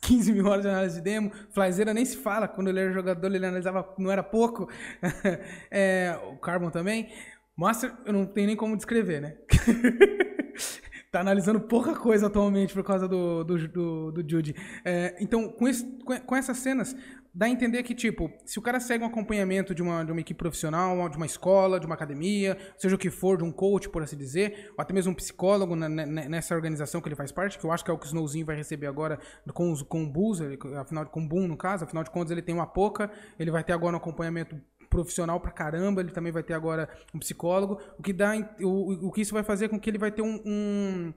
15 0.00 0.32
mil 0.32 0.46
horas 0.46 0.62
de 0.62 0.70
análise 0.70 0.96
de 0.96 1.02
demo. 1.02 1.30
Flyzeira 1.50 1.92
nem 1.92 2.02
se 2.06 2.16
fala, 2.16 2.48
quando 2.48 2.68
ele 2.68 2.80
era 2.80 2.92
jogador 2.92 3.26
ele 3.26 3.44
analisava, 3.44 3.94
não 3.98 4.10
era 4.10 4.22
pouco. 4.22 4.70
é, 5.70 6.18
o 6.32 6.38
Carbon 6.38 6.70
também. 6.70 7.12
Master, 7.54 7.94
eu 8.06 8.12
não 8.14 8.24
tenho 8.24 8.46
nem 8.46 8.56
como 8.56 8.74
descrever, 8.74 9.20
né? 9.20 9.36
tá 11.12 11.20
analisando 11.20 11.60
pouca 11.60 11.94
coisa 11.94 12.28
atualmente 12.28 12.72
por 12.72 12.82
causa 12.82 13.06
do, 13.06 13.44
do, 13.44 13.68
do, 13.68 14.12
do 14.12 14.28
Jude. 14.28 14.56
É, 14.82 15.14
então, 15.20 15.50
com, 15.50 15.68
esse, 15.68 15.84
com 16.26 16.34
essas 16.34 16.56
cenas, 16.56 16.96
dá 17.34 17.46
a 17.46 17.48
entender 17.48 17.82
que, 17.82 17.94
tipo, 17.94 18.30
se 18.46 18.58
o 18.60 18.62
cara 18.62 18.78
segue 18.78 19.02
um 19.02 19.08
acompanhamento 19.08 19.74
de 19.74 19.82
uma, 19.82 20.04
de 20.04 20.12
uma 20.12 20.20
equipe 20.20 20.38
profissional, 20.38 21.08
de 21.08 21.16
uma 21.16 21.26
escola, 21.26 21.80
de 21.80 21.86
uma 21.86 21.96
academia, 21.96 22.56
seja 22.78 22.94
o 22.94 22.98
que 22.98 23.10
for, 23.10 23.36
de 23.36 23.42
um 23.42 23.50
coach, 23.50 23.88
por 23.88 24.02
assim 24.02 24.16
dizer, 24.16 24.70
ou 24.76 24.82
até 24.82 24.94
mesmo 24.94 25.10
um 25.10 25.14
psicólogo 25.14 25.74
na, 25.74 25.88
na, 25.88 26.06
nessa 26.06 26.54
organização 26.54 27.00
que 27.00 27.08
ele 27.08 27.16
faz 27.16 27.32
parte, 27.32 27.58
que 27.58 27.64
eu 27.64 27.72
acho 27.72 27.84
que 27.84 27.90
é 27.90 27.94
o 27.94 27.98
que 27.98 28.06
o 28.06 28.06
Snowzinho 28.06 28.46
vai 28.46 28.54
receber 28.54 28.86
agora 28.86 29.18
com, 29.52 29.72
os, 29.72 29.82
com 29.82 30.04
o 30.04 30.06
Bulls, 30.08 30.40
afinal, 30.80 31.06
com 31.06 31.24
o 31.24 31.28
Boom, 31.28 31.48
no 31.48 31.56
caso, 31.56 31.84
afinal 31.84 32.04
de 32.04 32.10
contas 32.10 32.30
ele 32.30 32.42
tem 32.42 32.54
uma 32.54 32.66
pouca, 32.66 33.10
ele 33.36 33.50
vai 33.50 33.64
ter 33.64 33.72
agora 33.72 33.94
um 33.94 33.98
acompanhamento 33.98 34.56
profissional 34.88 35.40
pra 35.40 35.50
caramba, 35.50 36.00
ele 36.00 36.12
também 36.12 36.30
vai 36.30 36.44
ter 36.44 36.54
agora 36.54 36.88
um 37.12 37.18
psicólogo, 37.18 37.80
o 37.98 38.02
que 38.02 38.12
dá, 38.12 38.34
o, 38.60 39.08
o 39.08 39.10
que 39.10 39.22
isso 39.22 39.34
vai 39.34 39.42
fazer 39.42 39.68
com 39.68 39.80
que 39.80 39.90
ele 39.90 39.98
vai 39.98 40.12
ter 40.12 40.22
um, 40.22 40.40
um, 40.46 41.14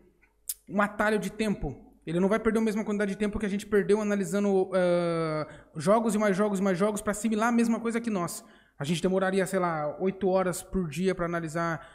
um 0.67 0.81
atalho 0.81 1.19
de 1.19 1.31
tempo 1.31 1.86
ele 2.07 2.21
não 2.21 2.29
vai 2.29 2.39
perder 2.39 2.59
a 2.59 2.61
mesma 2.61 2.85
quantidade 2.85 3.11
de 3.11 3.17
tempo 3.17 3.37
que 3.37 3.45
a 3.45 3.49
gente 3.49 3.65
perdeu 3.65 3.99
analisando 3.99 4.63
uh, 4.63 5.45
jogos 5.75 6.15
e 6.15 6.17
mais 6.17 6.37
jogos 6.37 6.59
e 6.59 6.63
mais 6.63 6.77
jogos 6.77 7.01
para 7.01 7.11
assimilar 7.11 7.49
a 7.49 7.51
mesma 7.51 7.81
coisa 7.81 7.99
que 7.99 8.09
nós. 8.09 8.45
A 8.79 8.85
gente 8.85 9.01
demoraria, 9.01 9.45
sei 9.45 9.59
lá, 9.59 9.97
8 9.99 10.27
horas 10.29 10.63
por 10.63 10.87
dia 10.87 11.13
para 11.13 11.25
analisar 11.25 11.85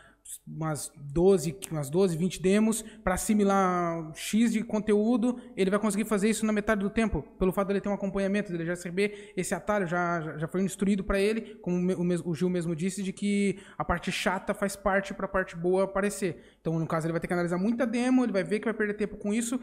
umas 0.46 0.90
12, 0.96 1.56
umas 1.70 1.90
12, 1.90 2.16
20 2.16 2.42
demos 2.42 2.82
para 3.04 3.14
assimilar 3.14 4.12
X 4.14 4.52
de 4.52 4.62
conteúdo, 4.62 5.40
ele 5.56 5.70
vai 5.70 5.78
conseguir 5.78 6.04
fazer 6.04 6.28
isso 6.28 6.44
na 6.46 6.52
metade 6.52 6.80
do 6.80 6.90
tempo, 6.90 7.22
pelo 7.38 7.52
fato 7.52 7.68
de 7.68 7.74
ele 7.74 7.80
ter 7.80 7.88
um 7.88 7.94
acompanhamento, 7.94 8.50
dele 8.50 8.64
já 8.64 8.72
receber 8.72 9.32
esse 9.36 9.54
atalho, 9.54 9.86
já, 9.86 10.38
já 10.38 10.48
foi 10.48 10.62
instruído 10.62 11.04
para 11.04 11.20
ele, 11.20 11.56
como 11.56 11.92
o, 11.92 12.30
o 12.30 12.34
Gil 12.34 12.48
mesmo 12.48 12.74
disse, 12.74 13.02
de 13.02 13.12
que 13.12 13.58
a 13.76 13.84
parte 13.84 14.10
chata 14.10 14.54
faz 14.54 14.74
parte 14.76 15.14
para 15.14 15.26
a 15.26 15.28
parte 15.28 15.56
boa 15.56 15.84
aparecer. 15.84 16.42
Então, 16.60 16.78
no 16.78 16.86
caso, 16.86 17.06
ele 17.06 17.12
vai 17.12 17.20
ter 17.20 17.26
que 17.26 17.34
analisar 17.34 17.58
muita 17.58 17.86
demo, 17.86 18.24
ele 18.24 18.32
vai 18.32 18.44
ver 18.44 18.58
que 18.58 18.64
vai 18.64 18.74
perder 18.74 18.94
tempo 18.94 19.16
com 19.16 19.32
isso, 19.32 19.60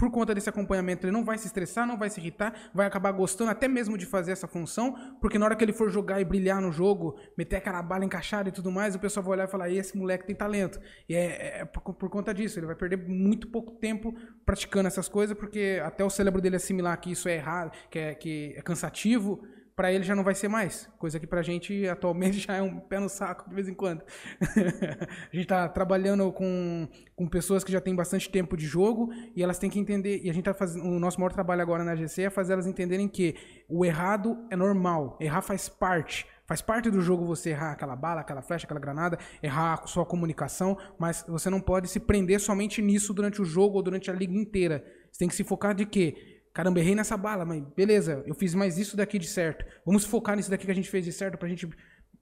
por 0.00 0.10
conta 0.10 0.34
desse 0.34 0.48
acompanhamento, 0.48 1.04
ele 1.04 1.12
não 1.12 1.22
vai 1.22 1.36
se 1.36 1.46
estressar, 1.46 1.86
não 1.86 1.98
vai 1.98 2.08
se 2.08 2.18
irritar, 2.18 2.54
vai 2.72 2.86
acabar 2.86 3.12
gostando 3.12 3.50
até 3.50 3.68
mesmo 3.68 3.98
de 3.98 4.06
fazer 4.06 4.32
essa 4.32 4.48
função, 4.48 4.94
porque 5.20 5.38
na 5.38 5.44
hora 5.44 5.54
que 5.54 5.62
ele 5.62 5.74
for 5.74 5.90
jogar 5.90 6.18
e 6.22 6.24
brilhar 6.24 6.58
no 6.58 6.72
jogo, 6.72 7.18
meter 7.36 7.56
aquela 7.56 7.82
bala 7.82 8.02
encaixada 8.02 8.48
e 8.48 8.52
tudo 8.52 8.72
mais, 8.72 8.94
o 8.94 8.98
pessoal 8.98 9.22
vai 9.22 9.34
olhar 9.34 9.44
e 9.44 9.50
falar: 9.50 9.68
esse 9.68 9.98
moleque 9.98 10.26
tem 10.26 10.34
talento. 10.34 10.80
E 11.06 11.14
é, 11.14 11.18
é, 11.18 11.60
é 11.60 11.64
por, 11.66 11.92
por, 11.92 12.08
conta 12.08 12.32
disso, 12.32 12.58
ele 12.58 12.64
vai 12.64 12.74
perder 12.74 12.96
muito 12.96 13.48
pouco 13.48 13.72
tempo 13.72 14.14
praticando 14.46 14.86
essas 14.86 15.06
coisas, 15.06 15.36
porque 15.36 15.82
até 15.84 16.02
o 16.02 16.08
cérebro 16.08 16.40
dele 16.40 16.56
assimilar 16.56 16.98
que 16.98 17.12
isso 17.12 17.28
é 17.28 17.34
errado, 17.34 17.70
que 17.90 17.98
é, 17.98 18.14
que 18.14 18.54
é 18.56 18.62
cansativo 18.62 19.46
para 19.80 19.90
ele 19.90 20.04
já 20.04 20.14
não 20.14 20.22
vai 20.22 20.34
ser 20.34 20.46
mais. 20.46 20.86
Coisa 20.98 21.18
que 21.18 21.26
para 21.26 21.40
a 21.40 21.42
gente 21.42 21.88
atualmente 21.88 22.38
já 22.46 22.54
é 22.54 22.60
um 22.60 22.78
pé 22.78 23.00
no 23.00 23.08
saco 23.08 23.48
de 23.48 23.54
vez 23.54 23.66
em 23.66 23.72
quando. 23.72 24.02
a 24.44 25.34
gente 25.34 25.44
está 25.44 25.66
trabalhando 25.70 26.30
com, 26.32 26.86
com 27.16 27.26
pessoas 27.26 27.64
que 27.64 27.72
já 27.72 27.80
têm 27.80 27.94
bastante 27.94 28.28
tempo 28.28 28.58
de 28.58 28.66
jogo 28.66 29.10
e 29.34 29.42
elas 29.42 29.58
têm 29.58 29.70
que 29.70 29.80
entender. 29.80 30.20
E 30.22 30.28
a 30.28 30.34
gente 30.34 30.42
está 30.42 30.52
fazendo. 30.52 30.84
O 30.84 31.00
nosso 31.00 31.18
maior 31.18 31.32
trabalho 31.32 31.62
agora 31.62 31.82
na 31.82 31.96
GC 31.96 32.24
é 32.24 32.30
fazer 32.30 32.52
elas 32.52 32.66
entenderem 32.66 33.08
que 33.08 33.34
o 33.70 33.82
errado 33.82 34.36
é 34.50 34.56
normal. 34.56 35.16
Errar 35.18 35.40
faz 35.40 35.66
parte. 35.66 36.26
Faz 36.44 36.60
parte 36.60 36.90
do 36.90 37.00
jogo 37.00 37.24
você 37.24 37.48
errar 37.48 37.72
aquela 37.72 37.96
bala, 37.96 38.20
aquela 38.20 38.42
flecha, 38.42 38.66
aquela 38.66 38.80
granada, 38.80 39.18
errar 39.42 39.80
a 39.82 39.86
sua 39.86 40.04
comunicação, 40.04 40.76
mas 40.98 41.24
você 41.26 41.48
não 41.48 41.60
pode 41.60 41.88
se 41.88 41.98
prender 41.98 42.38
somente 42.38 42.82
nisso 42.82 43.14
durante 43.14 43.40
o 43.40 43.46
jogo 43.46 43.76
ou 43.76 43.82
durante 43.82 44.10
a 44.10 44.12
liga 44.12 44.36
inteira. 44.36 44.84
Você 45.10 45.20
tem 45.20 45.28
que 45.28 45.34
se 45.34 45.44
focar 45.44 45.74
de 45.74 45.86
quê? 45.86 46.29
Caramba, 46.52 46.80
errei 46.80 46.94
nessa 46.94 47.16
bala, 47.16 47.44
mas 47.44 47.62
beleza, 47.76 48.24
eu 48.26 48.34
fiz 48.34 48.54
mais 48.54 48.76
isso 48.76 48.96
daqui 48.96 49.18
de 49.18 49.26
certo. 49.26 49.64
Vamos 49.86 50.04
focar 50.04 50.36
nisso 50.36 50.50
daqui 50.50 50.66
que 50.66 50.72
a 50.72 50.74
gente 50.74 50.90
fez 50.90 51.04
de 51.04 51.12
certo 51.12 51.38
pra 51.38 51.48
gente 51.48 51.68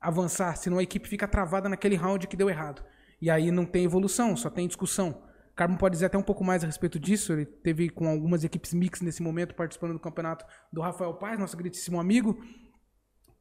avançar, 0.00 0.54
senão 0.56 0.78
a 0.78 0.82
equipe 0.82 1.08
fica 1.08 1.26
travada 1.26 1.68
naquele 1.68 1.96
round 1.96 2.26
que 2.26 2.36
deu 2.36 2.50
errado. 2.50 2.84
E 3.20 3.30
aí 3.30 3.50
não 3.50 3.64
tem 3.64 3.84
evolução, 3.84 4.36
só 4.36 4.50
tem 4.50 4.66
discussão. 4.66 5.22
O 5.52 5.54
Carbon 5.56 5.76
pode 5.76 5.94
dizer 5.94 6.06
até 6.06 6.16
um 6.16 6.22
pouco 6.22 6.44
mais 6.44 6.62
a 6.62 6.66
respeito 6.66 7.00
disso. 7.00 7.32
Ele 7.32 7.44
teve 7.44 7.88
com 7.88 8.08
algumas 8.08 8.44
equipes 8.44 8.72
mix 8.72 9.00
nesse 9.00 9.22
momento 9.22 9.54
participando 9.54 9.94
do 9.94 9.98
campeonato 9.98 10.44
do 10.72 10.80
Rafael 10.80 11.14
Paz, 11.14 11.38
nosso 11.38 11.56
queridíssimo 11.56 11.98
amigo. 11.98 12.38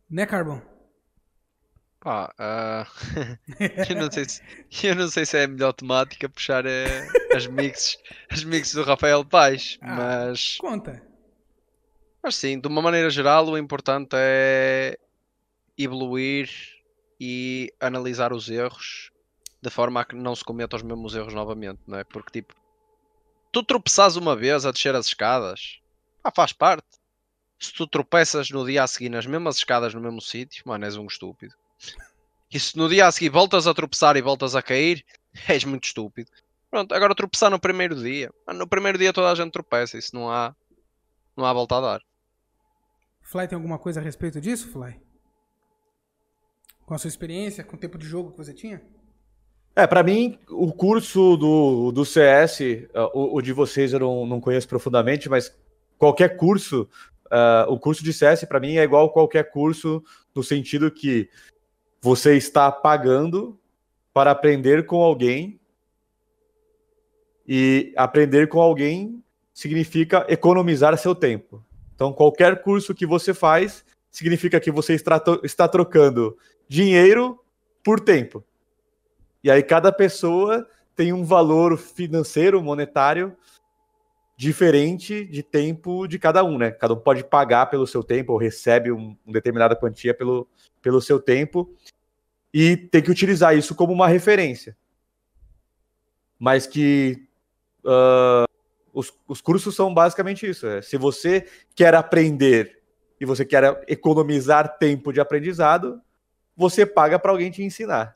Né, 0.09 0.25
Carbon? 0.25 0.61
Pá, 2.08 2.34
uh, 2.39 2.88
eu, 3.91 3.95
não 3.97 4.10
sei 4.10 4.24
se, 4.24 4.41
eu 4.82 4.95
não 4.95 5.10
sei 5.10 5.26
se 5.26 5.38
é 5.39 5.43
a 5.43 5.47
melhor 5.49 5.74
temática 5.74 6.30
puxar 6.30 6.66
uh, 6.66 7.36
as 7.36 7.47
mixes, 7.47 7.97
as 8.32 8.45
mixes 8.45 8.76
do 8.76 8.84
Rafael 8.84 9.26
Paz, 9.26 9.78
ah, 9.82 9.93
mas. 9.93 10.55
Conta. 10.55 11.03
Mas 12.24 12.38
sim, 12.38 12.62
de 12.62 12.68
uma 12.70 12.82
maneira 12.82 13.10
geral, 13.10 13.45
o 13.49 13.58
importante 13.58 14.12
é 14.14 14.97
evoluir 15.78 16.49
e 17.20 17.74
analisar 17.78 18.32
os 18.32 18.49
erros 18.49 19.12
de 19.62 19.70
forma 19.70 19.99
a 19.99 20.05
que 20.05 20.16
não 20.16 20.34
se 20.34 20.45
cometam 20.45 20.78
os 20.78 20.84
mesmos 20.84 21.14
erros 21.14 21.34
novamente, 21.34 21.82
não 21.86 21.97
é? 21.97 22.05
Porque 22.05 22.32
tipo, 22.32 22.55
tu 23.51 23.62
tropeças 23.64 24.16
uma 24.16 24.34
vez 24.34 24.66
a 24.66 24.72
descer 24.72 24.95
as 24.95 25.08
escadas, 25.08 25.82
ah, 26.24 26.32
faz 26.34 26.53
parte. 26.53 26.88
Se 27.60 27.74
tu 27.74 27.86
tropeças 27.86 28.49
no 28.49 28.66
dia 28.66 28.84
a 28.84 28.88
seguir 28.88 29.10
nas 29.10 29.26
mesmas 29.26 29.58
escadas 29.58 29.93
no 29.93 29.99
mesmo 29.99 30.22
sítio, 30.22 30.64
mano, 30.66 30.86
és 30.86 30.95
um 30.95 31.05
estúpido. 31.05 31.53
E 32.51 32.59
se 32.59 32.78
no 32.78 32.88
dia 32.88 33.07
a 33.07 33.11
seguir 33.11 33.30
voltas 33.30 33.67
a 33.67 33.73
tropeçar 33.73 34.15
e 34.15 34.21
voltas 34.21 34.55
a 34.55 34.61
cair, 34.61 35.05
és 35.47 35.63
muito 35.63 35.86
estúpido. 35.86 36.32
Pronto, 36.69 36.93
agora 36.93 37.15
tropeçar 37.15 37.49
no 37.49 37.59
primeiro 37.59 37.95
dia. 37.95 38.32
No 38.53 38.67
primeiro 38.67 38.97
dia 38.97 39.13
toda 39.13 39.32
a 39.32 39.36
gente 39.36 39.51
tropeça, 39.51 39.97
isso 39.97 40.15
não 40.15 40.30
há, 40.30 40.55
não 41.36 41.45
há 41.45 41.53
volta 41.53 41.78
a 41.78 41.82
dar. 41.82 42.01
Fly 43.21 43.47
tem 43.47 43.55
alguma 43.55 43.78
coisa 43.78 43.99
a 43.99 44.03
respeito 44.03 44.39
disso, 44.39 44.69
Fly? 44.71 44.99
Com 46.86 46.93
a 46.93 46.97
sua 46.97 47.09
experiência, 47.09 47.63
com 47.63 47.75
o 47.75 47.80
tempo 47.80 47.97
de 47.97 48.07
jogo 48.07 48.32
que 48.32 48.38
você 48.38 48.53
tinha? 48.53 48.82
É, 49.75 49.86
para 49.86 50.01
mim, 50.01 50.39
o 50.49 50.71
curso 50.71 51.38
do, 51.38 51.91
do 51.91 52.03
CS, 52.03 52.61
uh, 52.61 53.11
o, 53.13 53.38
o, 53.38 53.41
de 53.41 53.53
vocês 53.53 53.93
eu 53.93 53.99
não, 53.99 54.25
não 54.25 54.41
conheço 54.41 54.67
profundamente, 54.67 55.30
mas 55.30 55.55
qualquer 55.97 56.38
curso, 56.38 56.89
uh, 57.25 57.71
o 57.71 57.78
curso 57.78 58.03
de 58.03 58.11
CS 58.11 58.45
para 58.45 58.59
mim 58.59 58.78
é 58.78 58.84
igual 58.84 59.11
qualquer 59.11 59.51
curso, 59.51 60.03
no 60.34 60.41
sentido 60.41 60.89
que 60.89 61.30
você 62.02 62.36
está 62.36 62.72
pagando 62.72 63.60
para 64.14 64.32
aprender 64.32 64.86
com 64.86 65.04
alguém, 65.04 65.60
e 67.48 67.93
aprender 67.95 68.50
com 68.50 68.60
alguém 68.60 69.24
significa 69.54 70.26
economizar 70.28 70.98
seu 70.98 71.16
tempo. 71.16 71.64
Então, 71.95 72.12
qualquer 72.12 72.62
curso 72.62 72.93
que 72.93 73.06
você 73.06 73.34
faz 73.34 73.86
significa 74.12 74.60
que 74.60 74.72
você 74.72 74.93
está, 74.93 75.68
trocando 75.68 76.38
dinheiro 76.68 77.39
por 77.84 78.00
tempo. 78.00 78.43
E 79.43 79.50
aí 79.50 79.64
cada 79.64 79.91
pessoa 79.91 80.68
tem 80.95 81.14
um 81.14 81.24
valor 81.24 81.78
financeiro, 81.78 82.62
monetário, 82.62 83.36
diferente 84.36 85.26
de 85.26 85.41
tempo 85.41 86.08
de 86.08 86.20
cada 86.20 86.43
um, 86.43 86.58
né? 86.58 86.72
Cada 86.72 86.93
um 86.93 87.00
pode 87.00 87.24
pagar 87.24 87.68
pelo 87.68 87.88
seu 87.88 88.04
tempo 88.04 88.34
ou 88.34 88.38
recebe 88.38 88.91
um, 88.91 89.16
uma 89.26 89.34
determinada 89.34 89.76
quantia 89.76 90.14
pelo, 90.14 90.48
pelo 90.88 91.01
seu 91.01 91.19
tempo 91.19 91.69
e 92.53 92.77
tem 92.77 93.01
que 93.01 93.11
utilizar 93.11 93.57
isso 93.57 93.75
como 93.75 93.91
uma 93.91 94.07
referência. 94.07 94.77
Mas 96.39 96.65
que 96.65 97.27
uh, 97.83 98.47
os, 98.93 99.13
os 99.27 99.41
cursos 99.41 99.75
são 99.75 99.93
basicamente 99.93 100.49
isso. 100.49 100.65
É, 100.65 100.81
se 100.81 100.95
você 100.95 101.45
quer 101.75 101.93
aprender 101.93 102.81
e 103.19 103.25
você 103.25 103.43
quer 103.43 103.83
economizar 103.85 104.77
tempo 104.77 105.11
de 105.11 105.19
aprendizado, 105.19 106.01
você 106.55 106.85
paga 106.85 107.19
para 107.19 107.31
alguém 107.31 107.51
te 107.51 107.61
ensinar. 107.61 108.15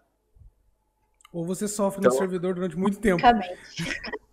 Ou 1.33 1.45
você 1.45 1.67
sofre 1.67 1.99
então, 1.99 2.13
no 2.13 2.17
servidor 2.17 2.55
durante 2.55 2.77
muito 2.77 2.99
tempo. 2.99 3.21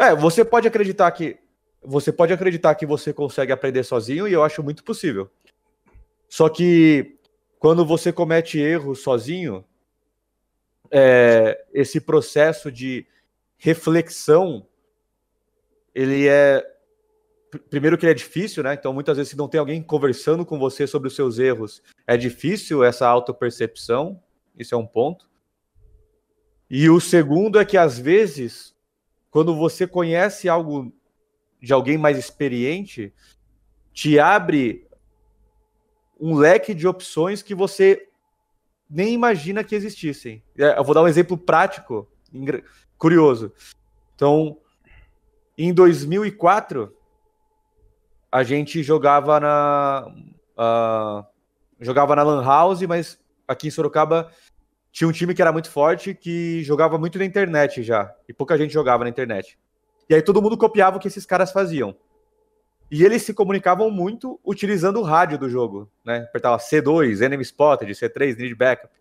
É, 0.00 0.14
você 0.14 0.44
pode 0.44 0.68
acreditar 0.68 1.10
que 1.10 1.40
você 1.82 2.12
pode 2.12 2.32
acreditar 2.32 2.72
que 2.76 2.86
você 2.86 3.12
consegue 3.12 3.50
aprender 3.50 3.82
sozinho 3.82 4.28
e 4.28 4.32
eu 4.32 4.44
acho 4.44 4.62
muito 4.62 4.84
possível. 4.84 5.28
Só 6.28 6.48
que 6.48 7.17
quando 7.58 7.84
você 7.84 8.12
comete 8.12 8.58
erro 8.58 8.94
sozinho, 8.94 9.64
é, 10.90 11.64
esse 11.72 12.00
processo 12.00 12.70
de 12.72 13.06
reflexão 13.56 14.66
ele 15.94 16.28
é 16.28 16.64
primeiro 17.70 17.96
que 17.96 18.04
ele 18.04 18.12
é 18.12 18.14
difícil, 18.14 18.62
né? 18.62 18.74
Então 18.74 18.92
muitas 18.92 19.16
vezes 19.16 19.30
se 19.30 19.36
não 19.36 19.48
tem 19.48 19.58
alguém 19.58 19.82
conversando 19.82 20.44
com 20.44 20.58
você 20.58 20.86
sobre 20.86 21.08
os 21.08 21.16
seus 21.16 21.38
erros, 21.38 21.82
é 22.06 22.16
difícil 22.16 22.84
essa 22.84 23.06
autopercepção. 23.08 24.22
Isso 24.56 24.74
é 24.74 24.78
um 24.78 24.86
ponto. 24.86 25.28
E 26.70 26.90
o 26.90 27.00
segundo 27.00 27.58
é 27.58 27.64
que, 27.64 27.78
às 27.78 27.98
vezes, 27.98 28.74
quando 29.30 29.56
você 29.56 29.86
conhece 29.86 30.48
algo 30.48 30.92
de 31.60 31.72
alguém 31.72 31.96
mais 31.96 32.18
experiente, 32.18 33.12
te 33.92 34.18
abre 34.18 34.86
um 36.18 36.34
leque 36.34 36.74
de 36.74 36.86
opções 36.86 37.42
que 37.42 37.54
você 37.54 38.08
nem 38.88 39.12
imagina 39.12 39.62
que 39.62 39.74
existissem. 39.74 40.42
É, 40.56 40.78
eu 40.78 40.84
vou 40.84 40.94
dar 40.94 41.02
um 41.02 41.08
exemplo 41.08 41.36
prático, 41.36 42.08
curioso. 42.96 43.52
Então, 44.14 44.58
em 45.56 45.72
2004, 45.72 46.94
a 48.30 48.42
gente 48.42 48.82
jogava 48.82 49.38
na 49.40 50.06
uh, 50.58 51.26
jogava 51.80 52.16
na 52.16 52.22
Lan 52.22 52.44
House, 52.44 52.82
mas 52.82 53.18
aqui 53.46 53.68
em 53.68 53.70
Sorocaba 53.70 54.30
tinha 54.90 55.08
um 55.08 55.12
time 55.12 55.34
que 55.34 55.42
era 55.42 55.52
muito 55.52 55.70
forte, 55.70 56.14
que 56.14 56.62
jogava 56.64 56.98
muito 56.98 57.18
na 57.18 57.24
internet 57.24 57.82
já. 57.82 58.12
E 58.28 58.32
pouca 58.32 58.58
gente 58.58 58.72
jogava 58.72 59.04
na 59.04 59.10
internet. 59.10 59.58
E 60.08 60.14
aí 60.14 60.22
todo 60.22 60.42
mundo 60.42 60.56
copiava 60.56 60.96
o 60.96 61.00
que 61.00 61.08
esses 61.08 61.26
caras 61.26 61.52
faziam. 61.52 61.94
E 62.90 63.04
eles 63.04 63.22
se 63.22 63.34
comunicavam 63.34 63.90
muito 63.90 64.40
utilizando 64.44 64.98
o 64.98 65.02
rádio 65.02 65.38
do 65.38 65.48
jogo, 65.48 65.90
né? 66.04 66.20
Apertava 66.20 66.56
C2, 66.56 67.20
Enemy 67.20 67.42
Spotted, 67.42 67.92
C3, 67.92 68.36
Need 68.38 68.54
Backup. 68.54 68.92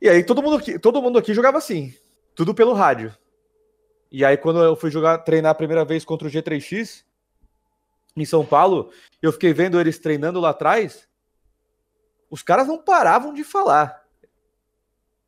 E 0.00 0.08
aí 0.08 0.22
todo 0.22 0.42
mundo 0.42 0.56
aqui, 0.56 0.78
todo 0.78 1.02
mundo 1.02 1.18
aqui 1.18 1.34
jogava 1.34 1.58
assim, 1.58 1.94
tudo 2.34 2.54
pelo 2.54 2.72
rádio. 2.72 3.16
E 4.12 4.24
aí 4.24 4.36
quando 4.36 4.62
eu 4.62 4.76
fui 4.76 4.90
jogar, 4.90 5.18
treinar 5.18 5.50
a 5.50 5.56
primeira 5.56 5.84
vez 5.84 6.04
contra 6.04 6.28
o 6.28 6.30
G3X 6.30 7.04
em 8.16 8.24
São 8.24 8.46
Paulo, 8.46 8.92
eu 9.20 9.32
fiquei 9.32 9.52
vendo 9.52 9.80
eles 9.80 9.98
treinando 9.98 10.38
lá 10.40 10.50
atrás. 10.50 11.08
Os 12.30 12.42
caras 12.42 12.68
não 12.68 12.78
paravam 12.78 13.34
de 13.34 13.42
falar. 13.42 14.04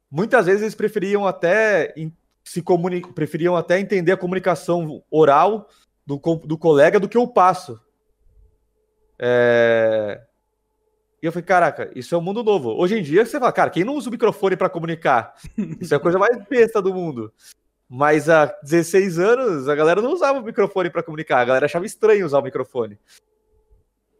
Muitas 0.08 0.46
vezes 0.46 0.62
eles 0.62 0.74
preferiam 0.74 1.26
até 1.26 1.92
se 2.44 2.62
comunicar, 2.62 3.12
preferiam 3.12 3.56
até 3.56 3.80
entender 3.80 4.12
a 4.12 4.16
comunicação 4.16 5.02
oral 5.10 5.68
do, 6.06 6.16
do 6.44 6.56
colega 6.56 7.00
do 7.00 7.08
que 7.08 7.18
o 7.18 7.26
passo. 7.26 7.80
É... 9.18 10.22
E 11.22 11.26
eu 11.26 11.32
falei, 11.32 11.44
caraca, 11.44 11.90
isso 11.94 12.14
é 12.14 12.18
um 12.18 12.22
mundo 12.22 12.44
novo. 12.44 12.70
Hoje 12.70 12.98
em 12.98 13.02
dia, 13.02 13.24
você 13.26 13.40
fala, 13.40 13.52
cara, 13.52 13.70
quem 13.70 13.84
não 13.84 13.96
usa 13.96 14.08
o 14.08 14.12
microfone 14.12 14.56
para 14.56 14.68
comunicar? 14.68 15.34
Isso 15.80 15.92
é 15.94 15.96
a 15.96 16.00
coisa 16.00 16.18
mais 16.18 16.36
besta 16.46 16.80
do 16.80 16.92
mundo. 16.92 17.32
Mas 17.88 18.28
há 18.28 18.46
16 18.62 19.18
anos, 19.18 19.68
a 19.68 19.74
galera 19.74 20.02
não 20.02 20.12
usava 20.12 20.38
o 20.38 20.42
microfone 20.42 20.90
para 20.90 21.02
comunicar. 21.02 21.40
A 21.40 21.44
galera 21.44 21.64
achava 21.64 21.86
estranho 21.86 22.26
usar 22.26 22.38
o 22.38 22.42
microfone. 22.42 22.98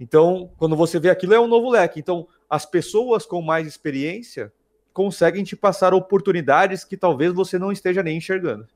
Então, 0.01 0.51
quando 0.57 0.75
você 0.75 0.99
vê 0.99 1.11
aquilo, 1.11 1.35
é 1.35 1.41
um 1.41 1.47
novo 1.47 1.69
leque. 1.69 2.01
Então, 2.01 2.27
as 2.49 2.65
pessoas 2.65 3.27
com 3.27 3.43
mais 3.43 3.67
experiência 3.67 4.53
conseguem 4.93 5.45
te 5.45 5.55
passar 5.55 5.93
oportunidades 5.93 6.83
que 6.83 6.97
talvez 6.97 7.33
você 7.33 7.59
não 7.59 7.71
esteja 7.71 8.03
nem 8.03 8.17
enxergando. 8.17 8.67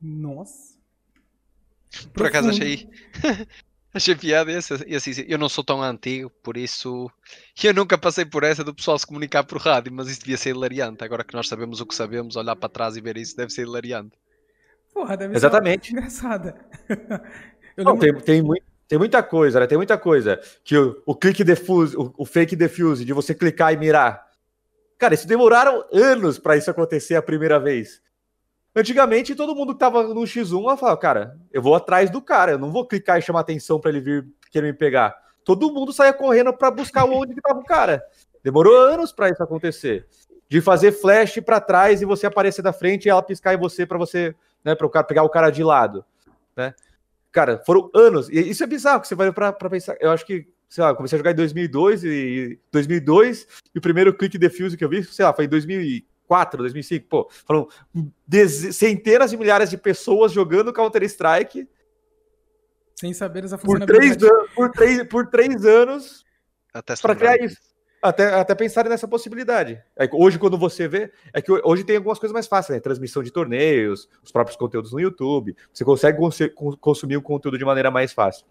Nossa. 0.00 0.77
Por 2.12 2.26
acaso 2.26 2.50
achei. 2.50 2.88
achei 3.92 4.14
piada 4.14 4.52
essa. 4.52 4.84
E 4.86 4.94
assim, 4.94 5.12
eu 5.26 5.38
não 5.38 5.48
sou 5.48 5.64
tão 5.64 5.82
antigo, 5.82 6.30
por 6.42 6.56
isso. 6.56 7.10
Eu 7.62 7.74
nunca 7.74 7.98
passei 7.98 8.24
por 8.24 8.44
essa 8.44 8.62
do 8.62 8.74
pessoal 8.74 8.98
se 8.98 9.06
comunicar 9.06 9.42
por 9.42 9.58
rádio, 9.58 9.92
mas 9.92 10.08
isso 10.08 10.20
devia 10.20 10.36
ser 10.36 10.50
hilariante. 10.50 11.02
Agora 11.02 11.24
que 11.24 11.34
nós 11.34 11.48
sabemos 11.48 11.80
o 11.80 11.86
que 11.86 11.94
sabemos, 11.94 12.36
olhar 12.36 12.54
para 12.54 12.68
trás 12.68 12.96
e 12.96 13.00
ver 13.00 13.16
isso 13.16 13.36
deve 13.36 13.50
ser 13.50 13.62
hilariante. 13.62 14.16
Porra, 14.94 15.16
deve 15.16 15.34
Exatamente. 15.34 15.88
ser 15.88 15.92
engraçada. 15.92 16.54
não, 17.76 17.94
lembro... 17.94 18.22
tem, 18.22 18.36
tem, 18.36 18.42
muito, 18.42 18.64
tem 18.86 18.98
muita 18.98 19.22
coisa, 19.22 19.60
né? 19.60 19.66
Tem 19.66 19.76
muita 19.76 19.98
coisa. 19.98 20.40
Que 20.64 20.76
o, 20.76 21.02
o 21.04 21.14
clique 21.14 21.42
defuse, 21.42 21.96
o, 21.96 22.14
o 22.16 22.24
fake 22.24 22.54
defuse, 22.54 23.04
de 23.04 23.12
você 23.12 23.34
clicar 23.34 23.72
e 23.72 23.76
mirar. 23.76 24.28
Cara, 24.98 25.14
isso 25.14 25.26
demoraram 25.26 25.84
anos 25.92 26.38
para 26.38 26.56
isso 26.56 26.70
acontecer 26.70 27.14
a 27.14 27.22
primeira 27.22 27.58
vez. 27.58 28.00
Antigamente, 28.78 29.34
todo 29.34 29.56
mundo 29.56 29.72
que 29.72 29.80
tava 29.80 30.04
no 30.04 30.20
X1 30.20 30.78
falava, 30.78 30.96
cara, 30.96 31.36
eu 31.52 31.60
vou 31.60 31.74
atrás 31.74 32.10
do 32.10 32.22
cara, 32.22 32.52
eu 32.52 32.58
não 32.58 32.70
vou 32.70 32.86
clicar 32.86 33.18
e 33.18 33.22
chamar 33.22 33.40
atenção 33.40 33.80
para 33.80 33.90
ele 33.90 34.00
vir 34.00 34.28
querer 34.52 34.68
me 34.68 34.72
pegar. 34.72 35.16
Todo 35.44 35.72
mundo 35.72 35.92
saía 35.92 36.12
correndo 36.12 36.52
para 36.52 36.70
buscar 36.70 37.04
onde 37.04 37.34
que 37.34 37.40
tava 37.40 37.58
o 37.58 37.64
cara. 37.64 38.00
Demorou 38.40 38.76
anos 38.76 39.10
para 39.10 39.30
isso 39.30 39.42
acontecer. 39.42 40.06
De 40.48 40.60
fazer 40.60 40.92
flash 40.92 41.40
para 41.40 41.60
trás 41.60 42.00
e 42.00 42.04
você 42.04 42.26
aparecer 42.26 42.62
da 42.62 42.72
frente 42.72 43.06
e 43.06 43.10
ela 43.10 43.20
piscar 43.20 43.52
em 43.52 43.58
você 43.58 43.84
para 43.84 43.98
você, 43.98 44.32
né, 44.64 44.76
para 44.76 44.86
o 44.86 44.90
cara 44.90 45.04
pegar 45.04 45.24
o 45.24 45.28
cara 45.28 45.50
de 45.50 45.64
lado, 45.64 46.04
né? 46.56 46.72
Cara, 47.32 47.60
foram 47.66 47.90
anos. 47.92 48.28
E 48.28 48.38
isso 48.48 48.62
é 48.62 48.66
bizarro 48.66 49.00
que 49.00 49.08
você 49.08 49.16
vai 49.16 49.32
para 49.32 49.52
pensar. 49.68 49.96
Eu 50.00 50.12
acho 50.12 50.24
que 50.24 50.46
sei 50.68 50.84
lá, 50.84 50.94
comecei 50.94 51.16
a 51.16 51.18
jogar 51.18 51.32
em 51.32 51.34
2002 51.34 52.04
e 52.04 52.60
2002 52.70 53.46
e 53.74 53.78
o 53.78 53.82
primeiro 53.82 54.14
clique 54.14 54.38
defuse 54.38 54.76
que 54.76 54.84
eu 54.84 54.88
vi, 54.88 55.02
sei 55.02 55.24
lá, 55.24 55.32
foi 55.32 55.46
em 55.46 55.48
2004, 56.28 56.58
2005, 56.58 57.08
pô, 57.08 57.28
foram 57.46 57.68
centenas 58.70 59.30
de 59.30 59.36
milhares 59.36 59.70
de 59.70 59.78
pessoas 59.78 60.32
jogando 60.32 60.72
Counter 60.72 61.02
Strike 61.04 61.68
sem 62.94 63.14
saber 63.14 63.44
essa 63.44 63.56
por 63.56 63.78
três, 63.80 64.16
por 64.54 64.70
três, 64.70 65.02
por 65.04 65.26
três 65.28 65.64
anos 65.64 66.24
para 67.00 67.14
criar 67.14 67.36
isso. 67.40 67.56
Até, 68.00 68.32
até 68.32 68.54
pensarem 68.54 68.88
nessa 68.88 69.08
possibilidade. 69.08 69.82
É, 69.96 70.08
hoje, 70.12 70.38
quando 70.38 70.56
você 70.56 70.86
vê, 70.86 71.12
é 71.32 71.42
que 71.42 71.50
hoje 71.50 71.82
tem 71.82 71.96
algumas 71.96 72.18
coisas 72.18 72.32
mais 72.32 72.46
fáceis, 72.46 72.76
né? 72.76 72.80
Transmissão 72.80 73.24
de 73.24 73.32
torneios, 73.32 74.08
os 74.22 74.30
próprios 74.30 74.56
conteúdos 74.56 74.92
no 74.92 75.00
YouTube. 75.00 75.56
Você 75.72 75.84
consegue 75.84 76.18
cons 76.18 76.76
consumir 76.80 77.16
o 77.16 77.22
conteúdo 77.22 77.58
de 77.58 77.64
maneira 77.64 77.90
mais 77.90 78.12
fácil. 78.12 78.46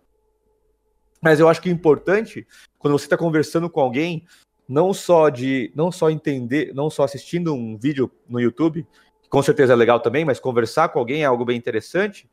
Mas 1.22 1.40
eu 1.40 1.48
acho 1.48 1.62
que 1.62 1.70
é 1.70 1.72
importante, 1.72 2.46
quando 2.78 2.98
você 2.98 3.06
está 3.06 3.18
conversando 3.18 3.70
com 3.70 3.80
alguém, 3.80 4.26
não 4.68 4.94
só 4.94 5.30
de 5.30 5.72
não 5.74 5.92
só 5.92 6.10
entender, 6.10 6.74
não 6.74 6.90
só 6.90 7.04
assistindo 7.04 7.54
um 7.54 7.78
vídeo 7.78 8.12
no 8.28 8.40
YouTube, 8.40 8.86
que 9.22 9.30
com 9.30 9.42
certeza 9.42 9.74
é 9.74 9.76
legal 9.76 10.00
também, 10.00 10.26
mas 10.26 10.40
conversar 10.40 10.90
com 10.90 11.00
alguém 11.00 11.24
é 11.24 11.26
algo 11.26 11.46
bem 11.46 11.58
interessante, 11.58 12.30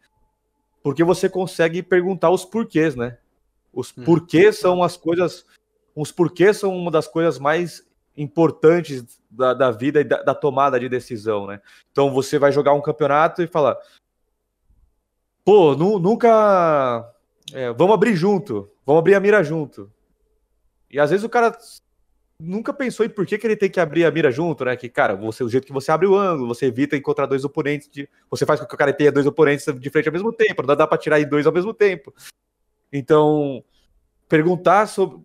porque 0.82 1.04
você 1.04 1.28
consegue 1.28 1.82
perguntar 1.82 2.30
os 2.30 2.44
porquês, 2.44 2.96
né? 2.96 3.18
Os 3.72 3.96
hum. 3.96 4.04
porquês 4.04 4.58
são 4.58 4.82
as 4.82 4.96
coisas, 4.96 5.46
os 5.94 6.10
porquês 6.10 6.56
são 6.56 6.76
uma 6.76 6.90
das 6.90 7.06
coisas 7.06 7.38
mais 7.38 7.86
importantes 8.16 9.20
da, 9.30 9.54
da 9.54 9.70
vida 9.70 10.00
e 10.00 10.04
da, 10.04 10.22
da, 10.22 10.34
tomada 10.34 10.78
de 10.78 10.88
decisão, 10.88 11.46
né? 11.46 11.60
Então 11.90 12.12
você 12.12 12.38
vai 12.38 12.52
jogar 12.52 12.72
um 12.72 12.82
campeonato 12.82 13.42
e 13.42 13.46
fala, 13.46 13.78
pô, 15.44 15.74
nu, 15.74 15.98
nunca, 15.98 17.12
é, 17.52 17.72
vamos 17.72 17.94
abrir 17.94 18.14
junto, 18.14 18.70
vamos 18.86 19.00
abrir 19.00 19.14
a 19.14 19.20
mira 19.20 19.42
junto. 19.42 19.90
E 20.90 21.00
às 21.00 21.10
vezes 21.10 21.24
o 21.24 21.28
cara 21.28 21.56
nunca 22.38 22.72
pensou 22.72 23.04
em 23.06 23.08
por 23.08 23.26
que, 23.26 23.38
que 23.38 23.46
ele 23.46 23.56
tem 23.56 23.70
que 23.70 23.80
abrir 23.80 24.04
a 24.04 24.10
mira 24.10 24.30
junto, 24.30 24.64
né? 24.64 24.76
Que, 24.76 24.88
cara, 24.88 25.14
você, 25.14 25.44
o 25.44 25.48
jeito 25.48 25.66
que 25.66 25.72
você 25.72 25.90
abre 25.90 26.06
o 26.06 26.16
ângulo, 26.16 26.54
você 26.54 26.66
evita 26.66 26.96
encontrar 26.96 27.26
dois 27.26 27.44
oponentes, 27.44 27.88
de, 27.88 28.08
você 28.30 28.44
faz 28.44 28.60
com 28.60 28.66
que 28.66 28.74
o 28.74 28.78
cara 28.78 28.92
tenha 28.92 29.12
dois 29.12 29.26
oponentes 29.26 29.66
de 29.66 29.90
frente 29.90 30.08
ao 30.08 30.12
mesmo 30.12 30.32
tempo, 30.32 30.62
não 30.62 30.76
dá 30.76 30.86
para 30.86 30.98
tirar 30.98 31.20
em 31.20 31.28
dois 31.28 31.46
ao 31.46 31.52
mesmo 31.52 31.72
tempo. 31.72 32.12
Então, 32.92 33.62
perguntar 34.28 34.86
sobre. 34.86 35.20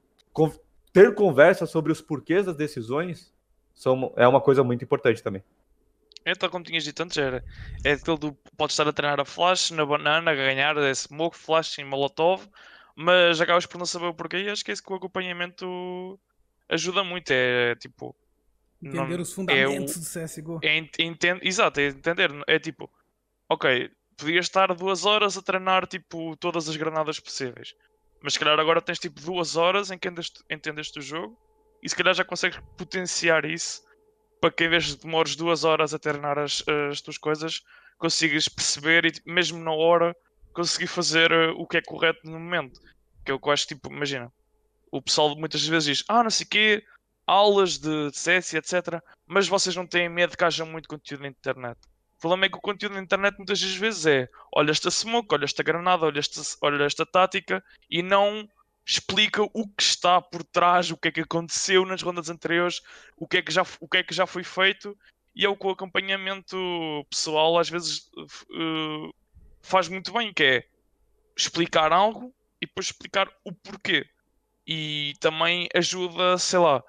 ter 0.94 1.14
conversa 1.14 1.66
sobre 1.66 1.92
os 1.92 2.02
porquês 2.02 2.46
das 2.46 2.56
decisões 2.56 3.34
são, 3.74 4.14
é 4.16 4.28
uma 4.28 4.42
coisa 4.42 4.64
muito 4.64 4.84
importante 4.84 5.24
também. 5.24 5.44
Então, 6.26 6.50
como 6.50 6.64
tinhas 6.64 6.84
dito 6.84 7.02
antes, 7.02 7.18
era 7.18 7.44
é 7.84 7.94
aquilo 7.94 8.18
do 8.18 8.38
pode 8.58 8.74
estar 8.74 8.88
a 8.88 8.94
treinar 8.94 9.20
a 9.20 9.26
flash 9.26 9.72
na 9.72 9.86
banana, 9.86 10.32
a 10.32 10.36
ganhar 10.36 10.78
a 10.78 10.94
smoke, 10.94 11.38
flash 11.38 11.80
em 11.80 11.86
molotov, 11.86 12.48
mas 12.96 13.40
acabas 13.40 13.66
por 13.66 13.78
não 13.78 13.86
saber 13.86 14.08
o 14.08 14.14
porquê 14.14 14.38
e 14.38 14.50
acho 14.50 14.64
que 14.64 14.72
é 14.72 14.74
isso 14.74 14.84
que 14.84 14.92
o 14.92 14.96
acompanhamento 14.96 16.20
ajuda 16.70 17.04
muito. 17.04 17.32
É 17.32 17.76
tipo. 17.76 18.16
Entender 18.82 19.18
não, 19.18 19.22
os 19.22 19.34
fundamentos 19.34 19.96
é 19.96 20.20
o, 20.20 20.24
do 20.24 20.28
CSGO. 20.28 20.60
É, 20.64 20.78
entende, 20.78 21.42
exato, 21.44 21.80
é 21.82 21.88
entender. 21.88 22.32
É 22.48 22.58
tipo, 22.58 22.90
ok, 23.50 23.92
podias 24.16 24.46
estar 24.46 24.74
duas 24.74 25.06
horas 25.06 25.38
a 25.38 25.42
treinar 25.42 25.86
tipo 25.86 26.36
todas 26.38 26.70
as 26.70 26.78
granadas 26.78 27.20
possíveis. 27.20 27.76
Mas 28.22 28.34
se 28.34 28.40
calhar 28.40 28.60
agora 28.60 28.82
tens 28.82 29.00
tipo 29.00 29.20
duas 29.22 29.56
horas 29.56 29.92
em 29.92 29.98
que 29.98 30.08
entendeste, 30.08 30.44
entendeste 30.50 31.00
o 31.00 31.02
jogo 31.02 31.38
e 31.82 31.90
se 31.90 31.96
calhar 31.96 32.14
já 32.14 32.24
consegues 32.24 32.60
potenciar 32.78 33.46
isso 33.46 33.82
para 34.42 34.52
que 34.52 34.64
em 34.64 34.70
vez 34.70 34.86
de 34.86 34.98
demores 34.98 35.36
duas 35.36 35.64
horas 35.64 35.94
a 35.94 36.00
treinar 36.00 36.38
as, 36.38 36.64
as 36.90 37.02
tuas 37.02 37.18
coisas, 37.18 37.64
consigas 37.98 38.48
perceber 38.48 39.06
e 39.06 39.12
tipo, 39.12 39.30
mesmo 39.30 39.60
na 39.60 39.72
hora 39.72 40.16
conseguir 40.54 40.88
fazer 40.88 41.32
uh, 41.32 41.54
o 41.58 41.68
que 41.68 41.78
é 41.78 41.82
correto 41.82 42.20
no 42.24 42.40
momento. 42.40 42.80
Que 43.26 43.32
é 43.32 43.38
que 43.38 43.48
eu 43.48 43.52
acho, 43.52 43.68
tipo, 43.68 43.92
imagina, 43.92 44.32
o 44.92 45.02
pessoal 45.02 45.36
muitas 45.36 45.66
vezes 45.66 45.98
diz, 45.98 46.06
ah, 46.08 46.24
não 46.24 46.30
sei 46.30 46.46
o 46.46 46.50
quê, 46.50 46.84
aulas 47.26 47.78
de, 47.78 48.12
CS, 48.12 48.56
etc. 48.56 49.02
Mas 49.28 49.48
vocês 49.48 49.76
não 49.76 49.86
têm 49.86 50.10
medo 50.10 50.36
que 50.36 50.44
haja 50.44 50.66
muito 50.66 50.90
conteúdo 50.90 51.22
na 51.22 51.28
internet. 51.28 51.78
O 52.18 52.20
problema 52.20 52.46
é 52.46 52.50
que 52.50 52.58
o 52.58 52.62
conteúdo 52.62 52.96
na 52.96 53.02
internet 53.02 53.38
muitas 53.38 53.62
vezes 53.62 54.06
é 54.06 54.28
olha 54.54 54.72
esta 54.72 54.92
smoke, 54.92 55.34
olha 55.34 55.46
esta 55.46 55.64
granada, 55.64 56.06
olha 56.06 56.20
esta, 56.20 56.42
olha 56.62 56.84
esta 56.84 57.06
tática 57.06 57.64
e 57.90 58.02
não 58.02 58.50
explica 58.86 59.44
o 59.44 59.68
que 59.68 59.84
está 59.84 60.20
por 60.20 60.44
trás, 60.44 60.90
o 60.90 60.98
que 60.98 61.10
é 61.10 61.12
que 61.12 61.22
aconteceu 61.22 61.86
nas 61.86 62.02
rondas 62.02 62.30
anteriores, 62.30 62.82
o 63.16 63.28
que 63.28 63.38
é 63.38 63.42
que 63.42 63.52
já, 63.52 63.64
o 63.80 63.88
que 63.88 63.98
é 63.98 64.04
que 64.04 64.14
já 64.14 64.26
foi 64.26 64.44
feito 64.44 64.98
e 65.36 65.46
é 65.46 65.50
o 65.50 65.56
que 65.56 65.68
o 65.68 65.70
acompanhamento 65.70 66.58
pessoal 67.10 67.58
às 67.60 67.70
vezes 67.70 68.10
uh, 68.18 69.14
faz 69.62 69.88
muito 69.88 70.12
bem, 70.12 70.34
que 70.34 70.44
é 70.44 70.68
explicar 71.38 71.94
algo 71.94 72.34
e 72.60 72.66
depois 72.66 72.88
explicar 72.88 73.32
o 73.46 73.54
porquê 73.54 74.06
e 74.72 75.16
também 75.20 75.68
ajuda, 75.74 76.38
sei 76.38 76.60
lá, 76.60 76.84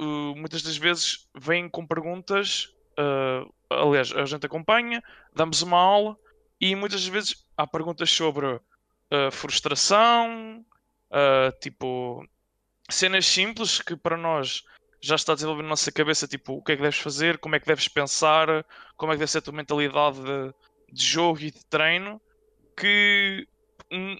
uh, 0.00 0.34
muitas 0.34 0.60
das 0.60 0.76
vezes 0.76 1.28
vêm 1.38 1.68
com 1.68 1.86
perguntas, 1.86 2.74
uh, 2.98 3.54
aliás, 3.70 4.10
a 4.10 4.24
gente 4.24 4.44
acompanha, 4.44 5.00
damos 5.32 5.62
uma 5.62 5.78
aula 5.78 6.16
e 6.60 6.74
muitas 6.74 7.02
das 7.02 7.08
vezes 7.08 7.46
há 7.56 7.64
perguntas 7.64 8.10
sobre 8.10 8.46
uh, 8.46 9.30
frustração, 9.30 10.66
tipo 11.60 12.26
cenas 12.90 13.24
simples 13.24 13.80
que 13.80 13.96
para 13.96 14.16
nós 14.16 14.64
já 15.00 15.14
está 15.14 15.32
desenvolvendo 15.32 15.66
na 15.66 15.70
nossa 15.70 15.92
cabeça, 15.92 16.26
tipo 16.26 16.54
o 16.54 16.62
que 16.62 16.72
é 16.72 16.76
que 16.76 16.82
deves 16.82 16.98
fazer, 16.98 17.38
como 17.38 17.54
é 17.54 17.60
que 17.60 17.66
deves 17.66 17.86
pensar, 17.86 18.48
como 18.96 19.12
é 19.12 19.14
que 19.14 19.20
deve 19.20 19.30
ser 19.30 19.38
a 19.38 19.42
tua 19.42 19.54
mentalidade 19.54 20.20
de, 20.20 20.54
de 20.92 21.04
jogo 21.04 21.38
e 21.38 21.52
de 21.52 21.64
treino, 21.66 22.20
que 22.76 23.46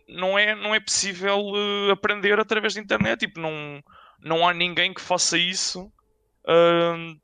não 0.09 0.38
é, 0.38 0.55
não 0.55 0.74
é 0.74 0.80
possível 0.80 1.38
uh, 1.38 1.90
aprender 1.90 2.38
através 2.38 2.74
da 2.74 2.80
internet. 2.80 3.20
Tipo, 3.20 3.40
não, 3.40 3.82
não 4.20 4.47
há 4.47 4.55
ninguém 4.55 4.93
que 4.94 5.01
faça 5.01 5.36
isso 5.36 5.93
uh, 6.47 7.20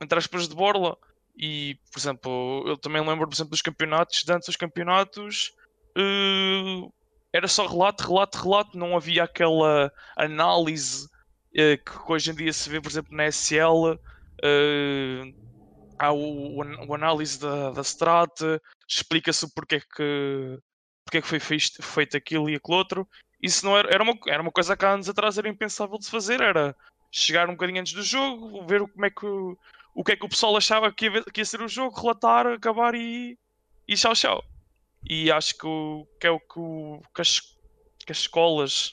entre 0.00 0.18
aspas 0.18 0.48
de 0.48 0.54
borla. 0.54 0.96
E, 1.36 1.78
por 1.92 1.98
exemplo, 2.00 2.64
eu 2.66 2.76
também 2.76 3.06
lembro, 3.06 3.28
por 3.28 3.34
exemplo, 3.34 3.50
dos 3.50 3.62
campeonatos, 3.62 4.24
de 4.24 4.32
antes 4.32 4.46
dos 4.46 4.56
campeonatos, 4.56 5.52
uh, 5.96 6.92
era 7.32 7.46
só 7.46 7.66
relato, 7.66 8.04
relato, 8.08 8.38
relato, 8.38 8.78
não 8.78 8.96
havia 8.96 9.22
aquela 9.22 9.92
análise 10.16 11.06
uh, 11.06 11.78
que 11.84 12.12
hoje 12.12 12.32
em 12.32 12.34
dia 12.34 12.52
se 12.52 12.68
vê, 12.68 12.80
por 12.80 12.90
exemplo, 12.90 13.16
na 13.16 13.30
SL. 13.30 13.98
Há 16.00 16.12
o, 16.12 16.60
o, 16.60 16.86
o, 16.88 16.94
análise 16.94 17.40
da, 17.40 17.70
da 17.70 17.80
strat, 17.80 18.40
explica-se 18.88 19.44
o 19.44 19.50
porquê 19.52 19.80
que 19.80 20.58
porque 21.08 21.18
é 21.18 21.22
que 21.22 21.26
foi 21.26 21.40
feito, 21.40 21.82
feito 21.82 22.16
aquilo 22.18 22.50
e 22.50 22.56
aquilo 22.56 22.76
outro. 22.76 23.08
Isso 23.42 23.64
não 23.64 23.76
era, 23.76 23.88
era, 23.90 24.02
uma, 24.02 24.12
era 24.26 24.42
uma 24.42 24.52
coisa 24.52 24.76
que 24.76 24.84
há 24.84 24.90
anos 24.90 25.08
atrás 25.08 25.38
era 25.38 25.48
impensável 25.48 25.98
de 25.98 26.06
fazer, 26.06 26.42
era 26.42 26.76
chegar 27.10 27.48
um 27.48 27.52
bocadinho 27.52 27.80
antes 27.80 27.94
do 27.94 28.02
jogo, 28.02 28.66
ver 28.66 28.86
como 28.86 29.06
é 29.06 29.10
que, 29.10 29.26
o 29.94 30.04
que 30.04 30.12
é 30.12 30.16
que 30.16 30.26
o 30.26 30.28
pessoal 30.28 30.54
achava 30.54 30.92
que 30.92 31.06
ia, 31.06 31.24
que 31.24 31.40
ia 31.40 31.44
ser 31.46 31.62
o 31.62 31.68
jogo, 31.68 31.98
relatar, 31.98 32.46
acabar 32.46 32.94
e, 32.94 33.38
e 33.86 33.94
tchau 33.94 34.12
tchau. 34.12 34.44
E 35.08 35.32
acho 35.32 35.56
que, 35.56 35.66
o, 35.66 36.06
que 36.20 36.26
é 36.26 36.30
o 36.30 36.38
que, 36.38 36.58
o, 36.58 37.00
que, 37.14 37.22
as, 37.22 37.40
que 38.04 38.12
as 38.12 38.18
escolas 38.18 38.92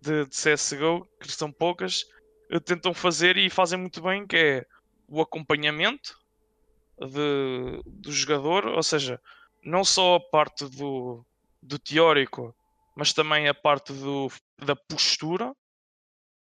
de, 0.00 0.26
de 0.26 0.30
CSGO, 0.30 1.08
que 1.20 1.32
são 1.32 1.50
poucas, 1.50 2.06
tentam 2.64 2.94
fazer 2.94 3.36
e 3.36 3.50
fazem 3.50 3.80
muito 3.80 4.00
bem, 4.00 4.24
que 4.28 4.36
é 4.36 4.66
o 5.08 5.20
acompanhamento 5.20 6.16
de, 7.00 7.82
do 7.84 8.12
jogador, 8.12 8.66
ou 8.66 8.82
seja, 8.82 9.20
não 9.64 9.82
só 9.82 10.16
a 10.16 10.20
parte 10.20 10.64
do, 10.66 11.24
do 11.62 11.78
teórico, 11.78 12.54
mas 12.96 13.12
também 13.12 13.48
a 13.48 13.54
parte 13.54 13.92
do, 13.92 14.28
da 14.58 14.74
postura 14.74 15.54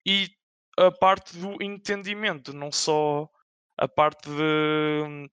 e 0.06 0.28
a 0.76 0.90
parte 0.90 1.36
do 1.36 1.62
entendimento, 1.62 2.52
não 2.52 2.70
só 2.70 3.28
a 3.76 3.88
parte 3.88 4.28
de 4.28 5.30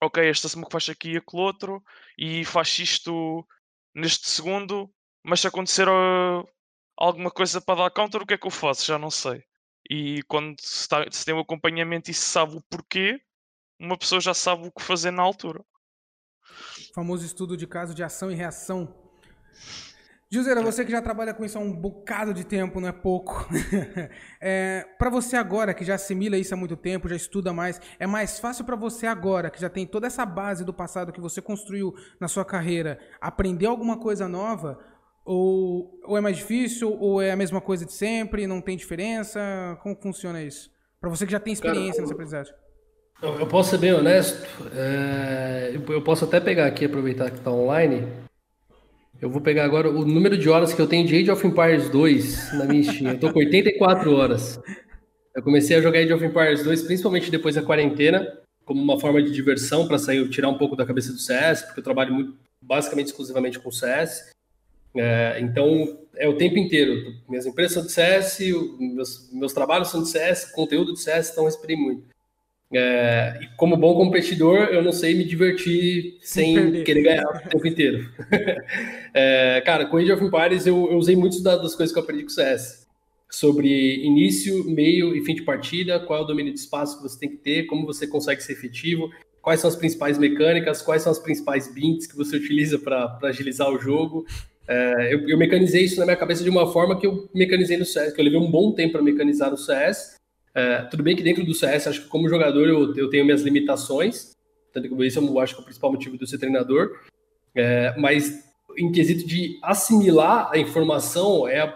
ok, 0.00 0.28
esta 0.28 0.48
smoke 0.48 0.72
faz 0.72 0.88
aqui 0.88 1.12
e 1.12 1.16
aquele 1.16 1.42
outro 1.42 1.82
e 2.18 2.44
faz 2.44 2.78
isto 2.78 3.46
neste 3.94 4.28
segundo, 4.28 4.92
mas 5.22 5.40
se 5.40 5.46
acontecer 5.46 5.88
uh, 5.88 6.46
alguma 6.96 7.30
coisa 7.30 7.60
para 7.60 7.82
dar 7.82 7.90
counter, 7.90 8.22
o 8.22 8.26
que 8.26 8.34
é 8.34 8.38
que 8.38 8.46
eu 8.46 8.50
faço? 8.50 8.84
Já 8.84 8.98
não 8.98 9.10
sei. 9.10 9.44
E 9.88 10.22
quando 10.24 10.60
se, 10.60 10.80
está, 10.80 11.04
se 11.10 11.24
tem 11.24 11.34
o 11.34 11.38
um 11.38 11.40
acompanhamento 11.40 12.10
e 12.10 12.14
se 12.14 12.22
sabe 12.22 12.56
o 12.56 12.62
porquê, 12.62 13.20
uma 13.78 13.96
pessoa 13.96 14.20
já 14.20 14.34
sabe 14.34 14.66
o 14.66 14.72
que 14.72 14.82
fazer 14.82 15.10
na 15.10 15.22
altura. 15.22 15.60
O 15.60 16.94
famoso 16.94 17.24
estudo 17.24 17.56
de 17.56 17.66
caso 17.66 17.94
de 17.94 18.02
ação 18.02 18.30
e 18.30 18.34
reação 18.34 19.01
Juseira, 20.34 20.62
você 20.62 20.82
que 20.82 20.90
já 20.90 21.02
trabalha 21.02 21.34
com 21.34 21.44
isso 21.44 21.58
há 21.58 21.60
um 21.60 21.70
bocado 21.70 22.32
de 22.32 22.42
tempo, 22.42 22.80
não 22.80 22.88
é 22.88 22.92
pouco. 22.92 23.46
é, 24.40 24.86
para 24.98 25.10
você 25.10 25.36
agora, 25.36 25.74
que 25.74 25.84
já 25.84 25.96
assimila 25.96 26.38
isso 26.38 26.54
há 26.54 26.56
muito 26.56 26.74
tempo, 26.74 27.06
já 27.06 27.14
estuda 27.14 27.52
mais, 27.52 27.78
é 27.98 28.06
mais 28.06 28.38
fácil 28.38 28.64
para 28.64 28.74
você 28.74 29.06
agora, 29.06 29.50
que 29.50 29.60
já 29.60 29.68
tem 29.68 29.86
toda 29.86 30.06
essa 30.06 30.24
base 30.24 30.64
do 30.64 30.72
passado 30.72 31.12
que 31.12 31.20
você 31.20 31.42
construiu 31.42 31.94
na 32.18 32.28
sua 32.28 32.46
carreira, 32.46 32.98
aprender 33.20 33.66
alguma 33.66 33.98
coisa 33.98 34.26
nova? 34.26 34.78
Ou, 35.22 36.00
ou 36.02 36.16
é 36.16 36.20
mais 36.22 36.38
difícil? 36.38 36.96
Ou 36.98 37.20
é 37.20 37.30
a 37.30 37.36
mesma 37.36 37.60
coisa 37.60 37.84
de 37.84 37.92
sempre? 37.92 38.46
Não 38.46 38.62
tem 38.62 38.74
diferença? 38.74 39.38
Como 39.82 39.94
funciona 40.00 40.42
isso? 40.42 40.70
Para 40.98 41.10
você 41.10 41.26
que 41.26 41.32
já 41.32 41.40
tem 41.40 41.52
experiência 41.52 41.96
Cara, 41.96 42.02
nessa 42.04 42.14
aprendizagem. 42.14 42.54
Eu 43.22 43.46
posso 43.46 43.68
ser 43.68 43.76
bem 43.76 43.92
honesto. 43.92 44.48
É, 44.74 45.72
eu 45.74 46.00
posso 46.00 46.24
até 46.24 46.40
pegar 46.40 46.64
aqui, 46.64 46.86
aproveitar 46.86 47.30
que 47.30 47.36
está 47.36 47.50
online 47.50 48.21
eu 49.22 49.30
vou 49.30 49.40
pegar 49.40 49.64
agora 49.64 49.88
o 49.88 50.04
número 50.04 50.36
de 50.36 50.50
horas 50.50 50.74
que 50.74 50.82
eu 50.82 50.86
tenho 50.88 51.06
de 51.06 51.14
Age 51.14 51.30
of 51.30 51.46
Empires 51.46 51.88
2 51.88 52.54
na 52.54 52.64
minha 52.64 52.82
Steam. 52.82 53.12
Eu 53.12 53.20
tô 53.20 53.32
com 53.32 53.38
84 53.38 54.12
horas. 54.12 54.60
Eu 55.32 55.40
comecei 55.44 55.76
a 55.76 55.80
jogar 55.80 56.00
Age 56.00 56.12
of 56.12 56.24
Empires 56.24 56.64
2 56.64 56.82
principalmente 56.82 57.30
depois 57.30 57.54
da 57.54 57.62
quarentena, 57.62 58.26
como 58.64 58.82
uma 58.82 58.98
forma 58.98 59.22
de 59.22 59.30
diversão 59.30 59.86
para 59.86 59.96
sair, 59.96 60.28
tirar 60.28 60.48
um 60.48 60.58
pouco 60.58 60.74
da 60.74 60.84
cabeça 60.84 61.12
do 61.12 61.20
CS, 61.20 61.62
porque 61.62 61.78
eu 61.78 61.84
trabalho 61.84 62.12
muito, 62.12 62.34
basicamente 62.60 63.06
exclusivamente 63.06 63.60
com 63.60 63.70
CS. 63.70 64.32
É, 64.96 65.38
então 65.40 66.00
é 66.16 66.28
o 66.28 66.36
tempo 66.36 66.58
inteiro. 66.58 67.14
Minhas 67.28 67.46
empresas 67.46 67.74
são 67.74 67.86
de 67.86 67.92
CS, 67.92 68.40
meus, 68.76 69.30
meus 69.32 69.52
trabalhos 69.52 69.88
são 69.88 70.02
de 70.02 70.08
CS, 70.08 70.50
conteúdo 70.50 70.94
de 70.94 71.00
CS, 71.00 71.30
então 71.30 71.44
respirei 71.44 71.76
muito. 71.76 72.11
É, 72.74 73.48
como 73.56 73.76
bom 73.76 73.94
competidor, 73.94 74.68
eu 74.70 74.82
não 74.82 74.92
sei 74.92 75.14
me 75.14 75.24
divertir 75.24 76.16
sem 76.22 76.82
querer 76.84 77.02
ganhar 77.02 77.24
o 77.24 77.48
tempo 77.48 77.66
inteiro. 77.66 78.08
é, 79.12 79.62
cara, 79.64 79.86
com 79.86 79.98
Age 79.98 80.12
of 80.12 80.24
Empires 80.24 80.66
eu, 80.66 80.90
eu 80.90 80.96
usei 80.96 81.14
muitas 81.14 81.42
das 81.42 81.74
coisas 81.74 81.92
que 81.92 81.98
eu 81.98 82.02
aprendi 82.02 82.22
com 82.22 82.30
o 82.30 82.32
CS. 82.32 82.86
Sobre 83.30 84.04
início, 84.04 84.64
meio 84.64 85.14
e 85.16 85.24
fim 85.24 85.34
de 85.34 85.42
partida, 85.42 86.00
qual 86.00 86.20
é 86.20 86.22
o 86.22 86.26
domínio 86.26 86.52
de 86.52 86.58
espaço 86.58 86.96
que 86.96 87.02
você 87.02 87.18
tem 87.18 87.30
que 87.30 87.38
ter, 87.38 87.64
como 87.64 87.86
você 87.86 88.06
consegue 88.06 88.42
ser 88.42 88.52
efetivo, 88.52 89.10
quais 89.40 89.60
são 89.60 89.68
as 89.68 89.76
principais 89.76 90.18
mecânicas, 90.18 90.80
quais 90.80 91.02
são 91.02 91.10
as 91.10 91.18
principais 91.18 91.72
bints 91.72 92.06
que 92.06 92.16
você 92.16 92.36
utiliza 92.36 92.78
para 92.78 93.18
agilizar 93.24 93.70
o 93.70 93.78
jogo. 93.78 94.24
É, 94.68 95.12
eu, 95.12 95.28
eu, 95.28 95.36
mecanizei 95.36 95.84
isso 95.84 95.98
na 95.98 96.04
minha 96.04 96.16
cabeça 96.16 96.44
de 96.44 96.48
uma 96.48 96.72
forma 96.72 96.98
que 96.98 97.06
eu 97.06 97.28
mecanizei 97.34 97.76
no 97.76 97.84
CS, 97.84 98.12
que 98.12 98.20
eu 98.20 98.24
levei 98.24 98.38
um 98.38 98.50
bom 98.50 98.72
tempo 98.72 98.92
para 98.92 99.02
mecanizar 99.02 99.50
no 99.50 99.56
CS, 99.56 100.11
é, 100.54 100.82
tudo 100.82 101.02
bem 101.02 101.16
que 101.16 101.22
dentro 101.22 101.44
do 101.44 101.54
CS, 101.54 101.86
acho 101.86 102.02
que 102.02 102.08
como 102.08 102.28
jogador 102.28 102.68
eu, 102.68 102.94
eu 102.94 103.08
tenho 103.08 103.24
minhas 103.24 103.42
limitações, 103.42 104.32
tanto 104.72 104.88
que 104.88 105.06
isso 105.06 105.18
eu 105.18 105.40
acho 105.40 105.54
que 105.54 105.60
é 105.60 105.62
o 105.62 105.64
principal 105.64 105.92
motivo 105.92 106.16
de 106.16 106.22
eu 106.22 106.26
ser 106.26 106.38
treinador, 106.38 107.00
é, 107.54 107.94
mas 107.98 108.50
em 108.76 108.90
quesito 108.90 109.26
de 109.26 109.58
assimilar 109.62 110.50
a 110.50 110.58
informação, 110.58 111.46
é, 111.46 111.74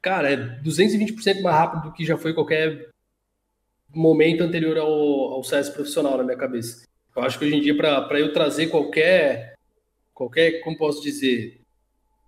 cara, 0.00 0.30
é 0.30 0.60
220% 0.62 1.42
mais 1.42 1.56
rápido 1.56 1.82
do 1.84 1.92
que 1.92 2.04
já 2.04 2.16
foi 2.16 2.32
qualquer 2.34 2.88
momento 3.92 4.42
anterior 4.42 4.78
ao, 4.78 4.90
ao 5.32 5.44
CS 5.44 5.70
profissional 5.70 6.16
na 6.16 6.24
minha 6.24 6.36
cabeça. 6.36 6.86
Eu 7.16 7.22
acho 7.22 7.38
que 7.38 7.44
hoje 7.44 7.56
em 7.56 7.60
dia, 7.60 7.76
para 7.76 8.20
eu 8.20 8.32
trazer 8.32 8.68
qualquer, 8.68 9.54
qualquer, 10.14 10.60
como 10.60 10.76
posso 10.76 11.02
dizer, 11.02 11.60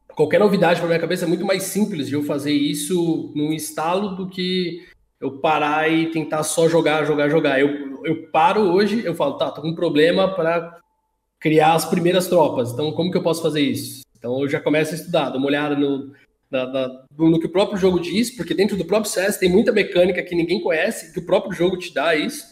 qualquer 0.09 0.41
novidade 0.41 0.81
para 0.81 0.89
minha 0.89 0.99
cabeça, 0.99 1.25
é 1.25 1.29
muito 1.29 1.45
mais 1.45 1.65
simples 1.65 2.09
de 2.09 2.15
eu 2.15 2.23
fazer 2.23 2.53
isso 2.53 3.33
num 3.35 3.53
estalo 3.53 4.17
do 4.17 4.29
que 4.29 4.89
eu 5.21 5.39
parar 5.39 5.91
e 5.91 6.11
tentar 6.11 6.43
só 6.43 6.69
jogar, 6.69 7.05
jogar, 7.05 7.29
jogar. 7.29 7.61
Eu, 7.61 8.03
eu 8.05 8.29
paro 8.31 8.63
hoje, 8.73 9.05
eu 9.05 9.15
falo, 9.15 9.37
tá, 9.37 9.51
tô 9.51 9.61
com 9.61 9.69
um 9.69 9.75
problema 9.75 10.35
para 10.35 10.81
criar 11.39 11.75
as 11.75 11.85
primeiras 11.85 12.27
tropas. 12.27 12.73
Então, 12.73 12.91
como 12.93 13.11
que 13.11 13.19
eu 13.19 13.23
posso 13.23 13.43
fazer 13.43 13.61
isso? 13.61 14.03
Então, 14.19 14.41
eu 14.41 14.49
já 14.49 14.61
começo 14.61 14.93
a 14.93 14.97
estudar, 14.97 15.31
dou 15.31 15.39
uma 15.39 15.47
olhada 15.47 15.77
no, 15.77 16.13
na, 16.51 16.67
na, 16.67 17.05
no 17.19 17.39
que 17.39 17.47
o 17.47 17.53
próprio 17.53 17.79
jogo 17.79 18.01
diz, 18.01 18.31
porque 18.31 18.55
dentro 18.55 18.77
do 18.77 18.85
próprio 18.85 19.11
CS 19.11 19.37
tem 19.37 19.51
muita 19.51 19.73
mecânica 19.73 20.23
que 20.23 20.35
ninguém 20.35 20.61
conhece, 20.61 21.13
que 21.13 21.19
o 21.19 21.27
próprio 21.27 21.53
jogo 21.53 21.77
te 21.77 21.93
dá 21.93 22.15
isso, 22.15 22.49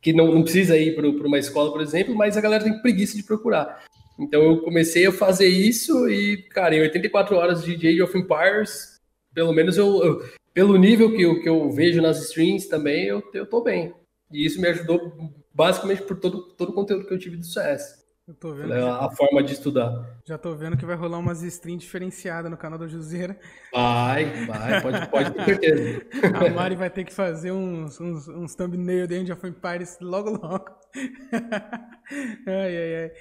que 0.00 0.12
não, 0.12 0.32
não 0.32 0.42
precisa 0.42 0.76
ir 0.76 0.94
para 0.94 1.08
uma 1.08 1.38
escola, 1.38 1.72
por 1.72 1.80
exemplo, 1.80 2.14
mas 2.14 2.36
a 2.36 2.40
galera 2.40 2.64
tem 2.64 2.80
preguiça 2.80 3.16
de 3.16 3.22
procurar. 3.24 3.84
Então, 4.18 4.42
eu 4.42 4.58
comecei 4.58 5.06
a 5.06 5.12
fazer 5.12 5.48
isso 5.48 6.08
e, 6.08 6.42
cara, 6.50 6.76
em 6.76 6.80
84 6.80 7.36
horas 7.36 7.64
de 7.64 7.74
Age 7.74 8.02
of 8.02 8.16
Empires, 8.16 9.00
pelo 9.32 9.52
menos 9.52 9.76
eu, 9.76 10.04
eu 10.04 10.22
pelo 10.54 10.78
nível 10.78 11.12
que 11.14 11.20
eu, 11.20 11.42
que 11.42 11.48
eu 11.48 11.70
vejo 11.70 12.00
nas 12.00 12.22
streams 12.22 12.68
também, 12.68 13.06
eu, 13.06 13.22
eu 13.34 13.44
tô 13.44 13.62
bem. 13.62 13.92
E 14.32 14.46
isso 14.46 14.60
me 14.60 14.68
ajudou 14.68 15.12
basicamente 15.52 16.02
por 16.02 16.18
todo, 16.18 16.54
todo 16.54 16.70
o 16.70 16.74
conteúdo 16.74 17.06
que 17.06 17.12
eu 17.12 17.18
tive 17.18 17.36
do 17.36 17.44
CS. 17.44 18.04
Eu 18.26 18.34
tô 18.34 18.54
vendo. 18.54 18.72
A, 18.72 19.04
a 19.04 19.10
forma 19.10 19.42
de 19.42 19.52
estudar. 19.52 20.18
Já 20.26 20.38
tô 20.38 20.54
vendo 20.54 20.78
que 20.78 20.86
vai 20.86 20.96
rolar 20.96 21.18
umas 21.18 21.42
streams 21.42 21.84
diferenciadas 21.84 22.50
no 22.50 22.56
canal 22.56 22.78
da 22.78 22.86
Juzeira. 22.86 23.38
Vai, 23.70 24.46
vai, 24.46 24.80
pode, 24.80 25.10
pode 25.10 25.30
ter 25.32 25.44
certeza. 25.44 26.06
A 26.46 26.50
Mari 26.50 26.74
vai 26.74 26.88
ter 26.88 27.04
que 27.04 27.12
fazer 27.12 27.52
uns, 27.52 28.00
uns, 28.00 28.26
uns 28.26 28.54
thumbnail 28.54 29.06
de 29.06 29.16
Angel 29.16 29.36
of 29.36 29.46
Empires 29.46 29.98
logo, 30.00 30.30
logo. 30.30 30.64
ai, 32.46 32.76
ai, 32.76 33.02
ai. 33.02 33.12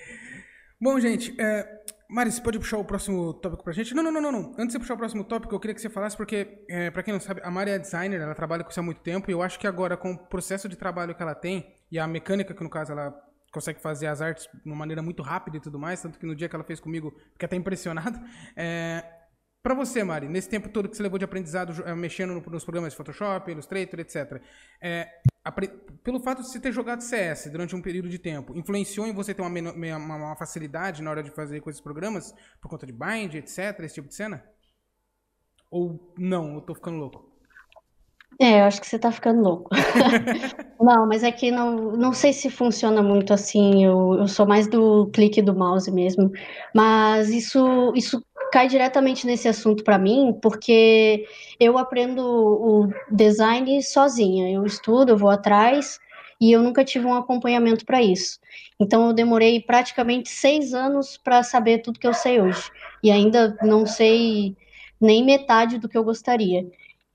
Bom, 0.79 0.97
gente, 0.99 1.35
é, 1.39 1.82
Mari, 2.13 2.31
você 2.31 2.41
pode 2.41 2.59
puxar 2.59 2.77
o 2.77 2.85
próximo 2.85 3.33
tópico 3.33 3.63
pra 3.63 3.73
gente? 3.73 3.95
Não, 3.95 4.03
não, 4.03 4.11
não, 4.11 4.31
não. 4.31 4.55
Antes 4.55 4.73
de 4.73 4.77
puxar 4.77 4.93
o 4.93 4.97
próximo 4.97 5.23
tópico, 5.23 5.55
eu 5.55 5.59
queria 5.59 5.73
que 5.73 5.81
você 5.81 5.89
falasse, 5.89 6.15
porque, 6.15 6.63
é, 6.69 6.91
pra 6.91 7.01
quem 7.01 7.11
não 7.11 7.19
sabe, 7.19 7.41
a 7.43 7.49
Mari 7.49 7.71
é 7.71 7.79
designer, 7.79 8.21
ela 8.21 8.35
trabalha 8.35 8.63
com 8.63 8.69
isso 8.69 8.79
há 8.79 8.83
muito 8.83 9.01
tempo, 9.01 9.31
e 9.31 9.33
eu 9.33 9.41
acho 9.41 9.57
que 9.57 9.65
agora, 9.65 9.97
com 9.97 10.11
o 10.11 10.17
processo 10.27 10.69
de 10.69 10.75
trabalho 10.75 11.15
que 11.15 11.23
ela 11.23 11.33
tem, 11.33 11.73
e 11.91 11.97
a 11.97 12.05
mecânica 12.05 12.53
que, 12.53 12.63
no 12.63 12.69
caso, 12.69 12.91
ela 12.91 13.19
consegue 13.51 13.81
fazer 13.81 14.05
as 14.05 14.21
artes 14.21 14.47
de 14.53 14.61
uma 14.63 14.75
maneira 14.75 15.01
muito 15.01 15.23
rápida 15.23 15.57
e 15.57 15.59
tudo 15.59 15.79
mais, 15.79 16.03
tanto 16.03 16.19
que 16.19 16.25
no 16.27 16.35
dia 16.35 16.47
que 16.47 16.55
ela 16.55 16.63
fez 16.63 16.79
comigo, 16.79 17.11
fiquei 17.31 17.47
até 17.47 17.55
impressionado. 17.55 18.19
É, 18.55 19.03
para 19.63 19.73
você, 19.73 20.03
Mari, 20.03 20.27
nesse 20.27 20.49
tempo 20.49 20.69
todo 20.69 20.87
que 20.87 20.95
você 20.95 21.01
levou 21.01 21.17
de 21.17 21.25
aprendizado 21.25 21.83
é, 21.83 21.95
mexendo 21.95 22.39
nos 22.47 22.63
programas 22.63 22.91
de 22.91 22.97
Photoshop, 22.97 23.49
Illustrator, 23.49 23.99
etc., 23.99 24.39
é, 24.79 25.09
pelo 26.03 26.19
fato 26.19 26.41
de 26.41 26.47
você 26.47 26.59
ter 26.59 26.71
jogado 26.71 27.01
CS 27.01 27.49
durante 27.51 27.75
um 27.75 27.81
período 27.81 28.07
de 28.07 28.17
tempo, 28.17 28.55
influenciou 28.57 29.05
em 29.05 29.13
você 29.13 29.33
ter 29.33 29.41
uma, 29.41 29.49
uma, 29.49 30.15
uma, 30.15 30.35
facilidade 30.35 31.01
na 31.01 31.11
hora 31.11 31.23
de 31.23 31.31
fazer 31.31 31.59
com 31.59 31.69
esses 31.69 31.81
programas, 31.81 32.33
por 32.61 32.69
conta 32.69 32.85
de 32.85 32.93
bind, 32.93 33.35
etc., 33.35 33.79
esse 33.81 33.95
tipo 33.95 34.07
de 34.07 34.15
cena? 34.15 34.43
Ou 35.69 36.13
não, 36.17 36.55
eu 36.55 36.61
tô 36.61 36.73
ficando 36.73 36.97
louco? 36.97 37.33
É, 38.39 38.61
eu 38.61 38.63
acho 38.63 38.81
que 38.81 38.87
você 38.87 38.97
tá 38.97 39.11
ficando 39.11 39.41
louco. 39.41 39.69
não, 40.79 41.07
mas 41.07 41.23
é 41.23 41.31
que 41.31 41.51
não, 41.51 41.91
não 41.91 42.13
sei 42.13 42.33
se 42.33 42.49
funciona 42.49 43.01
muito 43.03 43.33
assim, 43.33 43.85
eu, 43.85 44.15
eu 44.19 44.27
sou 44.27 44.47
mais 44.47 44.67
do 44.67 45.07
clique 45.07 45.41
do 45.41 45.55
mouse 45.55 45.91
mesmo, 45.91 46.31
mas 46.73 47.29
isso, 47.29 47.93
isso 47.95 48.23
cai 48.53 48.67
diretamente 48.67 49.25
nesse 49.25 49.47
assunto 49.47 49.83
para 49.83 49.97
mim, 49.97 50.37
porque 50.39 51.25
eu 51.59 51.75
aprendo 51.75 52.21
o 52.21 52.87
design 53.09 53.81
sozinha. 53.81 54.47
Eu 54.47 54.63
estudo, 54.63 55.09
eu 55.09 55.17
vou 55.17 55.31
atrás 55.31 55.99
e 56.39 56.51
eu 56.51 56.61
nunca 56.61 56.85
tive 56.85 57.07
um 57.07 57.15
acompanhamento 57.15 57.83
para 57.83 57.99
isso. 57.99 58.39
Então 58.79 59.07
eu 59.07 59.13
demorei 59.13 59.59
praticamente 59.59 60.29
seis 60.29 60.71
anos 60.71 61.17
para 61.17 61.41
saber 61.41 61.79
tudo 61.79 61.99
que 61.99 62.05
eu 62.05 62.13
sei 62.13 62.39
hoje 62.39 62.69
e 63.01 63.09
ainda 63.09 63.57
não 63.63 63.87
sei 63.87 64.55
nem 65.01 65.25
metade 65.25 65.79
do 65.79 65.89
que 65.89 65.97
eu 65.97 66.03
gostaria. 66.03 66.63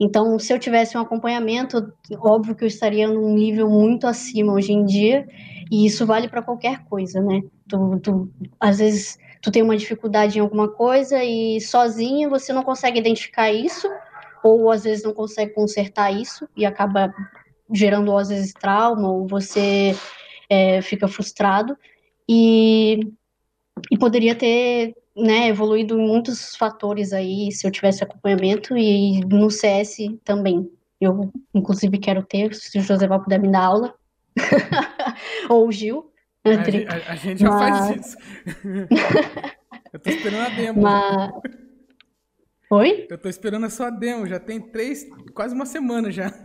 Então, 0.01 0.41
se 0.41 0.53
eu 0.53 0.59
tivesse 0.59 0.99
um 0.99 1.01
acompanhamento, 1.01 1.93
óbvio 2.19 2.57
que 2.57 2.65
eu 2.65 2.69
estaria 2.69 3.07
num 3.07 3.33
nível 3.33 3.71
muito 3.71 4.09
acima 4.09 4.53
hoje 4.53 4.73
em 4.73 4.85
dia, 4.85 5.27
e 5.71 5.87
isso 5.87 6.05
vale 6.07 6.29
para 6.29 6.43
qualquer 6.43 6.85
coisa, 6.85 7.21
né? 7.21 7.43
Tu, 7.69 8.01
tu, 8.01 8.31
às 8.61 8.79
vezes 8.79 9.19
tu 9.41 9.51
tem 9.51 9.63
uma 9.63 9.77
dificuldade 9.77 10.39
em 10.39 10.41
alguma 10.41 10.69
coisa 10.69 11.23
e 11.23 11.61
sozinha 11.61 12.29
você 12.29 12.53
não 12.53 12.63
consegue 12.63 12.99
identificar 12.99 13.51
isso, 13.53 13.89
ou 14.43 14.71
às 14.71 14.85
vezes 14.85 15.05
não 15.05 15.13
consegue 15.13 15.53
consertar 15.53 16.11
isso 16.11 16.49
e 16.57 16.65
acaba 16.65 17.13
gerando 17.73 18.17
às 18.17 18.29
vezes 18.29 18.53
trauma, 18.53 19.11
ou 19.11 19.27
você 19.27 19.95
é, 20.49 20.81
fica 20.83 21.07
frustrado. 21.07 21.77
E, 22.29 23.01
e 23.91 23.99
poderia 23.99 24.35
ter 24.35 24.95
né, 25.17 25.49
evoluído 25.49 25.99
em 25.99 26.07
muitos 26.07 26.55
fatores 26.55 27.13
aí 27.13 27.51
se 27.51 27.67
eu 27.67 27.71
tivesse 27.71 28.05
acompanhamento 28.05 28.77
e 28.77 29.21
no 29.25 29.51
CS 29.51 29.99
também. 30.25 30.71
Eu, 31.01 31.33
inclusive, 31.55 31.99
quero 31.99 32.23
ter, 32.23 32.55
se 32.55 32.79
o 32.79 32.83
José 32.83 33.07
vai 33.07 33.21
puder 33.21 33.39
me 33.39 33.51
dar 33.51 33.65
aula. 33.65 33.95
ou 35.49 35.69
o 35.69 35.73
Gil. 35.73 36.08
A, 36.45 36.51
a, 36.51 37.13
a, 37.13 37.17
gente 37.17 37.41
já 37.41 37.51
Mas... 37.51 37.61
faz 37.61 38.07
isso. 38.07 38.17
eu 39.93 39.99
tô 39.99 40.11
esperando 40.11 40.47
a 40.47 40.49
demo. 40.49 40.83
Mas... 40.83 41.33
Oi? 42.71 43.07
Eu 43.09 43.17
tô 43.17 43.31
esperando 43.31 43.65
a 43.65 43.71
sua 43.71 43.89
demo, 43.89 44.27
já 44.27 44.39
tem 44.39 44.61
três, 44.61 45.07
quase 45.35 45.55
uma 45.55 45.67
semana 45.67 46.11
já. 46.11 46.33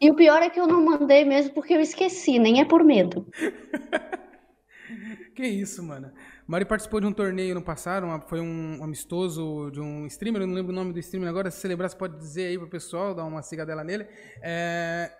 E 0.00 0.10
o 0.10 0.14
pior 0.14 0.40
é 0.40 0.48
que 0.48 0.58
eu 0.58 0.66
não 0.66 0.82
mandei 0.82 1.26
mesmo 1.26 1.52
porque 1.52 1.74
eu 1.74 1.80
esqueci, 1.80 2.38
nem 2.38 2.60
é 2.60 2.64
por 2.64 2.82
medo. 2.82 3.26
que 5.36 5.46
isso, 5.46 5.82
mano. 5.82 6.10
Mari 6.46 6.64
participou 6.64 7.00
de 7.00 7.06
um 7.06 7.12
torneio 7.12 7.54
no 7.54 7.62
passado, 7.62 8.04
uma, 8.04 8.20
foi 8.20 8.40
um 8.40 8.82
amistoso 8.82 9.70
de 9.70 9.80
um 9.80 10.06
streamer, 10.06 10.42
eu 10.42 10.46
não 10.46 10.54
lembro 10.54 10.72
o 10.72 10.74
nome 10.74 10.92
do 10.92 10.98
streamer 11.00 11.28
agora, 11.28 11.50
se 11.50 11.60
celebrar 11.60 11.90
você 11.90 11.96
pode 11.96 12.18
dizer 12.18 12.46
aí 12.46 12.58
pro 12.58 12.68
pessoal, 12.68 13.14
dar 13.14 13.24
uma 13.24 13.42
cigadela 13.42 13.84
nele. 13.84 14.06
É, 14.42 15.10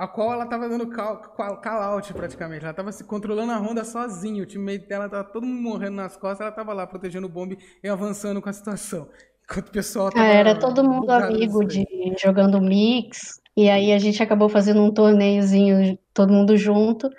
a 0.00 0.08
qual 0.08 0.32
ela 0.32 0.46
tava 0.46 0.66
dando 0.66 0.86
call, 0.86 1.18
call, 1.18 1.58
call 1.58 1.82
out 1.82 2.14
praticamente. 2.14 2.64
Ela 2.64 2.72
tava 2.72 2.90
se 2.90 3.04
controlando 3.04 3.52
a 3.52 3.56
ronda 3.56 3.84
sozinha. 3.84 4.42
O 4.42 4.46
teammate 4.46 4.86
dela 4.86 5.10
tava 5.10 5.24
todo 5.24 5.46
mundo 5.46 5.60
morrendo 5.60 5.96
nas 5.96 6.16
costas, 6.16 6.40
ela 6.40 6.50
tava 6.50 6.72
lá 6.72 6.86
protegendo 6.86 7.26
o 7.26 7.30
bombe 7.30 7.58
e 7.84 7.88
avançando 7.88 8.40
com 8.40 8.48
a 8.48 8.52
situação. 8.52 9.08
Enquanto 9.44 9.68
o 9.68 9.72
pessoal 9.72 10.10
tava. 10.10 10.24
É, 10.24 10.36
era 10.36 10.58
todo 10.58 10.82
mundo 10.82 11.10
amigo 11.10 11.62
de 11.66 11.84
jogando 12.18 12.62
mix. 12.62 13.42
E 13.54 13.68
aí 13.68 13.92
a 13.92 13.98
gente 13.98 14.22
acabou 14.22 14.48
fazendo 14.48 14.80
um 14.80 14.90
torneiozinho, 14.90 15.98
todo 16.14 16.32
mundo 16.32 16.56
junto. 16.56 17.10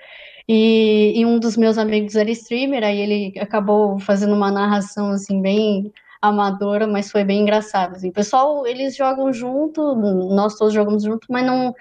E, 0.49 1.13
e 1.19 1.23
um 1.23 1.37
dos 1.37 1.55
meus 1.55 1.77
amigos 1.77 2.15
era 2.15 2.31
streamer, 2.31 2.83
aí 2.83 2.99
ele 2.99 3.39
acabou 3.39 3.99
fazendo 3.99 4.33
uma 4.33 4.49
narração 4.49 5.11
assim 5.11 5.39
bem 5.39 5.93
amadora, 6.19 6.87
mas 6.87 7.11
foi 7.11 7.23
bem 7.23 7.41
engraçado. 7.41 7.95
Assim. 7.95 8.09
O 8.09 8.13
pessoal, 8.13 8.65
eles 8.65 8.95
jogam 8.95 9.31
junto, 9.31 9.95
nós 10.33 10.57
todos 10.57 10.73
jogamos 10.73 11.03
junto, 11.03 11.27
mas 11.29 11.45
não 11.45 11.75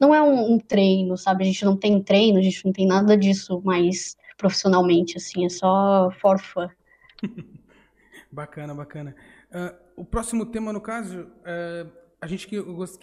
não 0.00 0.14
é 0.14 0.22
um, 0.22 0.54
um, 0.54 0.58
treino, 0.58 1.16
sabe? 1.16 1.44
A 1.44 1.46
gente 1.46 1.64
não 1.64 1.76
tem 1.76 2.02
treino, 2.02 2.38
a 2.38 2.42
gente 2.42 2.64
não 2.64 2.72
tem 2.72 2.86
nada 2.86 3.16
disso 3.16 3.60
mais 3.64 4.16
profissionalmente, 4.36 5.16
assim, 5.16 5.44
é 5.44 5.48
só 5.48 6.10
for 6.20 6.38
fun. 6.38 6.68
bacana, 8.30 8.74
bacana. 8.74 9.14
Uh, 9.50 10.02
o 10.02 10.04
próximo 10.04 10.44
tema, 10.46 10.72
no 10.72 10.80
caso, 10.80 11.20
uh, 11.20 12.03
a 12.24 12.26
gente 12.26 12.48
que 12.48 12.56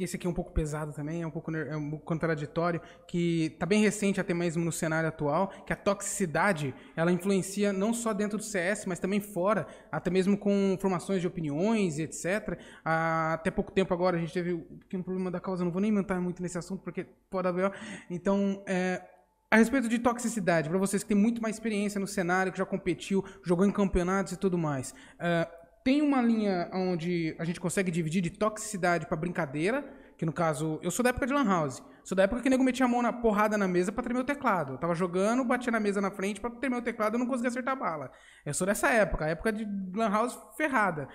esse 0.03 0.15
aqui 0.15 0.25
é 0.25 0.29
um 0.29 0.33
pouco 0.33 0.51
pesado 0.51 0.91
também, 0.91 1.21
é 1.21 1.27
um 1.27 1.29
pouco, 1.29 1.55
é 1.55 1.77
um 1.77 1.91
pouco 1.91 2.05
contraditório, 2.05 2.81
que 3.07 3.55
tá 3.59 3.67
bem 3.67 3.79
recente 3.79 4.19
até 4.19 4.33
mesmo 4.33 4.65
no 4.65 4.71
cenário 4.71 5.07
atual, 5.07 5.49
que 5.63 5.71
a 5.71 5.75
toxicidade, 5.75 6.73
ela 6.95 7.11
influencia 7.11 7.71
não 7.71 7.93
só 7.93 8.13
dentro 8.13 8.39
do 8.39 8.43
CS, 8.43 8.87
mas 8.87 8.99
também 8.99 9.19
fora, 9.19 9.67
até 9.91 10.09
mesmo 10.09 10.35
com 10.35 10.75
formações 10.81 11.21
de 11.21 11.27
opiniões 11.27 11.99
e 11.99 12.01
etc. 12.01 12.57
Ah, 12.83 13.33
até 13.33 13.51
pouco 13.51 13.71
tempo 13.71 13.93
agora 13.93 14.17
a 14.17 14.19
gente 14.19 14.33
teve 14.33 14.53
um 14.53 15.03
problema 15.03 15.29
da 15.29 15.39
causa, 15.39 15.63
não 15.63 15.71
vou 15.71 15.81
nem 15.81 15.95
entrar 15.95 16.19
muito 16.19 16.41
nesse 16.41 16.57
assunto 16.57 16.81
porque 16.81 17.05
pode 17.29 17.47
haver. 17.47 17.71
Então, 18.09 18.63
é, 18.65 19.03
a 19.51 19.57
respeito 19.57 19.87
de 19.87 19.99
toxicidade, 19.99 20.67
para 20.67 20.79
vocês 20.79 21.03
que 21.03 21.09
têm 21.09 21.17
muito 21.17 21.41
mais 21.41 21.57
experiência 21.57 21.99
no 21.99 22.07
cenário, 22.07 22.51
que 22.51 22.57
já 22.57 22.65
competiu, 22.65 23.23
jogou 23.43 23.65
em 23.65 23.71
campeonatos 23.71 24.33
e 24.33 24.37
tudo 24.37 24.57
mais, 24.57 24.95
uh, 25.19 25.60
tem 25.83 26.01
uma 26.01 26.21
linha 26.21 26.69
onde 26.73 27.35
a 27.39 27.45
gente 27.45 27.59
consegue 27.59 27.91
dividir 27.91 28.21
de 28.21 28.29
toxicidade 28.29 29.05
para 29.05 29.17
brincadeira, 29.17 29.83
que 30.17 30.25
no 30.25 30.33
caso, 30.33 30.79
eu 30.83 30.91
sou 30.91 31.03
da 31.03 31.09
época 31.09 31.25
de 31.25 31.33
Lan 31.33 31.45
House. 31.45 31.81
Sou 32.03 32.15
da 32.15 32.23
época 32.23 32.41
que 32.41 32.47
o 32.47 32.51
nego 32.51 32.63
metia 32.63 32.85
a 32.85 32.89
mão 32.89 33.01
na 33.01 33.13
porrada 33.13 33.57
na 33.57 33.67
mesa 33.67 33.91
para 33.91 34.03
tremer 34.03 34.21
o 34.21 34.23
teclado. 34.23 34.73
Eu 34.73 34.77
tava 34.77 34.93
jogando, 34.93 35.43
batia 35.43 35.71
na 35.71 35.79
mesa 35.79 36.01
na 36.01 36.11
frente 36.11 36.41
para 36.41 36.49
tremer 36.49 36.77
o 36.77 36.81
teclado, 36.81 37.15
eu 37.15 37.19
não 37.19 37.27
conseguia 37.27 37.49
acertar 37.49 37.73
a 37.73 37.75
bala. 37.75 38.11
Eu 38.45 38.53
sou 38.53 38.65
dessa 38.65 38.89
época, 38.89 39.25
a 39.25 39.29
época 39.29 39.51
de 39.51 39.65
Lan 39.95 40.09
House 40.09 40.37
ferrada 40.57 41.07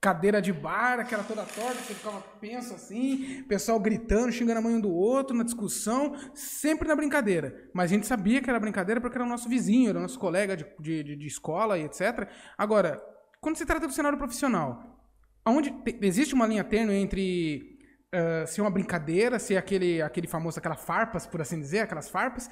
cadeira 0.00 0.40
de 0.40 0.52
bar, 0.52 1.00
aquela 1.00 1.24
toda 1.24 1.42
torta, 1.42 1.74
você 1.74 1.94
ficava 1.94 2.20
pensa 2.40 2.74
assim, 2.74 3.42
pessoal 3.48 3.80
gritando, 3.80 4.30
xingando 4.30 4.60
a 4.60 4.62
mãe 4.62 4.74
um 4.74 4.80
do 4.80 4.92
outro, 4.92 5.36
na 5.36 5.42
discussão, 5.42 6.14
sempre 6.34 6.86
na 6.86 6.94
brincadeira. 6.94 7.68
Mas 7.74 7.90
a 7.90 7.94
gente 7.94 8.06
sabia 8.06 8.40
que 8.40 8.48
era 8.48 8.60
brincadeira 8.60 9.00
porque 9.00 9.16
era 9.16 9.24
o 9.24 9.28
nosso 9.28 9.48
vizinho, 9.48 9.90
era 9.90 9.98
o 9.98 10.02
nosso 10.02 10.18
colega 10.18 10.56
de, 10.56 10.64
de, 10.78 11.16
de 11.16 11.26
escola 11.26 11.76
e 11.78 11.82
etc. 11.82 12.28
Agora, 12.56 13.02
quando 13.40 13.56
se 13.56 13.66
trata 13.66 13.86
do 13.86 13.92
cenário 13.92 14.18
profissional, 14.18 14.98
onde 15.46 15.74
existe 16.02 16.34
uma 16.34 16.46
linha 16.46 16.64
tênue 16.64 16.94
entre 16.94 17.78
uh, 18.14 18.46
ser 18.46 18.60
uma 18.60 18.70
brincadeira, 18.70 19.38
ser 19.38 19.56
aquele, 19.56 20.02
aquele 20.02 20.26
famoso, 20.26 20.58
aquela 20.58 20.76
farpas, 20.76 21.26
por 21.26 21.40
assim 21.40 21.58
dizer, 21.58 21.80
aquelas 21.80 22.08
farpas, 22.08 22.50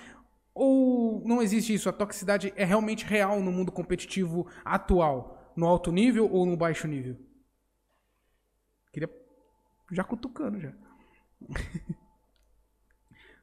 ou 0.54 1.22
não 1.26 1.42
existe 1.42 1.74
isso? 1.74 1.88
A 1.88 1.92
toxicidade 1.92 2.52
é 2.56 2.64
realmente 2.64 3.04
real 3.04 3.40
no 3.42 3.52
mundo 3.52 3.70
competitivo 3.70 4.48
atual, 4.64 5.52
no 5.54 5.66
alto 5.66 5.92
nível 5.92 6.30
ou 6.30 6.46
no 6.46 6.56
baixo 6.56 6.86
nível? 6.86 7.16
Queria. 8.92 9.10
Já 9.92 10.02
cutucando 10.02 10.58
já. 10.58 10.70
o 11.50 11.54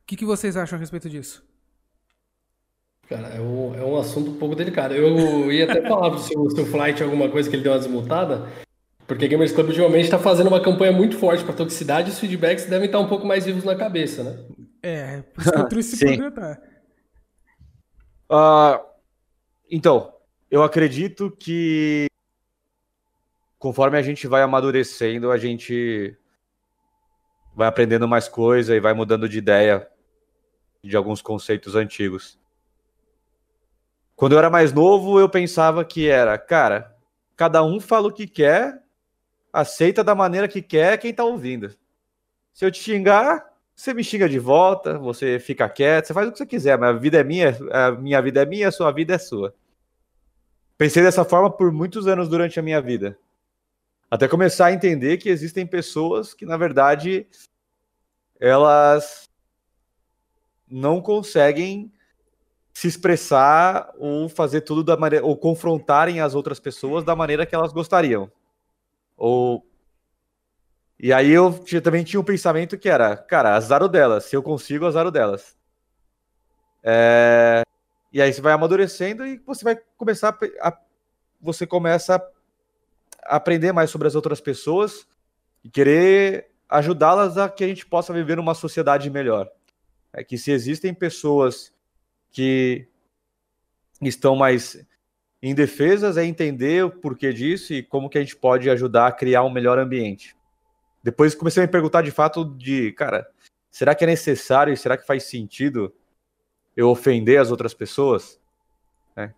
que, 0.08 0.16
que 0.16 0.26
vocês 0.26 0.58
acham 0.58 0.78
a 0.78 0.80
respeito 0.80 1.10
disso? 1.10 1.48
Cara, 3.10 3.28
é 3.28 3.42
um, 3.42 3.76
é 3.76 3.84
um 3.84 3.98
assunto 3.98 4.32
um 4.32 4.38
pouco 4.38 4.56
delicado. 4.56 4.94
Eu 4.94 5.52
ia 5.52 5.66
até 5.66 5.82
falar 5.88 6.18
se 6.18 6.38
o, 6.38 6.50
se 6.50 6.62
o 6.62 6.66
Flight 6.66 7.04
alguma 7.04 7.30
coisa 7.30 7.50
que 7.50 7.56
ele 7.56 7.64
deu 7.64 7.74
uma 7.74 7.80
desmutada, 7.80 8.48
porque 9.06 9.26
a 9.26 9.28
Gamers 9.28 9.52
Club 9.52 9.68
ultimamente 9.68 10.06
está 10.06 10.18
fazendo 10.18 10.48
uma 10.48 10.62
campanha 10.62 10.92
muito 10.92 11.18
forte 11.18 11.44
para 11.44 11.54
toxicidade 11.54 12.10
e 12.10 12.14
os 12.14 12.20
feedbacks 12.20 12.66
devem 12.66 12.86
estar 12.86 13.00
um 13.00 13.08
pouco 13.08 13.26
mais 13.26 13.46
vivos 13.46 13.64
na 13.64 13.76
cabeça, 13.76 14.24
né? 14.24 14.40
É, 14.82 15.22
por 15.22 15.42
isso 15.42 15.52
que 15.52 15.58
eu 15.58 15.70
trouxe 15.70 15.96
esse 15.96 16.18
programa. 16.18 16.60
Uh, 18.32 18.84
então, 19.70 20.14
eu 20.50 20.64
acredito 20.64 21.30
que 21.32 22.08
conforme 23.60 23.98
a 23.98 24.02
gente 24.02 24.28
vai 24.28 24.42
amadurecendo, 24.42 25.32
a 25.32 25.38
gente 25.38 26.18
vai 27.56 27.68
aprendendo 27.68 28.08
mais 28.08 28.28
coisa 28.28 28.76
e 28.76 28.80
vai 28.80 28.94
mudando 28.94 29.30
de 29.30 29.38
ideia 29.38 29.88
de 30.84 30.98
alguns 30.98 31.22
conceitos 31.22 31.76
antigos. 31.76 32.38
Quando 34.16 34.34
eu 34.34 34.40
era 34.40 34.50
mais 34.50 34.72
novo, 34.72 35.20
eu 35.20 35.28
pensava 35.28 35.84
que 35.84 36.08
era, 36.08 36.38
cara, 36.38 36.96
cada 37.36 37.64
um 37.64 37.80
fala 37.80 38.08
o 38.08 38.14
que 38.14 38.28
quer, 38.28 38.82
aceita 39.52 40.04
da 40.04 40.16
maneira 40.16 40.48
que 40.48 40.62
quer 40.62 40.98
quem 40.98 41.14
tá 41.14 41.24
ouvindo. 41.24 41.76
Se 42.54 42.66
eu 42.66 42.72
te 42.72 42.80
xingar, 42.80 43.46
você 43.76 43.94
me 43.94 44.04
xinga 44.04 44.30
de 44.30 44.38
volta, 44.38 44.98
você 44.98 45.40
fica 45.40 45.68
quieto, 45.68 46.08
você 46.08 46.14
faz 46.14 46.28
o 46.28 46.32
que 46.32 46.38
você 46.38 46.46
quiser, 46.46 46.78
mas 46.78 46.96
a 46.96 47.00
vida 47.00 47.20
é 47.20 47.24
minha, 47.24 47.58
a 47.72 47.92
minha 47.92 48.22
vida 48.22 48.42
é 48.42 48.46
minha, 48.46 48.68
a 48.68 48.72
sua 48.72 48.92
vida 48.92 49.16
é 49.16 49.18
sua. 49.18 49.54
Pensei 50.78 51.04
dessa 51.04 51.24
forma 51.24 51.50
por 51.50 51.72
muitos 51.72 52.08
anos 52.08 52.28
durante 52.28 52.60
a 52.60 52.64
minha 52.64 52.82
vida. 52.82 53.18
Até 54.10 54.28
começar 54.28 54.68
a 54.68 54.74
entender 54.74 55.18
que 55.18 55.30
existem 55.30 55.66
pessoas 55.66 56.34
que, 56.34 56.46
na 56.46 56.58
verdade, 56.58 57.28
elas 58.40 59.30
não 60.68 61.02
conseguem 61.02 61.93
se 62.84 62.88
expressar 62.90 63.94
ou 63.98 64.28
fazer 64.28 64.60
tudo 64.60 64.84
da 64.84 64.98
maneira 64.98 65.26
ou 65.26 65.38
confrontarem 65.38 66.20
as 66.20 66.36
outras 66.36 66.60
pessoas 66.60 67.06
da 67.06 67.16
maneira 67.16 67.46
que 67.46 67.56
elas 67.56 67.72
gostariam. 67.72 68.30
Ou 69.16 69.66
e 71.00 71.14
aí 71.14 71.32
eu 71.32 71.64
também 71.82 72.04
tinha 72.04 72.20
um 72.20 72.26
pensamento 72.26 72.78
que 72.78 72.90
era, 72.90 73.16
cara, 73.16 73.56
azar 73.56 73.82
o 73.82 73.88
delas, 73.88 74.26
se 74.26 74.36
eu 74.36 74.44
consigo, 74.44 74.86
azar 74.86 75.08
o 75.08 75.12
delas. 75.12 75.56
É... 76.84 77.64
E 78.12 78.22
aí 78.22 78.34
você 78.34 78.42
vai 78.42 78.52
amadurecendo 78.52 79.26
e 79.26 79.38
você 79.38 79.64
vai 79.64 79.78
começar 79.96 80.38
a 80.62 80.78
você 81.40 81.66
começa 81.66 82.16
a 83.26 83.38
aprender 83.38 83.72
mais 83.72 83.90
sobre 83.90 84.10
as 84.10 84.16
outras 84.16 84.42
pessoas 84.42 85.08
e 85.64 85.70
querer 85.70 86.52
ajudá-las 86.68 87.38
a 87.38 87.48
que 87.48 87.64
a 87.64 87.68
gente 87.68 87.86
possa 87.86 88.12
viver 88.12 88.36
numa 88.36 88.54
sociedade 88.54 89.10
melhor. 89.10 89.50
É 90.12 90.22
que 90.22 90.38
se 90.38 90.52
existem 90.52 90.94
pessoas 90.94 91.73
que 92.34 92.88
estão 94.02 94.36
mais 94.36 94.86
indefesas, 95.42 96.18
é 96.18 96.26
entender 96.26 96.84
o 96.84 96.90
porquê 96.90 97.32
disso 97.32 97.74
e 97.74 97.84
como 97.84 98.10
que 98.10 98.18
a 98.18 98.22
gente 98.22 98.36
pode 98.36 98.70
ajudar 98.70 99.08
a 99.08 99.12
criar 99.12 99.44
um 99.44 99.50
melhor 99.50 99.78
ambiente. 99.78 100.36
Depois 101.02 101.36
comecei 101.36 101.64
a 101.64 101.66
me 101.66 101.72
perguntar 101.72 102.02
de 102.02 102.12
fato 102.12 102.44
de, 102.44 102.92
cara, 102.94 103.28
será 103.70 103.94
que 103.94 104.04
é 104.04 104.08
necessário 104.08 104.74
e 104.74 104.78
será 104.78 104.98
que 104.98 105.06
faz 105.06 105.24
sentido 105.24 105.94
eu 106.76 106.90
ofender 106.90 107.40
as 107.40 107.52
outras 107.52 107.74
pessoas? 107.74 108.40
É. 109.16 109.32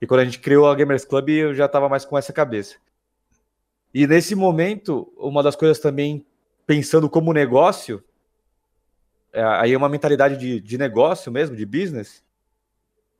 E 0.00 0.06
quando 0.06 0.20
a 0.20 0.24
gente 0.24 0.40
criou 0.40 0.68
a 0.68 0.74
Gamers 0.74 1.04
Club, 1.04 1.30
eu 1.30 1.54
já 1.54 1.66
estava 1.66 1.88
mais 1.88 2.04
com 2.04 2.18
essa 2.18 2.32
cabeça. 2.32 2.76
E 3.94 4.06
nesse 4.06 4.34
momento, 4.34 5.12
uma 5.16 5.42
das 5.42 5.54
coisas 5.54 5.78
também, 5.78 6.26
pensando 6.66 7.08
como 7.08 7.32
negócio, 7.32 8.02
é, 9.32 9.42
aí 9.42 9.72
é 9.72 9.76
uma 9.76 9.88
mentalidade 9.88 10.36
de, 10.36 10.60
de 10.60 10.76
negócio 10.76 11.30
mesmo, 11.30 11.54
de 11.54 11.64
business, 11.64 12.22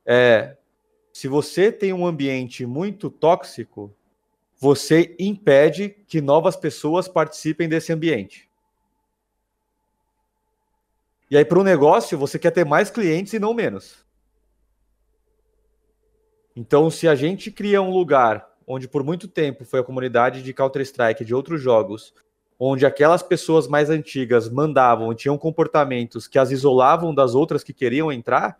é 0.05 0.57
se 1.11 1.27
você 1.27 1.71
tem 1.71 1.93
um 1.93 2.05
ambiente 2.05 2.65
muito 2.65 3.09
tóxico, 3.09 3.95
você 4.57 5.15
impede 5.19 5.89
que 6.07 6.19
novas 6.19 6.55
pessoas 6.55 7.07
participem 7.07 7.69
desse 7.69 7.93
ambiente. 7.93 8.49
E 11.29 11.37
aí, 11.37 11.45
para 11.45 11.59
o 11.59 11.63
negócio, 11.63 12.17
você 12.17 12.39
quer 12.39 12.51
ter 12.51 12.65
mais 12.65 12.89
clientes 12.89 13.33
e 13.33 13.39
não 13.39 13.53
menos. 13.53 14.03
Então, 16.55 16.89
se 16.89 17.07
a 17.07 17.15
gente 17.15 17.51
cria 17.51 17.81
um 17.81 17.91
lugar 17.91 18.47
onde 18.65 18.87
por 18.87 19.03
muito 19.03 19.27
tempo 19.27 19.65
foi 19.65 19.79
a 19.79 19.83
comunidade 19.83 20.41
de 20.41 20.53
Counter-Strike 20.53 21.25
de 21.25 21.33
outros 21.33 21.61
jogos, 21.61 22.13
onde 22.59 22.85
aquelas 22.85 23.21
pessoas 23.21 23.67
mais 23.67 23.89
antigas 23.89 24.49
mandavam 24.49 25.11
e 25.11 25.15
tinham 25.15 25.37
comportamentos 25.37 26.27
que 26.27 26.39
as 26.39 26.51
isolavam 26.51 27.13
das 27.13 27.35
outras 27.35 27.63
que 27.63 27.73
queriam 27.73 28.11
entrar, 28.11 28.57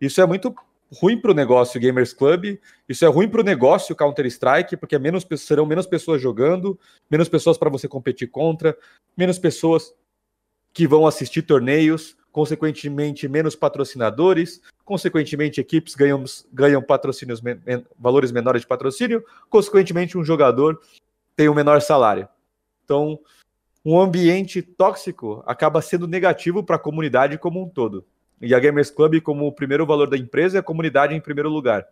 isso 0.00 0.20
é 0.20 0.26
muito 0.26 0.54
ruim 0.92 1.20
para 1.20 1.30
o 1.30 1.34
negócio 1.34 1.80
Gamers 1.80 2.12
Club, 2.12 2.58
isso 2.88 3.04
é 3.04 3.08
ruim 3.08 3.28
para 3.28 3.40
o 3.40 3.44
negócio 3.44 3.96
Counter-Strike, 3.96 4.76
porque 4.76 4.94
é 4.94 4.98
menos, 4.98 5.26
serão 5.38 5.66
menos 5.66 5.86
pessoas 5.86 6.20
jogando, 6.20 6.78
menos 7.10 7.28
pessoas 7.28 7.58
para 7.58 7.70
você 7.70 7.88
competir 7.88 8.28
contra, 8.28 8.76
menos 9.16 9.38
pessoas 9.38 9.94
que 10.72 10.86
vão 10.86 11.06
assistir 11.06 11.42
torneios, 11.42 12.16
consequentemente 12.30 13.28
menos 13.28 13.54
patrocinadores, 13.54 14.60
consequentemente 14.84 15.60
equipes 15.60 15.94
ganham, 15.94 16.24
ganham 16.52 16.82
patrocínios 16.82 17.40
men 17.40 17.60
valores 17.96 18.32
menores 18.32 18.62
de 18.62 18.66
patrocínio, 18.66 19.24
consequentemente 19.48 20.18
um 20.18 20.24
jogador 20.24 20.80
tem 21.36 21.48
um 21.48 21.54
menor 21.54 21.80
salário. 21.80 22.28
Então, 22.84 23.18
um 23.84 24.00
ambiente 24.00 24.62
tóxico 24.62 25.42
acaba 25.46 25.80
sendo 25.80 26.08
negativo 26.08 26.62
para 26.62 26.76
a 26.76 26.78
comunidade 26.78 27.38
como 27.38 27.62
um 27.62 27.68
todo. 27.68 28.04
E 28.44 28.54
a 28.54 28.60
Gamers 28.60 28.90
Club, 28.90 29.20
como 29.20 29.46
o 29.46 29.52
primeiro 29.52 29.86
valor 29.86 30.08
da 30.08 30.16
empresa, 30.16 30.58
é 30.58 30.60
a 30.60 30.62
comunidade 30.62 31.14
em 31.14 31.20
primeiro 31.20 31.48
lugar. 31.48 31.86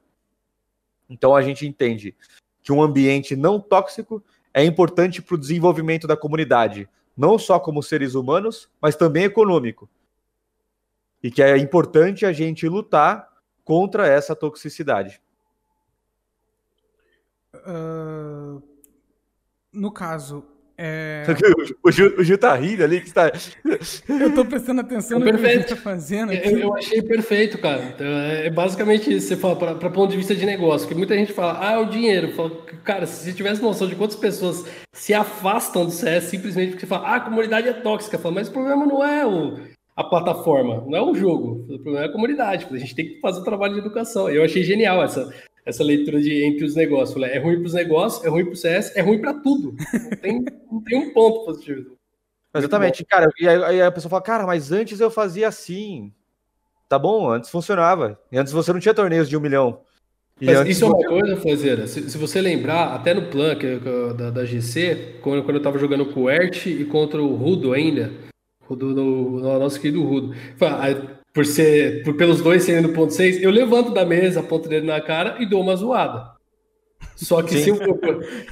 Então 1.08 1.34
a 1.34 1.42
gente 1.42 1.66
entende 1.66 2.14
que 2.62 2.72
um 2.72 2.82
ambiente 2.82 3.34
não 3.34 3.58
tóxico 3.58 4.22
é 4.54 4.64
importante 4.64 5.20
para 5.20 5.34
o 5.34 5.38
desenvolvimento 5.38 6.06
da 6.06 6.16
comunidade, 6.16 6.88
não 7.16 7.38
só 7.38 7.58
como 7.58 7.82
seres 7.82 8.14
humanos, 8.14 8.68
mas 8.80 8.96
também 8.96 9.24
econômico 9.24 9.88
e 11.22 11.30
que 11.30 11.42
é 11.42 11.56
importante 11.56 12.26
a 12.26 12.32
gente 12.32 12.68
lutar 12.68 13.28
contra 13.64 14.06
essa 14.06 14.34
toxicidade. 14.34 15.22
Uh, 17.54 18.60
no 19.72 19.92
caso, 19.92 20.44
É... 20.76 21.24
O, 21.82 21.90
Gil, 21.90 22.14
o 22.18 22.24
Gil 22.24 22.38
tá 22.38 22.54
rindo 22.54 22.82
ali. 22.82 23.00
Que 23.00 23.12
tá... 23.12 23.30
Eu 24.08 24.34
tô 24.34 24.44
prestando 24.44 24.80
atenção 24.80 25.18
no 25.18 25.24
perfeito. 25.24 25.50
que 25.50 25.64
o 25.64 25.68
Gil 25.68 25.76
tá 25.76 25.82
fazendo. 25.82 26.32
Eu, 26.32 26.58
eu, 26.58 26.74
achei 26.74 27.02
perfeito, 27.02 27.58
cara. 27.58 27.82
Então, 27.94 28.06
é 28.06 28.50
basicamente 28.50 29.14
isso. 29.14 29.28
Você 29.28 29.36
fala, 29.36 29.56
para 29.56 29.90
ponto 29.90 30.10
de 30.10 30.16
vista 30.16 30.34
de 30.34 30.46
negócio, 30.46 30.88
que 30.88 30.94
muita 30.94 31.14
gente 31.14 31.32
fala, 31.32 31.58
ah, 31.60 31.72
é 31.72 31.78
o 31.78 31.86
dinheiro. 31.86 32.32
Fala, 32.32 32.50
cara, 32.84 33.06
se 33.06 33.24
você 33.24 33.32
tivesse 33.32 33.62
noção 33.62 33.86
de 33.86 33.96
quantas 33.96 34.16
pessoas 34.16 34.64
se 34.92 35.14
afastam 35.14 35.84
do 35.84 35.90
CS 35.90 36.24
simplesmente 36.24 36.70
porque 36.70 36.86
você 36.86 36.90
fala, 36.90 37.08
ah, 37.08 37.16
a 37.16 37.20
comunidade 37.20 37.68
é 37.68 37.72
tóxica. 37.72 38.18
Fala, 38.18 38.34
mas 38.34 38.48
o 38.48 38.52
problema 38.52 38.86
não 38.86 39.04
é 39.04 39.26
o, 39.26 39.58
a 39.96 40.04
plataforma, 40.04 40.84
não 40.86 40.96
é 40.96 41.02
o 41.02 41.14
jogo. 41.14 41.66
O 41.68 41.78
problema 41.78 42.06
é 42.06 42.08
a 42.08 42.12
comunidade. 42.12 42.66
A 42.70 42.78
gente 42.78 42.94
tem 42.94 43.06
que 43.06 43.20
fazer 43.20 43.40
o 43.40 43.44
trabalho 43.44 43.74
de 43.74 43.80
educação. 43.80 44.28
Eu 44.28 44.44
achei 44.44 44.62
genial 44.62 45.02
essa, 45.02 45.32
essa 45.64 45.84
leitura 45.84 46.20
de 46.20 46.44
entre 46.44 46.64
os 46.64 46.74
negócios. 46.74 47.12
Falei, 47.12 47.30
é 47.30 47.38
ruim 47.38 47.56
para 47.56 47.66
os 47.66 47.74
negócios, 47.74 48.24
é 48.24 48.28
ruim 48.28 48.44
para 48.44 48.52
o 48.52 48.56
CS, 48.56 48.96
é 48.96 49.00
ruim 49.00 49.20
para 49.20 49.34
tudo. 49.34 49.74
Não 49.92 50.16
tem, 50.16 50.44
não 50.70 50.82
tem 50.82 50.98
um 50.98 51.12
ponto 51.12 51.44
positivo. 51.44 51.96
Exatamente, 52.54 53.04
cara. 53.04 53.30
E 53.38 53.48
aí 53.48 53.80
a 53.80 53.90
pessoa 53.90 54.10
fala, 54.10 54.22
cara, 54.22 54.46
mas 54.46 54.72
antes 54.72 55.00
eu 55.00 55.10
fazia 55.10 55.48
assim. 55.48 56.12
Tá 56.88 56.98
bom, 56.98 57.30
antes 57.30 57.48
funcionava. 57.48 58.18
E 58.30 58.36
antes 58.36 58.52
você 58.52 58.72
não 58.72 58.80
tinha 58.80 58.92
torneios 58.92 59.28
de 59.28 59.36
um 59.36 59.40
milhão. 59.40 59.80
Mas 60.40 60.68
isso 60.68 60.84
é 60.84 60.88
uma 60.88 61.08
coisa, 61.08 61.36
Fazeira. 61.36 61.86
Se, 61.86 62.10
se, 62.10 62.18
você 62.18 62.40
lembrar, 62.40 62.94
até 62.94 63.14
no 63.14 63.30
plan 63.30 63.54
que, 63.54 63.78
que, 63.78 64.14
da, 64.14 64.30
da 64.30 64.44
GC, 64.44 65.20
quando, 65.22 65.44
quando 65.44 65.56
eu 65.56 65.62
tava 65.62 65.78
jogando 65.78 66.06
com 66.06 66.22
o 66.22 66.30
Ert 66.30 66.66
e 66.66 66.84
contra 66.84 67.22
o 67.22 67.36
Rudo 67.36 67.72
ainda, 67.72 68.12
no, 68.68 69.40
no 69.40 69.58
nosso 69.58 69.80
querido 69.80 70.02
Rudo 70.02 70.34
por 71.32 71.46
ser 71.46 72.02
por 72.04 72.16
pelos 72.16 72.40
dois 72.40 72.62
serem 72.62 72.82
do 72.82 72.92
ponto 72.92 73.12
6, 73.12 73.42
eu 73.42 73.50
levanto 73.50 73.92
da 73.92 74.04
mesa, 74.04 74.40
aponto 74.40 74.68
dele 74.68 74.86
na 74.86 75.00
cara 75.00 75.42
e 75.42 75.46
dou 75.46 75.62
uma 75.62 75.76
zoada. 75.76 76.32
Só 77.16 77.42
que, 77.42 77.56
se, 77.56 77.70
eu, 77.70 77.78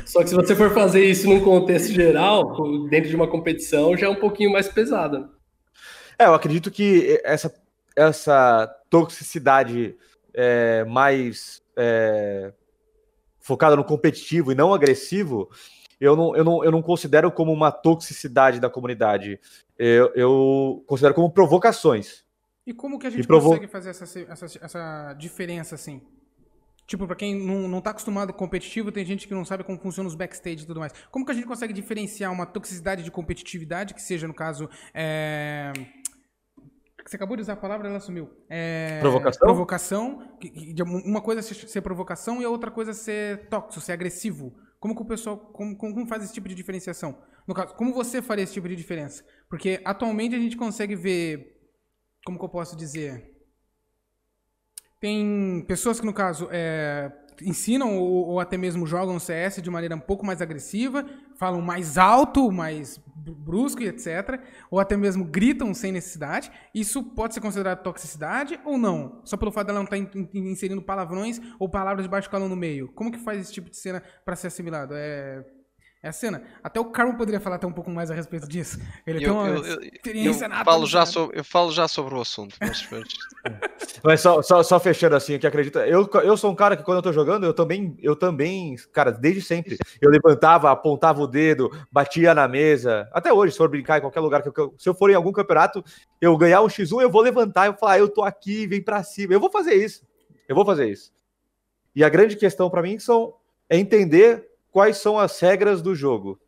só 0.05 0.23
que 0.23 0.29
se 0.29 0.35
você 0.35 0.55
for 0.55 0.73
fazer 0.73 1.05
isso 1.05 1.29
num 1.29 1.41
contexto 1.41 1.93
geral, 1.93 2.89
dentro 2.89 3.09
de 3.09 3.17
uma 3.17 3.27
competição, 3.27 3.97
já 3.97 4.07
é 4.07 4.11
um 4.11 4.17
pouquinho 4.17 4.53
mais 4.53 4.69
pesada. 4.69 5.29
É, 6.19 6.27
eu 6.27 6.35
acredito 6.35 6.71
que 6.71 7.21
essa, 7.25 7.53
essa 7.97 8.67
toxicidade 8.89 9.97
é, 10.35 10.85
mais 10.85 11.63
é, 11.77 12.53
focada 13.41 13.75
no 13.75 13.85
competitivo 13.85 14.53
e 14.53 14.55
não 14.55 14.75
agressivo, 14.75 15.49
eu 16.01 16.15
não, 16.15 16.37
eu, 16.37 16.45
não, 16.45 16.65
eu 16.65 16.71
não 16.71 16.83
considero 16.83 17.31
como 17.31 17.53
uma 17.53 17.73
toxicidade 17.73 18.61
da 18.61 18.71
comunidade. 18.71 19.41
Eu, 19.79 20.13
eu 20.15 20.85
considero 20.87 21.15
como 21.15 21.31
provocações. 21.31 22.25
E 22.71 22.73
como 22.73 23.01
que 23.01 23.07
a 23.09 23.11
gente 23.11 23.27
provo... 23.27 23.49
consegue 23.49 23.67
fazer 23.67 23.91
essa, 23.91 24.05
essa, 24.05 24.47
essa 24.63 25.13
diferença 25.15 25.75
assim? 25.75 26.01
Tipo, 26.87 27.05
pra 27.05 27.17
quem 27.17 27.35
não, 27.35 27.67
não 27.67 27.81
tá 27.81 27.91
acostumado 27.91 28.33
com 28.33 28.39
competitivo, 28.39 28.93
tem 28.93 29.05
gente 29.05 29.27
que 29.27 29.35
não 29.35 29.45
sabe 29.45 29.65
como 29.65 29.77
funcionam 29.77 30.09
os 30.09 30.15
backstage 30.15 30.63
e 30.63 30.67
tudo 30.67 30.79
mais. 30.79 30.93
Como 31.11 31.27
que 31.27 31.33
a 31.33 31.35
gente 31.35 31.49
consegue 31.49 31.73
diferenciar 31.73 32.33
uma 32.33 32.47
toxicidade 32.47 33.03
de 33.03 33.11
competitividade, 33.11 33.93
que 33.93 34.01
seja, 34.01 34.29
no 34.29 34.35
caso, 34.35 34.71
é... 34.95 35.73
Você 37.05 37.17
acabou 37.17 37.37
de 37.37 37.43
usar 37.43 37.55
a 37.55 37.57
palavra, 37.57 37.89
ela 37.89 37.99
sumiu. 37.99 38.31
É... 38.49 39.01
Provocação? 39.01 39.41
Provocação. 39.41 40.29
Uma 41.05 41.21
coisa 41.21 41.41
é 41.41 41.43
ser 41.43 41.81
provocação 41.81 42.41
e 42.41 42.45
a 42.45 42.49
outra 42.49 42.71
coisa 42.71 42.93
é 42.93 42.95
ser 42.95 43.49
tóxico, 43.49 43.85
ser 43.85 43.93
agressivo. 43.93 44.55
Como 44.79 44.95
que 44.95 45.03
o 45.03 45.05
pessoal. 45.05 45.37
Como, 45.37 45.77
como 45.77 46.07
faz 46.07 46.23
esse 46.23 46.33
tipo 46.33 46.49
de 46.49 46.55
diferenciação? 46.55 47.19
No 47.49 47.55
caso, 47.55 47.75
como 47.75 47.93
você 47.93 48.23
faria 48.23 48.45
esse 48.45 48.53
tipo 48.53 48.69
de 48.69 48.77
diferença? 48.77 49.25
Porque 49.49 49.81
atualmente 49.85 50.37
a 50.37 50.39
gente 50.39 50.57
consegue 50.57 50.95
ver 50.95 51.60
como 52.25 52.39
que 52.39 52.45
eu 52.45 52.49
posso 52.49 52.77
dizer? 52.77 53.37
Tem 55.01 55.65
pessoas 55.67 55.99
que, 55.99 56.05
no 56.05 56.13
caso, 56.13 56.47
é, 56.51 57.11
ensinam 57.43 57.99
ou, 57.99 58.29
ou, 58.29 58.41
até 58.41 58.57
mesmo 58.57 58.87
jogam 58.87 59.19
CS 59.19 59.63
de 59.63 59.71
maneira 59.71 59.97
um 59.97 60.01
pouco 60.01 60.27
mais 60.27 60.43
agressiva, 60.43 61.07
falam 61.37 61.63
mais 61.63 61.97
alto, 61.97 62.53
mais 62.53 63.01
brusco 63.17 63.83
e 63.83 63.89
etc. 63.89 64.41
Ou 64.71 64.79
até 64.79 64.97
mesmo 64.97 65.25
gritam 65.25 65.73
sem 65.73 65.91
necessidade. 65.91 66.51
Isso 66.75 67.03
pode 67.03 67.33
ser 67.33 67.41
considerado 67.41 67.83
toxicidade 67.83 68.61
ou 68.65 68.77
não? 68.77 69.23
Só 69.25 69.39
pelo 69.39 69.51
fato 69.51 69.69
dela 69.69 69.79
não 69.79 69.85
estar 69.85 69.97
tá 69.97 70.29
inserindo 70.35 70.83
palavrões 70.83 71.41
ou 71.59 71.69
palavras 71.69 72.05
de 72.05 72.11
baixo 72.11 72.29
calão 72.29 72.49
no 72.49 72.57
meio. 72.57 72.93
Como 72.93 73.11
que 73.11 73.19
faz 73.19 73.41
esse 73.41 73.53
tipo 73.53 73.71
de 73.71 73.77
cena 73.77 74.03
para 74.25 74.37
ser 74.37 74.49
assimilado? 74.49 74.93
É 74.95 75.45
é 76.03 76.09
a 76.09 76.13
cena. 76.13 76.43
Até 76.65 76.81
o 76.81 76.87
Carmo 76.87 77.19
poderia 77.19 77.39
falar 77.39 77.57
até 77.57 77.67
um 77.67 77.73
pouco 77.73 77.91
mais 77.91 78.11
a 78.11 78.15
respeito 78.15 78.49
disso. 78.49 78.81
Ele 79.07 79.19
eu, 79.19 79.23
tem 79.23 79.31
uma 79.31 79.49
eu, 79.49 79.65
eu, 79.65 79.81
experiência 79.83 80.47
eu 80.47 80.65
falo 80.65 80.87
já 80.87 81.05
sobre, 81.05 81.39
Eu 81.39 81.45
falo 81.45 81.73
já 81.73 81.87
sobre 81.87 82.15
o 82.15 82.21
assunto. 82.23 82.57
Mas, 82.59 82.89
mas 84.03 84.21
só, 84.23 84.41
só, 84.41 84.63
só, 84.63 84.81
fechando 84.81 85.15
assim, 85.15 85.39
que 85.39 85.47
acredita. 85.47 85.87
Eu, 85.87 86.09
eu 86.25 86.39
sou 86.39 86.51
um 86.51 86.55
cara 86.55 86.75
que 86.75 86.83
quando 86.83 86.97
eu 86.97 87.03
tô 87.03 87.13
jogando, 87.13 87.45
eu 87.45 87.53
também, 87.53 87.95
eu 88.01 88.17
também, 88.17 88.77
cara, 88.93 89.11
desde 89.11 89.43
sempre, 89.43 89.77
eu 90.01 90.11
levantava, 90.11 90.71
apontava 90.71 91.21
o 91.21 91.27
dedo, 91.27 91.71
batia 91.93 92.35
na 92.35 92.49
mesa. 92.49 93.07
Até 93.13 93.31
hoje, 93.31 93.53
se 93.53 93.59
for 93.59 93.69
brincar 93.69 93.99
em 93.99 94.01
qualquer 94.01 94.21
lugar, 94.21 94.43
que 94.43 94.59
eu, 94.59 94.75
se 94.79 94.89
eu 94.89 94.95
for 94.95 95.11
em 95.11 95.15
algum 95.15 95.33
campeonato, 95.33 95.85
eu 96.19 96.35
ganhar 96.39 96.63
um 96.63 96.67
X1, 96.69 97.03
eu 97.03 97.11
vou 97.11 97.21
levantar 97.21 97.71
e 97.71 97.79
falar, 97.79 97.93
ah, 97.93 97.99
eu 97.99 98.09
tô 98.09 98.23
aqui, 98.23 98.67
vem 98.67 98.83
pra 98.83 99.03
cima. 99.03 99.35
Eu 99.35 99.41
vou 99.41 99.51
fazer 99.51 99.75
isso. 99.75 100.03
Eu 100.49 100.57
vou 100.57 100.65
fazer 100.65 100.89
isso. 100.89 101.13
E 101.95 102.03
a 102.03 102.09
grande 102.09 102.37
questão 102.37 102.71
para 102.71 102.81
mim 102.81 102.99
são, 102.99 103.35
é 103.69 103.77
entender 103.77 104.50
quais 104.71 104.99
são 104.99 105.19
as 105.19 105.39
regras 105.41 105.83
do 105.83 105.95
jogo. 105.95 106.41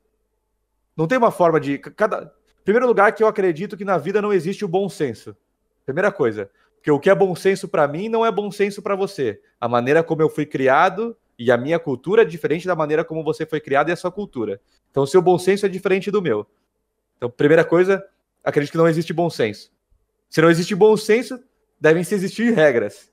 Não 0.97 1.07
tem 1.07 1.19
uma 1.19 1.31
forma 1.31 1.61
de. 1.61 1.79
Cada... 1.79 2.33
Primeiro 2.65 2.87
lugar, 2.87 3.13
que 3.13 3.23
eu 3.23 3.27
acredito 3.27 3.77
que 3.77 3.85
na 3.85 3.99
vida 3.99 4.23
não 4.23 4.33
existe 4.33 4.65
o 4.65 4.69
bom 4.69 4.89
senso. 4.89 5.37
Primeira 5.85 6.13
coisa. 6.13 6.51
Porque 6.77 6.91
o 6.91 6.99
que 6.99 7.11
é 7.11 7.15
bom 7.15 7.35
senso 7.35 7.69
para 7.69 7.87
mim 7.87 8.09
não 8.09 8.27
é 8.27 8.31
bom 8.33 8.51
senso 8.51 8.83
para 8.83 8.97
você. 8.97 9.41
A 9.61 9.69
maneira 9.69 10.03
como 10.03 10.23
eu 10.23 10.29
fui 10.29 10.45
criado 10.45 11.17
e 11.39 11.51
a 11.51 11.57
minha 11.57 11.79
cultura 11.79 12.23
é 12.23 12.25
diferente 12.25 12.67
da 12.67 12.75
maneira 12.75 13.05
como 13.05 13.23
você 13.23 13.47
foi 13.47 13.61
criado 13.61 13.89
e 13.89 13.93
a 13.93 13.97
sua 13.97 14.11
cultura. 14.11 14.61
Então, 14.91 15.05
o 15.05 15.07
seu 15.07 15.23
bom 15.23 15.39
senso 15.39 15.65
é 15.65 15.69
diferente 15.69 16.11
do 16.11 16.21
meu. 16.21 16.47
Então, 17.17 17.31
primeira 17.31 17.65
coisa, 17.65 18.05
acredito 18.43 18.73
que 18.73 18.79
não 18.79 18.89
existe 18.89 19.13
bom 19.13 19.31
senso. 19.31 19.71
Se 20.29 20.43
não 20.43 20.51
existe 20.51 20.75
bom 20.75 20.97
senso, 20.97 21.41
devem 21.81 22.03
se 22.03 22.15
existir 22.15 22.53
regras. 22.53 23.12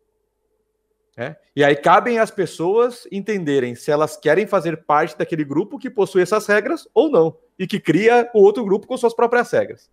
É? 1.19 1.35
E 1.53 1.65
aí 1.65 1.75
cabem 1.75 2.17
às 2.17 2.31
pessoas 2.31 3.05
entenderem 3.11 3.75
se 3.75 3.91
elas 3.91 4.15
querem 4.15 4.47
fazer 4.47 4.85
parte 4.85 5.17
daquele 5.17 5.43
grupo 5.43 5.77
que 5.77 5.89
possui 5.89 6.21
essas 6.21 6.47
regras 6.47 6.87
ou 6.93 7.11
não, 7.11 7.35
e 7.59 7.67
que 7.67 7.77
cria 7.77 8.31
o 8.33 8.41
outro 8.41 8.63
grupo 8.63 8.87
com 8.87 8.95
suas 8.95 9.13
próprias 9.13 9.51
regras. 9.51 9.91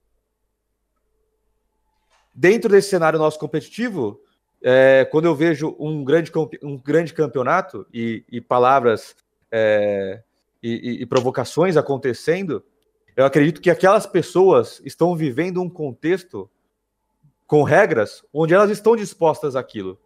Dentro 2.33 2.71
desse 2.71 2.91
cenário 2.91 3.19
nosso 3.19 3.41
competitivo, 3.41 4.21
é, 4.63 5.05
quando 5.11 5.25
eu 5.25 5.35
vejo 5.35 5.75
um 5.81 6.05
grande, 6.05 6.31
um 6.63 6.79
grande 6.79 7.13
campeonato 7.13 7.85
e, 7.93 8.25
e 8.31 8.41
palavras 8.41 9.17
é, 9.51 10.23
e, 10.63 11.03
e 11.03 11.07
provocações 11.07 11.77
acontecendo, 11.77 12.63
eu 13.17 13.25
acredito 13.25 13.61
que 13.61 13.71
aquelas 13.71 14.07
pessoas 14.07 14.81
estão 14.85 15.17
vivendo 15.17 15.61
um 15.61 15.69
contexto 15.69 16.49
com 17.49 17.65
regras 17.65 18.25
onde 18.33 18.55
elas 18.55 18.71
estão 18.71 18.95
dispostas 18.95 19.57
àquilo. 19.57 19.99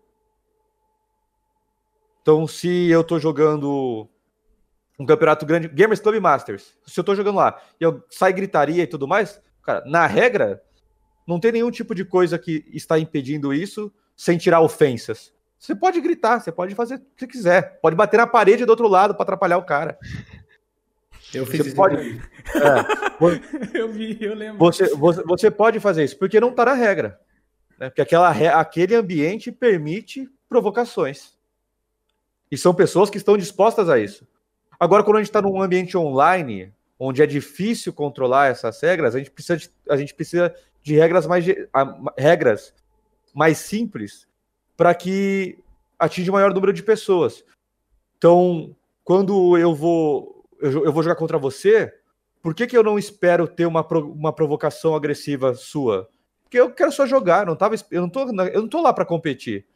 Então, 2.23 2.47
se 2.47 2.89
eu 2.89 3.01
estou 3.01 3.19
jogando 3.19 4.09
um 4.99 5.07
campeonato 5.07 5.47
grande, 5.47 5.69
Gamers 5.69 6.01
Club 6.01 6.21
Masters, 6.21 6.75
se 6.87 6.99
eu 6.99 7.03
estou 7.03 7.17
jogando 7.17 7.37
lá 7.37 7.61
e 7.81 7.85
eu 7.85 8.05
sai 8.11 8.33
gritaria 8.33 8.83
e 8.83 8.87
tudo 8.87 9.09
mais, 9.09 9.41
cara, 9.63 9.83
na 9.87 10.07
regra, 10.07 10.63
não 11.27 11.41
tem 11.41 11.53
nenhum 11.53 11.71
tipo 11.71 11.95
de 11.95 12.05
coisa 12.05 12.39
que 12.39 12.65
está 12.73 12.99
impedindo 12.99 13.55
isso 13.55 13.93
sem 14.15 14.37
tirar 14.37 14.61
ofensas. 14.61 15.33
Você 15.59 15.75
pode 15.75 16.01
gritar, 16.01 16.41
você 16.41 16.53
pode 16.53 16.75
fazer 16.75 16.97
o 16.97 16.99
que 16.99 17.07
você 17.17 17.27
quiser, 17.27 17.81
pode 17.81 17.97
bater 17.97 18.17
na 18.19 18.27
parede 18.27 18.65
do 18.65 18.71
outro 18.71 18.89
lado 18.89 19.15
para 19.15 19.23
atrapalhar 19.23 19.59
o 19.59 19.65
cara. 19.65 19.99
Eu 21.33 21.47
fiz 21.47 21.61
você 21.61 21.69
isso. 21.69 21.77
Pode, 21.77 21.97
é, 21.97 22.19
eu 23.79 23.91
vi, 23.91 24.19
eu 24.21 24.35
lembro. 24.35 24.59
Você, 24.59 24.95
você, 24.95 25.23
você, 25.23 25.51
pode 25.51 25.79
fazer 25.79 26.05
isso, 26.05 26.19
porque 26.19 26.41
não 26.41 26.51
está 26.51 26.65
na 26.65 26.75
regra. 26.75 27.21
Né? 27.79 27.89
Porque 27.89 28.03
aquela, 28.03 28.31
aquele 28.59 28.95
ambiente 28.95 29.53
permite 29.53 30.29
provocações. 30.49 31.39
E 32.51 32.57
são 32.57 32.75
pessoas 32.75 33.09
que 33.09 33.17
estão 33.17 33.37
dispostas 33.37 33.89
a 33.89 33.99
isso. 33.99 34.27
Agora, 34.79 35.05
quando 35.05 35.17
a 35.17 35.21
gente 35.21 35.29
está 35.29 35.41
num 35.41 35.61
ambiente 35.61 35.97
online, 35.97 36.73
onde 36.99 37.23
é 37.23 37.27
difícil 37.27 37.93
controlar 37.93 38.49
essas 38.49 38.81
regras, 38.81 39.15
a 39.15 39.19
gente 39.19 39.31
precisa 39.31 39.57
de, 39.57 39.71
a 39.89 39.97
gente 39.97 40.15
precisa 40.15 40.55
de 40.83 40.95
regras 40.95 41.27
mais, 41.27 41.45
regras 42.17 42.75
mais 43.35 43.59
simples 43.59 44.27
para 44.77 44.95
que 44.95 45.59
atinja 45.99 46.31
o 46.31 46.35
maior 46.35 46.53
número 46.53 46.73
de 46.73 46.83
pessoas. 46.83 47.45
Então, 48.17 48.75
quando 49.05 49.57
eu 49.57 49.75
vou, 49.75 50.45
eu, 50.61 50.93
vou 50.93 51.03
jogar 51.03 51.17
contra 51.17 51.39
você, 51.39 51.93
por 52.43 52.55
que, 52.55 52.67
que 52.67 52.77
eu 52.77 52.83
não 52.83 52.99
espero 52.99 53.47
ter 53.47 53.67
uma, 53.67 53.87
uma 53.87 54.33
provocação 54.33 54.95
agressiva 54.95 55.55
sua? 55.55 56.09
Porque 56.43 56.59
eu 56.59 56.71
quero 56.71 56.91
só 56.91 57.07
jogar, 57.07 57.47
não 57.47 57.55
tava, 57.55 57.77
eu, 57.91 58.01
não 58.01 58.09
tô, 58.09 58.21
eu 58.23 58.63
não 58.63 58.69
tô 58.69 58.81
lá 58.81 58.93
para 58.93 59.05
competir. 59.05 59.67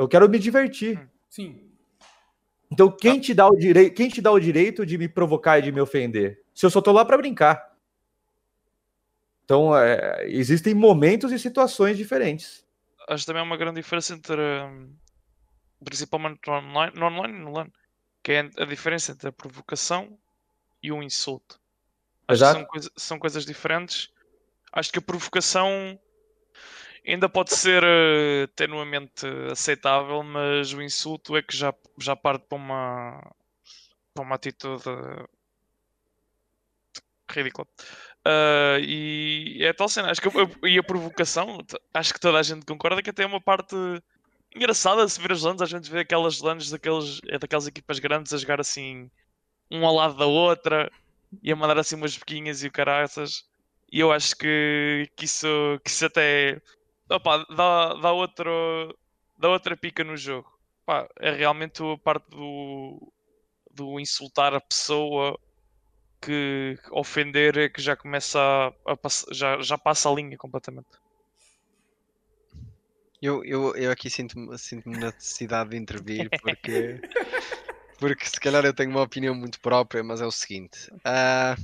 Eu 0.00 0.08
quero 0.08 0.26
me 0.30 0.38
divertir. 0.38 0.98
Hum, 0.98 1.08
sim. 1.28 1.70
Então, 2.72 2.90
quem 2.90 3.20
te 3.20 3.34
dá 3.34 3.46
o 3.46 3.54
direito, 3.54 3.94
quem 3.94 4.08
te 4.08 4.22
dá 4.22 4.32
o 4.32 4.40
direito 4.40 4.86
de 4.86 4.96
me 4.96 5.06
provocar 5.06 5.58
e 5.58 5.62
de 5.62 5.70
me 5.70 5.78
ofender? 5.78 6.42
Se 6.54 6.64
eu 6.64 6.70
só 6.70 6.80
tô 6.80 6.90
lá 6.90 7.04
para 7.04 7.18
brincar. 7.18 7.76
Então, 9.44 9.76
é, 9.76 10.26
existem 10.26 10.72
momentos 10.72 11.30
e 11.32 11.38
situações 11.38 11.98
diferentes. 11.98 12.64
Acho 13.10 13.26
também 13.26 13.42
uma 13.42 13.58
grande 13.58 13.78
diferença 13.82 14.14
entre, 14.14 14.40
principalmente 15.84 16.40
no 16.46 16.54
online, 16.54 16.92
no 16.98 17.04
online 17.06 17.34
e 17.34 17.40
no 17.42 17.52
LAN, 17.52 17.68
que 18.22 18.32
é 18.32 18.50
a 18.56 18.64
diferença 18.64 19.12
entre 19.12 19.28
a 19.28 19.32
provocação 19.32 20.16
e 20.82 20.90
um 20.90 21.02
insulto. 21.02 21.60
Acho 22.26 22.38
que 22.38 22.44
Exato. 22.44 22.58
são, 22.58 22.64
coisa- 22.64 22.90
são 22.96 23.18
coisas 23.18 23.44
diferentes. 23.44 24.08
Acho 24.72 24.90
que 24.92 24.98
a 24.98 25.02
provocação 25.02 26.00
ainda 27.06 27.28
pode 27.28 27.54
ser 27.54 27.82
eh, 27.84 28.46
tenuamente 28.56 29.26
aceitável, 29.50 30.22
mas 30.22 30.72
o 30.72 30.82
insulto 30.82 31.36
é 31.36 31.42
que 31.42 31.56
já, 31.56 31.74
já 31.98 32.16
parte 32.16 32.46
para 32.48 32.58
uma, 32.58 33.32
para 34.14 34.24
uma 34.24 34.34
atitude 34.34 34.84
ridícula. 37.30 37.66
Ah, 38.24 38.78
e 38.80 39.58
é 39.62 39.72
tal 39.72 39.88
cena. 39.88 40.10
Acho 40.10 40.20
que 40.20 40.28
a, 40.28 40.68
e 40.68 40.78
a 40.78 40.82
provocação, 40.82 41.58
acho 41.94 42.14
que 42.14 42.20
toda 42.20 42.38
a 42.38 42.42
gente 42.42 42.66
concorda 42.66 43.02
que 43.02 43.10
até 43.10 43.22
é 43.22 43.26
uma 43.26 43.40
parte 43.40 43.74
engraçada 44.54 45.08
se 45.08 45.20
ver 45.20 45.32
as 45.32 45.42
lands. 45.42 45.62
A 45.62 45.66
gente 45.66 45.90
vê 45.90 46.00
aquelas 46.00 46.40
daqueles, 46.70 47.20
é 47.28 47.38
daquelas 47.38 47.66
equipas 47.66 47.98
grandes 47.98 48.32
a 48.32 48.38
jogar 48.38 48.60
assim, 48.60 49.10
um 49.70 49.86
ao 49.86 49.94
lado 49.94 50.16
da 50.16 50.26
outra 50.26 50.90
e 51.42 51.52
a 51.52 51.56
mandar 51.56 51.78
assim 51.78 51.96
umas 51.96 52.16
bequinhas 52.16 52.62
e 52.62 52.68
o 52.68 52.72
caraças. 52.72 53.44
E 53.92 54.00
eu 54.00 54.12
acho 54.12 54.36
que, 54.36 55.08
que, 55.16 55.24
isso, 55.24 55.46
que 55.84 55.90
isso 55.90 56.06
até 56.06 56.60
opá, 57.10 57.44
dá, 57.56 57.94
dá, 57.94 58.12
outro, 58.12 58.96
dá 59.36 59.48
outra 59.48 59.76
pica 59.76 60.04
no 60.04 60.16
jogo. 60.16 60.50
Pá, 60.84 61.08
é 61.18 61.30
realmente 61.32 61.82
a 61.82 61.98
parte 61.98 62.28
do, 62.30 63.12
do 63.72 64.00
insultar 64.00 64.54
a 64.54 64.60
pessoa 64.60 65.38
que 66.22 66.76
ofender 66.92 67.56
é 67.58 67.68
que 67.68 67.80
já 67.80 67.96
começa 67.96 68.38
a, 68.38 68.92
a 68.92 68.96
pass- 68.96 69.26
já, 69.32 69.60
já 69.62 69.78
passa 69.78 70.10
a 70.10 70.14
linha 70.14 70.36
completamente. 70.36 70.88
Eu, 73.22 73.44
eu, 73.44 73.76
eu 73.76 73.90
aqui 73.90 74.08
sinto-me 74.08 74.56
sinto 74.58 74.88
na 74.88 75.08
necessidade 75.12 75.70
de 75.70 75.76
intervir 75.76 76.30
porque, 76.42 76.98
porque 77.98 78.26
se 78.26 78.40
calhar 78.40 78.64
eu 78.64 78.74
tenho 78.74 78.90
uma 78.90 79.02
opinião 79.02 79.34
muito 79.34 79.60
própria, 79.60 80.02
mas 80.02 80.20
é 80.20 80.26
o 80.26 80.30
seguinte. 80.30 80.88
ah, 81.04 81.54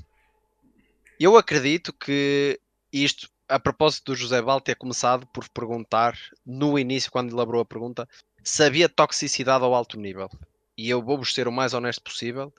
eu 1.19 1.37
acredito 1.37 1.93
que 1.93 2.61
isto, 2.93 3.29
a 3.49 3.59
propósito 3.59 4.13
do 4.13 4.17
José 4.17 4.43
Val 4.43 4.61
ter 4.61 4.77
começado 4.77 5.27
por 5.29 5.49
perguntar, 5.49 6.19
no 6.45 6.79
início, 6.79 7.11
quando 7.11 7.33
elaborou 7.33 7.61
a 7.63 7.67
pergunta, 7.67 8.09
se 8.43 8.63
havia 8.63 8.89
toxicidade 8.89 9.65
ao 9.65 9.75
alto 9.75 9.99
nível. 9.99 10.29
E 10.77 10.89
eu 10.91 11.03
vou-vos 11.03 11.33
ser 11.33 11.49
o 11.49 11.53
mais 11.53 11.73
honesto 11.73 12.03
possível. 12.03 12.53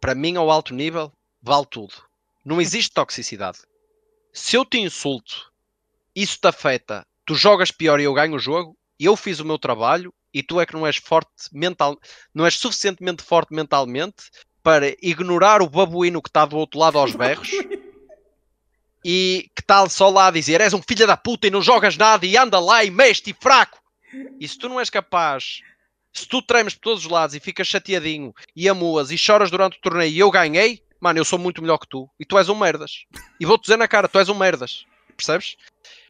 Para 0.00 0.14
mim, 0.14 0.36
ao 0.36 0.50
alto 0.50 0.74
nível, 0.74 1.12
vale 1.42 1.66
tudo. 1.66 1.94
Não 2.44 2.60
existe 2.60 2.92
toxicidade. 2.92 3.58
Se 4.32 4.56
eu 4.56 4.64
te 4.64 4.78
insulto, 4.78 5.52
isso 6.14 6.38
te 6.40 6.48
afeta, 6.48 7.06
tu 7.24 7.34
jogas 7.34 7.70
pior 7.70 8.00
e 8.00 8.04
eu 8.04 8.14
ganho 8.14 8.36
o 8.36 8.40
jogo, 8.40 8.76
eu 8.98 9.16
fiz 9.16 9.40
o 9.40 9.44
meu 9.44 9.58
trabalho 9.58 10.12
e 10.32 10.42
tu 10.42 10.60
é 10.60 10.66
que 10.66 10.74
não 10.74 10.86
és 10.86 10.96
forte 10.96 11.30
mental, 11.52 11.98
não 12.34 12.44
és 12.44 12.54
suficientemente 12.54 13.22
forte 13.22 13.54
mentalmente 13.54 14.30
para 14.62 14.88
ignorar 15.00 15.62
o 15.62 15.68
babuíno 15.68 16.20
que 16.20 16.28
está 16.28 16.44
do 16.44 16.56
outro 16.56 16.78
lado 16.78 16.98
aos 16.98 17.14
berros 17.14 17.50
e 19.10 19.48
que 19.56 19.62
está 19.62 19.88
só 19.88 20.10
lá 20.10 20.26
a 20.26 20.30
dizer 20.30 20.60
és 20.60 20.74
um 20.74 20.82
filho 20.82 21.06
da 21.06 21.16
puta 21.16 21.46
e 21.46 21.50
não 21.50 21.62
jogas 21.62 21.96
nada 21.96 22.26
e 22.26 22.36
anda 22.36 22.60
lá 22.60 22.84
e 22.84 22.90
mexe 22.90 23.22
e 23.30 23.32
fraco. 23.34 23.78
E 24.38 24.46
se 24.46 24.58
tu 24.58 24.68
não 24.68 24.78
és 24.78 24.90
capaz, 24.90 25.60
se 26.12 26.28
tu 26.28 26.42
tremes 26.42 26.74
por 26.74 26.80
todos 26.82 27.04
os 27.06 27.10
lados 27.10 27.34
e 27.34 27.40
ficas 27.40 27.66
chateadinho 27.66 28.34
e 28.54 28.68
amuas 28.68 29.10
e 29.10 29.16
choras 29.16 29.50
durante 29.50 29.78
o 29.78 29.80
torneio 29.80 30.10
e 30.12 30.18
eu 30.18 30.30
ganhei, 30.30 30.82
mano, 31.00 31.18
eu 31.18 31.24
sou 31.24 31.38
muito 31.38 31.62
melhor 31.62 31.78
que 31.78 31.88
tu 31.88 32.06
e 32.20 32.24
tu 32.26 32.36
és 32.36 32.50
um 32.50 32.54
merdas. 32.54 33.06
E 33.40 33.46
vou-te 33.46 33.62
dizer 33.62 33.78
na 33.78 33.88
cara, 33.88 34.08
tu 34.08 34.18
és 34.18 34.28
um 34.28 34.34
merdas. 34.34 34.84
Percebes? 35.16 35.56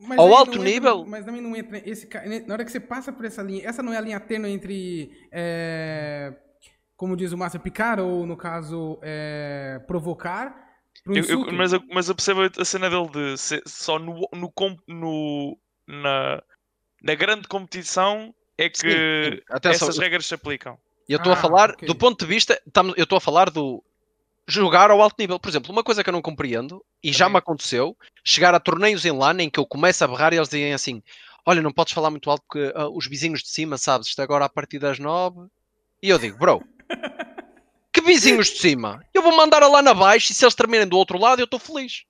Mas 0.01 0.19
Ao 0.19 0.35
alto 0.35 0.55
entra- 0.59 0.65
nível- 0.65 1.05
mas 1.07 1.25
também 1.25 1.41
não 1.41 1.55
entra 1.57 1.81
esse 1.89 2.09
na 2.47 2.55
hora 2.55 2.65
que 2.65 2.71
você 2.73 2.81
passa 2.81 3.13
por 3.13 3.25
essa 3.25 3.43
linha, 3.43 3.65
essa 3.67 3.81
não 3.83 3.93
é 3.93 3.97
a 3.97 4.01
linha 4.01 4.19
tênue 4.21 4.51
entre 4.51 5.11
é, 5.33 6.35
como 6.97 7.17
diz 7.17 7.31
o 7.33 7.39
Márcio, 7.39 7.61
picar 7.61 8.01
ou 8.01 8.27
no 8.27 8.37
caso 8.37 8.99
é, 9.03 9.81
provocar 9.87 10.51
pro 10.51 10.68
Eu- 11.07 11.25
eu- 11.25 11.53
mas, 11.53 11.73
eu, 11.73 11.83
mas 11.93 12.09
eu 12.09 12.15
percebo 12.15 12.41
a 12.43 12.65
cena 12.65 12.91
dele 12.91 13.09
de 13.09 13.39
ser 13.39 13.63
só 13.67 13.99
no, 13.99 14.29
no, 14.33 14.53
no- 14.87 15.59
na, 15.87 16.43
na 17.03 17.15
grande 17.15 17.49
competição 17.49 18.35
é 18.57 18.69
que 18.69 18.79
Sim, 18.79 18.89
sim. 18.91 19.41
Atenção, 19.51 19.89
essas 19.89 19.99
regras 19.99 20.27
se 20.27 20.35
aplicam. 20.35 20.79
Eu 21.09 21.17
estou 21.17 21.33
a 21.33 21.37
Ah, 21.37 21.41
falar 21.41 21.71
ok. 21.71 21.87
do 21.87 21.95
ponto 21.95 22.19
de 22.25 22.27
vista, 22.27 22.61
eu 22.97 23.05
estou 23.05 23.17
a 23.17 23.21
falar 23.21 23.49
do 23.51 23.83
jogar 24.47 24.91
ao 24.91 25.01
alto 25.01 25.17
nível. 25.19 25.39
Por 25.39 25.49
exemplo, 25.49 25.73
uma 25.73 25.83
coisa 25.85 26.03
que 26.03 26.11
eu 26.11 26.13
não 26.13 26.21
compreendo 26.23 26.85
e 27.03 27.13
já 27.13 27.29
me 27.29 27.37
aconteceu, 27.39 27.97
chegar 28.25 28.55
a 28.55 28.61
torneios 28.61 29.05
em 29.05 29.13
LAN 29.13 29.41
em 29.43 29.49
que 29.51 29.59
eu 29.61 29.67
começo 29.67 30.05
a 30.05 30.09
berrar 30.09 30.33
e 30.33 30.37
eles 30.37 30.49
dizem 30.49 30.75
assim: 30.75 31.03
"Olha, 31.47 31.63
não 31.63 31.73
podes 31.73 31.95
falar 31.95 32.11
muito 32.11 32.31
alto 32.31 32.43
porque 32.49 32.73
ah, 32.75 32.89
os 32.89 33.07
vizinhos 33.07 33.41
de 33.43 33.49
cima, 33.49 33.79
sabes, 33.79 34.09
isto 34.09 34.21
é 34.21 34.25
agora 34.25 34.45
a 34.45 34.49
partir 34.49 34.79
das 34.79 34.99
nove." 34.99 35.47
E 36.03 36.09
eu 36.11 36.19
digo: 36.19 36.37
"Bro, 36.39 36.63
vizinhos 38.09 38.49
de 38.49 38.59
cima? 38.59 39.05
Eu 39.13 39.23
vou 39.23 39.37
mandar 39.37 39.61
lá 39.69 39.83
na 39.83 39.95
baixo 39.95 40.33
e 40.33 40.35
se 40.35 40.45
eles 40.45 40.55
terminarem 40.55 40.89
do 40.89 40.97
outro 40.97 41.19
lado, 41.19 41.41
eu 41.41 41.45
estou 41.45 41.61
feliz." 41.61 42.05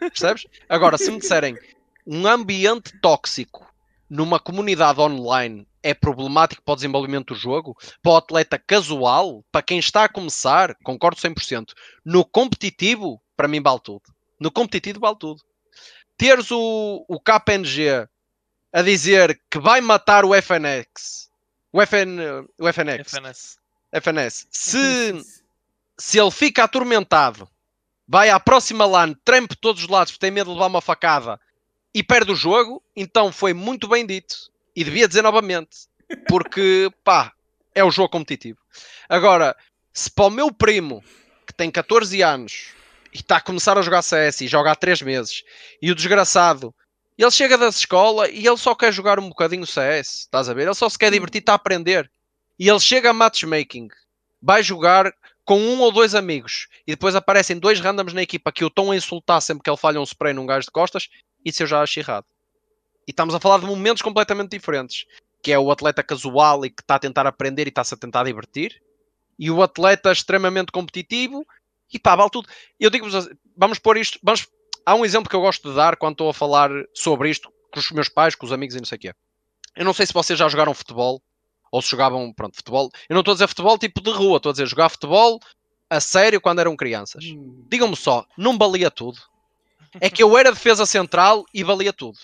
Percebes? 0.00 0.46
Agora, 0.68 0.98
se 0.98 1.10
me 1.10 1.18
disserem 1.18 1.56
um 2.06 2.26
ambiente 2.26 2.98
tóxico 3.00 3.66
numa 4.08 4.40
comunidade 4.40 5.00
online 5.00 5.68
é 5.82 5.94
problemático 5.94 6.62
para 6.62 6.72
o 6.72 6.76
desenvolvimento 6.76 7.34
do 7.34 7.38
jogo, 7.38 7.76
para 8.02 8.12
o 8.12 8.16
atleta 8.16 8.58
casual, 8.58 9.44
para 9.52 9.62
quem 9.62 9.78
está 9.78 10.04
a 10.04 10.08
começar, 10.08 10.74
concordo 10.82 11.20
100%. 11.20 11.72
No 12.04 12.24
competitivo, 12.24 13.22
para 13.36 13.46
mim 13.46 13.62
vale 13.62 13.80
tudo. 13.80 14.02
No 14.40 14.50
competitivo 14.50 15.00
vale 15.00 15.16
tudo. 15.18 15.40
Teres 16.16 16.50
o, 16.50 17.04
o 17.06 17.20
KPNG 17.20 18.08
a 18.72 18.82
dizer 18.82 19.40
que 19.50 19.58
vai 19.58 19.80
matar 19.80 20.24
o 20.24 20.34
FNX, 20.34 21.30
o, 21.72 21.80
FN, 21.80 22.46
o 22.58 22.72
FNX, 22.72 23.12
FNS. 23.12 23.58
FNS, 23.92 24.46
se, 24.50 25.22
se 25.98 26.18
ele 26.18 26.30
fica 26.30 26.64
atormentado, 26.64 27.48
vai 28.06 28.30
à 28.30 28.38
próxima 28.38 28.86
LAN, 28.86 29.14
treme 29.24 29.48
por 29.48 29.56
todos 29.56 29.82
os 29.82 29.88
lados 29.88 30.12
porque 30.12 30.26
tem 30.26 30.30
medo 30.30 30.50
de 30.50 30.54
levar 30.54 30.66
uma 30.66 30.80
facada 30.80 31.40
e 31.94 32.02
perde 32.02 32.32
o 32.32 32.36
jogo, 32.36 32.82
então 32.94 33.32
foi 33.32 33.52
muito 33.52 33.88
bem 33.88 34.06
dito. 34.06 34.50
E 34.74 34.84
devia 34.84 35.08
dizer 35.08 35.22
novamente. 35.22 35.88
Porque, 36.28 36.90
pá, 37.02 37.32
é 37.74 37.82
o 37.82 37.90
jogo 37.90 38.08
competitivo. 38.08 38.58
Agora, 39.08 39.56
se 39.92 40.10
para 40.10 40.26
o 40.26 40.30
meu 40.30 40.52
primo, 40.52 41.02
que 41.46 41.52
tem 41.52 41.70
14 41.70 42.22
anos 42.22 42.68
e 43.12 43.16
está 43.16 43.38
a 43.38 43.40
começar 43.40 43.76
a 43.76 43.82
jogar 43.82 44.02
CS 44.02 44.42
e 44.42 44.48
joga 44.48 44.70
há 44.70 44.76
3 44.76 45.02
meses, 45.02 45.42
e 45.82 45.90
o 45.90 45.94
desgraçado, 45.94 46.74
ele 47.16 47.30
chega 47.30 47.58
da 47.58 47.68
escola 47.68 48.30
e 48.30 48.46
ele 48.46 48.56
só 48.56 48.74
quer 48.74 48.92
jogar 48.92 49.18
um 49.18 49.28
bocadinho 49.28 49.66
CS, 49.66 50.20
estás 50.20 50.48
a 50.48 50.54
ver? 50.54 50.66
Ele 50.66 50.74
só 50.74 50.88
se 50.88 50.98
quer 50.98 51.10
divertir, 51.10 51.40
está 51.40 51.52
a 51.52 51.56
aprender. 51.56 52.08
E 52.58 52.68
ele 52.68 52.80
chega 52.80 53.10
a 53.10 53.14
matchmaking, 53.14 53.88
vai 54.42 54.62
jogar 54.62 55.12
com 55.44 55.60
um 55.60 55.80
ou 55.80 55.92
dois 55.92 56.14
amigos, 56.14 56.68
e 56.86 56.92
depois 56.92 57.14
aparecem 57.14 57.58
dois 57.58 57.80
randoms 57.80 58.12
na 58.12 58.22
equipa 58.22 58.52
que 58.52 58.64
o 58.64 58.68
estão 58.68 58.90
a 58.90 58.96
insultar 58.96 59.40
sempre 59.40 59.62
que 59.62 59.70
ele 59.70 59.76
falha 59.76 60.00
um 60.00 60.04
spray 60.04 60.34
num 60.34 60.44
gajo 60.44 60.66
de 60.66 60.72
costas, 60.72 61.08
isso 61.44 61.62
eu 61.62 61.66
já 61.66 61.80
acho 61.80 61.98
errado. 61.98 62.26
E 63.08 63.10
estamos 63.10 63.34
a 63.34 63.40
falar 63.40 63.58
de 63.58 63.64
momentos 63.64 64.02
completamente 64.02 64.50
diferentes. 64.50 65.06
Que 65.42 65.50
é 65.50 65.58
o 65.58 65.70
atleta 65.70 66.02
casual 66.02 66.66
e 66.66 66.70
que 66.70 66.82
está 66.82 66.96
a 66.96 66.98
tentar 66.98 67.26
aprender 67.26 67.66
e 67.66 67.70
está-se 67.70 67.94
a 67.94 67.96
tentar 67.96 68.24
divertir. 68.24 68.82
E 69.38 69.50
o 69.50 69.62
atleta 69.62 70.12
extremamente 70.12 70.70
competitivo. 70.70 71.46
E 71.90 71.98
pá, 71.98 72.14
vale 72.14 72.28
tudo. 72.28 72.48
Eu 72.78 72.90
digo-vos, 72.90 73.14
assim, 73.14 73.30
vamos 73.56 73.78
pôr 73.78 73.96
isto. 73.96 74.18
Vamos... 74.22 74.46
Há 74.84 74.94
um 74.94 75.06
exemplo 75.06 75.30
que 75.30 75.34
eu 75.34 75.40
gosto 75.40 75.70
de 75.70 75.74
dar 75.74 75.96
quando 75.96 76.12
estou 76.12 76.28
a 76.28 76.34
falar 76.34 76.70
sobre 76.92 77.30
isto 77.30 77.50
com 77.72 77.80
os 77.80 77.90
meus 77.92 78.10
pais, 78.10 78.34
com 78.34 78.44
os 78.44 78.52
amigos 78.52 78.74
e 78.74 78.78
não 78.78 78.84
sei 78.84 78.96
o 78.96 79.00
quê. 79.00 79.14
Eu 79.74 79.86
não 79.86 79.94
sei 79.94 80.04
se 80.04 80.12
vocês 80.12 80.38
já 80.38 80.46
jogaram 80.48 80.74
futebol 80.74 81.22
ou 81.70 81.82
se 81.82 81.90
jogavam, 81.90 82.32
pronto, 82.32 82.56
futebol. 82.56 82.90
Eu 83.08 83.14
não 83.14 83.20
estou 83.20 83.32
a 83.32 83.34
dizer 83.34 83.48
futebol 83.48 83.78
tipo 83.78 84.00
de 84.00 84.10
rua, 84.10 84.36
estou 84.36 84.50
a 84.50 84.52
dizer 84.52 84.66
jogar 84.66 84.88
futebol 84.88 85.40
a 85.90 86.00
sério 86.00 86.40
quando 86.40 86.60
eram 86.60 86.76
crianças. 86.76 87.24
Hum, 87.24 87.64
Digam-me 87.68 87.96
só, 87.96 88.26
não 88.36 88.58
valia 88.58 88.90
tudo. 88.90 89.18
É 90.00 90.10
que 90.10 90.22
eu 90.22 90.36
era 90.36 90.52
defesa 90.52 90.84
central 90.84 91.44
e 91.52 91.64
valia 91.64 91.92
tudo. 91.92 92.18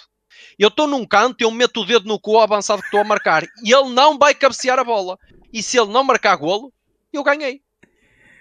Eu 0.59 0.69
estou 0.69 0.87
num 0.87 1.07
canto 1.07 1.41
e 1.41 1.45
eu 1.45 1.51
meto 1.51 1.81
o 1.81 1.85
dedo 1.85 2.07
no 2.07 2.19
cu 2.19 2.39
avançado 2.39 2.81
que 2.81 2.89
estou 2.89 3.01
a 3.01 3.05
marcar 3.05 3.45
e 3.65 3.73
ele 3.73 3.89
não 3.91 4.19
vai 4.19 4.35
cabecear 4.35 4.79
a 4.79 4.85
bola. 4.85 5.19
E 5.53 5.63
se 5.63 5.79
ele 5.79 5.91
não 5.91 6.05
marcar 6.05 6.37
golo, 6.37 6.73
eu 7.13 7.23
ganhei. 7.23 7.63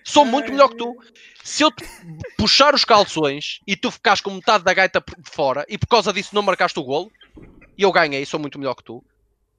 Sou 0.04 0.26
muito 0.26 0.52
melhor 0.52 0.70
que 0.70 0.78
tu. 0.78 0.96
Se 1.44 1.64
eu 1.64 1.72
te 1.72 1.86
puxar 2.38 2.74
os 2.74 2.84
calções 2.84 3.60
e 3.66 3.76
tu 3.76 3.90
ficares 3.90 4.22
com 4.22 4.32
metade 4.32 4.64
da 4.64 4.74
gaita 4.74 5.04
de 5.18 5.30
fora 5.30 5.66
e 5.70 5.78
por 5.78 5.88
causa 5.88 6.12
disso 6.12 6.36
não 6.36 6.42
marcaste 6.42 6.80
o 6.80 6.84
golo, 6.84 7.12
eu 7.78 7.92
ganhei, 7.92 8.26
sou 8.26 8.40
muito 8.40 8.60
melhor 8.60 8.76
que 8.76 8.84
tu. 8.84 9.04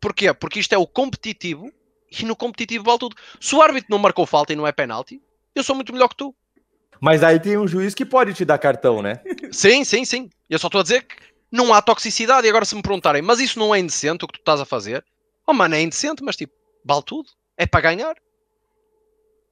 Porquê? 0.05 0.35
Porque 0.35 0.61
isto 0.61 0.75
é 0.75 0.77
o 0.77 0.87
competitivo 0.87 1.73
e 2.13 2.27
no 2.27 2.37
competitivo 2.37 2.85
vale 2.85 2.99
tudo. 2.99 3.17
Se 3.41 3.55
o 3.55 3.63
árbitro 3.63 3.91
não 3.91 3.99
marcou 3.99 4.27
falta 4.27 4.53
e 4.53 4.57
não 4.57 4.67
é 4.67 4.71
penalti, 4.71 5.19
eu 5.55 5.65
sou 5.65 5.75
muito 5.75 5.95
melhor 5.95 6.09
que 6.09 6.17
tu. 6.17 6.35
Mas 7.01 7.23
aí 7.23 7.41
tem 7.41 7.57
um 7.57 7.67
juiz 7.67 7.95
que 7.95 8.05
pode 8.05 8.35
te 8.35 8.45
dar 8.45 8.59
cartão, 8.59 9.01
né? 9.01 9.23
Sim, 9.51 9.83
sim, 9.83 10.05
sim. 10.05 10.29
Eu 10.51 10.59
só 10.59 10.67
estou 10.67 10.81
a 10.81 10.83
dizer 10.83 11.05
que 11.05 11.17
não 11.51 11.73
há 11.73 11.81
toxicidade. 11.81 12.47
E 12.47 12.51
agora, 12.51 12.67
se 12.67 12.75
me 12.75 12.83
perguntarem, 12.83 13.23
mas 13.23 13.41
isso 13.41 13.59
não 13.59 13.75
é 13.75 13.79
indecente 13.79 14.27
o 14.27 14.29
que 14.29 14.35
tu 14.35 14.41
estás 14.41 14.61
a 14.61 14.67
fazer? 14.67 15.03
Oh, 15.47 15.55
mano, 15.55 15.75
é 15.75 15.81
indecente, 15.81 16.23
mas 16.23 16.37
tipo, 16.37 16.53
vale 16.85 17.03
tudo. 17.03 17.31
É 17.57 17.67
para 17.67 17.81
ganhar. 17.81 18.15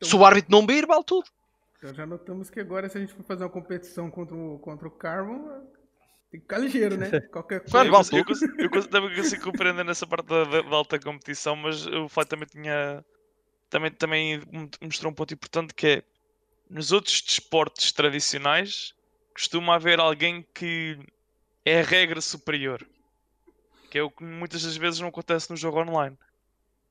Se 0.02 0.14
o 0.14 0.22
árbitro 0.22 0.52
não 0.52 0.66
vir, 0.66 0.84
vale 0.86 1.04
tudo. 1.04 1.24
Então 1.78 1.94
já 1.94 2.04
notamos 2.04 2.50
que 2.50 2.60
agora 2.60 2.90
se 2.90 2.98
a 2.98 3.00
gente 3.00 3.14
for 3.14 3.24
fazer 3.24 3.44
uma 3.44 3.48
competição 3.48 4.10
contra 4.10 4.36
o, 4.36 4.58
contra 4.58 4.86
o 4.86 4.90
Carbon, 4.90 5.48
tem 6.32 6.40
que 6.40 6.46
ficar 6.46 6.58
ligeiro, 6.58 6.96
né? 6.96 7.10
Qualquer 7.30 7.60
coisa. 7.60 7.76
Mano, 7.76 7.90
eu, 7.90 7.92
eu, 7.92 8.24
consigo, 8.24 8.58
eu 8.58 8.70
consigo- 8.70 8.90
também 8.92 9.14
consigo 9.14 9.44
compreender 9.44 9.84
nessa 9.84 10.06
parte 10.06 10.26
da, 10.26 10.44
da- 10.44 10.62
da 10.62 10.76
alta 10.76 10.98
competição, 10.98 11.54
mas 11.54 11.86
o 11.86 12.08
Fly 12.08 12.24
também 12.24 12.48
tinha. 12.48 13.04
Também, 13.70 13.90
também 13.90 14.42
mostrou 14.82 15.10
um 15.12 15.14
ponto 15.14 15.32
importante 15.32 15.72
que 15.72 15.86
é 15.86 16.02
nos 16.68 16.90
outros 16.92 17.22
desportos 17.22 17.90
tradicionais 17.92 18.92
costuma 19.34 19.76
haver 19.76 19.98
alguém 19.98 20.46
que 20.54 20.98
é 21.64 21.80
a 21.80 21.84
regra 21.84 22.20
superior. 22.20 22.86
Que 23.90 23.98
é 23.98 24.02
o 24.02 24.10
que 24.10 24.22
muitas 24.24 24.62
das 24.62 24.76
vezes 24.76 25.00
não 25.00 25.08
acontece 25.08 25.50
no 25.50 25.56
jogo 25.56 25.80
online. 25.80 26.18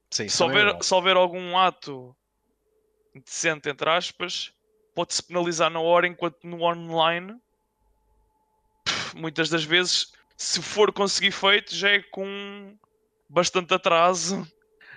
Sim, 0.10 0.28
Se 0.28 0.42
é 0.42 0.46
houver, 0.46 0.64
verdade. 0.66 0.86
se 0.86 0.94
houver 0.94 1.16
algum 1.18 1.56
ato 1.58 2.16
indecente, 3.16 3.70
entre 3.70 3.90
aspas, 3.90 4.52
pode-se 4.96 5.22
penalizar 5.24 5.70
na 5.70 5.80
hora, 5.80 6.08
enquanto 6.08 6.44
no 6.44 6.62
online, 6.64 7.36
muitas 9.16 9.50
das 9.50 9.64
vezes, 9.64 10.12
se 10.38 10.62
for 10.62 10.92
conseguir 10.92 11.32
feito, 11.32 11.76
já 11.76 11.90
é 11.90 12.02
com 12.02 12.78
bastante 13.30 13.74
atraso. 13.74 14.48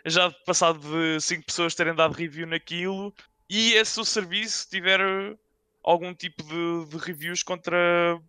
Já 0.06 0.30
passado 0.30 0.80
de 0.80 1.20
5 1.20 1.46
pessoas 1.46 1.74
terem 1.74 1.94
dado 1.94 2.12
review 2.12 2.46
naquilo, 2.46 3.14
e 3.48 3.72
esse 3.72 3.98
o 3.98 4.04
serviço 4.04 4.68
tiver 4.68 5.00
algum 5.82 6.14
tipo 6.14 6.42
de, 6.42 6.86
de 6.90 6.96
reviews 6.98 7.42
contra, 7.42 8.20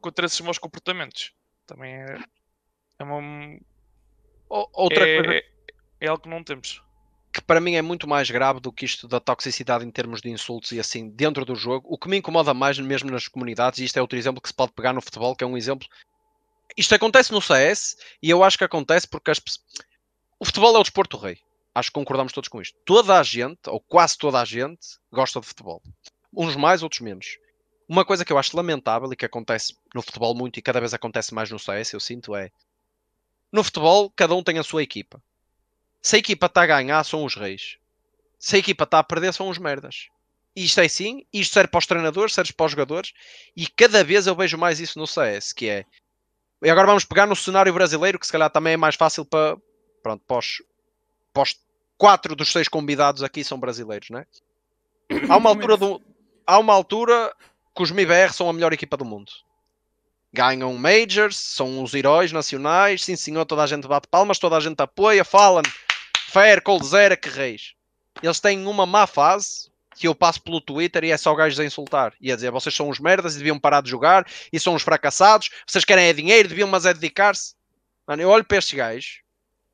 contra 0.00 0.26
esses 0.26 0.40
maus 0.40 0.58
comportamentos. 0.58 1.32
Também 1.66 1.94
é, 1.94 2.18
é 2.98 3.04
uma. 3.04 3.58
Outra 4.48 5.08
é, 5.08 5.22
coisa 5.22 5.42
é 6.00 6.06
algo 6.06 6.22
que 6.22 6.28
não 6.28 6.44
temos. 6.44 6.83
Que 7.34 7.42
para 7.42 7.60
mim 7.60 7.74
é 7.74 7.82
muito 7.82 8.08
mais 8.08 8.30
grave 8.30 8.60
do 8.60 8.72
que 8.72 8.84
isto 8.84 9.08
da 9.08 9.18
toxicidade 9.18 9.84
em 9.84 9.90
termos 9.90 10.22
de 10.22 10.30
insultos 10.30 10.70
e 10.70 10.78
assim 10.78 11.10
dentro 11.10 11.44
do 11.44 11.56
jogo. 11.56 11.84
O 11.90 11.98
que 11.98 12.08
me 12.08 12.16
incomoda 12.16 12.54
mais 12.54 12.78
mesmo 12.78 13.10
nas 13.10 13.26
comunidades, 13.26 13.80
e 13.80 13.84
isto 13.84 13.96
é 13.96 14.00
outro 14.00 14.16
exemplo 14.16 14.40
que 14.40 14.48
se 14.48 14.54
pode 14.54 14.70
pegar 14.70 14.92
no 14.92 15.02
futebol, 15.02 15.34
que 15.34 15.42
é 15.42 15.46
um 15.46 15.56
exemplo. 15.56 15.88
Isto 16.76 16.94
acontece 16.94 17.32
no 17.32 17.42
CS 17.42 17.96
e 18.22 18.30
eu 18.30 18.44
acho 18.44 18.56
que 18.56 18.62
acontece 18.62 19.08
porque 19.08 19.32
as 19.32 19.40
o 20.38 20.44
futebol 20.44 20.76
é 20.76 20.78
o 20.78 20.82
desporto 20.82 21.16
rei. 21.16 21.38
Acho 21.74 21.90
que 21.90 21.94
concordamos 21.94 22.32
todos 22.32 22.48
com 22.48 22.62
isto. 22.62 22.78
Toda 22.84 23.18
a 23.18 23.22
gente, 23.24 23.68
ou 23.68 23.80
quase 23.80 24.16
toda 24.16 24.40
a 24.40 24.44
gente, 24.44 24.86
gosta 25.10 25.40
de 25.40 25.46
futebol. 25.46 25.82
Uns 26.32 26.54
mais, 26.54 26.84
outros 26.84 27.00
menos. 27.00 27.38
Uma 27.88 28.04
coisa 28.04 28.24
que 28.24 28.32
eu 28.32 28.38
acho 28.38 28.56
lamentável 28.56 29.12
e 29.12 29.16
que 29.16 29.24
acontece 29.24 29.76
no 29.92 30.02
futebol 30.02 30.36
muito 30.36 30.56
e 30.58 30.62
cada 30.62 30.78
vez 30.78 30.94
acontece 30.94 31.34
mais 31.34 31.50
no 31.50 31.58
CS, 31.58 31.92
eu 31.92 32.00
sinto, 32.00 32.34
é 32.36 32.50
no 33.50 33.64
futebol 33.64 34.12
cada 34.14 34.34
um 34.34 34.42
tem 34.42 34.58
a 34.58 34.62
sua 34.62 34.84
equipa. 34.84 35.20
Se 36.04 36.16
a 36.16 36.18
equipa 36.18 36.44
está 36.44 36.64
a 36.64 36.66
ganhar, 36.66 37.02
são 37.02 37.24
os 37.24 37.34
reis. 37.34 37.78
Se 38.38 38.56
a 38.56 38.58
equipa 38.58 38.84
está 38.84 38.98
a 38.98 39.02
perder, 39.02 39.32
são 39.32 39.48
os 39.48 39.56
merdas. 39.56 40.08
E 40.54 40.62
Isto 40.62 40.82
é 40.82 40.84
assim, 40.84 41.24
isto 41.32 41.54
serve 41.54 41.68
para 41.68 41.78
os 41.78 41.86
treinadores, 41.86 42.34
serve 42.34 42.52
para 42.52 42.66
os 42.66 42.72
jogadores, 42.72 43.14
e 43.56 43.66
cada 43.66 44.04
vez 44.04 44.26
eu 44.26 44.36
vejo 44.36 44.58
mais 44.58 44.80
isso 44.80 44.98
no 44.98 45.06
CS, 45.06 45.54
que 45.54 45.66
é. 45.66 45.86
E 46.62 46.68
agora 46.68 46.88
vamos 46.88 47.06
pegar 47.06 47.26
no 47.26 47.34
cenário 47.34 47.72
brasileiro, 47.72 48.18
que 48.18 48.26
se 48.26 48.32
calhar 48.32 48.50
também 48.50 48.74
é 48.74 48.76
mais 48.76 48.96
fácil 48.96 49.24
para. 49.24 49.56
Pronto, 50.02 50.22
para 50.28 50.36
os, 50.36 50.62
para 51.32 51.42
os 51.42 51.56
quatro 51.96 52.36
dos 52.36 52.52
seis 52.52 52.68
convidados 52.68 53.22
aqui 53.22 53.42
são 53.42 53.58
brasileiros, 53.58 54.10
não 54.10 54.18
é? 54.18 54.26
Há 55.26 55.38
uma 55.38 55.48
altura 55.48 55.78
do, 55.78 56.02
há 56.46 56.58
uma 56.58 56.74
altura 56.74 57.34
que 57.74 57.82
os 57.82 57.90
MIBR 57.90 58.30
são 58.30 58.50
a 58.50 58.52
melhor 58.52 58.74
equipa 58.74 58.98
do 58.98 59.06
mundo. 59.06 59.32
Ganham 60.30 60.74
Majors, 60.74 61.38
são 61.38 61.82
os 61.82 61.94
heróis 61.94 62.30
nacionais, 62.30 63.04
sim 63.04 63.16
senhor, 63.16 63.46
toda 63.46 63.62
a 63.62 63.66
gente 63.66 63.88
bate 63.88 64.06
palmas, 64.08 64.38
toda 64.38 64.56
a 64.56 64.60
gente 64.60 64.80
apoia, 64.80 65.24
falam 65.24 65.62
Fair, 66.34 66.60
Coldzera, 66.60 67.16
que 67.16 67.28
reis. 67.28 67.74
Eles 68.20 68.40
têm 68.40 68.66
uma 68.66 68.84
má 68.84 69.06
fase 69.06 69.70
que 69.94 70.08
eu 70.08 70.16
passo 70.16 70.42
pelo 70.42 70.60
Twitter 70.60 71.04
e 71.04 71.12
é 71.12 71.16
só 71.16 71.32
gajos 71.32 71.60
a 71.60 71.64
insultar 71.64 72.12
e 72.20 72.32
a 72.32 72.34
dizer 72.34 72.50
vocês 72.50 72.74
são 72.74 72.88
os 72.88 72.98
merdas 72.98 73.36
e 73.36 73.38
deviam 73.38 73.56
parar 73.56 73.80
de 73.80 73.88
jogar 73.88 74.26
e 74.52 74.58
são 74.58 74.74
os 74.74 74.82
fracassados, 74.82 75.50
vocês 75.64 75.84
querem 75.84 76.06
é 76.06 76.12
dinheiro, 76.12 76.48
deviam 76.48 76.66
mas 76.66 76.86
é 76.86 76.92
dedicar-se. 76.92 77.54
Mano, 78.04 78.20
eu 78.20 78.30
olho 78.30 78.44
para 78.44 78.58
estes 78.58 78.74
gajos, 78.74 79.20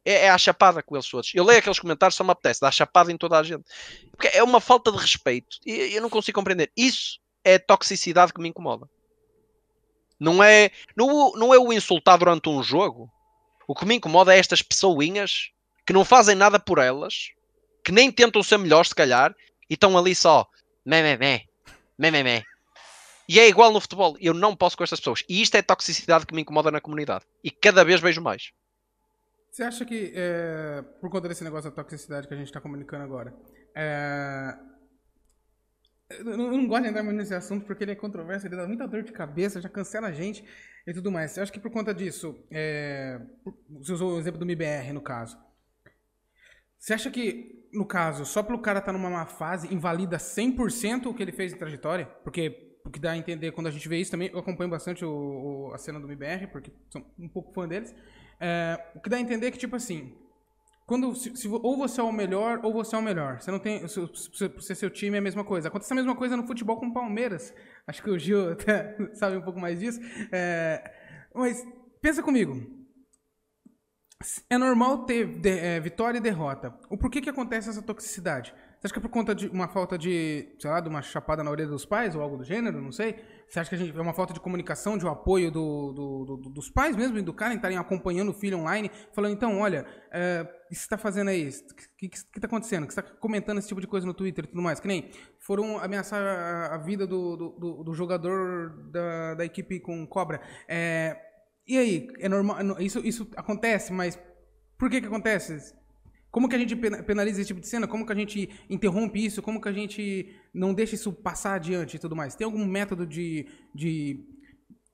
é, 0.05 0.27
é 0.27 0.29
a 0.29 0.37
chapada 0.37 0.83
com 0.83 0.95
eles 0.95 1.09
todos. 1.09 1.33
Eu 1.35 1.45
leio 1.45 1.61
aqueles 1.61 1.79
comentários, 1.79 2.15
só 2.15 2.23
me 2.23 2.31
apetece, 2.31 2.61
dá 2.61 2.71
chapada 2.71 3.11
em 3.11 3.17
toda 3.17 3.39
a 3.39 3.43
gente. 3.43 3.65
Porque 4.11 4.29
é 4.29 4.43
uma 4.43 4.61
falta 4.61 4.93
de 4.93 4.99
respeito 4.99 5.57
e 5.65 5.95
eu 5.95 6.03
não 6.03 6.11
consigo 6.11 6.39
compreender. 6.39 6.71
Isso 6.77 7.19
é 7.43 7.55
a 7.55 7.59
toxicidade 7.59 8.35
que 8.35 8.41
me 8.43 8.51
incomoda. 8.51 8.87
Não 10.21 10.45
é, 10.45 10.71
não, 10.95 11.33
não 11.33 11.55
é 11.55 11.59
o 11.59 11.73
insultar 11.73 12.19
durante 12.19 12.51
um 12.51 12.63
jogo. 12.63 13.11
O 13.67 13.75
que 13.75 13.87
me 13.87 13.95
incomoda 13.95 14.35
é 14.35 14.39
estas 14.39 14.61
pessoinhas 14.61 15.53
que 15.91 15.93
não 15.93 16.05
fazem 16.05 16.37
nada 16.37 16.61
por 16.61 16.79
elas, 16.79 17.33
que 17.83 17.91
nem 17.91 18.13
tentam 18.13 18.45
ser 18.45 18.59
melhores, 18.59 18.91
se 18.91 18.95
calhar, 18.95 19.35
e 19.69 19.75
estão 19.75 19.99
ali 19.99 20.15
só 20.15 20.49
mé, 20.87 21.03
mé, 21.03 21.17
mé, 21.99 22.11
mé, 22.13 22.23
mé. 22.23 22.45
E 23.29 23.41
é 23.41 23.49
igual 23.49 23.73
no 23.73 23.81
futebol. 23.81 24.17
Eu 24.21 24.33
não 24.33 24.55
posso 24.55 24.77
com 24.77 24.85
estas 24.85 25.01
pessoas. 25.01 25.25
E 25.29 25.43
isto 25.43 25.57
é 25.57 25.63
toxicidade 25.63 26.27
que 26.27 26.33
me 26.33 26.43
incomoda 26.43 26.71
na 26.71 26.81
comunidade. 26.81 27.25
E 27.43 27.51
cada 27.51 27.85
vez 27.85 28.01
vejo 28.01 28.23
mais. 28.23 28.53
Você 29.51 29.65
acha 29.65 29.85
que, 29.85 30.13
é, 30.15 30.81
por 31.01 31.11
conta 31.11 31.27
desse 31.27 31.43
negócio 31.43 31.69
da 31.69 31.83
toxicidade 31.83 32.29
que 32.29 32.35
a 32.35 32.37
gente 32.37 32.47
está 32.47 32.61
comunicando 32.61 33.03
agora, 33.03 33.35
é, 33.75 34.57
eu 36.09 36.37
não 36.37 36.69
gosto 36.69 36.85
de 36.85 36.91
entrar 36.91 37.03
muito 37.03 37.17
nesse 37.17 37.35
assunto 37.35 37.67
porque 37.67 37.83
ele 37.83 37.91
é 37.91 37.97
controverso, 37.97 38.47
ele 38.47 38.55
dá 38.55 38.65
muita 38.65 38.87
dor 38.87 39.03
de 39.03 39.11
cabeça, 39.11 39.61
já 39.61 39.69
cancela 39.69 40.07
a 40.07 40.13
gente 40.13 40.45
e 40.87 40.95
tudo 40.95 41.11
mais. 41.11 41.33
Você 41.33 41.41
acha 41.41 41.51
que 41.51 41.59
por 41.59 41.73
conta 41.73 41.93
disso, 41.93 42.47
é, 42.49 43.21
você 43.69 43.93
usou 43.93 44.15
o 44.15 44.21
exemplo 44.21 44.39
do 44.39 44.45
MBR 44.45 44.93
no 44.93 45.01
caso, 45.01 45.37
você 46.81 46.95
acha 46.95 47.11
que, 47.11 47.69
no 47.73 47.87
caso, 47.87 48.25
só 48.25 48.43
pelo 48.43 48.59
cara 48.61 48.81
estar 48.81 48.93
numa 48.93 49.11
má 49.11 49.27
fase, 49.27 49.73
invalida 49.73 50.19
100% 50.19 51.07
o 51.07 51.15
que 51.15 51.23
ele 51.23 51.33
fez 51.33 51.53
em 51.53 51.59
trajetória? 51.59 52.07
Porque 52.25 52.81
o 52.85 52.91
que 52.91 52.99
dá 52.99 53.13
a 53.13 53.19
entender 53.19 53.53
quando 53.53 53.67
a 53.67 53.71
gente 53.71 53.89
vê 53.89 53.99
isso 53.99 54.11
também, 54.11 54.31
eu 54.33 54.39
acompanho 54.41 54.71
bastante 54.71 55.05
o, 55.05 55.69
o- 55.69 55.75
a 55.75 55.79
cena 55.79 56.01
do 56.01 56.07
MBR, 56.07 56.47
porque 56.49 56.73
sou 56.89 57.05
um 57.19 57.29
pouco 57.29 57.53
fã 57.53 57.69
deles. 57.69 57.95
É, 58.41 58.83
o 58.97 59.01
que 59.01 59.11
dá 59.11 59.19
a 59.19 59.21
entender 59.21 59.49
é 59.49 59.51
que, 59.51 59.59
tipo 59.59 59.77
assim, 59.77 60.15
quando, 60.87 61.15
se, 61.15 61.37
se 61.37 61.49
ou 61.49 61.77
você 61.77 62.01
é 62.01 62.05
o 62.05 62.11
melhor 62.11 62.61
ou 62.65 62.73
você 62.73 62.97
é 62.97 62.99
o 62.99 63.03
melhor. 63.03 63.41
Você 63.41 63.51
não 63.51 63.59
tem. 63.61 63.87
Se, 63.87 64.01
se 64.61 64.75
seu 64.75 64.91
time 64.91 65.17
é 65.17 65.19
a 65.19 65.23
mesma 65.23 65.45
coisa. 65.45 65.69
Acontece 65.69 65.93
a 65.93 65.97
mesma 65.97 66.17
coisa 66.17 66.37
no 66.37 66.47
futebol 66.47 66.79
com 66.79 66.87
o 66.89 66.93
Palmeiras. 66.95 67.55
Acho 67.87 68.03
que 68.03 68.11
o 68.11 68.19
Gil 68.19 68.51
até 68.53 68.97
sabe 69.15 69.37
um 69.37 69.43
pouco 69.43 69.61
mais 69.61 69.79
disso. 69.79 70.01
É, 70.33 70.83
mas 71.35 71.65
pensa 72.03 72.23
comigo. 72.23 72.80
É 74.51 74.59
normal 74.59 75.05
ter 75.07 75.27
de- 75.27 75.49
é, 75.59 75.81
vitória 75.81 76.19
e 76.19 76.21
derrota. 76.21 76.75
O 76.91 76.97
porquê 76.99 77.21
que 77.23 77.31
acontece 77.31 77.71
essa 77.71 77.81
toxicidade? 77.81 78.53
Você 78.79 78.87
acha 78.87 78.93
que 78.95 78.99
é 78.99 79.03
por 79.03 79.11
conta 79.11 79.35
de 79.35 79.47
uma 79.49 79.69
falta 79.69 79.97
de, 79.99 80.55
sei 80.59 80.71
lá, 80.71 80.81
de 80.81 80.89
uma 80.89 81.03
chapada 81.03 81.43
na 81.45 81.51
orelha 81.51 81.69
dos 81.69 81.85
pais 81.87 82.15
ou 82.15 82.23
algo 82.23 82.37
do 82.39 82.45
gênero? 82.45 82.81
Não 82.81 82.93
sei. 82.93 83.17
Você 83.49 83.61
acha 83.61 83.69
que 83.71 83.77
a 83.77 83.79
gente 83.79 83.97
é 83.97 84.01
uma 84.01 84.13
falta 84.15 84.33
de 84.33 84.41
comunicação, 84.41 84.97
de 84.97 85.05
um 85.05 85.09
apoio 85.11 85.51
do, 85.51 85.93
do- 85.93 86.37
do- 86.37 86.51
dos 86.51 86.71
pais 86.71 86.97
mesmo 86.97 87.19
e 87.19 87.23
do 87.23 87.33
cara 87.35 87.53
em 87.53 87.57
estarem 87.57 87.77
acompanhando 87.79 88.31
o 88.31 88.35
filho 88.35 88.59
online, 88.59 88.91
falando, 89.13 89.33
então, 89.33 89.59
olha, 89.59 89.85
é, 90.13 90.43
o 90.43 90.69
que 90.69 90.75
você 90.75 90.81
está 90.83 90.97
fazendo 90.99 91.29
aí? 91.29 91.49
O 91.49 91.97
que 91.97 92.07
está 92.15 92.47
acontecendo? 92.47 92.87
Que 92.87 92.95
você 92.95 93.01
está 93.01 93.13
comentando 93.15 93.59
esse 93.59 93.69
tipo 93.69 93.81
de 93.81 93.87
coisa 93.87 94.07
no 94.07 94.15
Twitter 94.15 94.45
e 94.45 94.49
tudo 94.49 94.63
mais? 94.63 94.81
Que 94.81 94.89
nem 94.89 95.11
foram 95.39 95.79
ameaçar 95.79 96.23
a, 96.23 96.75
a 96.75 96.79
vida 96.79 97.07
do- 97.07 97.37
do 97.85 97.93
jogador 97.95 98.71
da, 98.91 99.35
da 99.35 99.45
equipe 99.45 99.81
com 99.81 100.07
cobra. 100.07 100.41
É, 100.69 101.17
e 101.67 101.79
aí, 101.79 102.09
é 102.19 102.29
normal? 102.29 102.81
Isso, 102.81 103.01
isso 103.07 103.29
acontece, 103.37 103.93
mas 103.93 104.19
por 104.79 104.91
que 104.91 105.01
que 105.01 105.07
acontece? 105.07 105.75
Como 106.31 106.49
que 106.49 106.55
a 106.55 106.59
gente 106.59 106.77
pena- 106.77 107.03
penaliza 107.03 107.41
esse 107.41 107.49
tipo 107.49 107.61
de 107.61 107.67
cena? 107.69 107.89
Como 107.89 108.07
que 108.07 108.13
a 108.13 108.17
gente 108.17 108.49
interrompe 108.69 109.25
isso? 109.25 109.43
Como 109.43 109.61
que 109.61 109.69
a 109.69 109.73
gente 109.73 110.33
não 110.55 110.73
deixa 110.73 110.95
isso 110.95 111.13
passar 111.13 111.55
adiante 111.55 111.97
e 111.97 111.99
tudo 111.99 112.15
mais? 112.15 112.35
Tem 112.37 112.45
algum 112.45 112.65
método 112.65 113.07
de, 113.07 113.47
de 113.75 114.25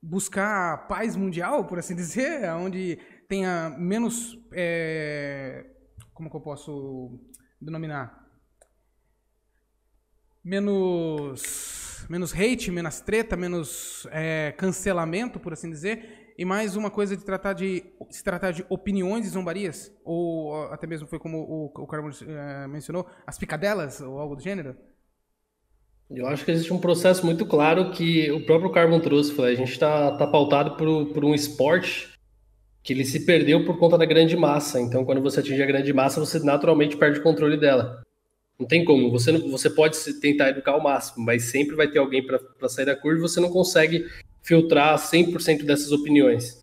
buscar 0.03 0.87
paz 0.89 1.15
mundial, 1.17 1.67
por 1.67 1.79
assim 1.79 1.95
dizer, 1.97 2.51
onde 2.53 2.99
tenha 3.29 3.71
menos. 3.79 4.39
é, 4.53 5.67
como 6.15 6.31
que 6.31 6.37
eu 6.37 6.41
posso 6.41 7.21
denominar? 7.61 8.27
Menos. 10.43 12.07
Menos 12.09 12.33
hate, 12.33 12.71
menos 12.71 13.01
treta, 13.01 13.37
menos 13.37 14.07
é, 14.13 14.53
cancelamento, 14.57 15.41
por 15.41 15.53
assim 15.53 15.69
dizer, 15.69 16.26
e 16.39 16.45
mais 16.45 16.77
uma 16.77 16.91
coisa 16.91 17.17
de 17.17 17.25
tratar 17.25 17.55
de 17.55 17.85
se 18.11 18.23
tratar 18.23 18.51
de 18.51 18.65
opiniões 18.69 19.27
e 19.27 19.31
zombarias, 19.31 19.93
ou 20.05 20.65
até 20.67 20.87
mesmo 20.87 21.07
foi 21.07 21.19
como 21.19 21.39
o, 21.39 21.83
o 21.83 21.87
Carmo 21.87 22.11
eh, 22.11 22.67
mencionou, 22.69 23.07
as 23.27 23.39
picadelas 23.39 24.01
ou 24.01 24.19
algo 24.19 24.37
do 24.37 24.43
gênero. 24.43 24.77
Eu 26.11 26.27
acho 26.29 26.45
que 26.45 26.53
existe 26.53 26.73
um 26.73 26.79
processo 26.79 27.27
muito 27.27 27.45
claro 27.45 27.91
que 27.91 28.31
o 28.31 28.45
próprio 28.45 28.71
Carbon 28.71 29.01
trouxe. 29.01 29.33
Falei, 29.33 29.55
a 29.55 29.57
gente 29.57 29.73
está 29.73 30.17
tá 30.17 30.27
pautado 30.27 30.77
por, 30.77 31.07
por 31.07 31.25
um 31.25 31.35
esporte 31.35 32.13
que 32.83 32.93
ele 32.93 33.05
se 33.05 33.27
perdeu 33.27 33.65
por 33.65 33.77
conta 33.79 33.99
da 33.99 34.05
grande 34.05 34.37
massa. 34.37 34.81
Então, 34.81 35.05
quando 35.05 35.21
você 35.21 35.41
atinge 35.41 35.61
a 35.61 35.67
grande 35.67 35.93
massa, 35.93 36.21
você 36.21 36.39
naturalmente 36.39 36.97
perde 36.97 37.19
o 37.19 37.23
controle 37.23 37.57
dela. 37.57 38.03
Não 38.57 38.67
tem 38.67 38.85
como. 38.85 39.11
Você, 39.11 39.33
não, 39.33 39.51
você 39.51 39.69
pode 39.69 39.99
tentar 40.21 40.51
educar 40.51 40.73
ao 40.73 40.83
máximo, 40.83 41.25
mas 41.25 41.51
sempre 41.51 41.75
vai 41.75 41.89
ter 41.89 41.99
alguém 41.99 42.25
para 42.25 42.69
sair 42.69 42.87
da 42.87 42.95
curva 42.95 43.19
e 43.19 43.29
você 43.29 43.41
não 43.41 43.51
consegue 43.51 44.07
filtrar 44.47 44.97
100% 44.99 45.65
dessas 45.65 45.93
opiniões. 45.93 46.61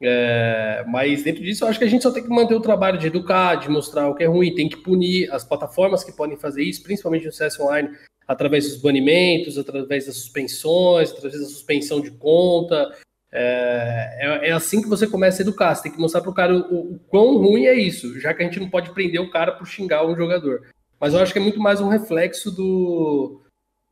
É, 0.00 0.84
mas 0.86 1.22
dentro 1.22 1.42
disso, 1.42 1.64
eu 1.64 1.68
acho 1.68 1.78
que 1.78 1.84
a 1.84 1.88
gente 1.88 2.02
só 2.02 2.10
tem 2.10 2.22
que 2.22 2.28
manter 2.28 2.54
o 2.54 2.60
trabalho 2.60 2.98
de 2.98 3.06
educar, 3.06 3.54
de 3.54 3.70
mostrar 3.70 4.08
o 4.08 4.14
que 4.14 4.22
é 4.22 4.26
ruim, 4.26 4.54
tem 4.54 4.68
que 4.68 4.76
punir 4.76 5.32
as 5.32 5.44
plataformas 5.44 6.04
que 6.04 6.12
podem 6.12 6.36
fazer 6.36 6.62
isso, 6.62 6.82
principalmente 6.82 7.24
no 7.26 7.32
CS 7.32 7.58
Online, 7.58 7.88
através 8.28 8.68
dos 8.68 8.80
banimentos, 8.80 9.56
através 9.56 10.06
das 10.06 10.16
suspensões, 10.16 11.10
através 11.10 11.40
da 11.40 11.46
suspensão 11.46 12.00
de 12.00 12.10
conta. 12.10 12.92
É, 13.32 14.18
é- 14.20 14.48
é 14.50 14.52
assim 14.52 14.82
que 14.82 14.88
você 14.88 15.06
começa 15.06 15.40
a 15.40 15.44
educar. 15.44 15.74
Você 15.74 15.84
tem 15.84 15.92
que 15.92 16.00
mostrar 16.00 16.20
para 16.20 16.30
o 16.30 16.34
cara 16.34 16.54
o, 16.56 16.98
quão 17.08 17.38
ruim 17.38 17.64
é 17.64 17.74
isso, 17.74 18.20
já 18.20 18.34
que 18.34 18.42
a 18.42 18.46
gente 18.46 18.60
não 18.60 18.68
pode 18.68 18.90
prender 18.90 19.20
o 19.20 19.30
cara 19.30 19.52
por 19.52 19.66
xingar 19.66 20.06
um 20.06 20.16
jogador. 20.16 20.62
Mas 21.00 21.14
eu 21.14 21.20
acho 21.20 21.32
que 21.32 21.38
é 21.38 21.42
muito 21.42 21.60
mais 21.60 21.80
um 21.80 21.88
reflexo 21.88 22.50
do, 22.50 23.40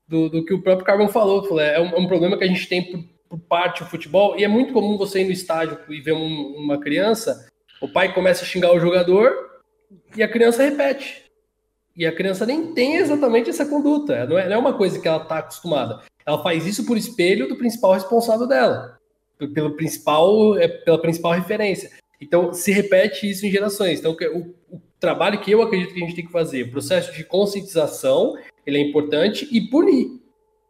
do, 0.07 0.29
do 0.29 0.45
que 0.45 0.55
o 0.55 0.63
próprio 0.63 0.87
Carbon 0.87 1.09
falou. 1.09 1.61
É 1.61 1.81
um, 1.81 1.89
é 1.89 1.99
um 1.99 2.07
problema 2.07 2.39
que 2.39 2.45
a 2.45 2.47
gente 2.47 2.69
tem 2.69 2.83
por, 2.91 3.05
por 3.33 3.41
parte 3.41 3.83
do 3.83 3.89
futebol, 3.89 4.39
e 4.39 4.45
é 4.45 4.49
muito 4.49 4.75
comum 4.75 4.99
você 4.99 5.23
ir 5.23 5.25
no 5.25 5.31
estádio 5.31 5.79
e 5.89 6.03
ver 6.03 6.13
um, 6.13 6.55
uma 6.55 6.79
criança, 6.79 7.49
o 7.81 7.89
pai 7.89 8.13
começa 8.13 8.45
a 8.45 8.47
xingar 8.47 8.75
o 8.75 8.79
jogador 8.79 9.33
e 10.15 10.23
a 10.23 10.29
criança 10.29 10.63
repete. 10.63 11.25
E 11.97 12.05
a 12.05 12.15
criança 12.15 12.45
nem 12.45 12.75
tem 12.75 12.97
exatamente 12.97 13.49
essa 13.49 13.65
conduta. 13.65 14.27
Não 14.27 14.39
é, 14.39 14.47
não 14.47 14.57
é 14.57 14.59
uma 14.59 14.75
coisa 14.75 15.01
que 15.01 15.09
ela 15.09 15.23
está 15.23 15.39
acostumada. 15.39 16.03
Ela 16.27 16.43
faz 16.43 16.67
isso 16.67 16.85
por 16.85 16.99
espelho 16.99 17.49
do 17.49 17.57
principal 17.57 17.95
responsável 17.95 18.47
dela, 18.47 18.99
pelo 19.55 19.77
principal, 19.77 20.59
é, 20.59 20.69
pela 20.69 21.01
principal 21.01 21.33
referência. 21.33 21.91
Então, 22.21 22.53
se 22.53 22.71
repete 22.71 23.31
isso 23.31 23.47
em 23.47 23.51
gerações. 23.51 23.99
Então, 23.99 24.13
o, 24.13 24.77
o 24.77 24.81
trabalho 25.01 25.41
que 25.41 25.51
eu 25.51 25.63
acredito 25.63 25.95
que 25.95 26.03
a 26.03 26.07
gente 26.07 26.17
tem 26.17 26.27
que 26.27 26.33
fazer, 26.33 26.65
o 26.65 26.71
processo 26.71 27.11
de 27.15 27.25
conscientização, 27.25 28.35
ele 28.67 28.77
é 28.77 28.81
importante 28.83 29.49
e 29.51 29.71
punir. 29.71 30.21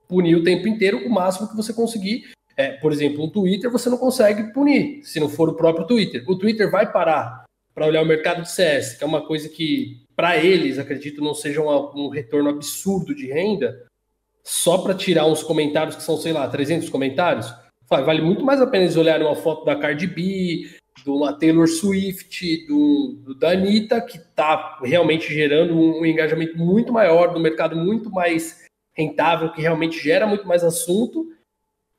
Punir 0.07 0.37
o 0.37 0.45
tempo 0.45 0.69
inteiro 0.69 1.05
o 1.05 1.11
máximo 1.11 1.49
que 1.49 1.57
você 1.57 1.73
conseguir. 1.73 2.31
É, 2.57 2.73
por 2.73 2.93
exemplo, 2.93 3.25
um 3.25 3.31
Twitter 3.31 3.71
você 3.71 3.89
não 3.89 3.99
consegue 3.99 4.53
punir, 4.53 5.03
se 5.05 5.19
não 5.19 5.29
for 5.29 5.49
o 5.49 5.55
próprio 5.55 5.87
Twitter. 5.87 6.25
O 6.29 6.37
Twitter 6.37 6.71
vai 6.71 6.91
parar 6.91 7.45
para 7.75 7.87
olhar 7.87 8.03
o 8.03 8.07
mercado 8.07 8.43
de 8.43 8.51
CS, 8.51 8.95
que 8.97 9.05
é 9.05 9.07
uma 9.07 9.27
coisa 9.27 9.49
que, 9.49 10.03
para 10.15 10.37
eles, 10.37 10.79
acredito, 10.79 11.23
não 11.23 11.35
seja 11.35 11.63
um, 11.63 12.07
um 12.07 12.09
retorno 12.09 12.51
absurdo 12.51 13.15
de 13.15 13.27
renda, 13.27 13.87
só 14.45 14.79
para 14.79 14.95
tirar 14.95 15.27
uns 15.27 15.43
comentários 15.43 15.97
que 15.97 16.03
são, 16.03 16.17
sei 16.17 16.33
lá, 16.33 16.47
300 16.49 16.89
comentários. 16.89 17.53
Vale 17.89 18.23
muito 18.23 18.45
mais 18.45 18.61
a 18.61 18.67
pena 18.67 18.85
eles 18.85 18.97
olharem 18.97 19.27
uma 19.27 19.37
foto 19.37 19.65
da 19.65 19.77
Cardi 19.77 20.07
B, 20.07 20.67
de 21.05 21.11
uma 21.11 21.33
Taylor 21.33 21.67
Swift, 21.67 22.67
do, 22.67 23.19
do 23.23 23.35
da 23.35 23.51
Anitta, 23.51 24.01
que 24.01 24.19
está 24.19 24.79
realmente 24.83 25.33
gerando 25.33 25.75
um, 25.75 26.01
um, 26.01 26.07
engajamento 26.07 26.57
muito 26.59 26.93
maior, 26.93 27.33
no 27.33 27.41
mercado 27.41 27.77
muito 27.77 28.11
mais 28.11 28.65
rentável, 28.95 29.53
que 29.53 29.61
realmente 29.61 29.99
gera 29.99 30.27
muito 30.27 30.47
mais 30.47 30.63
assunto, 30.63 31.27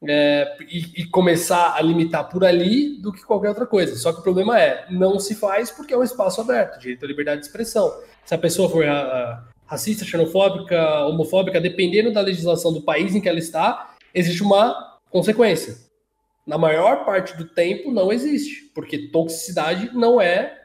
é, 0.08 0.58
e, 0.70 1.02
e, 1.02 1.06
começar 1.06 1.76
a 1.76 1.82
limitar 1.82 2.30
por 2.30 2.44
ali 2.44 2.98
do 3.02 3.12
que 3.12 3.24
qualquer 3.24 3.50
outra 3.50 3.66
coisa. 3.66 3.96
Só 3.96 4.12
que 4.12 4.20
o 4.20 4.24
problema 4.24 4.60
é, 4.60 4.86
não 4.90 5.20
se 5.20 5.36
faz 5.36 5.72
porque 5.72 5.94
é 5.94 5.98
um 5.98 6.04
espaço 6.04 6.42
aberto, 6.42 6.80
direito 6.80 7.06
à 7.06 7.08
liberdade 7.08 7.42
de 7.42 7.48
expressão. 7.48 7.92
Se 8.26 8.34
a 8.36 8.38
pessoa 8.38 8.70
for 8.70 8.86
a, 8.86 9.02
a, 9.02 9.44
racista, 9.66 10.06
xenofóbica, 10.06 11.06
homofóbica, 11.06 11.60
dependendo 11.60 12.12
da 12.12 12.22
legislação 12.22 12.74
do 12.74 12.82
país 12.82 13.16
em 13.16 13.22
que 13.22 13.30
ela 13.30 13.40
está, 13.40 13.96
existe 14.14 14.44
uma 14.44 15.00
consequência 15.10 15.78
na 16.46 16.58
maior 16.58 17.06
parte 17.06 17.36
do 17.38 17.46
tempo 17.46 17.92
não 17.92 18.12
existe, 18.12 18.70
porque 18.76 19.10
toxicidade 19.10 19.90
não 19.94 20.20
é 20.20 20.62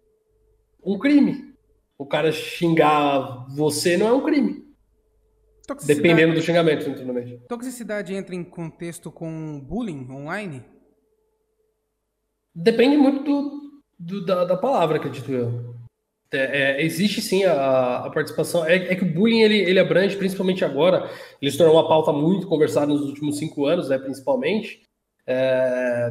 um 0.85 0.99
crime. 0.99 1.55
O 1.97 2.05
cara 2.05 2.33
xingar 2.33 3.47
você 3.49 3.97
não 3.97 4.09
é 4.09 4.13
um 4.13 4.23
crime. 4.23 4.68
Dependendo 5.87 6.35
do 6.35 6.41
xingamento, 6.41 6.89
naturalmente. 6.89 7.41
Toxicidade 7.49 8.15
entra 8.15 8.35
em 8.35 8.45
contexto 8.45 9.11
com 9.11 9.61
bullying 9.61 10.11
online? 10.11 10.65
Depende 12.55 12.97
muito 12.97 13.23
do, 13.23 13.83
do 13.99 14.27
da, 14.27 14.45
da, 14.45 14.57
palavra, 14.57 14.97
acredito 14.97 15.31
eu. 15.31 15.75
É, 16.33 16.81
é, 16.81 16.85
existe 16.85 17.21
sim 17.23 17.45
a, 17.45 17.99
a 18.05 18.11
participação. 18.11 18.65
É, 18.65 18.77
é, 18.77 18.95
que 18.95 19.05
o 19.05 19.13
bullying 19.13 19.43
ele, 19.43 19.59
ele 19.59 19.79
abrange, 19.79 20.17
principalmente 20.17 20.65
agora, 20.65 21.11
ele 21.41 21.51
se 21.51 21.59
tornou 21.59 21.77
uma 21.77 21.89
pauta 21.89 22.13
muito 22.13 22.47
conversada 22.47 22.87
nos 22.87 23.03
últimos 23.03 23.39
cinco 23.39 23.67
anos, 23.67 23.89
né, 23.89 23.99
principalmente 23.99 24.83
é, 25.29 26.11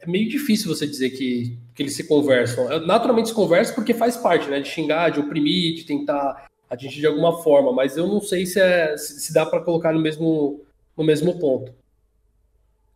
é 0.00 0.06
meio 0.06 0.26
difícil 0.26 0.74
você 0.74 0.86
dizer 0.86 1.10
que, 1.10 1.58
que 1.74 1.82
eles 1.82 1.94
se 1.94 2.08
conversam. 2.08 2.72
É, 2.72 2.80
naturalmente 2.80 3.28
se 3.28 3.34
conversam 3.34 3.74
porque 3.74 3.92
faz 3.92 4.16
parte, 4.16 4.48
né? 4.48 4.58
De 4.60 4.68
xingar, 4.68 5.10
de 5.10 5.20
oprimir, 5.20 5.74
de 5.74 5.84
tentar 5.84 6.48
atingir 6.74 7.00
de 7.00 7.06
alguma 7.06 7.42
forma, 7.42 7.72
mas 7.72 7.96
eu 7.96 8.06
não 8.06 8.20
sei 8.20 8.46
se, 8.46 8.60
é, 8.60 8.96
se 8.96 9.32
dá 9.32 9.46
para 9.46 9.60
colocar 9.62 9.92
no 9.92 10.00
mesmo, 10.00 10.64
no 10.96 11.04
mesmo 11.04 11.38
ponto. 11.38 11.74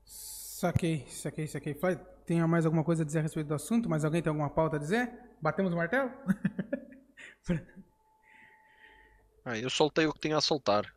Saquei, 0.04 1.04
saquei, 1.08 1.46
saquei. 1.46 1.76
Tem 2.26 2.40
mais 2.46 2.66
alguma 2.66 2.82
coisa 2.82 3.02
a 3.02 3.06
dizer 3.06 3.20
a 3.20 3.22
respeito 3.22 3.46
do 3.46 3.54
assunto? 3.54 3.88
Mais 3.88 4.04
alguém 4.04 4.20
tem 4.20 4.28
alguma 4.28 4.50
pauta 4.50 4.76
a 4.76 4.78
dizer? 4.78 5.10
Batemos 5.40 5.72
o 5.72 5.76
martelo? 5.76 6.10
ah, 9.44 9.56
eu 9.56 9.70
soltei 9.70 10.06
o 10.06 10.12
que 10.12 10.20
tinha 10.20 10.36
a 10.36 10.40
soltar. 10.40 10.92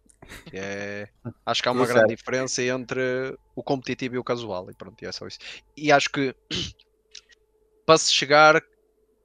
É, 0.51 1.07
acho 1.45 1.61
que 1.61 1.69
há 1.69 1.71
uma 1.71 1.85
grande 1.85 2.07
certo. 2.07 2.17
diferença 2.17 2.63
entre 2.63 3.37
o 3.55 3.63
competitivo 3.63 4.15
e 4.15 4.17
o 4.17 4.23
casual. 4.23 4.69
E 4.71 4.73
pronto, 4.73 5.03
é 5.03 5.11
só 5.11 5.27
isso. 5.27 5.39
E 5.77 5.91
acho 5.91 6.09
que 6.09 6.35
para 7.85 7.97
se 7.97 8.11
chegar 8.11 8.61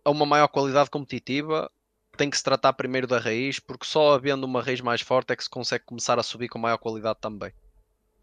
a 0.05 0.11
uma 0.11 0.27
maior 0.27 0.49
qualidade 0.49 0.91
competitiva 0.91 1.71
tem 2.17 2.31
que 2.31 2.37
se 2.37 2.43
tratar 2.43 2.73
primeiro 2.73 3.07
da 3.07 3.19
raiz, 3.19 3.59
porque 3.61 3.87
só 3.87 4.15
havendo 4.15 4.45
uma 4.45 4.63
raiz 4.63 4.81
mais 4.81 5.01
forte 5.01 5.33
é 5.33 5.37
que 5.37 5.45
se 5.45 5.51
consegue 5.51 5.85
começar 5.85 6.19
a 6.19 6.23
subir 6.23 6.49
com 6.49 6.59
maior 6.59 6.79
qualidade 6.79 7.19
também. 7.21 7.53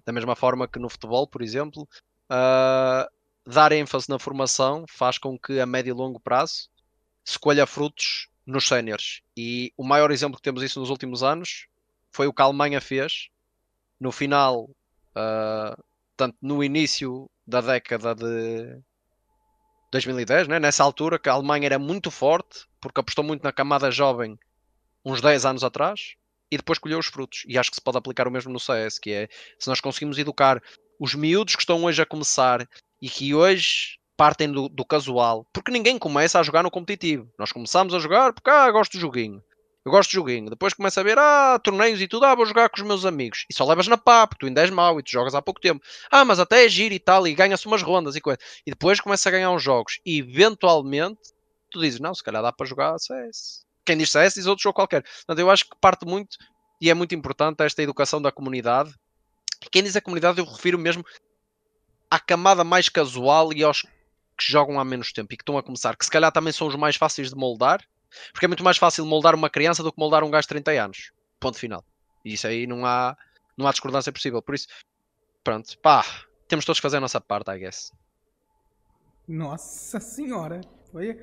Da 0.05 0.11
mesma 0.11 0.35
forma 0.35 0.67
que 0.67 0.79
no 0.79 0.89
futebol, 0.89 1.25
por 1.27 1.41
exemplo, 1.41 1.87
uh, 2.29 3.09
dar 3.45 3.71
ênfase 3.71 4.09
na 4.09 4.19
formação 4.19 4.85
faz 4.89 5.17
com 5.17 5.37
que 5.37 5.59
a 5.59 5.65
médio 5.65 5.91
e 5.91 5.93
longo 5.93 6.19
prazo 6.19 6.69
se 7.23 7.39
colha 7.39 7.65
frutos 7.65 8.27
nos 8.45 8.67
séniores. 8.67 9.21
E 9.37 9.71
o 9.77 9.83
maior 9.83 10.11
exemplo 10.11 10.37
que 10.37 10.43
temos 10.43 10.61
isso 10.61 10.79
nos 10.79 10.89
últimos 10.89 11.23
anos 11.23 11.67
foi 12.11 12.27
o 12.27 12.33
que 12.33 12.41
a 12.41 12.45
Alemanha 12.45 12.81
fez 12.81 13.29
no 13.99 14.11
final, 14.11 14.65
uh, 15.15 15.83
tanto 16.17 16.35
no 16.41 16.63
início 16.63 17.29
da 17.47 17.61
década 17.61 18.13
de 18.13 18.81
2010, 19.93 20.47
né? 20.47 20.59
nessa 20.59 20.83
altura 20.83 21.19
que 21.19 21.29
a 21.29 21.33
Alemanha 21.33 21.65
era 21.65 21.79
muito 21.79 22.11
forte, 22.11 22.65
porque 22.81 22.99
apostou 22.99 23.23
muito 23.23 23.43
na 23.43 23.51
camada 23.51 23.91
jovem 23.91 24.37
uns 25.05 25.21
10 25.21 25.45
anos 25.45 25.63
atrás, 25.63 26.15
e 26.49 26.57
depois 26.57 26.79
colheu 26.79 26.99
os 26.99 27.07
frutos. 27.07 27.43
E 27.47 27.57
acho 27.57 27.69
que 27.69 27.75
se 27.75 27.81
pode 27.81 27.97
aplicar 27.97 28.27
o 28.27 28.31
mesmo 28.31 28.51
no 28.51 28.59
CS, 28.59 28.99
que 28.99 29.11
é 29.11 29.27
se 29.57 29.67
nós 29.67 29.81
conseguimos 29.81 30.17
educar 30.17 30.61
os 30.99 31.15
miúdos 31.15 31.55
que 31.55 31.61
estão 31.61 31.83
hoje 31.83 32.01
a 32.01 32.05
começar 32.05 32.67
e 33.01 33.09
que 33.09 33.33
hoje 33.33 33.97
partem 34.15 34.51
do, 34.51 34.69
do 34.69 34.85
casual, 34.85 35.45
porque 35.51 35.71
ninguém 35.71 35.97
começa 35.97 36.39
a 36.39 36.43
jogar 36.43 36.63
no 36.63 36.71
competitivo. 36.71 37.27
Nós 37.37 37.51
começamos 37.51 37.93
a 37.93 37.99
jogar 37.99 38.33
porque 38.33 38.49
ah, 38.49 38.69
gosto 38.71 38.93
do 38.93 38.99
joguinho. 38.99 39.43
Eu 39.85 39.91
gosto 39.91 40.11
de 40.11 40.15
joguinho. 40.15 40.49
Depois 40.49 40.73
começa 40.73 41.01
a 41.01 41.03
ver, 41.03 41.17
ah, 41.19 41.59
torneios 41.61 41.99
e 41.99 42.07
tudo, 42.07 42.25
ah, 42.25 42.33
vou 42.33 42.45
jogar 42.45 42.69
com 42.69 42.77
os 42.77 42.87
meus 42.87 43.05
amigos. 43.05 43.45
E 43.49 43.53
só 43.53 43.65
levas 43.65 43.87
na 43.87 43.97
pá, 43.97 44.25
porque 44.25 44.39
tu 44.39 44.47
ainda 44.47 44.61
és 44.61 44.69
mau 44.69 44.97
e 44.97 45.03
tu 45.03 45.11
jogas 45.11 45.35
há 45.35 45.41
pouco 45.41 45.59
tempo. 45.59 45.83
Ah, 46.09 46.23
mas 46.23 46.39
até 46.39 46.65
é 46.65 46.69
giro 46.69 46.93
e 46.93 46.99
tal, 46.99 47.27
e 47.27 47.33
ganha-se 47.33 47.65
umas 47.67 47.81
rondas 47.81 48.15
e 48.15 48.21
coisa. 48.21 48.39
E 48.65 48.71
depois 48.71 49.01
começa 49.01 49.27
a 49.27 49.31
ganhar 49.31 49.51
uns 49.51 49.61
jogos. 49.61 49.99
E 50.05 50.19
eventualmente, 50.19 51.19
tu 51.69 51.81
dizes, 51.81 51.99
não, 51.99 52.13
se 52.13 52.23
calhar 52.23 52.41
dá 52.41 52.53
para 52.53 52.65
jogar 52.65 52.97
CS. 52.97 53.65
Quem 53.85 53.97
diz 53.97 54.09
CS 54.09 54.35
diz 54.35 54.45
outro 54.45 54.63
jogo 54.63 54.75
qualquer. 54.75 55.03
Portanto, 55.03 55.39
eu 55.39 55.51
acho 55.51 55.65
que 55.65 55.75
parte 55.81 56.05
muito, 56.05 56.37
e 56.79 56.89
é 56.89 56.93
muito 56.93 57.13
importante, 57.13 57.61
esta 57.61 57.83
educação 57.83 58.21
da 58.21 58.31
comunidade. 58.31 58.93
Quem 59.69 59.83
diz 59.83 59.97
a 59.97 60.01
comunidade, 60.01 60.39
eu 60.39 60.45
refiro 60.45 60.79
mesmo 60.79 61.03
à 62.09 62.19
camada 62.19 62.63
mais 62.63 62.87
casual 62.87 63.51
e 63.51 63.63
aos 63.63 63.81
que 63.81 64.45
jogam 64.51 64.79
há 64.79 64.85
menos 64.85 65.11
tempo 65.11 65.33
e 65.33 65.37
que 65.37 65.41
estão 65.41 65.57
a 65.57 65.63
começar, 65.63 65.95
que 65.97 66.05
se 66.05 66.11
calhar 66.11 66.31
também 66.31 66.53
são 66.53 66.67
os 66.67 66.75
mais 66.75 66.95
fáceis 66.95 67.29
de 67.29 67.35
moldar 67.35 67.83
porque 68.31 68.45
é 68.45 68.47
muito 68.47 68.63
mais 68.63 68.77
fácil 68.77 69.05
moldar 69.05 69.35
uma 69.35 69.49
criança 69.49 69.83
do 69.83 69.91
que 69.91 69.99
moldar 69.99 70.23
um 70.23 70.29
gajo 70.29 70.43
de 70.43 70.49
30 70.49 70.71
anos. 70.71 71.11
Ponto 71.39 71.57
final. 71.57 71.83
E 72.23 72.33
isso 72.33 72.47
aí 72.47 72.65
não 72.65 72.85
há, 72.85 73.17
não 73.57 73.67
há 73.67 73.71
discordância 73.71 74.11
possível. 74.11 74.41
Por 74.41 74.55
isso, 74.55 74.67
pronto, 75.43 75.77
pá, 75.79 76.05
temos 76.47 76.65
todos 76.65 76.79
que 76.79 76.83
fazer 76.83 76.97
a 76.97 77.01
nossa 77.01 77.19
parte, 77.19 77.51
I 77.51 77.59
guess. 77.59 77.91
Nossa 79.27 79.99
senhora, 79.99 80.61
foi. 80.91 81.17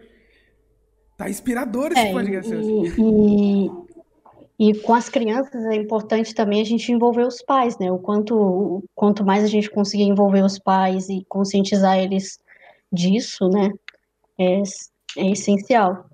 Tá 1.17 1.29
inspirador 1.29 1.93
esse 1.93 2.01
é, 2.01 2.13
podcast. 2.13 2.53
E, 2.53 3.69
e, 4.59 4.71
e, 4.71 4.81
com 4.81 4.95
as 4.95 5.09
crianças 5.09 5.65
é 5.67 5.75
importante 5.75 6.35
também 6.35 6.63
a 6.63 6.65
gente 6.65 6.91
envolver 6.91 7.27
os 7.27 7.43
pais, 7.43 7.79
né? 7.79 7.93
O 7.93 7.99
quanto, 7.99 8.35
o 8.35 8.85
quanto 8.95 9.25
mais 9.25 9.45
a 9.45 9.47
gente 9.47 9.71
conseguir 9.71 10.05
envolver 10.05 10.43
os 10.43 10.59
pais 10.59 11.09
e 11.09 11.25
conscientizar 11.29 11.99
eles 11.99 12.39
disso, 12.93 13.49
né? 13.49 13.71
É, 14.39 14.63
é 15.19 15.31
essencial. 15.31 16.10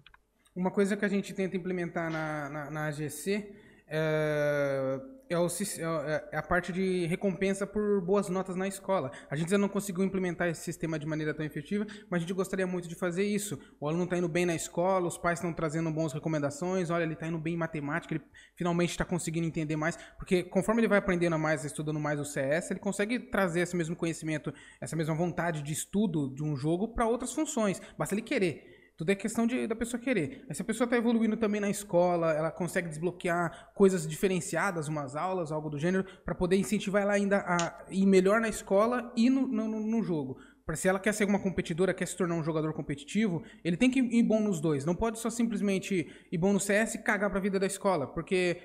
Uma 0.56 0.70
coisa 0.70 0.96
que 0.96 1.04
a 1.04 1.08
gente 1.08 1.34
tenta 1.34 1.54
implementar 1.54 2.10
na, 2.10 2.48
na, 2.48 2.70
na 2.70 2.86
AGC 2.86 3.52
é, 3.86 4.98
é, 5.28 5.38
o, 5.38 5.46
é, 5.46 6.24
é, 6.32 6.36
a 6.38 6.42
parte 6.42 6.72
de 6.72 7.04
recompensa 7.04 7.66
por 7.66 8.00
boas 8.00 8.30
notas 8.30 8.56
na 8.56 8.66
escola. 8.66 9.12
A 9.28 9.36
gente 9.36 9.48
ainda 9.48 9.58
não 9.58 9.68
conseguiu 9.68 10.02
implementar 10.02 10.48
esse 10.48 10.62
sistema 10.62 10.98
de 10.98 11.04
maneira 11.04 11.34
tão 11.34 11.44
efetiva, 11.44 11.86
mas 12.08 12.18
a 12.18 12.20
gente 12.20 12.32
gostaria 12.32 12.66
muito 12.66 12.88
de 12.88 12.94
fazer 12.94 13.22
isso. 13.22 13.60
O 13.78 13.86
aluno 13.86 14.04
está 14.04 14.16
indo 14.16 14.30
bem 14.30 14.46
na 14.46 14.54
escola, 14.54 15.06
os 15.06 15.18
pais 15.18 15.40
estão 15.40 15.52
trazendo 15.52 15.90
boas 15.90 16.14
recomendações, 16.14 16.88
olha, 16.88 17.02
ele 17.02 17.12
está 17.12 17.26
indo 17.26 17.38
bem 17.38 17.52
em 17.52 17.58
matemática, 17.58 18.14
ele 18.14 18.24
finalmente 18.54 18.92
está 18.92 19.04
conseguindo 19.04 19.46
entender 19.46 19.76
mais, 19.76 19.98
porque 20.16 20.42
conforme 20.42 20.80
ele 20.80 20.88
vai 20.88 20.98
aprendendo 20.98 21.38
mais, 21.38 21.66
estudando 21.66 22.00
mais 22.00 22.18
o 22.18 22.24
CS, 22.24 22.70
ele 22.70 22.80
consegue 22.80 23.18
trazer 23.18 23.60
esse 23.60 23.76
mesmo 23.76 23.94
conhecimento, 23.94 24.54
essa 24.80 24.96
mesma 24.96 25.14
vontade 25.14 25.62
de 25.62 25.74
estudo 25.74 26.34
de 26.34 26.42
um 26.42 26.56
jogo 26.56 26.88
para 26.94 27.06
outras 27.06 27.34
funções. 27.34 27.78
Basta 27.98 28.14
ele 28.14 28.22
querer. 28.22 28.75
Tudo 28.96 29.10
é 29.10 29.14
questão 29.14 29.46
de, 29.46 29.66
da 29.66 29.76
pessoa 29.76 30.00
querer. 30.00 30.44
Mas 30.48 30.56
se 30.56 30.62
a 30.62 30.64
pessoa 30.64 30.86
está 30.86 30.96
evoluindo 30.96 31.36
também 31.36 31.60
na 31.60 31.68
escola, 31.68 32.32
ela 32.32 32.50
consegue 32.50 32.88
desbloquear 32.88 33.72
coisas 33.74 34.06
diferenciadas, 34.06 34.88
umas 34.88 35.14
aulas, 35.14 35.52
algo 35.52 35.68
do 35.68 35.78
gênero, 35.78 36.04
para 36.24 36.34
poder 36.34 36.56
incentivar 36.56 37.02
ela 37.02 37.12
ainda 37.12 37.44
a 37.46 37.84
ir 37.90 38.06
melhor 38.06 38.40
na 38.40 38.48
escola 38.48 39.12
e 39.14 39.28
no, 39.28 39.46
no, 39.46 39.68
no 39.68 40.02
jogo. 40.02 40.38
Para 40.64 40.76
se 40.76 40.88
ela 40.88 40.98
quer 40.98 41.12
ser 41.12 41.26
uma 41.26 41.38
competidora, 41.38 41.92
quer 41.92 42.08
se 42.08 42.16
tornar 42.16 42.34
um 42.34 42.42
jogador 42.42 42.72
competitivo, 42.72 43.42
ele 43.62 43.76
tem 43.76 43.90
que 43.90 44.00
ir 44.00 44.22
bom 44.22 44.40
nos 44.40 44.60
dois. 44.60 44.84
Não 44.84 44.94
pode 44.94 45.18
só 45.18 45.28
simplesmente 45.28 46.26
ir 46.32 46.38
bom 46.38 46.52
no 46.52 46.58
CS 46.58 46.94
e 46.94 47.02
cagar 47.02 47.28
para 47.28 47.38
a 47.38 47.42
vida 47.42 47.58
da 47.60 47.66
escola, 47.66 48.06
porque 48.06 48.62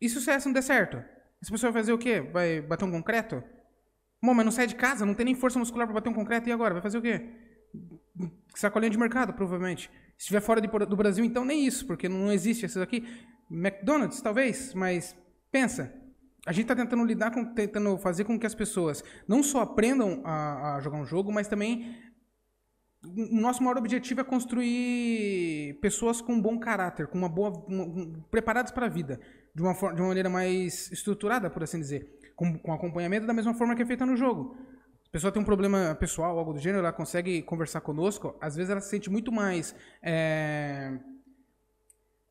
e 0.00 0.08
se 0.08 0.16
o 0.16 0.20
CS 0.20 0.46
não 0.46 0.52
der 0.52 0.62
certo? 0.62 0.96
Essa 1.40 1.50
pessoa 1.50 1.72
vai 1.72 1.82
fazer 1.82 1.92
o 1.92 1.98
quê? 1.98 2.20
Vai 2.20 2.60
bater 2.60 2.84
um 2.84 2.90
concreto? 2.90 3.42
Bom, 4.22 4.32
mas 4.32 4.44
não 4.44 4.52
sai 4.52 4.66
de 4.66 4.76
casa, 4.76 5.04
não 5.04 5.14
tem 5.14 5.26
nem 5.26 5.34
força 5.34 5.58
muscular 5.58 5.86
para 5.86 5.94
bater 5.94 6.08
um 6.08 6.14
concreto, 6.14 6.48
e 6.48 6.52
agora? 6.52 6.72
Vai 6.72 6.82
fazer 6.82 6.98
o 6.98 7.02
quê? 7.02 7.20
Sacolinha 8.54 8.90
de 8.90 8.98
mercado, 8.98 9.32
provavelmente. 9.32 9.90
Se 10.16 10.24
estiver 10.24 10.40
fora 10.40 10.60
de, 10.60 10.68
do 10.68 10.96
Brasil, 10.96 11.24
então 11.24 11.44
nem 11.44 11.66
isso, 11.66 11.86
porque 11.86 12.08
não 12.08 12.30
existe 12.32 12.66
esses 12.66 12.76
aqui. 12.76 13.04
McDonald's, 13.50 14.20
talvez, 14.20 14.72
mas 14.74 15.16
pensa. 15.50 15.92
A 16.46 16.52
gente 16.52 16.64
está 16.64 16.74
tentando 16.74 17.04
lidar 17.04 17.30
com, 17.30 17.44
tentando 17.44 17.96
fazer 17.98 18.24
com 18.24 18.38
que 18.38 18.46
as 18.46 18.54
pessoas 18.54 19.04
não 19.28 19.42
só 19.42 19.60
aprendam 19.60 20.22
a, 20.24 20.76
a 20.76 20.80
jogar 20.80 20.98
um 20.98 21.04
jogo, 21.04 21.32
mas 21.32 21.46
também 21.46 21.96
o 23.04 23.40
nosso 23.40 23.62
maior 23.62 23.78
objetivo 23.78 24.20
é 24.20 24.24
construir 24.24 25.78
pessoas 25.80 26.20
com 26.20 26.40
bom 26.40 26.58
caráter, 26.58 27.08
com 27.08 27.18
uma 27.18 27.28
boa, 27.28 27.52
preparadas 28.30 28.70
para 28.70 28.86
a 28.86 28.88
vida, 28.88 29.20
de 29.54 29.62
uma, 29.62 29.72
de 29.72 30.00
uma 30.00 30.08
maneira 30.08 30.30
mais 30.30 30.90
estruturada, 30.92 31.50
por 31.50 31.62
assim 31.62 31.80
dizer, 31.80 32.18
com, 32.36 32.58
com 32.58 32.72
acompanhamento 32.72 33.26
da 33.26 33.34
mesma 33.34 33.54
forma 33.54 33.74
que 33.74 33.82
é 33.82 33.86
feita 33.86 34.06
no 34.06 34.16
jogo. 34.16 34.56
Pessoa 35.12 35.30
tem 35.30 35.40
um 35.40 35.44
problema 35.44 35.94
pessoal, 35.94 36.38
algo 36.38 36.54
do 36.54 36.58
gênero, 36.58 36.78
ela 36.80 36.92
consegue 36.92 37.42
conversar 37.42 37.82
conosco, 37.82 38.34
às 38.40 38.56
vezes 38.56 38.70
ela 38.70 38.80
se 38.80 38.88
sente 38.88 39.10
muito 39.10 39.30
mais 39.30 39.76
é, 40.02 40.98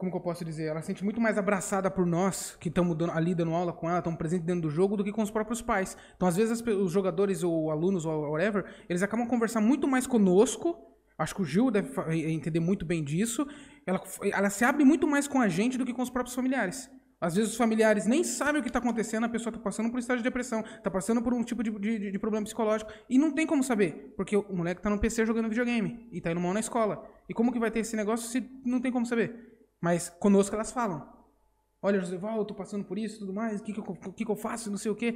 como 0.01 0.09
que 0.09 0.17
eu 0.17 0.21
posso 0.21 0.43
dizer? 0.43 0.65
Ela 0.65 0.81
se 0.81 0.87
sente 0.87 1.03
muito 1.03 1.21
mais 1.21 1.37
abraçada 1.37 1.91
por 1.91 2.07
nós, 2.07 2.57
que 2.59 2.69
estamos 2.69 2.97
ali 3.13 3.35
dando 3.35 3.53
aula 3.53 3.71
com 3.71 3.87
ela, 3.87 3.99
estamos 3.99 4.17
presentes 4.17 4.47
dentro 4.47 4.63
do 4.63 4.69
jogo, 4.71 4.97
do 4.97 5.03
que 5.03 5.11
com 5.11 5.21
os 5.21 5.29
próprios 5.29 5.61
pais. 5.61 5.95
Então, 6.15 6.27
às 6.27 6.35
vezes, 6.35 6.59
os 6.59 6.91
jogadores 6.91 7.43
ou 7.43 7.69
alunos 7.69 8.03
ou 8.03 8.31
whatever, 8.31 8.65
eles 8.89 9.03
acabam 9.03 9.27
conversando 9.27 9.67
muito 9.67 9.87
mais 9.87 10.07
conosco. 10.07 10.75
Acho 11.19 11.35
que 11.35 11.43
o 11.43 11.45
Gil 11.45 11.69
deve 11.69 11.91
entender 12.31 12.59
muito 12.59 12.83
bem 12.83 13.03
disso. 13.03 13.47
Ela, 13.85 14.01
ela 14.33 14.49
se 14.49 14.65
abre 14.65 14.83
muito 14.83 15.05
mais 15.05 15.27
com 15.27 15.39
a 15.39 15.47
gente 15.47 15.77
do 15.77 15.85
que 15.85 15.93
com 15.93 16.01
os 16.01 16.09
próprios 16.09 16.33
familiares. 16.33 16.89
Às 17.21 17.35
vezes 17.35 17.51
os 17.51 17.55
familiares 17.55 18.07
nem 18.07 18.23
sabem 18.23 18.59
o 18.59 18.63
que 18.63 18.69
está 18.69 18.79
acontecendo, 18.79 19.25
a 19.25 19.29
pessoa 19.29 19.51
está 19.51 19.61
passando 19.61 19.91
por 19.91 19.97
um 19.97 19.99
estágio 19.99 20.23
de 20.23 20.27
depressão, 20.27 20.61
está 20.61 20.89
passando 20.89 21.21
por 21.21 21.31
um 21.35 21.43
tipo 21.43 21.61
de, 21.61 21.69
de, 21.69 22.11
de, 22.11 22.19
problema 22.19 22.43
psicológico, 22.43 22.91
e 23.07 23.19
não 23.19 23.31
tem 23.31 23.45
como 23.45 23.63
saber, 23.63 24.15
porque 24.17 24.35
o 24.35 24.51
moleque 24.51 24.79
está 24.79 24.89
no 24.89 24.97
PC 24.97 25.23
jogando 25.23 25.47
videogame, 25.47 26.09
e 26.11 26.17
está 26.17 26.31
indo 26.31 26.41
mal 26.41 26.51
na 26.51 26.59
escola. 26.59 27.07
E 27.29 27.33
como 27.33 27.53
que 27.53 27.59
vai 27.59 27.69
ter 27.69 27.81
esse 27.81 27.95
negócio 27.95 28.27
se 28.27 28.49
não 28.65 28.81
tem 28.81 28.91
como 28.91 29.05
saber? 29.05 29.69
Mas 29.79 30.09
conosco 30.09 30.55
elas 30.55 30.71
falam. 30.71 31.07
Olha, 31.79 31.99
Joseval, 31.99 32.39
eu 32.39 32.45
tô 32.45 32.55
passando 32.55 32.85
por 32.85 32.97
isso 32.97 33.19
tudo 33.19 33.33
mais, 33.33 33.61
o 33.61 33.63
que, 33.63 33.71
que, 33.71 33.79
eu, 33.79 33.83
que, 33.83 34.25
que 34.25 34.31
eu 34.31 34.35
faço, 34.35 34.71
não 34.71 34.77
sei 34.77 34.89
o 34.89 34.95
quê. 34.95 35.15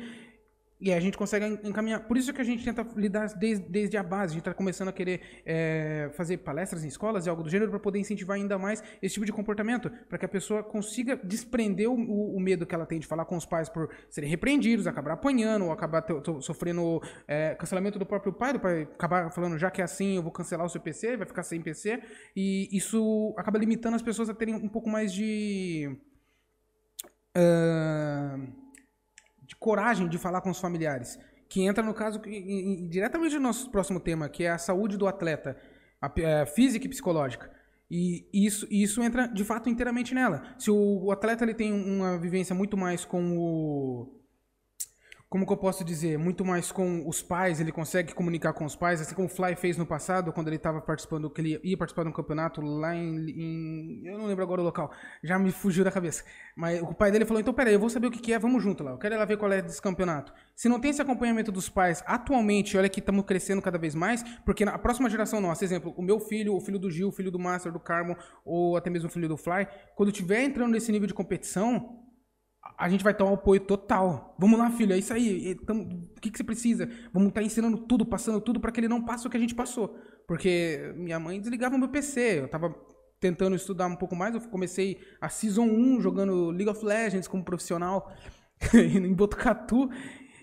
E 0.85 0.93
a 0.93 0.99
gente 0.99 1.17
consegue 1.17 1.43
encaminhar. 1.67 2.01
Por 2.01 2.15
isso 2.15 2.31
que 2.31 2.39
a 2.39 2.43
gente 2.43 2.63
tenta 2.63 2.85
lidar 2.95 3.25
desde, 3.29 3.67
desde 3.67 3.97
a 3.97 4.03
base. 4.03 4.25
A 4.25 4.35
gente 4.35 4.41
está 4.41 4.53
começando 4.53 4.89
a 4.89 4.91
querer 4.91 5.19
é, 5.43 6.11
fazer 6.13 6.37
palestras 6.37 6.85
em 6.85 6.87
escolas 6.87 7.25
e 7.25 7.29
algo 7.29 7.41
do 7.41 7.49
gênero 7.49 7.71
para 7.71 7.79
poder 7.79 7.97
incentivar 7.97 8.37
ainda 8.37 8.55
mais 8.59 8.83
esse 9.01 9.15
tipo 9.15 9.25
de 9.25 9.31
comportamento. 9.31 9.89
Para 10.07 10.19
que 10.19 10.25
a 10.25 10.29
pessoa 10.29 10.61
consiga 10.61 11.15
desprender 11.17 11.89
o, 11.89 11.95
o, 11.95 12.39
medo 12.39 12.67
que 12.67 12.75
ela 12.75 12.85
tem 12.85 12.99
de 12.99 13.07
falar 13.07 13.25
com 13.25 13.35
os 13.35 13.47
pais 13.47 13.67
por 13.67 13.89
serem 14.11 14.29
repreendidos, 14.29 14.85
acabar 14.85 15.13
apanhando, 15.13 15.65
ou 15.65 15.71
acabar 15.71 16.05
sofrendo 16.41 17.01
é, 17.27 17.55
cancelamento 17.55 17.97
do 17.97 18.05
próprio 18.05 18.31
pai, 18.31 18.53
do 18.53 18.59
pai 18.59 18.83
acabar 18.83 19.31
falando, 19.31 19.57
já 19.57 19.71
que 19.71 19.81
é 19.81 19.85
assim, 19.85 20.17
eu 20.17 20.21
vou 20.21 20.31
cancelar 20.31 20.67
o 20.67 20.69
seu 20.69 20.79
PC, 20.79 21.17
vai 21.17 21.25
ficar 21.25 21.41
sem 21.41 21.59
PC. 21.63 21.99
E 22.35 22.69
isso 22.71 23.33
acaba 23.39 23.57
limitando 23.57 23.95
as 23.95 24.03
pessoas 24.03 24.29
a 24.29 24.35
terem 24.35 24.53
um 24.53 24.69
pouco 24.69 24.87
mais 24.87 25.11
de. 25.11 25.97
Uh, 27.35 28.64
de 29.45 29.55
coragem 29.55 30.07
de 30.07 30.17
falar 30.17 30.41
com 30.41 30.49
os 30.49 30.59
familiares. 30.59 31.19
Que 31.47 31.61
entra 31.61 31.83
no 31.83 31.93
caso 31.93 32.19
diretamente 32.89 33.35
no 33.35 33.41
nosso 33.41 33.69
próximo 33.69 33.99
tema, 33.99 34.27
que 34.27 34.43
é 34.43 34.49
a 34.49 34.57
saúde 34.57 34.97
do 34.97 35.07
atleta, 35.07 35.57
a, 36.01 36.07
a 36.07 36.21
é, 36.21 36.45
física 36.45 36.85
e 36.85 36.89
psicológica. 36.89 37.51
E 37.89 38.27
isso, 38.33 38.67
isso 38.71 39.01
entra 39.03 39.27
de 39.27 39.43
fato 39.43 39.69
inteiramente 39.69 40.13
nela. 40.13 40.43
Se 40.57 40.71
o, 40.71 41.05
o 41.05 41.11
atleta 41.11 41.43
ele 41.43 41.53
tem 41.53 41.71
uma 41.71 42.17
vivência 42.17 42.55
muito 42.55 42.75
mais 42.75 43.05
com 43.05 43.37
o 43.37 44.14
como 45.35 45.45
que 45.45 45.51
eu 45.51 45.57
posso 45.57 45.83
dizer, 45.83 46.17
muito 46.17 46.45
mais 46.45 46.71
com 46.71 47.05
os 47.05 47.21
pais, 47.21 47.59
ele 47.59 47.69
consegue 47.69 48.13
comunicar 48.13 48.53
com 48.53 48.63
os 48.63 48.73
pais, 48.73 49.01
assim 49.01 49.13
como 49.13 49.27
o 49.27 49.29
Fly 49.29 49.53
fez 49.57 49.75
no 49.75 49.85
passado, 49.85 50.31
quando 50.31 50.47
ele 50.47 50.55
estava 50.55 50.79
participando, 50.79 51.29
que 51.29 51.41
ele 51.41 51.59
ia 51.61 51.75
participar 51.75 52.03
de 52.03 52.09
um 52.09 52.13
campeonato 52.13 52.61
lá 52.61 52.95
em, 52.95 53.17
em, 53.31 54.01
eu 54.05 54.17
não 54.17 54.27
lembro 54.27 54.45
agora 54.45 54.61
o 54.61 54.63
local, 54.63 54.89
já 55.21 55.37
me 55.37 55.51
fugiu 55.51 55.83
da 55.83 55.91
cabeça. 55.91 56.23
Mas 56.55 56.81
o 56.81 56.93
pai 56.93 57.11
dele 57.11 57.25
falou, 57.25 57.41
então 57.41 57.53
peraí, 57.53 57.73
eu 57.73 57.79
vou 57.81 57.89
saber 57.89 58.07
o 58.07 58.11
que, 58.11 58.19
que 58.19 58.31
é, 58.31 58.39
vamos 58.39 58.63
junto 58.63 58.81
lá, 58.81 58.91
eu 58.91 58.97
quero 58.97 59.13
ir 59.13 59.17
lá 59.17 59.25
ver 59.25 59.35
qual 59.35 59.51
é 59.51 59.61
desse 59.61 59.81
campeonato. 59.81 60.31
Se 60.55 60.69
não 60.69 60.79
tem 60.79 60.91
esse 60.91 61.01
acompanhamento 61.01 61.51
dos 61.51 61.67
pais, 61.67 62.01
atualmente, 62.07 62.77
olha 62.77 62.87
que 62.87 63.01
estamos 63.01 63.25
crescendo 63.25 63.61
cada 63.61 63.77
vez 63.77 63.93
mais, 63.93 64.23
porque 64.45 64.63
na 64.63 64.79
próxima 64.79 65.09
geração 65.09 65.41
nossa, 65.41 65.65
exemplo, 65.65 65.93
o 65.97 66.01
meu 66.01 66.17
filho, 66.17 66.55
o 66.55 66.61
filho 66.61 66.79
do 66.79 66.89
Gil, 66.89 67.09
o 67.09 67.11
filho 67.11 67.29
do 67.29 67.37
Master, 67.37 67.73
do 67.73 67.79
Carmo, 67.81 68.15
ou 68.45 68.77
até 68.77 68.89
mesmo 68.89 69.09
o 69.09 69.11
filho 69.11 69.27
do 69.27 69.35
Fly, 69.35 69.67
quando 69.97 70.13
tiver 70.13 70.45
entrando 70.45 70.71
nesse 70.71 70.93
nível 70.93 71.09
de 71.09 71.13
competição, 71.13 72.04
a 72.77 72.89
gente 72.89 73.03
vai 73.03 73.13
ter 73.13 73.23
um 73.23 73.33
apoio 73.33 73.59
total. 73.61 74.35
Vamos 74.37 74.59
lá, 74.59 74.69
filho, 74.71 74.93
é 74.93 74.97
isso 74.97 75.13
aí. 75.13 75.57
o 75.69 76.19
que, 76.19 76.29
que 76.29 76.37
você 76.37 76.43
precisa? 76.43 76.89
Vamos 77.13 77.29
estar 77.29 77.41
tá 77.41 77.45
ensinando 77.45 77.77
tudo, 77.77 78.05
passando 78.05 78.41
tudo 78.41 78.59
para 78.59 78.71
que 78.71 78.79
ele 78.79 78.87
não 78.87 79.03
passe 79.03 79.25
o 79.25 79.29
que 79.29 79.37
a 79.37 79.39
gente 79.39 79.55
passou. 79.55 79.97
Porque 80.27 80.93
minha 80.95 81.19
mãe 81.19 81.39
desligava 81.39 81.75
o 81.75 81.79
meu 81.79 81.89
PC. 81.89 82.39
Eu 82.41 82.47
tava 82.47 82.75
tentando 83.19 83.55
estudar 83.55 83.87
um 83.87 83.95
pouco 83.95 84.15
mais. 84.15 84.35
Eu 84.35 84.41
comecei 84.41 84.99
a 85.21 85.29
Season 85.29 85.63
1 85.63 86.01
jogando 86.01 86.51
League 86.51 86.69
of 86.69 86.83
Legends 86.83 87.27
como 87.27 87.43
profissional 87.45 88.11
em 88.73 89.13
Botucatu. 89.13 89.89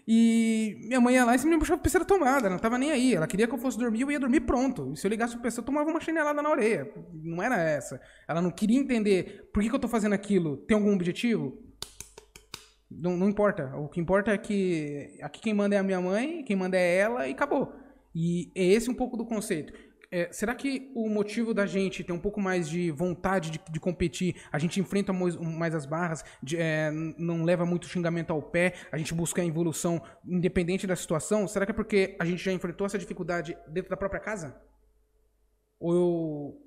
E 0.07 0.81
minha 0.85 1.01
mãe 1.01 1.15
ia 1.15 1.25
lá 1.25 1.37
e 1.37 1.47
me 1.47 1.59
puxava 1.59 1.79
o 1.79 1.83
PC 1.83 2.01
da 2.01 2.05
tomada, 2.05 2.51
não 2.51 2.59
tava 2.59 2.77
nem 2.77 2.91
aí. 2.91 3.15
Ela 3.15 3.27
queria 3.27 3.47
que 3.47 3.55
eu 3.55 3.59
fosse 3.59 3.79
dormir, 3.79 4.01
eu 4.01 4.11
ia 4.11 4.19
dormir 4.19 4.41
pronto. 4.41 4.93
E 4.93 4.97
se 4.97 5.07
eu 5.07 5.11
ligasse 5.11 5.37
o 5.37 5.41
PC, 5.41 5.61
eu 5.61 5.65
tomava 5.65 5.89
uma 5.89 6.01
chinelada 6.01 6.43
na 6.43 6.51
orelha. 6.51 6.91
Não 7.13 7.43
era 7.43 7.57
essa. 7.57 8.01
Ela 8.27 8.43
não 8.43 8.51
queria 8.51 8.79
entender 8.79 9.49
por 9.53 9.63
que, 9.63 9.69
que 9.69 9.75
eu 9.75 9.79
tô 9.79 9.87
fazendo 9.87 10.15
aquilo. 10.15 10.57
Tem 10.57 10.77
algum 10.77 10.93
objetivo? 10.93 11.72
Não, 12.99 13.17
não 13.17 13.29
importa. 13.29 13.75
O 13.77 13.89
que 13.89 14.01
importa 14.01 14.33
é 14.33 14.39
que 14.39 15.19
aqui 15.23 15.41
quem 15.41 15.55
manda 15.55 15.75
é 15.75 15.79
a 15.79 15.83
minha 15.83 16.01
mãe, 16.01 16.43
quem 16.45 16.57
manda 16.57 16.77
é 16.77 16.97
ela 16.97 17.29
e 17.29 17.33
acabou. 17.33 17.73
E 18.15 18.51
é 18.55 18.65
esse 18.65 18.91
um 18.91 18.95
pouco 18.95 19.17
do 19.17 19.25
conceito. 19.25 19.73
É, 20.15 20.31
será 20.31 20.55
que 20.55 20.93
o 20.95 21.09
motivo 21.09 21.55
da 21.55 21.65
gente 21.65 22.05
ter 22.05 22.13
um 22.13 22.19
pouco 22.19 22.39
mais 22.39 22.69
de 22.69 22.91
vontade 22.91 23.51
de, 23.51 23.59
de 23.71 23.81
competir, 23.81 24.37
a 24.53 24.59
gente 24.59 24.79
enfrenta 24.79 25.11
mais 25.11 25.75
as 25.75 25.87
barras, 25.87 26.23
de, 26.43 26.59
é, 26.59 26.91
não 27.17 27.45
leva 27.45 27.65
muito 27.65 27.87
xingamento 27.87 28.31
ao 28.31 28.43
pé, 28.43 28.75
a 28.93 28.99
gente 28.99 29.15
busca 29.15 29.41
a 29.41 29.47
evolução 29.47 30.03
independente 30.23 30.87
da 30.87 30.95
situação? 30.95 31.49
Será 31.49 31.65
que 31.65 31.73
é 31.73 31.75
porque 31.75 32.15
a 32.21 32.27
gente 32.27 32.45
já 32.45 32.53
enfrentou 32.53 32.87
essa 32.87 32.99
dificuldade 32.99 33.57
dentro 33.67 33.89
da 33.89 33.97
própria 33.97 34.21
casa? 34.21 34.55
Ou 35.81 35.95
eu 35.95 36.63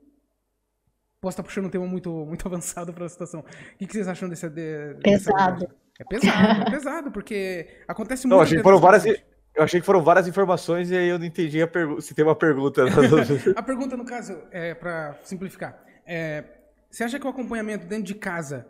posso 1.22 1.34
estar 1.36 1.44
puxando 1.44 1.66
um 1.66 1.70
tema 1.70 1.86
muito, 1.86 2.10
muito 2.26 2.48
avançado 2.50 2.92
para 2.94 3.06
a 3.06 3.10
situação? 3.10 3.42
O 3.42 3.78
que, 3.78 3.86
que 3.86 3.94
vocês 3.94 4.08
acham 4.08 4.28
desse, 4.28 4.50
de, 4.50 4.96
Pesado. 5.04 5.70
É 6.00 6.04
pesado, 6.04 6.62
é 6.62 6.70
pesado, 6.70 7.12
porque 7.12 7.68
acontece 7.88 8.28
muito. 8.28 8.36
Não, 8.36 8.44
achei 8.44 8.58
que 8.58 8.64
foram 8.64 8.80
várias, 8.80 9.06
eu 9.06 9.64
achei 9.64 9.80
que 9.80 9.86
foram 9.86 10.04
várias 10.04 10.28
informações 10.28 10.92
e 10.92 10.98
aí 10.98 11.08
eu 11.08 11.18
não 11.18 11.26
entendi 11.26 11.62
a 11.62 11.70
se 12.02 12.14
tem 12.14 12.26
uma 12.26 12.36
pergunta. 12.36 12.84
a 13.56 13.64
pergunta, 13.64 13.96
no 13.96 14.06
caso, 14.06 14.38
é 14.52 14.74
para 14.74 15.18
simplificar. 15.24 15.82
É, 16.06 16.44
você 16.90 17.04
acha 17.04 17.18
que 17.18 17.26
o 17.26 17.30
acompanhamento 17.30 17.86
dentro 17.86 18.04
de 18.04 18.16
casa 18.16 18.68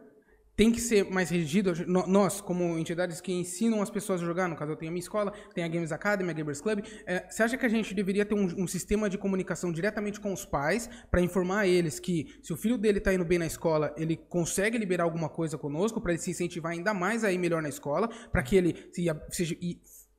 tem 0.55 0.71
que 0.71 0.79
ser 0.79 1.09
mais 1.11 1.29
regido. 1.29 1.73
Nós, 1.87 2.39
como 2.39 2.77
entidades 2.77 3.19
que 3.19 3.31
ensinam 3.31 3.81
as 3.81 3.89
pessoas 3.89 4.21
a 4.21 4.25
jogar, 4.25 4.47
no 4.47 4.55
caso 4.55 4.71
eu 4.71 4.75
tenho 4.75 4.89
a 4.89 4.93
minha 4.93 5.01
escola, 5.01 5.33
tem 5.53 5.63
a 5.63 5.67
Games 5.67 5.91
Academy, 5.91 6.29
a 6.29 6.33
Gamers 6.33 6.61
Club, 6.61 6.79
é, 7.05 7.29
você 7.29 7.43
acha 7.43 7.57
que 7.57 7.65
a 7.65 7.69
gente 7.69 7.93
deveria 7.93 8.25
ter 8.25 8.35
um, 8.35 8.63
um 8.63 8.67
sistema 8.67 9.09
de 9.09 9.17
comunicação 9.17 9.71
diretamente 9.71 10.19
com 10.19 10.31
os 10.31 10.45
pais 10.45 10.89
para 11.11 11.21
informar 11.21 11.67
eles 11.67 11.99
que 11.99 12.39
se 12.41 12.53
o 12.53 12.57
filho 12.57 12.77
dele 12.77 12.99
está 12.99 13.13
indo 13.13 13.25
bem 13.25 13.37
na 13.37 13.45
escola, 13.45 13.93
ele 13.97 14.15
consegue 14.15 14.77
liberar 14.77 15.03
alguma 15.03 15.29
coisa 15.29 15.57
conosco 15.57 15.99
para 15.99 16.13
ele 16.13 16.21
se 16.21 16.31
incentivar 16.31 16.71
ainda 16.71 16.93
mais 16.93 17.23
a 17.23 17.31
ir 17.31 17.37
melhor 17.37 17.61
na 17.61 17.69
escola, 17.69 18.07
para 18.31 18.41
que 18.41 18.55
ele 18.55 18.89
seja 18.91 19.57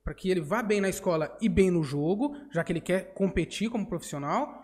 para 0.03 0.13
que 0.13 0.29
ele 0.29 0.39
vá 0.39 0.63
bem 0.63 0.79
na 0.79 0.87
escola 0.87 1.37
e 1.41 1.49
bem 1.49 1.69
no 1.69 1.83
jogo, 1.83 2.33
já 2.53 2.63
que 2.63 2.71
ele 2.71 2.79
quer 2.79 3.13
competir 3.13 3.69
como 3.69 3.85
profissional. 3.85 4.63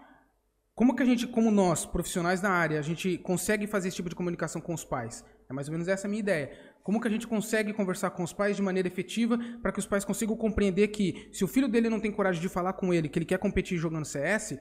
Como 0.74 0.96
que 0.96 1.04
a 1.04 1.06
gente, 1.06 1.28
como 1.28 1.52
nós, 1.52 1.86
profissionais 1.86 2.40
da 2.40 2.50
área, 2.50 2.80
a 2.80 2.82
gente 2.82 3.18
consegue 3.18 3.68
fazer 3.68 3.90
esse 3.90 3.98
tipo 3.98 4.10
de 4.10 4.16
comunicação 4.16 4.62
com 4.62 4.74
os 4.74 4.86
pais? 4.86 5.24
É 5.50 5.54
mais 5.54 5.68
ou 5.68 5.72
menos 5.72 5.88
essa 5.88 6.08
a 6.08 6.10
minha 6.10 6.20
ideia. 6.20 6.52
Como 6.84 7.00
que 7.00 7.08
a 7.08 7.12
gente 7.12 7.28
consegue 7.28 7.74
conversar 7.74 8.12
com 8.12 8.24
os 8.24 8.34
pais 8.34 8.56
de 8.56 8.62
maneira 8.62 8.88
efetiva 8.88 9.38
para 9.62 9.72
que 9.72 9.80
os 9.80 9.86
pais 9.86 10.04
consigam 10.04 10.36
compreender 10.36 10.90
que 10.90 11.30
se 11.32 11.44
o 11.44 11.48
filho 11.48 11.68
dele 11.68 11.90
não 11.90 12.00
tem 12.00 12.12
coragem 12.12 12.42
de 12.42 12.50
falar 12.50 12.74
com 12.74 12.94
ele, 12.94 13.08
que 13.08 13.18
ele 13.18 13.26
quer 13.26 13.38
competir 13.38 13.78
jogando 13.78 14.06
CS, 14.06 14.58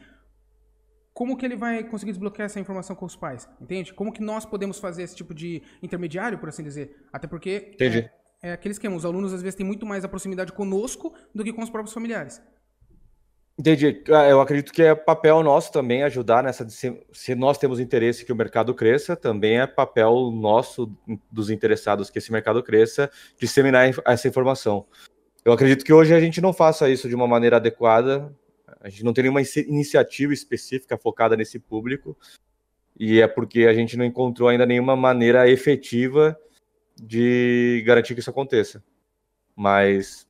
como 1.13 1.37
que 1.37 1.45
ele 1.45 1.57
vai 1.57 1.85
conseguir 1.85 2.13
desbloquear 2.13 2.47
essa 2.47 2.61
informação 2.61 2.97
com 2.97 3.05
os 3.05 3.17
pais? 3.17 3.49
Entende? 3.61 3.93
Como 3.93 4.13
que 4.13 4.23
nós 4.23 4.47
podemos 4.47 4.79
fazer 4.79 5.03
esse 5.03 5.15
tipo 5.15 5.35
de 5.35 5.63
intermediário, 5.83 6.39
por 6.39 6.49
assim 6.49 6.63
dizer? 6.63 7.07
Até 7.13 7.27
porque 7.27 7.73
Entendi. 7.75 8.11
É, 8.43 8.51
é 8.51 8.53
aquele 8.53 8.73
esquema, 8.73 8.97
os 8.97 9.05
alunos 9.05 9.33
às 9.33 9.43
vezes 9.43 9.55
têm 9.55 9.67
muito 9.67 9.85
mais 9.85 10.05
a 10.05 10.09
proximidade 10.09 10.53
conosco 10.53 11.15
do 11.35 11.45
que 11.45 11.53
com 11.53 11.63
os 11.63 11.71
próprios 11.71 11.93
familiares. 11.93 12.41
Entendi. 13.59 14.03
Ah, 14.09 14.29
eu 14.29 14.41
acredito 14.41 14.73
que 14.73 14.83
é 14.83 14.95
papel 14.95 15.43
nosso 15.43 15.71
também 15.71 16.03
ajudar 16.03 16.43
nessa. 16.43 16.67
Se 16.69 17.35
nós 17.35 17.59
temos 17.59 17.79
interesse 17.79 18.25
que 18.25 18.33
o 18.33 18.37
mercado 18.37 18.75
cresça, 18.75 19.15
também 19.15 19.61
é 19.61 19.67
papel 19.67 20.31
nosso, 20.31 20.91
dos 21.31 21.51
interessados, 21.51 22.09
que 22.09 22.19
esse 22.19 22.33
mercado 22.33 22.63
cresça, 22.63 23.11
disseminar 23.39 23.91
essa 24.07 24.27
informação. 24.27 24.87
Eu 25.45 25.53
acredito 25.53 25.85
que 25.85 25.93
hoje 25.93 26.15
a 26.15 26.21
gente 26.21 26.41
não 26.41 26.53
faça 26.53 26.89
isso 26.89 27.09
de 27.09 27.15
uma 27.15 27.27
maneira 27.27 27.57
adequada, 27.57 28.35
a 28.81 28.89
gente 28.89 29.05
não 29.05 29.13
tem 29.13 29.25
nenhuma 29.25 29.43
iniciativa 29.43 30.33
específica 30.33 30.97
focada 30.97 31.37
nesse 31.37 31.59
público, 31.59 32.17
e 32.99 33.21
é 33.21 33.29
porque 33.29 33.67
a 33.67 33.75
gente 33.75 33.97
não 33.97 34.05
encontrou 34.05 34.49
ainda 34.49 34.65
nenhuma 34.65 34.97
maneira 34.97 35.49
efetiva 35.51 36.39
de 36.97 37.83
garantir 37.85 38.15
que 38.15 38.21
isso 38.21 38.31
aconteça. 38.31 38.83
Mas 39.55 40.27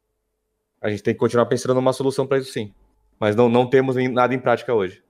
a 0.81 0.91
gente 0.91 1.03
tem 1.03 1.15
que 1.15 1.21
continuar 1.21 1.47
pensando 1.47 1.75
numa 1.75 1.93
solução 1.93 2.27
para 2.27 2.39
isso 2.39 2.53
sim. 2.53 2.75
Mas 3.23 3.37
não, 3.37 3.49
não 3.49 3.65
temos 3.69 3.95
nada 4.11 4.35
em 4.35 4.39
prática 4.41 4.75
hoje. 4.75 5.01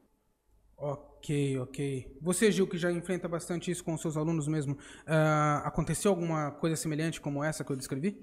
Ok, 0.76 1.58
ok. 1.60 2.14
Você, 2.20 2.52
Gil, 2.52 2.66
que 2.66 2.76
já 2.76 2.92
enfrenta 2.92 3.26
bastante 3.26 3.70
isso 3.70 3.82
com 3.82 3.94
os 3.94 4.02
seus 4.02 4.18
alunos 4.18 4.46
mesmo, 4.46 4.74
uh, 4.74 5.64
aconteceu 5.64 6.10
alguma 6.10 6.50
coisa 6.50 6.76
semelhante 6.76 7.22
como 7.22 7.42
essa 7.42 7.64
que 7.64 7.72
eu 7.72 7.76
descrevi? 7.76 8.18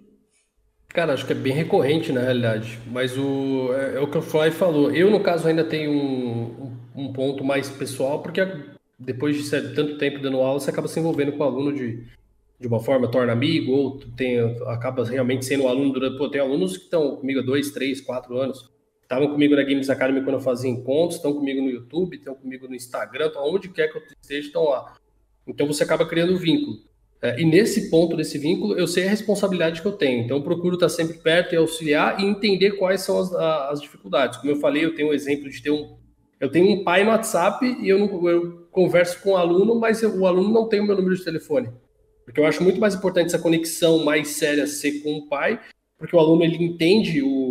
Cara, 0.90 1.14
acho 1.14 1.26
que 1.26 1.32
é 1.32 1.36
bem 1.36 1.53
recorrente 1.53 2.11
na 2.11 2.22
realidade, 2.22 2.78
mas 2.91 3.18
o, 3.18 3.74
é, 3.74 3.95
é 3.95 3.99
o 3.99 4.06
que 4.06 4.20
o 4.20 4.22
Fly 4.22 4.52
falou. 4.52 4.91
Eu, 4.91 5.10
no 5.10 5.24
caso, 5.24 5.48
ainda 5.48 5.64
tenho 5.64 5.91
um, 5.91 6.78
um 6.95 7.11
ponto 7.11 7.44
mais 7.44 7.68
pessoal, 7.68 8.22
porque 8.22 8.41
depois 8.99 9.44
de 9.44 9.74
tanto 9.74 9.98
tempo 9.98 10.20
dando 10.20 10.38
aula, 10.38 10.60
você 10.60 10.70
acaba 10.70 10.88
se 10.88 10.99
envolvendo 10.99 11.32
com 11.32 11.44
o 11.44 11.48
aluno 11.48 11.74
de, 11.74 12.06
de 12.60 12.68
uma 12.68 12.80
forma, 12.80 13.10
torna 13.10 13.34
amigo, 13.34 13.72
ou 13.72 13.99
tem, 14.16 14.40
acaba 14.68 15.03
realmente 15.03 15.45
sendo 15.45 15.64
um 15.64 15.68
aluno 15.68 15.91
durante. 15.94 16.16
Pô, 16.16 16.30
tem 16.30 16.41
alunos 16.41 16.78
que 16.78 16.84
estão 16.84 17.16
comigo 17.16 17.40
há 17.40 17.44
dois, 17.44 17.72
três, 17.72 17.99
quatro 17.99 18.38
anos 18.38 18.78
estavam 19.10 19.27
comigo 19.27 19.56
na 19.56 19.64
Games 19.64 19.90
Academy 19.90 20.22
quando 20.22 20.36
eu 20.36 20.40
fazia 20.40 20.69
encontros, 20.69 21.15
estão 21.15 21.34
comigo 21.34 21.60
no 21.60 21.69
YouTube, 21.69 22.15
estão 22.15 22.36
comigo 22.36 22.68
no 22.68 22.76
Instagram, 22.76 23.26
estão 23.26 23.44
onde 23.44 23.68
quer 23.69 23.88
que 23.88 23.98
eu 23.98 24.03
esteja, 24.22 24.48
estão 24.48 24.65
lá. 24.65 24.95
Então 25.48 25.65
você 25.65 25.84
acaba 25.84 26.06
criando 26.06 26.38
vínculo. 26.38 26.77
É, 27.19 27.41
e 27.41 27.44
nesse 27.44 27.90
ponto 27.90 28.15
desse 28.15 28.38
vínculo, 28.38 28.77
eu 28.77 28.86
sei 28.86 29.07
a 29.07 29.10
responsabilidade 29.10 29.81
que 29.81 29.88
eu 29.88 29.94
tenho. 29.94 30.23
Então 30.23 30.38
eu 30.38 30.44
procuro 30.44 30.76
estar 30.76 30.90
sempre 30.90 31.18
perto 31.18 31.53
e 31.53 31.57
auxiliar 31.57 32.19
e 32.19 32.26
entender 32.26 32.73
quais 32.73 33.02
são 33.02 33.19
as, 33.19 33.34
as 33.34 33.81
dificuldades. 33.81 34.38
Como 34.38 34.52
eu 34.52 34.57
falei, 34.57 34.86
eu 34.86 34.94
tenho 34.94 35.10
um 35.10 35.14
exemplo 35.14 35.49
de 35.49 35.61
ter 35.61 35.72
um. 35.72 35.98
Eu 36.40 36.49
tenho 36.49 36.69
um 36.69 36.84
pai 36.84 37.03
no 37.03 37.10
WhatsApp 37.10 37.65
e 37.65 37.90
eu, 37.90 37.98
não, 37.98 38.30
eu 38.30 38.68
converso 38.72 39.22
com 39.22 39.31
o 39.31 39.34
um 39.34 39.38
aluno, 39.38 39.76
mas 39.76 40.03
eu, 40.03 40.18
o 40.18 40.27
aluno 40.27 40.53
não 40.53 40.69
tem 40.69 40.80
o 40.80 40.86
meu 40.86 40.95
número 40.95 41.15
de 41.15 41.23
telefone. 41.23 41.69
Porque 42.23 42.40
eu 42.40 42.45
acho 42.45 42.64
muito 42.64 42.80
mais 42.80 42.94
importante 42.94 43.26
essa 43.26 43.40
conexão 43.40 44.06
mais 44.06 44.30
séria 44.30 44.68
ser 44.68 45.02
com 45.02 45.15
o 45.15 45.27
pai, 45.27 45.60
porque 45.98 46.15
o 46.15 46.19
aluno 46.19 46.44
ele 46.44 46.64
entende 46.64 47.22
o, 47.22 47.48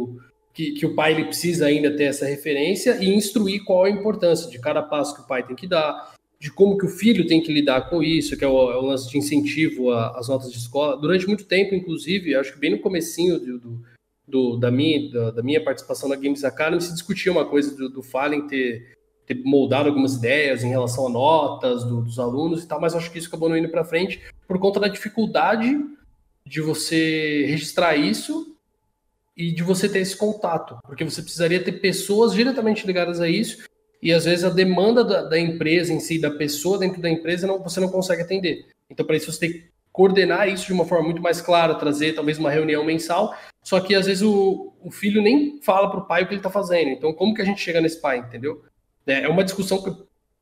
que, 0.59 0.73
que, 0.73 0.85
o 0.85 0.93
pai 0.93 1.13
ele 1.13 1.27
precisa 1.27 1.67
ainda 1.67 1.97
ter 1.97 2.05
essa 2.05 2.27
referência 2.27 2.99
e 3.01 3.15
instruir 3.15 3.63
qual 3.63 3.85
a 3.85 3.91
importância 3.91 4.51
de 4.51 4.59
cada 4.59 4.83
passo 4.83 5.15
que 5.15 5.21
o 5.21 5.25
pai 5.25 5.47
tem 5.47 5.55
que 5.55 5.69
dar, 5.69 6.15
de 6.41 6.51
como 6.51 6.77
que 6.77 6.85
o 6.85 6.89
filho 6.89 7.29
tem 7.29 7.41
que 7.41 7.53
lidar 7.53 7.89
com 7.89 8.03
isso, 8.03 8.37
que 8.37 8.45
é 8.45 8.49
o, 8.49 8.73
é 8.73 8.77
o 8.77 8.81
lance 8.81 9.09
de 9.09 9.17
incentivo 9.17 9.93
às 9.93 10.27
notas 10.27 10.51
de 10.51 10.59
escola. 10.59 10.97
Durante 10.97 11.29
muito 11.29 11.45
tempo, 11.45 11.77
inclusive, 11.77 12.35
acho 12.35 12.55
que 12.55 12.59
bem 12.59 12.73
no 12.73 12.81
comecinho 12.81 13.39
do, 13.39 13.59
do, 13.61 13.83
do 14.27 14.57
da, 14.57 14.69
minha, 14.69 15.09
da, 15.13 15.31
da, 15.31 15.43
minha 15.45 15.63
participação 15.63 16.09
na 16.09 16.17
Games 16.17 16.43
Academy, 16.43 16.83
se 16.83 16.93
discutia 16.93 17.31
uma 17.31 17.45
coisa 17.45 17.77
do, 17.77 17.89
do 17.89 18.03
Fallen 18.03 18.49
ter, 18.49 18.99
ter 19.25 19.41
moldado 19.45 19.89
algumas 19.89 20.17
ideias 20.17 20.65
em 20.65 20.71
relação 20.71 21.07
a 21.07 21.11
notas 21.11 21.85
do, 21.85 22.03
dos 22.03 22.19
alunos 22.19 22.65
e 22.65 22.67
tal, 22.67 22.81
mas 22.81 22.97
acho 22.97 23.13
que 23.13 23.19
isso 23.19 23.29
acabou 23.29 23.49
não 23.49 23.57
indo 23.57 23.69
para 23.69 23.85
frente 23.85 24.21
por 24.49 24.59
conta 24.59 24.81
da 24.81 24.89
dificuldade 24.89 25.73
de 26.45 26.61
você 26.61 27.45
registrar 27.47 27.95
isso 27.95 28.58
e 29.39 29.53
de 29.53 29.63
você 29.63 29.89
ter 29.89 30.01
esse 30.01 30.17
contato, 30.17 30.77
porque 30.85 31.05
você 31.05 31.23
precisaria 31.23 31.63
ter 31.63 31.73
pessoas 31.81 32.33
diretamente 32.33 32.85
ligadas 32.85 33.21
a 33.21 33.29
isso 33.29 33.63
e 34.03 34.13
às 34.13 34.25
vezes 34.25 34.45
a 34.45 34.51
demanda 34.51 35.05
da, 35.05 35.23
da 35.23 35.39
empresa 35.39 35.93
em 35.93 36.01
si, 36.01 36.21
da 36.21 36.31
pessoa 36.31 36.77
dentro 36.77 37.01
da 37.01 37.09
empresa, 37.09 37.47
não, 37.47 37.63
você 37.63 37.79
não 37.79 37.89
consegue 37.89 38.23
atender. 38.23 38.67
Então, 38.91 39.07
para 39.07 39.17
isso, 39.17 39.31
você 39.31 39.39
tem 39.39 39.53
que 39.53 39.69
coordenar 39.93 40.49
isso 40.49 40.67
de 40.67 40.73
uma 40.73 40.85
forma 40.85 41.05
muito 41.05 41.23
mais 41.23 41.41
clara, 41.41 41.75
trazer 41.77 42.15
talvez 42.15 42.37
uma 42.37 42.51
reunião 42.51 42.85
mensal, 42.85 43.33
só 43.63 43.79
que 43.81 43.95
às 43.95 44.07
vezes 44.07 44.23
o, 44.23 44.73
o 44.83 44.91
filho 44.91 45.23
nem 45.23 45.61
fala 45.63 45.89
para 45.89 46.01
o 46.01 46.07
pai 46.07 46.23
o 46.23 46.27
que 46.27 46.33
ele 46.33 46.41
está 46.41 46.51
fazendo. 46.51 46.91
Então, 46.91 47.13
como 47.13 47.35
que 47.35 47.43
a 47.43 47.45
gente 47.45 47.61
chega 47.61 47.81
nesse 47.81 48.01
pai, 48.01 48.19
entendeu? 48.19 48.65
É, 49.07 49.23
é 49.23 49.29
uma 49.29 49.45
discussão 49.45 49.83
que, 49.83 49.93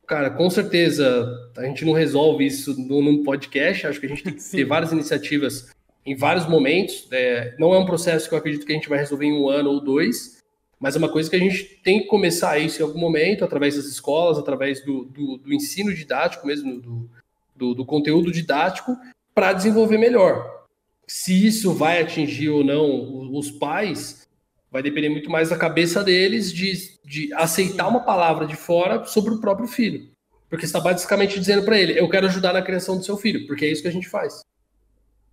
cara, 0.06 0.31
com 0.31 0.48
certeza 0.48 1.27
a 1.56 1.64
gente 1.64 1.85
não 1.85 1.93
resolve 1.93 2.47
isso 2.47 2.74
num 2.78 3.23
podcast, 3.23 3.86
acho 3.86 4.01
que 4.01 4.06
a 4.06 4.09
gente 4.09 4.23
tem 4.23 4.35
que 4.35 4.43
ter 4.43 4.64
várias 4.64 4.93
iniciativas 4.93 5.68
em 6.06 6.14
vários 6.14 6.46
momentos. 6.46 7.08
É, 7.10 7.54
não 7.58 7.74
é 7.74 7.78
um 7.78 7.84
processo 7.84 8.28
que 8.28 8.34
eu 8.34 8.38
acredito 8.38 8.64
que 8.64 8.72
a 8.72 8.76
gente 8.76 8.88
vai 8.88 8.98
resolver 8.98 9.26
em 9.26 9.32
um 9.32 9.48
ano 9.48 9.70
ou 9.70 9.80
dois, 9.80 10.42
mas 10.78 10.94
é 10.94 10.98
uma 10.98 11.08
coisa 11.08 11.28
que 11.28 11.36
a 11.36 11.40
gente 11.40 11.64
tem 11.82 12.00
que 12.00 12.06
começar 12.06 12.58
isso 12.58 12.80
em 12.80 12.84
algum 12.84 13.00
momento, 13.00 13.44
através 13.44 13.76
das 13.76 13.86
escolas, 13.86 14.38
através 14.38 14.84
do, 14.84 15.04
do, 15.06 15.38
do 15.38 15.52
ensino 15.52 15.92
didático 15.92 16.46
mesmo, 16.46 16.80
do, 16.80 17.10
do, 17.54 17.74
do 17.74 17.84
conteúdo 17.84 18.30
didático, 18.30 18.96
para 19.34 19.52
desenvolver 19.52 19.98
melhor. 19.98 20.64
Se 21.06 21.46
isso 21.46 21.72
vai 21.72 22.00
atingir 22.00 22.50
ou 22.50 22.62
não 22.62 23.34
os 23.34 23.50
pais, 23.50 24.26
vai 24.70 24.82
depender 24.82 25.08
muito 25.08 25.30
mais 25.30 25.48
da 25.48 25.56
cabeça 25.56 26.04
deles 26.04 26.52
de, 26.52 26.98
de 27.04 27.32
aceitar 27.34 27.88
uma 27.88 28.00
palavra 28.00 28.46
de 28.46 28.56
fora 28.56 29.04
sobre 29.04 29.34
o 29.34 29.40
próprio 29.40 29.68
filho. 29.68 30.08
Porque 30.48 30.64
está 30.64 30.80
basicamente 30.80 31.38
dizendo 31.38 31.64
para 31.64 31.78
ele: 31.78 31.98
eu 31.98 32.08
quero 32.08 32.26
ajudar 32.26 32.52
na 32.52 32.62
criação 32.62 32.96
do 32.96 33.04
seu 33.04 33.16
filho, 33.16 33.46
porque 33.46 33.64
é 33.64 33.70
isso 33.70 33.82
que 33.82 33.88
a 33.88 33.92
gente 33.92 34.08
faz. 34.08 34.42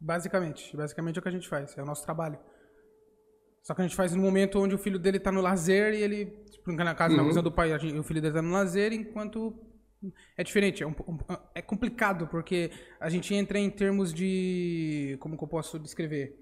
Basicamente. 0.03 0.75
Basicamente 0.75 1.17
é 1.17 1.19
o 1.19 1.21
que 1.23 1.30
a 1.30 1.31
gente 1.31 1.47
faz. 1.47 1.77
É 1.77 1.81
o 1.81 1.85
nosso 1.85 2.03
trabalho. 2.03 2.38
Só 3.61 3.73
que 3.73 3.81
a 3.81 3.85
gente 3.85 3.95
faz 3.95 4.13
no 4.13 4.21
momento 4.21 4.59
onde 4.59 4.75
o 4.75 4.77
filho 4.77 4.99
dele 4.99 5.17
tá 5.17 5.31
no 5.31 5.39
lazer 5.39 5.93
e 5.93 6.01
ele. 6.03 6.25
Tipo, 6.51 6.73
na 6.73 6.93
casa, 6.93 7.13
uhum. 7.13 7.21
na 7.21 7.27
visão 7.27 7.41
do 7.41 7.51
pai, 7.51 7.69
gente, 7.80 7.97
o 7.97 8.03
filho 8.03 8.21
dele 8.21 8.34
tá 8.34 8.41
no 8.41 8.51
lazer, 8.51 8.91
enquanto. 8.91 9.57
É 10.35 10.43
diferente, 10.43 10.84
é, 10.84 10.85
um, 10.85 10.91
um, 10.91 11.17
é 11.55 11.61
complicado, 11.61 12.27
porque 12.27 12.69
a 12.99 13.07
gente 13.07 13.34
entra 13.34 13.57
em 13.57 13.69
termos 13.69 14.13
de. 14.13 15.15
Como 15.21 15.38
que 15.38 15.43
eu 15.45 15.47
posso 15.47 15.80
descrever? 15.80 16.38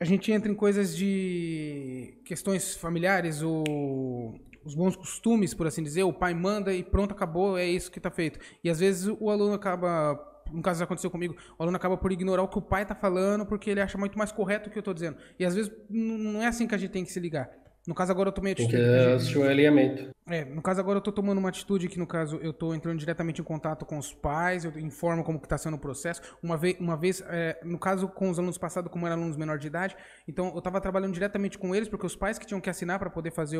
A 0.00 0.04
gente 0.06 0.32
entra 0.32 0.50
em 0.50 0.54
coisas 0.54 0.96
de 0.96 2.22
questões 2.24 2.74
familiares, 2.74 3.42
ou 3.42 4.40
os 4.64 4.74
bons 4.74 4.96
costumes, 4.96 5.52
por 5.52 5.66
assim 5.66 5.82
dizer. 5.82 6.04
O 6.04 6.12
pai 6.14 6.32
manda 6.32 6.72
e 6.72 6.82
pronto, 6.82 7.12
acabou, 7.12 7.58
é 7.58 7.66
isso 7.66 7.90
que 7.90 7.98
está 7.98 8.10
feito. 8.10 8.38
E 8.64 8.70
às 8.70 8.80
vezes 8.80 9.14
o 9.20 9.28
aluno 9.28 9.52
acaba 9.52 10.14
no 10.52 10.62
caso 10.62 10.82
aconteceu 10.82 11.10
comigo, 11.10 11.36
o 11.58 11.62
aluno 11.62 11.76
acaba 11.76 11.96
por 11.96 12.12
ignorar 12.12 12.42
o 12.42 12.48
que 12.48 12.58
o 12.58 12.62
pai 12.62 12.82
está 12.82 12.94
falando 12.94 13.46
porque 13.46 13.70
ele 13.70 13.80
acha 13.80 13.98
muito 13.98 14.16
mais 14.16 14.32
correto 14.32 14.68
o 14.68 14.72
que 14.72 14.78
eu 14.78 14.80
estou 14.80 14.94
dizendo. 14.94 15.16
E 15.38 15.44
às 15.44 15.54
vezes 15.54 15.70
não 15.88 16.42
é 16.42 16.46
assim 16.46 16.66
que 16.66 16.74
a 16.74 16.78
gente 16.78 16.90
tem 16.90 17.04
que 17.04 17.12
se 17.12 17.20
ligar. 17.20 17.50
No 17.88 17.94
caso 17.94 18.12
agora 18.12 18.28
eu 18.28 18.32
tomei 18.34 18.52
atitude. 18.52 18.76
Tem 18.76 18.84
que 18.84 19.12
assistir 19.14 19.38
o 19.38 19.48
alinhamento. 19.48 20.10
É, 20.28 20.44
no 20.44 20.60
caso 20.60 20.78
agora 20.78 20.98
eu 20.98 21.00
tô 21.00 21.10
tomando 21.10 21.38
uma 21.38 21.48
atitude 21.48 21.88
que 21.88 21.98
no 21.98 22.06
caso 22.06 22.36
eu 22.42 22.52
tô 22.52 22.74
entrando 22.74 22.98
diretamente 22.98 23.40
em 23.40 23.44
contato 23.44 23.86
com 23.86 23.96
os 23.96 24.12
pais, 24.12 24.66
eu 24.66 24.78
informo 24.78 25.24
como 25.24 25.40
que 25.40 25.48
tá 25.48 25.56
sendo 25.56 25.78
o 25.78 25.80
processo. 25.80 26.20
Uma 26.42 26.58
vez, 26.58 26.78
uma 26.78 26.98
vez 26.98 27.24
é, 27.26 27.58
no 27.64 27.78
caso 27.78 28.06
com 28.06 28.28
os 28.28 28.38
alunos 28.38 28.58
passados, 28.58 28.92
como 28.92 29.06
eram 29.06 29.16
alunos 29.16 29.38
menor 29.38 29.56
de 29.56 29.68
idade, 29.68 29.96
então 30.28 30.52
eu 30.54 30.60
tava 30.60 30.82
trabalhando 30.82 31.14
diretamente 31.14 31.56
com 31.56 31.74
eles, 31.74 31.88
porque 31.88 32.04
os 32.04 32.14
pais 32.14 32.38
que 32.38 32.44
tinham 32.44 32.60
que 32.60 32.68
assinar 32.68 32.98
para 32.98 33.08
poder 33.08 33.30
fazer 33.30 33.58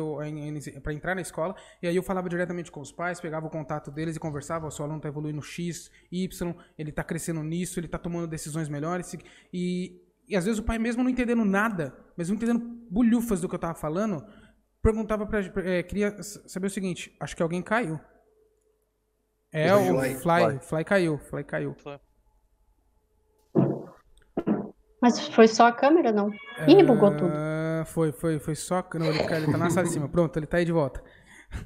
para 0.83 0.93
entrar 0.93 1.15
na 1.15 1.21
escola, 1.21 1.55
e 1.81 1.87
aí 1.87 1.95
eu 1.95 2.03
falava 2.03 2.29
diretamente 2.29 2.71
com 2.71 2.81
os 2.81 2.91
pais, 2.91 3.19
pegava 3.19 3.47
o 3.47 3.49
contato 3.49 3.89
deles 3.89 4.15
e 4.15 4.19
conversava, 4.19 4.67
o 4.67 4.71
seu 4.71 4.85
aluno 4.85 5.01
tá 5.01 5.07
evoluindo 5.07 5.41
X, 5.41 5.89
Y, 6.11 6.53
ele 6.77 6.91
tá 6.91 7.03
crescendo 7.03 7.41
nisso, 7.41 7.79
ele 7.79 7.87
tá 7.87 7.97
tomando 7.97 8.27
decisões 8.27 8.69
melhores 8.69 9.11
e 9.51 10.03
e 10.29 10.37
às 10.37 10.45
vezes 10.45 10.59
o 10.59 10.63
pai 10.63 10.77
mesmo 10.77 11.03
não 11.03 11.09
entendendo 11.09 11.43
nada, 11.43 11.93
mesmo 12.15 12.35
entendendo 12.35 12.59
bulhufas 12.89 13.41
do 13.41 13.49
que 13.49 13.55
eu 13.55 13.59
tava 13.59 13.73
falando, 13.73 14.23
perguntava 14.81 15.25
pra. 15.25 15.39
É, 15.65 15.81
queria 15.81 16.21
saber 16.21 16.67
o 16.67 16.69
seguinte: 16.69 17.15
acho 17.19 17.35
que 17.35 17.41
alguém 17.41 17.61
caiu. 17.61 17.99
É, 19.51 19.73
o 19.73 19.99
Fly, 19.99 20.15
Fly, 20.15 20.59
Fly 20.61 20.83
caiu, 20.83 21.17
Fly 21.17 21.43
caiu. 21.43 21.75
Mas 25.01 25.27
foi 25.29 25.47
só 25.47 25.65
a 25.65 25.71
câmera, 25.71 26.11
não? 26.11 26.29
Ih, 26.67 26.83
uh, 26.83 26.85
bugou 26.85 27.15
tudo. 27.15 27.33
Foi, 27.85 28.11
foi, 28.11 28.37
foi 28.37 28.53
só. 28.53 28.87
Não, 28.93 29.07
ele, 29.07 29.19
ele 29.19 29.51
tá 29.51 29.57
na 29.57 29.69
sala 29.69 29.87
de 29.87 29.93
cima. 29.93 30.07
Pronto, 30.07 30.37
ele 30.37 30.45
tá 30.45 30.57
aí 30.57 30.65
de 30.65 30.71
volta. 30.71 31.01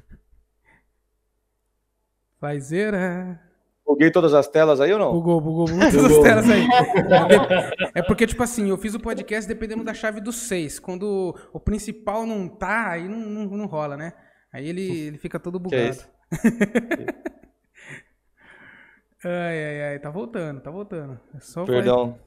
Flyzeira. 2.40 3.40
Buguei 3.86 4.10
todas 4.10 4.32
as 4.32 4.48
telas 4.48 4.80
aí 4.80 4.92
ou 4.92 4.98
não? 4.98 5.12
Bugou, 5.12 5.40
bugou, 5.40 5.66
bugou 5.66 5.90
todas 5.90 6.12
as 6.12 6.18
telas 6.18 6.50
aí. 6.50 6.66
É 7.94 8.02
porque, 8.02 8.26
tipo 8.26 8.42
assim, 8.42 8.70
eu 8.70 8.78
fiz 8.78 8.94
o 8.94 9.00
podcast 9.00 9.46
dependendo 9.46 9.84
da 9.84 9.92
chave 9.92 10.20
do 10.20 10.32
6. 10.32 10.80
Quando 10.80 11.36
o 11.52 11.60
principal 11.60 12.26
não 12.26 12.48
tá, 12.48 12.90
aí 12.90 13.06
não, 13.06 13.18
não, 13.18 13.44
não 13.44 13.66
rola, 13.66 13.96
né? 13.96 14.14
Aí 14.52 14.68
ele, 14.68 14.82
ele 14.82 15.18
fica 15.18 15.38
todo 15.38 15.60
bugado. 15.60 15.98
ai, 19.22 19.64
ai, 19.64 19.82
ai, 19.82 19.98
tá 19.98 20.10
voltando, 20.10 20.60
tá 20.60 20.70
voltando. 20.70 21.20
É 21.34 21.40
só 21.40 21.64
Perdão. 21.64 22.12
Vai... 22.12 22.20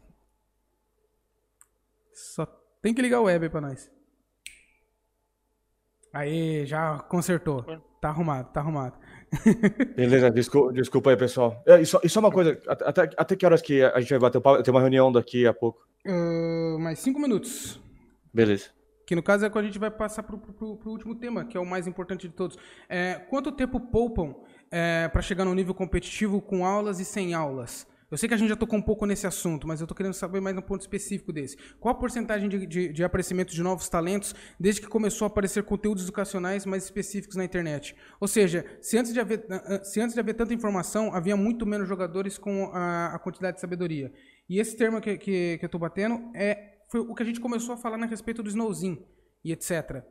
Só 2.13 2.45
tem 2.81 2.93
que 2.93 3.01
ligar 3.01 3.19
o 3.19 3.25
web 3.25 3.45
aí 3.45 3.49
pra 3.49 3.61
nós. 3.61 3.91
Aí, 6.13 6.65
já 6.65 6.99
consertou. 6.99 7.63
Tá 7.99 8.09
arrumado, 8.09 8.51
tá 8.51 8.59
arrumado. 8.59 8.97
Beleza, 9.95 10.31
desculpa, 10.31 10.73
desculpa 10.73 11.09
aí, 11.09 11.17
pessoal. 11.17 11.61
É, 11.65 11.81
isso, 11.81 11.99
isso 12.03 12.17
é 12.17 12.21
uma 12.21 12.31
coisa. 12.31 12.59
Até, 12.67 13.09
até 13.17 13.35
que 13.35 13.45
horas 13.45 13.61
que 13.61 13.83
a 13.83 13.99
gente 13.99 14.09
vai 14.11 14.19
bater 14.19 14.37
o 14.37 14.41
papo? 14.41 14.63
Tem 14.63 14.73
uma 14.73 14.81
reunião 14.81 15.11
daqui 15.11 15.45
a 15.45 15.53
pouco. 15.53 15.85
Uh, 16.05 16.79
mais 16.79 16.99
cinco 16.99 17.19
minutos. 17.19 17.81
Beleza. 18.33 18.69
Que 19.05 19.15
no 19.15 19.23
caso 19.23 19.45
é 19.45 19.49
quando 19.49 19.65
a 19.65 19.67
gente 19.67 19.79
vai 19.79 19.89
passar 19.89 20.23
para 20.23 20.35
o 20.35 20.79
último 20.85 21.15
tema, 21.15 21.45
que 21.45 21.55
é 21.55 21.59
o 21.59 21.65
mais 21.65 21.87
importante 21.87 22.27
de 22.27 22.33
todos. 22.33 22.57
É, 22.89 23.15
quanto 23.29 23.51
tempo 23.51 23.79
poupam 23.79 24.35
é, 24.69 25.07
para 25.07 25.21
chegar 25.21 25.45
no 25.45 25.53
nível 25.53 25.73
competitivo 25.73 26.41
com 26.41 26.65
aulas 26.65 26.99
e 26.99 27.05
sem 27.05 27.33
aulas? 27.33 27.87
Eu 28.09 28.17
sei 28.17 28.29
que 28.29 28.35
a 28.35 28.37
gente 28.37 28.47
já 28.47 28.55
tocou 28.55 28.79
um 28.79 28.81
pouco 28.81 29.05
nesse 29.05 29.27
assunto, 29.27 29.67
mas 29.67 29.81
eu 29.81 29.83
estou 29.83 29.95
querendo 29.95 30.13
saber 30.13 30.39
mais 30.39 30.55
um 30.55 30.61
ponto 30.61 30.79
específico 30.79 31.33
desse. 31.33 31.57
Qual 31.77 31.93
a 31.93 31.97
porcentagem 31.97 32.47
de, 32.47 32.65
de, 32.65 32.93
de, 32.93 33.03
aparecimento 33.03 33.53
de 33.53 33.61
novos 33.61 33.89
talentos 33.89 34.33
desde 34.57 34.79
que 34.79 34.87
começou 34.87 35.25
a 35.25 35.27
aparecer 35.27 35.61
conteúdos 35.63 36.03
educacionais 36.03 36.65
mais 36.65 36.85
específicos 36.85 37.35
na 37.35 37.43
internet? 37.43 37.93
Ou 38.21 38.27
seja, 38.27 38.65
se 38.79 38.97
antes 38.97 39.13
de 39.13 39.19
haver, 39.19 39.45
se 39.83 39.99
antes 39.99 40.13
de 40.13 40.21
haver 40.21 40.35
tanta 40.35 40.53
informação, 40.53 41.13
havia 41.13 41.35
muito 41.35 41.65
menos 41.65 41.85
jogadores 41.85 42.37
com 42.37 42.71
a, 42.73 43.07
a 43.07 43.19
quantidade 43.19 43.55
de 43.55 43.61
sabedoria. 43.61 44.09
E 44.47 44.57
esse 44.57 44.77
termo 44.77 45.01
que, 45.01 45.17
que, 45.17 45.57
que 45.57 45.65
eu 45.65 45.69
tô 45.69 45.77
batendo 45.77 46.31
é, 46.33 46.77
foi 46.89 47.01
o 47.01 47.13
que 47.13 47.23
a 47.23 47.25
gente 47.25 47.41
começou 47.41 47.73
a 47.75 47.77
falar 47.77 48.01
a 48.01 48.05
respeito 48.05 48.41
do 48.41 48.47
Snowzin 48.47 49.05
e 49.43 49.51
etc. 49.51 50.01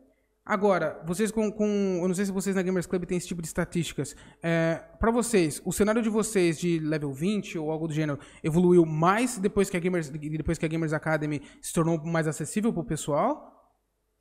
Agora, 0.48 1.02
vocês 1.04 1.32
com, 1.32 1.50
com, 1.50 1.98
Eu 2.00 2.06
não 2.06 2.14
sei 2.14 2.24
se 2.24 2.30
vocês 2.30 2.54
na 2.54 2.62
Gamers 2.62 2.86
Club 2.86 3.04
têm 3.04 3.18
esse 3.18 3.26
tipo 3.26 3.42
de 3.42 3.48
estatísticas. 3.48 4.14
É, 4.40 4.80
para 5.00 5.10
vocês, 5.10 5.60
o 5.64 5.72
cenário 5.72 6.00
de 6.00 6.08
vocês 6.08 6.56
de 6.56 6.78
level 6.78 7.12
20 7.12 7.58
ou 7.58 7.68
algo 7.68 7.88
do 7.88 7.92
gênero 7.92 8.20
evoluiu 8.44 8.86
mais 8.86 9.38
depois 9.38 9.68
que 9.68 9.76
a 9.76 9.80
Gamers, 9.80 10.08
depois 10.08 10.56
que 10.56 10.64
a 10.64 10.68
Gamers 10.68 10.92
Academy 10.92 11.42
se 11.60 11.72
tornou 11.72 11.98
mais 12.04 12.28
acessível 12.28 12.72
para 12.72 12.80
o 12.80 12.84
pessoal? 12.84 13.74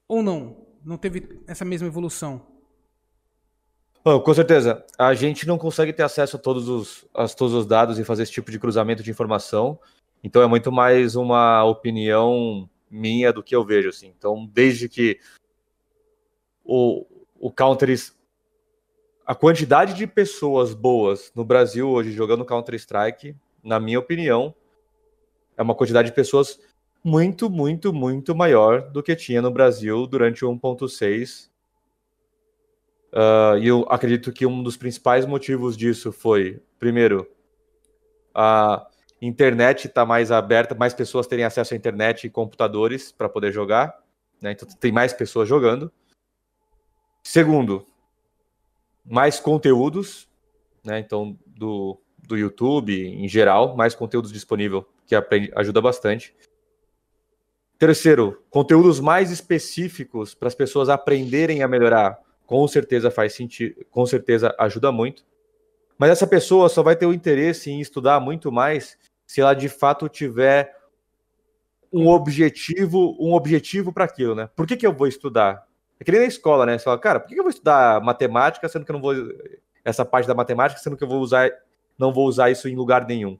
Ou 0.07 0.23
não? 0.23 0.65
Não 0.83 0.97
teve 0.97 1.43
essa 1.45 1.63
mesma 1.63 1.87
evolução? 1.87 2.41
Oh, 4.03 4.19
com 4.19 4.33
certeza. 4.33 4.83
A 4.97 5.13
gente 5.13 5.45
não 5.45 5.59
consegue 5.59 5.93
ter 5.93 6.03
acesso 6.03 6.37
a 6.37 6.39
todos, 6.39 6.67
os, 6.67 7.05
a 7.13 7.27
todos 7.27 7.53
os 7.53 7.67
dados 7.67 7.99
e 7.99 8.03
fazer 8.03 8.23
esse 8.23 8.31
tipo 8.31 8.49
de 8.49 8.57
cruzamento 8.57 9.03
de 9.03 9.11
informação. 9.11 9.79
Então 10.23 10.41
é 10.41 10.47
muito 10.47 10.71
mais 10.71 11.15
uma 11.15 11.63
opinião 11.65 12.67
minha 12.89 13.31
do 13.31 13.43
que 13.43 13.55
eu 13.55 13.63
vejo. 13.63 13.89
Assim. 13.89 14.11
Então, 14.17 14.49
desde 14.51 14.89
que 14.89 15.19
o, 16.65 17.05
o 17.39 17.51
Counter 17.51 17.89
a 19.25 19.33
quantidade 19.33 19.93
de 19.93 20.05
pessoas 20.05 20.73
boas 20.73 21.31
no 21.33 21.43
Brasil 21.43 21.89
hoje 21.89 22.11
jogando 22.11 22.45
Counter 22.45 22.75
Strike, 22.75 23.35
na 23.63 23.79
minha 23.79 23.99
opinião, 23.99 24.53
é 25.57 25.63
uma 25.63 25.73
quantidade 25.73 26.09
de 26.09 26.15
pessoas 26.15 26.59
muito, 27.03 27.49
muito, 27.49 27.91
muito 27.91 28.35
maior 28.35 28.81
do 28.91 29.01
que 29.01 29.15
tinha 29.15 29.41
no 29.41 29.49
Brasil 29.49 30.05
durante 30.05 30.45
o 30.45 30.51
1.6. 30.51 31.49
Uh, 33.11 33.57
e 33.59 33.67
eu 33.67 33.85
acredito 33.89 34.31
que 34.31 34.45
um 34.45 34.61
dos 34.61 34.77
principais 34.77 35.25
motivos 35.25 35.75
disso 35.75 36.11
foi, 36.11 36.61
primeiro, 36.77 37.27
a 38.33 38.85
internet 39.21 39.87
está 39.87 40.05
mais 40.05 40.31
aberta, 40.31 40.75
mais 40.75 40.93
pessoas 40.93 41.25
terem 41.25 41.45
acesso 41.45 41.73
à 41.73 41.77
internet 41.77 42.27
e 42.27 42.29
computadores 42.29 43.11
para 43.11 43.29
poder 43.29 43.51
jogar, 43.51 43.97
né? 44.41 44.51
então 44.51 44.67
tem 44.79 44.91
mais 44.91 45.13
pessoas 45.13 45.47
jogando. 45.47 45.91
Segundo, 47.25 47.87
mais 49.03 49.39
conteúdos, 49.39 50.29
né? 50.83 50.99
Então, 50.99 51.35
do, 51.47 51.99
do 52.19 52.37
YouTube 52.37 52.95
em 52.95 53.27
geral, 53.27 53.75
mais 53.75 53.95
conteúdos 53.95 54.31
disponível, 54.31 54.87
que 55.07 55.15
aprende, 55.15 55.51
ajuda 55.55 55.81
bastante. 55.81 56.35
Terceiro, 57.79 58.43
conteúdos 58.51 58.99
mais 58.99 59.31
específicos 59.31 60.35
para 60.35 60.47
as 60.47 60.53
pessoas 60.53 60.87
aprenderem 60.87 61.63
a 61.63 61.67
melhorar, 61.67 62.19
com 62.45 62.65
certeza 62.67 63.09
faz 63.09 63.33
sentido, 63.33 63.83
com 63.89 64.05
certeza 64.05 64.55
ajuda 64.59 64.91
muito. 64.91 65.25
Mas 65.97 66.11
essa 66.11 66.27
pessoa 66.27 66.69
só 66.69 66.83
vai 66.83 66.95
ter 66.95 67.07
o 67.07 67.13
interesse 67.13 67.71
em 67.71 67.81
estudar 67.81 68.19
muito 68.19 68.51
mais 68.51 68.99
se 69.25 69.41
ela 69.41 69.55
de 69.55 69.67
fato 69.67 70.07
tiver 70.07 70.77
um 71.91 72.07
objetivo, 72.07 73.17
um 73.19 73.33
objetivo 73.33 73.91
para 73.91 74.05
aquilo, 74.05 74.35
né? 74.35 74.47
Por 74.55 74.67
que, 74.67 74.77
que 74.77 74.85
eu 74.85 74.93
vou 74.93 75.07
estudar? 75.07 75.65
É 75.99 76.03
que 76.03 76.11
nem 76.11 76.21
na 76.21 76.27
escola, 76.27 76.65
né? 76.65 76.77
Você 76.77 76.83
fala, 76.83 76.99
cara, 76.99 77.19
por 77.19 77.29
que 77.29 77.35
eu 77.39 77.43
vou 77.43 77.49
estudar 77.49 78.01
matemática, 78.01 78.67
sendo 78.67 78.85
que 78.85 78.91
eu 78.91 78.93
não 78.93 79.01
vou. 79.01 79.13
Essa 79.83 80.03
parte 80.03 80.27
da 80.27 80.33
matemática, 80.33 80.79
sendo 80.79 80.97
que 80.97 81.03
eu 81.03 81.07
vou 81.07 81.19
usar. 81.19 81.49
Não 81.97 82.13
vou 82.13 82.27
usar 82.27 82.49
isso 82.49 82.67
em 82.67 82.75
lugar 82.75 83.07
nenhum. 83.07 83.39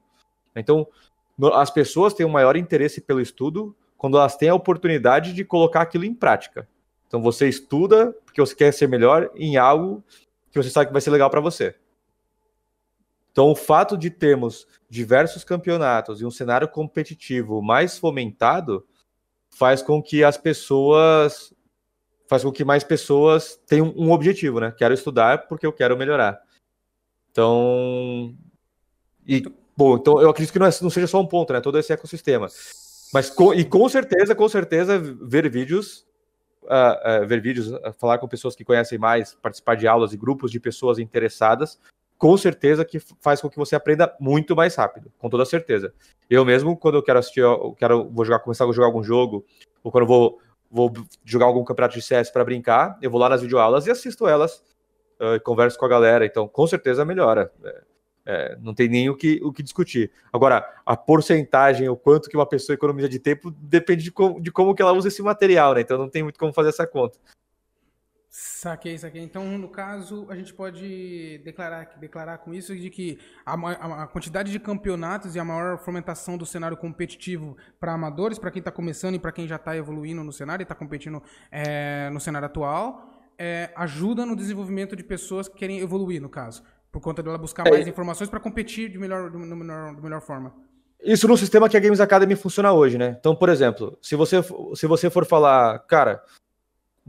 Então, 0.54 0.86
as 1.54 1.70
pessoas 1.70 2.14
têm 2.14 2.24
um 2.24 2.30
maior 2.30 2.56
interesse 2.56 3.00
pelo 3.00 3.20
estudo 3.20 3.76
quando 3.98 4.16
elas 4.16 4.36
têm 4.36 4.48
a 4.48 4.54
oportunidade 4.54 5.34
de 5.34 5.44
colocar 5.44 5.82
aquilo 5.82 6.04
em 6.04 6.14
prática. 6.14 6.66
Então, 7.06 7.22
você 7.22 7.48
estuda 7.48 8.16
porque 8.24 8.40
você 8.40 8.54
quer 8.54 8.72
ser 8.72 8.88
melhor 8.88 9.30
em 9.34 9.56
algo 9.56 10.02
que 10.50 10.62
você 10.62 10.70
sabe 10.70 10.86
que 10.86 10.92
vai 10.92 11.02
ser 11.02 11.10
legal 11.10 11.28
para 11.28 11.40
você. 11.40 11.74
Então, 13.30 13.50
o 13.50 13.54
fato 13.54 13.98
de 13.98 14.08
termos 14.08 14.66
diversos 14.88 15.44
campeonatos 15.44 16.22
e 16.22 16.24
um 16.24 16.30
cenário 16.30 16.66
competitivo 16.66 17.60
mais 17.60 17.98
fomentado 17.98 18.86
faz 19.50 19.82
com 19.82 20.02
que 20.02 20.24
as 20.24 20.38
pessoas 20.38 21.52
faz 22.28 22.42
com 22.42 22.52
que 22.52 22.64
mais 22.64 22.84
pessoas 22.84 23.58
tenham 23.66 23.92
um 23.96 24.10
objetivo, 24.10 24.60
né? 24.60 24.72
Quero 24.76 24.94
estudar 24.94 25.46
porque 25.46 25.66
eu 25.66 25.72
quero 25.72 25.96
melhorar. 25.96 26.40
Então, 27.30 28.34
e 29.26 29.42
bom, 29.76 29.96
então 29.96 30.20
eu 30.20 30.30
acredito 30.30 30.52
que 30.52 30.58
não, 30.58 30.66
é, 30.66 30.70
não 30.82 30.90
seja 30.90 31.06
só 31.06 31.20
um 31.20 31.26
ponto, 31.26 31.52
né? 31.52 31.60
Todo 31.60 31.78
esse 31.78 31.92
ecossistema. 31.92 32.48
Mas 33.12 33.30
com, 33.30 33.54
e 33.54 33.64
com 33.64 33.88
certeza, 33.88 34.34
com 34.34 34.48
certeza, 34.48 34.98
ver 34.98 35.48
vídeos, 35.48 36.06
uh, 36.64 37.22
uh, 37.22 37.26
ver 37.26 37.40
vídeos, 37.40 37.70
uh, 37.70 37.92
falar 37.98 38.18
com 38.18 38.26
pessoas 38.26 38.56
que 38.56 38.64
conhecem 38.64 38.98
mais, 38.98 39.34
participar 39.34 39.76
de 39.76 39.86
aulas 39.86 40.12
e 40.12 40.16
grupos 40.16 40.50
de 40.50 40.58
pessoas 40.58 40.98
interessadas, 40.98 41.78
com 42.18 42.36
certeza 42.36 42.84
que 42.84 42.98
faz 43.20 43.40
com 43.40 43.50
que 43.50 43.58
você 43.58 43.76
aprenda 43.76 44.14
muito 44.18 44.56
mais 44.56 44.74
rápido, 44.74 45.12
com 45.18 45.28
toda 45.28 45.44
certeza. 45.44 45.92
Eu 46.28 46.44
mesmo, 46.44 46.76
quando 46.76 46.96
eu 46.96 47.02
quero 47.02 47.18
assistir, 47.18 47.40
eu 47.40 47.74
quero 47.78 48.08
vou 48.10 48.24
jogar, 48.24 48.40
começar 48.40 48.64
a 48.64 48.72
jogar 48.72 48.86
algum 48.86 49.02
jogo, 49.02 49.44
ou 49.84 49.92
quando 49.92 50.02
eu 50.02 50.08
vou 50.08 50.40
vou 50.70 50.92
jogar 51.24 51.46
algum 51.46 51.64
campeonato 51.64 51.94
de 51.94 52.02
CS 52.02 52.30
para 52.30 52.44
brincar, 52.44 52.98
eu 53.00 53.10
vou 53.10 53.20
lá 53.20 53.28
nas 53.28 53.42
videoaulas 53.42 53.86
e 53.86 53.90
assisto 53.90 54.26
elas, 54.26 54.62
uh, 55.20 55.42
converso 55.44 55.78
com 55.78 55.86
a 55.86 55.88
galera, 55.88 56.24
então 56.26 56.48
com 56.48 56.66
certeza 56.66 57.04
melhora. 57.04 57.52
É, 57.64 57.82
é, 58.28 58.58
não 58.60 58.74
tem 58.74 58.88
nem 58.88 59.08
o 59.08 59.16
que, 59.16 59.40
o 59.42 59.52
que 59.52 59.62
discutir. 59.62 60.10
Agora, 60.32 60.68
a 60.84 60.96
porcentagem, 60.96 61.88
o 61.88 61.96
quanto 61.96 62.28
que 62.28 62.36
uma 62.36 62.44
pessoa 62.44 62.74
economiza 62.74 63.08
de 63.08 63.20
tempo, 63.20 63.52
depende 63.52 64.02
de 64.02 64.10
como, 64.10 64.40
de 64.40 64.50
como 64.50 64.74
que 64.74 64.82
ela 64.82 64.92
usa 64.92 65.06
esse 65.06 65.22
material, 65.22 65.74
né? 65.74 65.82
Então 65.82 65.96
não 65.96 66.10
tem 66.10 66.24
muito 66.24 66.38
como 66.38 66.52
fazer 66.52 66.70
essa 66.70 66.86
conta. 66.86 67.16
Saquei, 68.38 68.98
saquei. 68.98 69.22
Então, 69.22 69.56
no 69.56 69.66
caso, 69.66 70.26
a 70.28 70.36
gente 70.36 70.52
pode 70.52 71.40
declarar, 71.42 71.96
declarar 71.98 72.36
com 72.36 72.52
isso 72.52 72.76
de 72.76 72.90
que 72.90 73.18
a, 73.46 73.54
a, 73.54 74.02
a 74.02 74.06
quantidade 74.06 74.52
de 74.52 74.60
campeonatos 74.60 75.34
e 75.34 75.38
a 75.38 75.44
maior 75.44 75.78
fomentação 75.78 76.36
do 76.36 76.44
cenário 76.44 76.76
competitivo 76.76 77.56
para 77.80 77.94
amadores, 77.94 78.38
para 78.38 78.50
quem 78.50 78.60
está 78.60 78.70
começando 78.70 79.14
e 79.14 79.18
para 79.18 79.32
quem 79.32 79.48
já 79.48 79.56
está 79.56 79.74
evoluindo 79.74 80.22
no 80.22 80.30
cenário 80.30 80.60
e 80.62 80.64
está 80.64 80.74
competindo 80.74 81.22
é, 81.50 82.10
no 82.10 82.20
cenário 82.20 82.44
atual, 82.44 83.10
é, 83.38 83.70
ajuda 83.74 84.26
no 84.26 84.36
desenvolvimento 84.36 84.94
de 84.94 85.02
pessoas 85.02 85.48
que 85.48 85.56
querem 85.56 85.80
evoluir, 85.80 86.20
no 86.20 86.28
caso. 86.28 86.62
Por 86.92 87.00
conta 87.00 87.22
dela 87.22 87.38
buscar 87.38 87.66
é. 87.66 87.70
mais 87.70 87.88
informações 87.88 88.28
para 88.28 88.38
competir 88.38 88.90
de 88.90 88.98
melhor, 88.98 89.30
de, 89.30 89.38
melhor, 89.38 89.94
de 89.94 90.02
melhor 90.02 90.20
forma. 90.20 90.54
Isso 91.02 91.26
no 91.26 91.38
sistema 91.38 91.70
que 91.70 91.76
a 91.76 91.80
Games 91.80 92.00
Academy 92.00 92.36
funciona 92.36 92.70
hoje, 92.70 92.98
né? 92.98 93.16
Então, 93.18 93.34
por 93.34 93.48
exemplo, 93.48 93.98
se 94.02 94.14
você, 94.14 94.42
se 94.74 94.86
você 94.86 95.08
for 95.08 95.24
falar, 95.24 95.78
cara, 95.86 96.22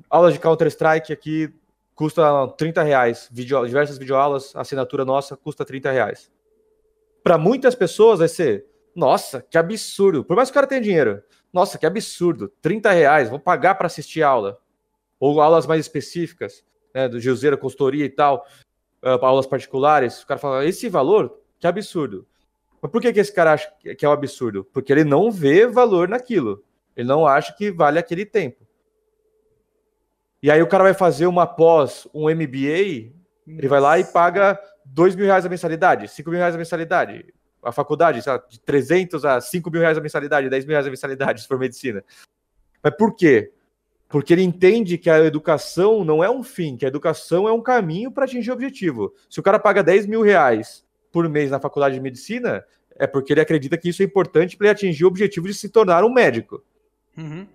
aulas 0.10 0.34
de 0.34 0.40
Counter-Strike 0.40 1.11
aqui 1.11 1.53
custa 1.95 2.48
30 2.49 2.84
reais. 2.84 3.28
Video, 3.32 3.65
diversas 3.65 3.98
videoaulas, 3.98 4.56
assinatura 4.56 5.03
nossa 5.03 5.36
custa 5.36 5.65
30 5.65 5.91
reais. 5.91 6.32
Para 7.24 7.38
muitas 7.38 7.76
pessoas 7.76 8.19
vai 8.19 8.28
ser, 8.28 8.65
nossa, 8.95 9.41
que 9.41 9.57
absurdo. 9.57 10.24
Por 10.24 10.36
mais 10.36 10.49
que 10.49 10.53
o 10.53 10.56
cara 10.56 10.68
tenha 10.68 10.80
dinheiro, 10.82 11.24
nossa, 11.52 11.78
que 11.78 11.86
absurdo. 11.86 12.52
30 12.61 12.91
reais, 12.91 13.30
vou 13.30 13.40
pagar 13.40 13.76
para 13.76 13.88
assistir 13.88 14.22
aula. 14.22 14.60
Ou 15.19 15.41
aulas 15.41 15.65
mais 15.65 15.82
específicas, 15.82 16.64
né, 16.94 17.07
do 17.07 17.19
Gilzeira, 17.19 17.57
consultoria 17.57 18.06
e 18.06 18.10
tal, 18.10 18.45
uh, 19.03 19.26
aulas 19.26 19.48
particulares. 19.48 20.22
O 20.22 20.28
cara 20.28 20.40
fala, 20.40 20.65
esse 20.65 20.88
valor, 20.88 21.40
que 21.60 21.65
absurdo. 21.65 22.28
Mas 22.80 22.91
por 22.91 23.02
que, 23.02 23.11
que 23.11 23.19
esse 23.19 23.34
cara 23.34 23.53
acha 23.53 23.72
que 23.98 24.06
é 24.06 24.10
um 24.10 24.11
absurdo? 24.11 24.64
Porque 24.72 24.91
ele 24.91 25.03
não 25.03 25.32
vê 25.32 25.65
valor 25.65 26.07
naquilo. 26.07 26.64
Ele 26.95 27.07
não 27.07 27.26
acha 27.26 27.53
que 27.53 27.72
vale 27.72 27.98
aquele 27.98 28.26
tempo. 28.26 28.66
E 30.41 30.51
aí 30.51 30.61
o 30.61 30.68
cara 30.68 30.84
vai 30.84 30.93
fazer 30.93 31.26
uma 31.26 31.47
pós, 31.47 32.07
um 32.14 32.30
MBA, 32.30 33.11
Nossa. 33.45 33.59
ele 33.59 33.68
vai 33.68 33.80
lá 33.80 33.99
e 33.99 34.03
paga 34.03 34.59
2 34.85 35.15
mil 35.15 35.26
reais 35.26 35.45
a 35.45 35.49
mensalidade, 35.49 36.07
5 36.07 36.30
mil 36.30 36.39
reais 36.39 36.55
a 36.55 36.57
mensalidade. 36.57 37.34
A 37.64 37.72
faculdade, 37.72 38.22
sabe, 38.22 38.43
de 38.49 38.59
300 38.59 39.26
a 39.26 39.41
5 39.41 39.69
mil 39.72 39.81
reais 39.81 39.97
a 39.97 40.01
mensalidade, 40.01 40.49
10 40.49 40.65
mil 40.65 40.73
reais 40.73 40.88
a 40.88 40.89
mensalidade, 40.89 41.41
se 41.41 41.47
for 41.47 41.57
medicina. 41.57 42.03
Mas 42.84 42.95
por 42.95 43.15
quê? 43.15 43.51
Porque 44.07 44.34
ele 44.34 44.43
entende 44.43 44.97
que 44.97 45.09
a 45.09 45.19
educação 45.19 46.05
não 46.05 46.23
é 46.23 46.30
um 46.30 46.43
fim, 46.43 46.77
que 46.77 46.85
a 46.85 46.88
educação 46.88 47.47
é 47.47 47.51
um 47.51 47.61
caminho 47.61 48.11
para 48.11 48.26
atingir 48.26 48.51
o 48.51 48.53
objetivo. 48.53 49.14
Se 49.30 49.39
o 49.39 49.43
cara 49.43 49.59
paga 49.59 49.84
10 49.84 50.05
mil 50.05 50.22
reais 50.22 50.85
por 51.11 51.27
mês 51.27 51.51
na 51.51 51.59
faculdade 51.59 51.95
de 51.95 52.01
medicina, 52.01 52.64
é 52.95 53.05
porque 53.05 53.34
ele 53.34 53.41
acredita 53.41 53.77
que 53.77 53.89
isso 53.89 54.01
é 54.01 54.05
importante 54.05 54.55
para 54.55 54.68
ele 54.68 54.72
atingir 54.72 55.03
o 55.03 55.07
objetivo 55.07 55.47
de 55.47 55.53
se 55.53 55.69
tornar 55.69 56.03
um 56.03 56.14
médico. 56.14 56.64
Uhum. 57.18 57.47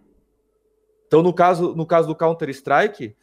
Então, 1.12 1.22
no 1.22 1.34
caso, 1.34 1.74
no 1.74 1.84
caso 1.84 2.08
do 2.08 2.16
Counter-Strike, 2.16 3.14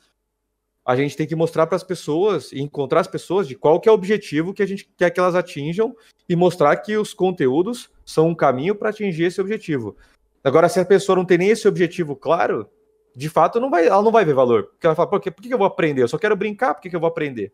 a 0.86 0.96
gente 0.96 1.18
tem 1.18 1.26
que 1.26 1.36
mostrar 1.36 1.66
para 1.66 1.76
as 1.76 1.84
pessoas 1.84 2.52
e 2.52 2.62
encontrar 2.62 3.00
as 3.00 3.08
pessoas 3.08 3.48
de 3.48 3.56
qual 3.56 3.80
que 3.80 3.90
é 3.90 3.92
o 3.92 3.96
objetivo 3.96 4.54
que 4.54 4.62
a 4.62 4.68
gente 4.68 4.88
quer 4.96 5.10
que 5.10 5.20
elas 5.20 5.34
atinjam 5.34 5.96
e 6.30 6.36
mostrar 6.36 6.78
que 6.78 6.96
os 6.98 7.16
conteúdos 7.16 7.90
são 8.06 8.28
um 8.28 8.36
caminho 8.36 8.76
para 8.76 8.92
atingir 8.92 9.24
esse 9.24 9.42
objetivo. 9.42 9.98
Agora, 10.44 10.70
se 10.70 10.80
a 10.80 10.86
pessoa 10.86 11.16
não 11.16 11.26
tem 11.26 11.40
nem 11.40 11.50
esse 11.50 11.68
objetivo 11.68 12.16
claro, 12.16 12.70
de 13.16 13.28
fato, 13.28 13.60
não 13.60 13.72
vai, 13.72 13.88
ela 13.88 14.04
não 14.04 14.12
vai 14.12 14.24
ver 14.24 14.36
valor. 14.36 14.66
Porque 14.66 14.86
ela 14.86 14.96
fala, 14.96 15.10
por 15.10 15.20
que, 15.20 15.32
por 15.32 15.42
que 15.42 15.52
eu 15.52 15.58
vou 15.58 15.66
aprender? 15.66 16.04
Eu 16.04 16.08
só 16.08 16.20
quero 16.20 16.36
brincar, 16.36 16.76
por 16.76 16.82
que, 16.82 16.92
que 16.92 16.96
eu 16.96 17.00
vou 17.00 17.10
aprender? 17.10 17.52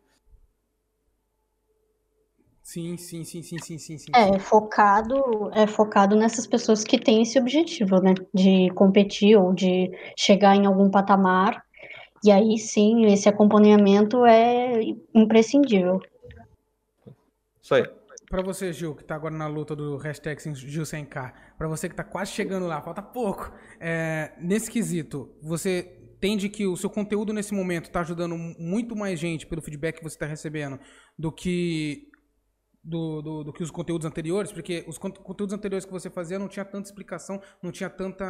Sim, 2.66 2.96
sim, 2.96 3.22
sim, 3.22 3.42
sim, 3.44 3.58
sim, 3.60 3.78
sim, 3.78 3.96
sim. 3.96 4.10
É 4.12 4.40
focado, 4.40 5.52
é 5.54 5.68
focado 5.68 6.16
nessas 6.16 6.48
pessoas 6.48 6.82
que 6.82 6.98
têm 6.98 7.22
esse 7.22 7.38
objetivo, 7.38 8.00
né? 8.00 8.12
De 8.34 8.70
competir 8.74 9.36
ou 9.38 9.54
de 9.54 9.88
chegar 10.18 10.56
em 10.56 10.66
algum 10.66 10.90
patamar. 10.90 11.64
E 12.24 12.32
aí 12.32 12.58
sim, 12.58 13.06
esse 13.06 13.28
acompanhamento 13.28 14.26
é 14.26 14.80
imprescindível. 15.14 16.00
Isso 17.62 17.72
aí. 17.72 17.84
Pra 18.28 18.42
você, 18.42 18.72
Gil, 18.72 18.96
que 18.96 19.04
tá 19.04 19.14
agora 19.14 19.32
na 19.32 19.46
luta 19.46 19.76
do 19.76 19.96
hashtag 19.96 20.52
Gil 20.52 20.82
100k, 20.82 21.34
pra 21.56 21.68
você 21.68 21.88
que 21.88 21.94
tá 21.94 22.02
quase 22.02 22.32
chegando 22.32 22.66
lá, 22.66 22.82
falta 22.82 23.00
pouco, 23.00 23.52
é, 23.78 24.32
nesse 24.40 24.68
quesito, 24.68 25.30
você 25.40 25.96
entende 26.16 26.48
que 26.48 26.66
o 26.66 26.76
seu 26.76 26.90
conteúdo 26.90 27.32
nesse 27.32 27.54
momento 27.54 27.92
tá 27.92 28.00
ajudando 28.00 28.36
muito 28.36 28.96
mais 28.96 29.20
gente 29.20 29.46
pelo 29.46 29.62
feedback 29.62 29.98
que 29.98 30.02
você 30.02 30.18
tá 30.18 30.26
recebendo 30.26 30.80
do 31.16 31.30
que 31.30 32.10
do, 32.86 33.20
do, 33.20 33.44
do, 33.44 33.52
que 33.52 33.64
os 33.64 33.70
conteúdos 33.70 34.06
anteriores, 34.06 34.52
porque 34.52 34.84
os 34.86 34.96
conteúdos 34.96 35.52
anteriores 35.52 35.84
que 35.84 35.90
você 35.90 36.08
fazia 36.08 36.38
não 36.38 36.46
tinha 36.46 36.64
tanta 36.64 36.88
explicação, 36.88 37.40
não 37.60 37.72
tinha 37.72 37.90
tanta. 37.90 38.24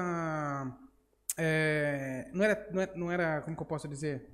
É, 1.37 2.31
não, 2.33 2.43
era, 2.43 2.69
não, 2.73 2.81
era, 2.81 2.93
não 2.97 3.13
era. 3.13 3.41
Como 3.43 3.55
que 3.55 3.63
eu 3.63 3.67
posso 3.67 3.87
dizer? 3.87 4.31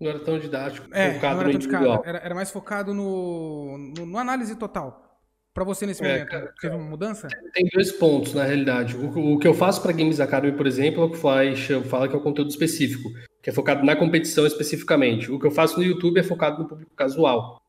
Não 0.00 0.10
era 0.10 0.18
tão 0.18 0.38
didático, 0.38 0.88
é, 0.92 1.14
focado 1.14 1.34
não 1.34 1.42
era 1.42 1.58
didático, 1.58 2.08
era, 2.08 2.18
era, 2.18 2.34
mais 2.34 2.50
focado 2.50 2.94
no, 2.94 3.92
no, 3.96 4.06
no 4.06 4.18
análise 4.18 4.56
total. 4.56 5.06
Para 5.52 5.62
você 5.62 5.84
nesse 5.84 6.02
é, 6.02 6.08
momento, 6.08 6.22
é, 6.22 6.30
cara, 6.30 6.54
teve 6.60 6.74
uma 6.74 6.88
mudança? 6.88 7.28
Tem 7.52 7.68
dois 7.72 7.92
pontos, 7.92 8.34
na 8.34 8.44
realidade. 8.44 8.96
O, 8.96 9.34
o 9.34 9.38
que 9.38 9.46
eu 9.46 9.52
faço 9.52 9.82
para 9.82 9.92
Games 9.92 10.18
Academy, 10.18 10.56
por 10.56 10.66
exemplo, 10.66 11.02
é 11.02 11.06
o 11.06 11.10
que 11.10 11.18
faz, 11.18 11.68
fala 11.88 12.08
que 12.08 12.14
é 12.14 12.18
o 12.18 12.22
conteúdo 12.22 12.50
específico, 12.50 13.10
que 13.42 13.50
é 13.50 13.52
focado 13.52 13.84
na 13.84 13.94
competição 13.94 14.46
especificamente. 14.46 15.30
O 15.30 15.38
que 15.38 15.46
eu 15.46 15.50
faço 15.50 15.76
no 15.76 15.84
YouTube 15.84 16.18
é 16.18 16.22
focado 16.22 16.62
no 16.62 16.68
público 16.68 16.94
casual. 16.94 17.60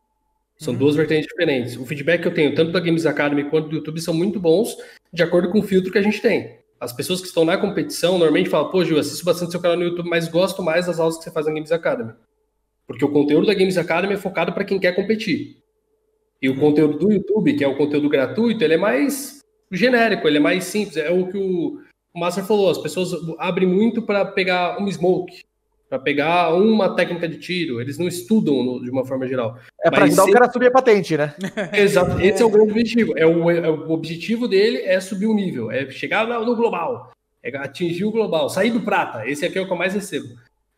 São 0.61 0.73
uhum. 0.73 0.79
duas 0.79 0.95
vertentes 0.95 1.25
diferentes. 1.25 1.75
O 1.75 1.85
feedback 1.88 2.21
que 2.21 2.27
eu 2.27 2.33
tenho, 2.33 2.53
tanto 2.53 2.71
da 2.71 2.79
Games 2.79 3.07
Academy 3.07 3.45
quanto 3.45 3.67
do 3.67 3.77
YouTube, 3.77 3.99
são 3.99 4.13
muito 4.13 4.39
bons, 4.39 4.77
de 5.11 5.23
acordo 5.23 5.49
com 5.49 5.57
o 5.57 5.63
filtro 5.63 5.91
que 5.91 5.97
a 5.97 6.03
gente 6.03 6.21
tem. 6.21 6.59
As 6.79 6.93
pessoas 6.93 7.19
que 7.19 7.25
estão 7.25 7.43
na 7.43 7.57
competição 7.57 8.19
normalmente 8.19 8.47
falam, 8.47 8.69
pô, 8.69 8.85
Gil, 8.85 8.99
assisto 8.99 9.25
bastante 9.25 9.49
seu 9.49 9.59
canal 9.59 9.75
no 9.75 9.85
YouTube, 9.85 10.07
mas 10.07 10.27
gosto 10.27 10.61
mais 10.61 10.85
das 10.85 10.99
aulas 10.99 11.17
que 11.17 11.23
você 11.23 11.31
faz 11.31 11.47
na 11.47 11.53
Games 11.53 11.71
Academy. 11.71 12.13
Porque 12.85 13.03
o 13.03 13.11
conteúdo 13.11 13.47
da 13.47 13.55
Games 13.55 13.75
Academy 13.75 14.13
é 14.13 14.17
focado 14.17 14.53
para 14.53 14.63
quem 14.63 14.79
quer 14.79 14.95
competir. 14.95 15.57
E 16.39 16.47
o 16.47 16.59
conteúdo 16.59 16.99
do 16.99 17.11
YouTube, 17.11 17.55
que 17.55 17.63
é 17.63 17.67
o 17.67 17.75
conteúdo 17.75 18.07
gratuito, 18.07 18.63
ele 18.63 18.75
é 18.75 18.77
mais 18.77 19.39
genérico, 19.71 20.27
ele 20.27 20.38
é 20.38 20.41
mais 20.41 20.65
simples. 20.65 20.95
É 20.97 21.09
o 21.09 21.25
que 21.25 21.38
o, 21.39 21.79
Master 22.15 22.45
falou, 22.45 22.69
as 22.69 22.77
pessoas 22.77 23.11
abrem 23.39 23.67
muito 23.67 24.03
para 24.03 24.25
pegar 24.25 24.79
um 24.79 24.88
smoke, 24.91 25.41
para 25.91 25.99
pegar 25.99 26.55
uma 26.55 26.95
técnica 26.95 27.27
de 27.27 27.38
tiro, 27.38 27.81
eles 27.81 27.97
não 27.97 28.07
estudam 28.07 28.63
no, 28.63 28.81
de 28.81 28.89
uma 28.89 29.05
forma 29.05 29.27
geral. 29.27 29.59
É 29.84 29.91
para 29.91 30.05
ajudar 30.05 30.22
sempre... 30.22 30.31
o 30.31 30.34
cara 30.35 30.49
a 30.49 30.53
subir 30.53 30.68
a 30.68 30.72
patente, 30.72 31.18
né? 31.18 31.35
Exato, 31.76 32.22
esse 32.22 32.41
é 32.41 32.45
o 32.45 32.49
grande 32.49 32.72
objetivo. 32.72 33.18
É 33.18 33.27
o, 33.27 33.51
é 33.51 33.69
o, 33.69 33.91
objetivo 33.91 34.47
dele 34.47 34.77
é 34.84 35.01
subir 35.01 35.26
o 35.26 35.34
nível, 35.34 35.69
é 35.69 35.89
chegar 35.89 36.26
no 36.26 36.55
global, 36.55 37.11
é 37.43 37.53
atingir 37.57 38.05
o 38.05 38.11
global, 38.11 38.49
sair 38.49 38.72
do 38.72 38.80
prata. 38.80 39.27
Esse 39.30 39.45
aqui 39.45 39.59
é 39.59 39.61
o 39.61 39.65
que 39.68 39.73
eu 39.73 39.77
mais 39.77 39.93
recebo. 39.93 40.30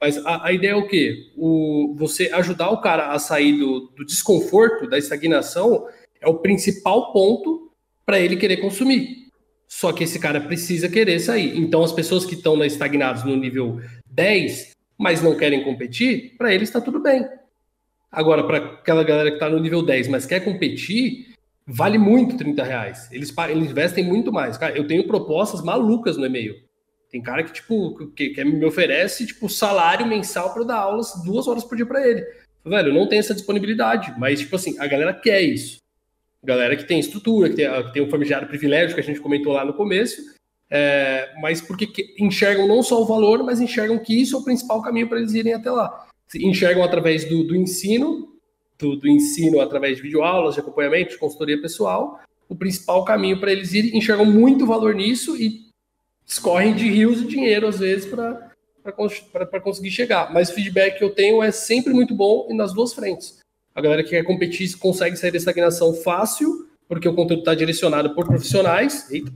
Mas 0.01 0.17
a, 0.25 0.47
a 0.47 0.51
ideia 0.51 0.71
é 0.71 0.75
o 0.75 0.87
quê? 0.87 1.31
O, 1.37 1.93
você 1.95 2.31
ajudar 2.33 2.71
o 2.71 2.81
cara 2.81 3.11
a 3.11 3.19
sair 3.19 3.59
do, 3.59 3.91
do 3.95 4.03
desconforto, 4.03 4.89
da 4.89 4.97
estagnação, 4.97 5.85
é 6.19 6.27
o 6.27 6.39
principal 6.39 7.13
ponto 7.13 7.69
para 8.03 8.19
ele 8.19 8.35
querer 8.35 8.57
consumir. 8.57 9.27
Só 9.67 9.93
que 9.93 10.05
esse 10.05 10.19
cara 10.19 10.41
precisa 10.41 10.89
querer 10.89 11.19
sair. 11.19 11.55
Então, 11.55 11.83
as 11.83 11.91
pessoas 11.91 12.25
que 12.25 12.33
estão 12.33 12.63
estagnadas 12.63 13.23
no 13.23 13.35
nível 13.35 13.79
10, 14.07 14.72
mas 14.97 15.21
não 15.21 15.35
querem 15.35 15.63
competir, 15.63 16.35
para 16.37 16.53
eles 16.53 16.69
está 16.69 16.79
tudo 16.79 16.99
bem. 16.99 17.27
Agora, 18.11 18.43
para 18.43 18.57
aquela 18.57 19.03
galera 19.03 19.29
que 19.29 19.37
está 19.37 19.49
no 19.49 19.59
nível 19.59 19.81
10, 19.81 20.07
mas 20.07 20.25
quer 20.25 20.39
competir, 20.41 21.33
vale 21.65 21.97
muito 21.97 22.37
30 22.37 22.63
reais. 22.63 23.09
Eles, 23.11 23.33
eles 23.49 23.71
investem 23.71 24.03
muito 24.03 24.31
mais. 24.31 24.57
Cara, 24.57 24.77
eu 24.77 24.85
tenho 24.85 25.07
propostas 25.07 25.63
malucas 25.63 26.15
no 26.15 26.25
e-mail. 26.25 26.55
Tem 27.09 27.21
cara 27.21 27.43
que, 27.43 27.53
tipo, 27.53 28.11
que, 28.15 28.29
que 28.29 28.43
me 28.43 28.65
oferece, 28.65 29.25
tipo, 29.25 29.49
salário 29.49 30.05
mensal 30.05 30.53
para 30.53 30.63
dar 30.63 30.77
aulas 30.77 31.13
duas 31.23 31.47
horas 31.47 31.63
por 31.63 31.75
dia 31.75 31.85
para 31.85 32.07
ele. 32.07 32.25
Velho, 32.65 32.93
não 32.93 33.07
tenho 33.07 33.19
essa 33.19 33.35
disponibilidade, 33.35 34.13
mas, 34.17 34.39
tipo 34.39 34.55
assim, 34.55 34.79
a 34.79 34.87
galera 34.87 35.13
quer 35.13 35.41
isso. 35.41 35.77
Galera 36.43 36.75
que 36.75 36.85
tem 36.85 36.99
estrutura, 36.99 37.49
que 37.49 37.55
tem, 37.55 37.83
que 37.83 37.93
tem 37.93 38.03
um 38.03 38.09
famigerado 38.09 38.47
privilégio 38.47 38.95
que 38.95 39.01
a 39.01 39.03
gente 39.03 39.19
comentou 39.19 39.53
lá 39.53 39.65
no 39.65 39.73
começo, 39.73 40.21
é, 40.75 41.31
mas 41.39 41.61
porque 41.61 41.87
enxergam 42.17 42.67
não 42.67 42.81
só 42.81 42.99
o 42.99 43.05
valor, 43.05 43.43
mas 43.43 43.61
enxergam 43.61 43.99
que 43.99 44.19
isso 44.19 44.35
é 44.35 44.39
o 44.39 44.43
principal 44.43 44.81
caminho 44.81 45.07
para 45.07 45.19
eles 45.19 45.35
irem 45.35 45.53
até 45.53 45.69
lá. 45.69 46.07
Enxergam 46.33 46.83
através 46.83 47.25
do, 47.25 47.43
do 47.43 47.55
ensino, 47.55 48.33
do, 48.79 48.95
do, 48.95 49.07
ensino 49.07 49.61
através 49.61 49.97
de 49.97 50.01
videoaulas, 50.01 50.55
de 50.55 50.61
acompanhamento, 50.61 51.11
de 51.11 51.19
consultoria 51.19 51.61
pessoal, 51.61 52.19
o 52.49 52.55
principal 52.55 53.05
caminho 53.05 53.39
para 53.39 53.51
eles 53.51 53.71
irem, 53.71 53.95
enxergam 53.95 54.25
muito 54.25 54.65
valor 54.65 54.95
nisso 54.95 55.37
e 55.37 55.67
escorrem 56.25 56.73
de 56.73 56.89
rios 56.89 57.19
de 57.19 57.27
dinheiro, 57.27 57.67
às 57.67 57.77
vezes, 57.77 58.07
para 58.07 59.61
conseguir 59.61 59.91
chegar. 59.91 60.33
Mas 60.33 60.49
o 60.49 60.55
feedback 60.55 60.97
que 60.97 61.03
eu 61.03 61.11
tenho 61.11 61.43
é 61.43 61.51
sempre 61.51 61.93
muito 61.93 62.15
bom 62.15 62.47
e 62.49 62.53
nas 62.55 62.73
duas 62.73 62.95
frentes. 62.95 63.37
A 63.75 63.81
galera 63.81 64.03
que 64.03 64.09
quer 64.09 64.23
competir 64.23 64.75
consegue 64.79 65.15
sair 65.17 65.29
da 65.29 65.37
estagnação 65.37 65.93
fácil, 65.93 66.67
porque 66.87 67.07
o 67.07 67.13
conteúdo 67.13 67.41
está 67.41 67.53
direcionado 67.53 68.15
por 68.15 68.25
profissionais. 68.25 69.11
Eita, 69.11 69.31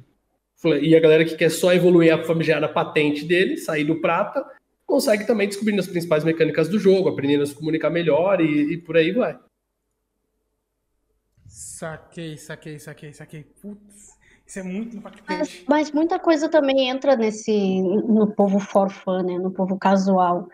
e 0.81 0.95
a 0.95 0.99
galera 0.99 1.23
que 1.23 1.35
quer 1.35 1.49
só 1.49 1.73
evoluir 1.73 2.13
a 2.13 2.23
famigerada 2.23 2.67
patente 2.67 3.25
dele, 3.25 3.57
sair 3.57 3.83
do 3.83 4.01
prata, 4.01 4.45
consegue 4.85 5.27
também 5.27 5.47
descobrir 5.47 5.77
as 5.77 5.87
principais 5.87 6.23
mecânicas 6.23 6.67
do 6.67 6.79
jogo, 6.79 7.09
aprendendo 7.09 7.43
a 7.43 7.45
se 7.45 7.53
comunicar 7.53 7.89
melhor 7.89 8.41
e, 8.41 8.73
e 8.73 8.77
por 8.77 8.97
aí 8.97 9.11
vai. 9.11 9.37
Saquei, 11.45 12.37
saquei, 12.37 12.79
saquei, 12.79 13.13
saquei. 13.13 13.43
Putz, 13.61 14.17
isso 14.45 14.59
é 14.59 14.63
muito 14.63 14.97
impactante. 14.97 15.27
Mas, 15.27 15.63
mas, 15.67 15.91
muita 15.91 16.17
coisa 16.17 16.49
também 16.49 16.89
entra 16.89 17.15
nesse 17.15 17.81
no 17.81 18.27
povo 18.33 18.59
for 18.59 18.89
fun, 18.89 19.23
né? 19.23 19.37
No 19.37 19.51
povo 19.51 19.77
casual 19.77 20.47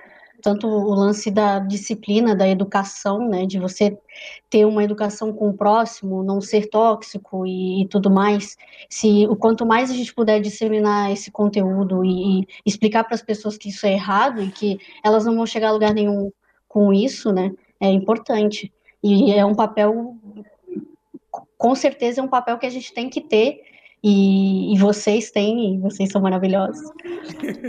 tanto 0.44 0.68
o 0.68 0.94
lance 0.94 1.32
da 1.32 1.58
disciplina, 1.58 2.36
da 2.36 2.46
educação, 2.48 3.30
né, 3.30 3.46
de 3.46 3.58
você 3.58 3.98
ter 4.50 4.66
uma 4.66 4.84
educação 4.84 5.32
com 5.32 5.50
o 5.50 5.54
próximo, 5.54 6.22
não 6.22 6.42
ser 6.42 6.70
tóxico 6.70 7.48
e, 7.48 7.84
e 7.84 7.88
tudo 7.88 8.12
mais. 8.12 8.58
Se 8.90 9.26
o 9.28 9.38
quanto 9.38 9.66
mais 9.66 9.90
a 9.90 9.94
gente 9.94 10.14
puder 10.14 10.42
disseminar 10.42 11.12
esse 11.14 11.32
conteúdo 11.32 12.04
e, 12.04 12.42
e 12.42 12.48
explicar 12.66 13.06
para 13.06 13.16
as 13.16 13.22
pessoas 13.22 13.58
que 13.58 13.70
isso 13.70 13.88
é 13.88 13.94
errado 13.94 14.44
e 14.44 14.52
que 14.52 14.78
elas 15.02 15.26
não 15.26 15.34
vão 15.34 15.46
chegar 15.46 15.70
a 15.70 15.72
lugar 15.72 15.94
nenhum 15.94 16.30
com 16.68 16.92
isso, 16.92 17.32
né, 17.32 17.54
é 17.80 17.90
importante. 17.90 18.72
E 19.02 19.32
é 19.32 19.46
um 19.46 19.56
papel, 19.56 20.18
com 21.58 21.74
certeza 21.74 22.20
é 22.20 22.24
um 22.24 22.28
papel 22.28 22.58
que 22.58 22.66
a 22.66 22.70
gente 22.70 22.94
tem 22.94 23.10
que 23.10 23.22
ter 23.22 23.62
e, 24.04 24.74
e 24.74 24.78
vocês 24.78 25.32
têm, 25.32 25.76
e 25.76 25.78
vocês 25.78 26.10
são 26.12 26.22
maravilhosos. 26.22 26.92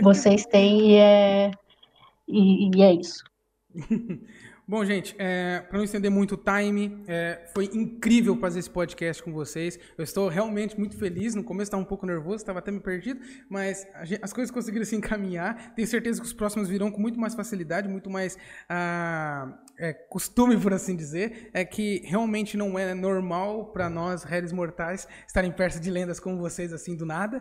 Vocês 0.03 0.45
têm 0.45 0.91
e 0.91 0.95
é 0.95 1.51
e, 2.27 2.69
e 2.75 2.81
é 2.83 2.93
isso. 2.93 3.23
Bom, 4.67 4.83
gente, 4.83 5.15
é, 5.19 5.59
para 5.69 5.77
não 5.77 5.85
estender 5.85 6.09
muito 6.09 6.33
o 6.33 6.37
time, 6.37 7.03
é, 7.07 7.51
foi 7.53 7.69
incrível 7.71 8.35
fazer 8.35 8.57
esse 8.57 8.69
podcast 8.69 9.21
com 9.21 9.31
vocês. 9.31 9.77
Eu 9.95 10.03
estou 10.03 10.27
realmente 10.27 10.75
muito 10.75 10.97
feliz. 10.97 11.35
No 11.35 11.43
começo 11.43 11.67
estava 11.67 11.83
um 11.83 11.85
pouco 11.85 12.03
nervoso, 12.03 12.37
estava 12.37 12.57
até 12.57 12.71
me 12.71 12.79
perdido, 12.79 13.19
mas 13.47 13.85
gente, 14.05 14.23
as 14.23 14.33
coisas 14.33 14.49
conseguiram 14.49 14.83
se 14.83 14.95
encaminhar. 14.95 15.75
Tenho 15.75 15.87
certeza 15.87 16.19
que 16.19 16.25
os 16.25 16.33
próximos 16.33 16.67
virão 16.67 16.89
com 16.89 16.99
muito 16.99 17.19
mais 17.19 17.35
facilidade, 17.35 17.87
muito 17.87 18.09
mais 18.09 18.39
ah, 18.67 19.55
é, 19.77 19.93
costume, 19.93 20.59
por 20.59 20.73
assim 20.73 20.95
dizer. 20.95 21.51
É 21.53 21.63
que 21.63 22.01
realmente 22.03 22.57
não 22.57 22.79
é 22.79 22.95
normal 22.95 23.67
para 23.71 23.87
nós, 23.87 24.23
réis 24.23 24.51
mortais, 24.51 25.07
estarem 25.27 25.51
perto 25.51 25.79
de 25.79 25.91
lendas 25.91 26.19
como 26.19 26.39
vocês, 26.39 26.73
assim, 26.73 26.95
do 26.95 27.05
nada. 27.05 27.39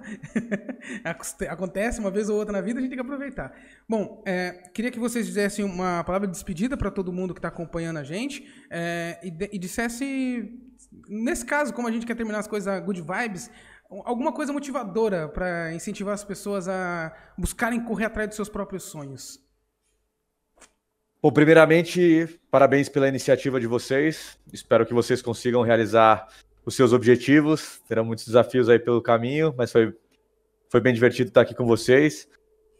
Acontece 1.48 2.00
uma 2.00 2.10
vez 2.10 2.28
ou 2.28 2.36
outra 2.36 2.52
na 2.52 2.60
vida, 2.60 2.80
a 2.80 2.82
gente 2.82 2.90
tem 2.90 2.98
que 2.98 3.02
aproveitar. 3.02 3.50
Bom, 3.88 4.22
é, 4.26 4.68
queria 4.74 4.90
que 4.90 4.98
vocês 4.98 5.26
dissessem 5.26 5.64
uma 5.64 6.04
palavra 6.04 6.28
de 6.28 6.34
despedida 6.34 6.76
para 6.76 6.90
todo 6.90 7.10
mundo 7.10 7.13
que 7.34 7.38
está 7.38 7.48
acompanhando 7.48 7.98
a 7.98 8.02
gente 8.02 8.46
é, 8.70 9.20
e, 9.22 9.56
e 9.56 9.58
dissesse, 9.58 10.52
nesse 11.08 11.44
caso, 11.44 11.72
como 11.72 11.86
a 11.86 11.90
gente 11.90 12.06
quer 12.06 12.14
terminar 12.14 12.40
as 12.40 12.46
coisas 12.46 12.82
good 12.84 13.00
vibes, 13.00 13.50
alguma 14.04 14.32
coisa 14.32 14.52
motivadora 14.52 15.28
para 15.28 15.72
incentivar 15.72 16.14
as 16.14 16.24
pessoas 16.24 16.68
a 16.68 17.14
buscarem 17.38 17.84
correr 17.84 18.06
atrás 18.06 18.28
dos 18.28 18.36
seus 18.36 18.48
próprios 18.48 18.84
sonhos. 18.84 19.42
Bom, 21.22 21.32
primeiramente, 21.32 22.38
parabéns 22.50 22.88
pela 22.88 23.08
iniciativa 23.08 23.58
de 23.58 23.66
vocês. 23.66 24.38
Espero 24.52 24.84
que 24.84 24.92
vocês 24.92 25.22
consigam 25.22 25.62
realizar 25.62 26.28
os 26.66 26.74
seus 26.74 26.92
objetivos. 26.92 27.80
Terão 27.88 28.04
muitos 28.04 28.26
desafios 28.26 28.68
aí 28.68 28.78
pelo 28.78 29.00
caminho, 29.00 29.54
mas 29.56 29.72
foi, 29.72 29.96
foi 30.68 30.80
bem 30.80 30.92
divertido 30.92 31.28
estar 31.28 31.40
aqui 31.40 31.54
com 31.54 31.64
vocês. 31.64 32.28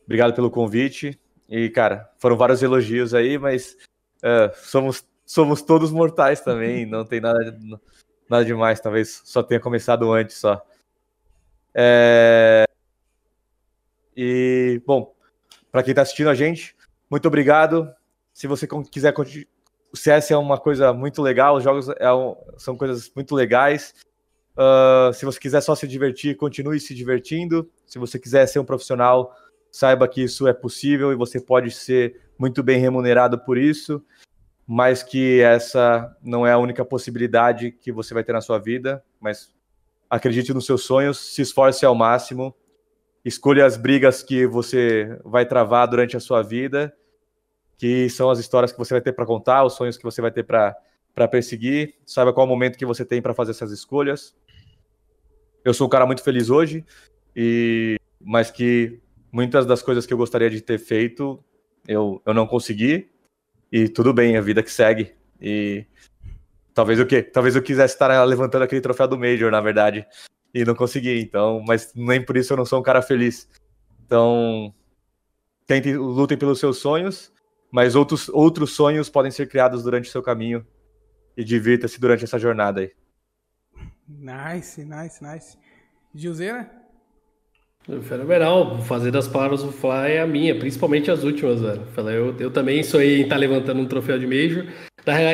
Obrigado 0.05 0.35
pelo 0.35 0.51
convite. 0.51 1.19
E, 1.48 1.70
cara, 1.70 2.11
foram 2.19 2.36
vários 2.36 2.62
elogios 2.62 3.15
aí, 3.15 3.39
mas 3.39 3.77
é, 4.26 4.51
somos, 4.55 5.05
somos 5.26 5.60
todos 5.60 5.92
mortais 5.92 6.40
também, 6.40 6.86
não 6.86 7.05
tem 7.05 7.20
nada, 7.20 7.55
nada 8.26 8.42
demais, 8.42 8.80
talvez 8.80 9.20
só 9.22 9.42
tenha 9.42 9.60
começado 9.60 10.10
antes 10.10 10.38
só. 10.38 10.64
É... 11.74 12.64
E, 14.16 14.80
bom, 14.86 15.14
para 15.70 15.82
quem 15.82 15.90
está 15.92 16.01
assistindo 16.01 16.30
a 16.30 16.34
gente, 16.34 16.74
muito 17.10 17.28
obrigado. 17.28 17.92
Se 18.32 18.46
você 18.46 18.66
quiser 18.90 19.12
o 19.92 19.96
CS 19.96 20.30
é 20.30 20.36
uma 20.38 20.59
coisa 20.59 20.94
muito 20.94 21.20
legal, 21.20 21.56
os 21.56 21.62
jogos 21.62 21.88
é 21.98 22.10
um, 22.10 22.34
são 22.56 22.78
coisas 22.78 23.12
muito 23.14 23.34
legais. 23.34 23.94
Uh, 24.56 25.12
se 25.12 25.26
você 25.26 25.38
quiser 25.38 25.60
só 25.60 25.74
se 25.74 25.86
divertir, 25.86 26.34
continue 26.36 26.80
se 26.80 26.94
divertindo. 26.94 27.70
Se 27.86 27.98
você 27.98 28.18
quiser 28.18 28.46
ser 28.46 28.59
um 28.59 28.64
profissional, 28.64 29.36
saiba 29.70 30.09
que 30.09 30.22
isso 30.22 30.48
é 30.48 30.55
possível 30.55 31.12
e 31.12 31.14
você 31.14 31.38
pode 31.38 31.70
ser 31.70 32.23
muito 32.39 32.62
bem 32.62 32.78
remunerado 32.78 33.39
por 33.39 33.56
isso. 33.59 34.02
mas 34.66 35.02
que 35.02 35.40
essa 35.40 36.16
não 36.23 36.47
é 36.47 36.52
a 36.52 36.59
única 36.59 36.85
possibilidade 36.85 37.70
que 37.70 37.93
você 37.93 38.15
vai 38.15 38.24
ter 38.24 38.32
na 38.32 38.40
sua 38.40 38.59
vida, 38.59 39.05
mas 39.20 39.55
acredite 40.09 40.55
nos 40.55 40.65
seus 40.65 40.85
sonhos, 40.85 41.19
se 41.35 41.43
esforce 41.43 41.85
ao 41.85 41.94
máximo, 41.94 42.55
escolha 43.24 43.66
as 43.66 43.77
brigas 43.77 44.23
que 44.23 44.47
você 44.47 45.19
vai 45.24 45.44
travar 45.44 45.86
durante 45.86 46.16
a 46.16 46.20
sua 46.20 46.43
vida, 46.43 46.94
que 47.77 48.09
são 48.09 48.31
as 48.31 48.39
histórias 48.39 48.73
que 48.73 48.78
você 48.78 48.94
vai 48.94 49.01
ter 49.01 49.12
para 49.12 49.27
contar, 49.27 49.65
os 49.65 49.74
sonhos 49.74 49.97
que 49.97 50.05
você 50.05 50.23
vai 50.23 50.31
ter 50.31 50.44
para 50.44 51.28
perseguir, 51.31 51.97
saiba 52.06 52.32
qual 52.32 52.47
é 52.47 52.48
o 52.48 52.51
momento 52.51 52.78
que 52.78 52.86
você 52.86 53.05
tem 53.05 53.20
para 53.20 53.35
fazer 53.35 53.51
essas 53.51 53.70
escolhas. 53.70 54.35
Eu 55.65 55.74
sou 55.74 55.86
um 55.86 55.90
cara 55.90 56.06
muito 56.06 56.23
feliz 56.23 56.48
hoje, 56.48 56.85
e 57.36 57.98
mas 58.20 58.51
que 58.51 59.01
muitas 59.31 59.66
das 59.66 59.82
coisas 59.82 60.06
que 60.06 60.15
eu 60.15 60.19
gostaria 60.19 60.48
de 60.48 60.62
ter 60.62 60.78
feito 60.78 61.43
eu, 61.86 62.23
eu 62.24 62.35
não 62.35 62.47
consegui, 62.47 63.11
e 63.70 63.89
tudo 63.89 64.12
bem, 64.12 64.36
a 64.36 64.40
vida 64.40 64.62
que 64.62 64.70
segue. 64.70 65.15
E 65.40 65.85
talvez 66.73 67.01
o 67.01 67.06
quê? 67.06 67.23
Talvez 67.23 67.56
eu 67.56 67.62
quisesse 67.62 67.94
estar 67.94 68.24
levantando 68.24 68.62
aquele 68.62 68.81
troféu 68.81 69.09
do 69.09 69.19
Major, 69.19 69.51
na 69.51 69.61
verdade, 69.61 70.06
e 70.52 70.65
não 70.65 70.74
consegui. 70.74 71.20
Então, 71.20 71.62
mas 71.66 71.93
nem 71.94 72.24
por 72.24 72.36
isso 72.36 72.52
eu 72.52 72.56
não 72.56 72.65
sou 72.65 72.81
um 72.81 72.82
cara 72.82 73.02
feliz. 73.02 73.48
Então, 74.06 74.73
tentem, 75.66 75.97
lutem 75.97 76.39
pelos 76.39 76.61
seus 76.61 76.78
sonhos, 76.78 77.32
mas 77.70 77.94
outros, 77.94 78.28
outros 78.28 78.73
sonhos 78.73 79.09
podem 79.09 79.31
ser 79.31 79.48
criados 79.48 79.82
durante 79.82 80.09
o 80.09 80.12
seu 80.12 80.23
caminho. 80.23 80.66
E 81.36 81.43
divirta-se 81.43 82.01
durante 82.01 82.23
essa 82.23 82.39
jornada 82.39 82.81
aí. 82.81 82.93
Nice, 84.06 84.85
nice, 84.85 85.24
nice. 85.24 85.59
Gilzeira? 86.15 86.84
Fenomenal, 88.02 88.81
fazer 88.82 89.11
das 89.11 89.28
palavras 89.28 89.62
do 89.62 89.70
Fly 89.70 90.12
é 90.12 90.20
a 90.20 90.27
minha, 90.27 90.55
principalmente 90.59 91.11
as 91.11 91.23
últimas, 91.23 91.61
velho. 91.61 91.82
Eu, 92.11 92.35
eu 92.40 92.51
também 92.51 92.82
sonhei 92.82 93.19
em 93.19 93.23
estar 93.24 93.36
levantando 93.36 93.81
um 93.81 93.86
troféu 93.86 94.19
de 94.19 94.27
Major. 94.27 94.65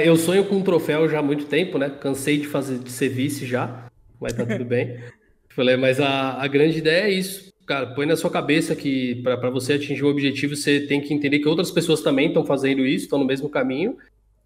Eu 0.04 0.16
sonho 0.16 0.44
com 0.44 0.56
um 0.56 0.62
troféu 0.62 1.08
já 1.08 1.20
há 1.20 1.22
muito 1.22 1.44
tempo, 1.44 1.78
né? 1.78 1.88
Cansei 1.88 2.38
de 2.38 2.48
fazer 2.48 2.78
de 2.78 2.90
ser 2.90 3.08
vice 3.08 3.46
já, 3.46 3.86
mas 4.20 4.32
tá 4.32 4.44
tudo 4.44 4.64
bem. 4.64 4.98
Falei, 5.50 5.76
mas 5.76 6.00
a, 6.00 6.42
a 6.42 6.48
grande 6.48 6.78
ideia 6.78 7.04
é 7.04 7.10
isso. 7.10 7.52
Cara, 7.64 7.86
põe 7.94 8.04
na 8.04 8.16
sua 8.16 8.30
cabeça 8.30 8.74
que 8.74 9.22
para 9.22 9.48
você 9.48 9.74
atingir 9.74 10.02
o 10.02 10.10
objetivo, 10.10 10.56
você 10.56 10.80
tem 10.80 11.00
que 11.00 11.14
entender 11.14 11.38
que 11.38 11.48
outras 11.48 11.70
pessoas 11.70 12.02
também 12.02 12.28
estão 12.28 12.44
fazendo 12.44 12.84
isso, 12.84 13.04
estão 13.04 13.20
no 13.20 13.24
mesmo 13.24 13.48
caminho, 13.48 13.96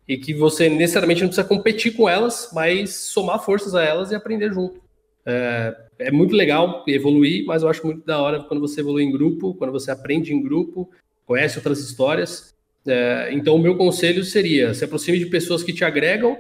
e 0.06 0.18
que 0.18 0.34
você 0.34 0.68
necessariamente 0.68 1.22
não 1.22 1.28
precisa 1.28 1.48
competir 1.48 1.94
com 1.96 2.06
elas, 2.06 2.50
mas 2.52 2.94
somar 2.96 3.42
forças 3.42 3.74
a 3.74 3.82
elas 3.82 4.10
e 4.10 4.14
aprender 4.14 4.52
junto. 4.52 4.83
É, 5.26 5.76
é, 5.98 6.10
muito 6.10 6.34
legal 6.34 6.84
evoluir, 6.86 7.44
mas 7.46 7.62
eu 7.62 7.68
acho 7.68 7.84
muito 7.86 8.04
da 8.04 8.20
hora 8.20 8.42
quando 8.44 8.60
você 8.60 8.80
evolui 8.80 9.02
em 9.02 9.10
grupo, 9.10 9.54
quando 9.54 9.72
você 9.72 9.90
aprende 9.90 10.34
em 10.34 10.42
grupo, 10.42 10.90
conhece 11.24 11.56
outras 11.56 11.80
histórias. 11.80 12.54
É, 12.86 13.30
então, 13.32 13.56
o 13.56 13.58
meu 13.58 13.76
conselho 13.76 14.22
seria: 14.24 14.74
se 14.74 14.84
aproxime 14.84 15.18
de 15.18 15.26
pessoas 15.26 15.62
que 15.62 15.72
te 15.72 15.84
agregam, 15.84 16.36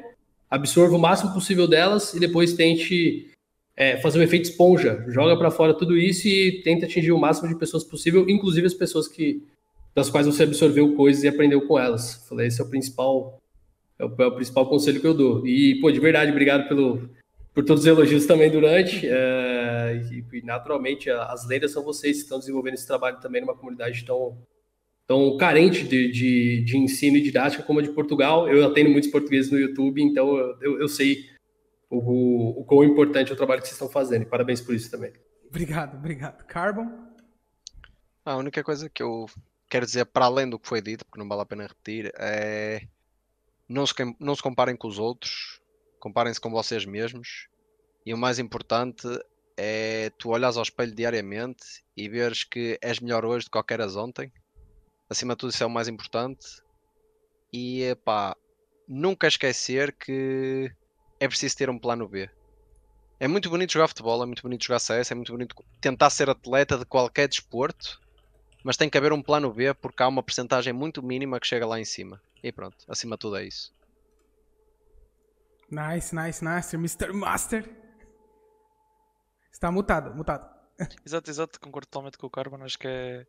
absorva 0.50 0.96
o 0.96 1.00
máximo 1.00 1.32
possível 1.32 1.66
delas 1.66 2.12
e 2.12 2.20
depois 2.20 2.52
tente 2.52 3.30
é, 3.76 3.96
fazer 3.98 4.18
um 4.18 4.22
efeito 4.22 4.50
esponja. 4.50 5.04
Joga 5.08 5.36
para 5.36 5.50
fora 5.50 5.74
tudo 5.74 5.96
isso 5.96 6.28
e 6.28 6.62
tenta 6.62 6.84
atingir 6.84 7.12
o 7.12 7.18
máximo 7.18 7.48
de 7.48 7.58
pessoas 7.58 7.84
possível, 7.84 8.28
inclusive 8.28 8.66
as 8.66 8.74
pessoas 8.74 9.08
que 9.08 9.42
das 9.94 10.10
quais 10.10 10.26
você 10.26 10.42
absorveu 10.42 10.94
coisas 10.94 11.22
e 11.22 11.28
aprendeu 11.28 11.62
com 11.66 11.78
elas. 11.78 12.26
Falei, 12.28 12.48
esse 12.48 12.60
é 12.60 12.64
o 12.64 12.68
principal 12.68 13.40
é 13.98 14.04
o, 14.04 14.12
é 14.18 14.26
o 14.26 14.34
principal 14.34 14.68
conselho 14.68 15.00
que 15.00 15.06
eu 15.06 15.14
dou. 15.14 15.46
E, 15.46 15.76
pô, 15.80 15.90
de 15.90 16.00
verdade, 16.00 16.30
obrigado 16.30 16.68
pelo, 16.68 17.08
por 17.54 17.64
todos 17.64 17.84
os 17.84 17.86
elogios 17.86 18.26
também 18.26 18.50
durante. 18.50 19.06
É, 19.08 20.02
e, 20.10 20.38
e, 20.38 20.42
naturalmente, 20.42 21.08
as 21.08 21.46
lendas 21.46 21.70
são 21.70 21.84
vocês 21.84 22.16
que 22.16 22.22
estão 22.24 22.38
desenvolvendo 22.38 22.74
esse 22.74 22.86
trabalho 22.86 23.20
também 23.20 23.40
numa 23.40 23.56
comunidade 23.56 24.04
tão, 24.04 24.36
tão 25.06 25.36
carente 25.36 25.84
de, 25.84 26.10
de, 26.10 26.64
de 26.64 26.76
ensino 26.76 27.16
e 27.16 27.22
didática 27.22 27.62
como 27.62 27.78
a 27.78 27.82
de 27.82 27.92
Portugal. 27.92 28.48
Eu 28.48 28.66
atendo 28.66 28.90
muitos 28.90 29.10
portugueses 29.10 29.52
no 29.52 29.58
YouTube, 29.58 30.02
então 30.02 30.36
eu, 30.60 30.80
eu, 30.80 30.88
sei 30.88 31.30
o, 31.88 31.98
o, 31.98 32.60
o 32.60 32.64
quão 32.64 32.82
importante 32.82 33.30
é 33.30 33.34
o 33.34 33.36
trabalho 33.36 33.62
que 33.62 33.68
vocês 33.68 33.76
estão 33.76 33.88
fazendo. 33.88 34.26
Parabéns 34.26 34.60
por 34.60 34.74
isso 34.74 34.90
também. 34.90 35.12
Obrigado, 35.48 35.96
obrigado. 35.96 36.44
Carbon? 36.46 36.90
A 38.24 38.36
única 38.36 38.64
coisa 38.64 38.90
que 38.90 39.02
eu 39.02 39.26
quero 39.70 39.86
dizer, 39.86 40.06
para 40.06 40.24
além 40.24 40.50
do 40.50 40.58
que 40.58 40.66
foi 40.66 40.82
dito, 40.82 41.04
porque 41.04 41.20
não 41.20 41.28
vale 41.28 41.42
a 41.42 41.46
pena 41.46 41.66
repetir, 41.66 42.10
é 42.18 42.82
não 43.68 43.86
se, 43.86 43.94
não 44.18 44.34
se 44.34 44.42
comparem 44.42 44.76
com 44.76 44.88
os 44.88 44.98
outros, 44.98 45.60
comparem-se 46.04 46.38
com 46.38 46.50
vocês 46.50 46.84
mesmos. 46.84 47.48
E 48.04 48.12
o 48.12 48.18
mais 48.18 48.38
importante 48.38 49.08
é 49.56 50.12
tu 50.18 50.28
olhas 50.28 50.58
ao 50.58 50.62
espelho 50.62 50.94
diariamente 50.94 51.82
e 51.96 52.10
veres 52.10 52.44
que 52.44 52.78
és 52.82 53.00
melhor 53.00 53.24
hoje 53.24 53.46
do 53.46 53.48
que 53.48 53.52
qualquer 53.52 53.80
as 53.80 53.96
ontem. 53.96 54.30
Acima 55.08 55.32
de 55.32 55.38
tudo, 55.38 55.50
isso 55.50 55.62
é 55.62 55.66
o 55.66 55.70
mais 55.70 55.88
importante. 55.88 56.46
E 57.50 57.96
pá, 58.04 58.36
nunca 58.86 59.26
esquecer 59.26 59.92
que 59.92 60.70
é 61.18 61.26
preciso 61.26 61.56
ter 61.56 61.70
um 61.70 61.78
plano 61.78 62.06
B. 62.06 62.28
É 63.18 63.26
muito 63.26 63.48
bonito 63.48 63.72
jogar 63.72 63.88
futebol, 63.88 64.22
é 64.22 64.26
muito 64.26 64.42
bonito 64.42 64.62
jogar 64.62 64.80
CS, 64.80 65.10
é 65.10 65.14
muito 65.14 65.32
bonito 65.32 65.56
tentar 65.80 66.10
ser 66.10 66.28
atleta 66.28 66.76
de 66.76 66.84
qualquer 66.84 67.28
desporto, 67.28 67.98
mas 68.62 68.76
tem 68.76 68.90
que 68.90 68.98
haver 68.98 69.14
um 69.14 69.22
plano 69.22 69.50
B 69.50 69.72
porque 69.72 70.02
há 70.02 70.08
uma 70.08 70.22
percentagem 70.22 70.74
muito 70.74 71.02
mínima 71.02 71.40
que 71.40 71.46
chega 71.46 71.64
lá 71.64 71.80
em 71.80 71.84
cima. 71.86 72.20
E 72.42 72.52
pronto, 72.52 72.76
acima 72.86 73.16
de 73.16 73.20
tudo 73.20 73.36
é 73.36 73.44
isso. 73.46 73.72
Nice, 75.70 76.14
nice, 76.14 76.44
nice. 76.44 76.76
Mr. 76.76 77.12
Master. 77.12 77.68
Está 79.52 79.70
mutado, 79.70 80.14
mutado. 80.14 80.52
Exato, 81.06 81.30
exato. 81.30 81.60
Concordo 81.60 81.86
totalmente 81.86 82.18
com 82.18 82.26
o 82.26 82.30
Carbon. 82.30 82.62
Acho 82.64 82.78
que 82.78 82.88
é, 82.88 83.26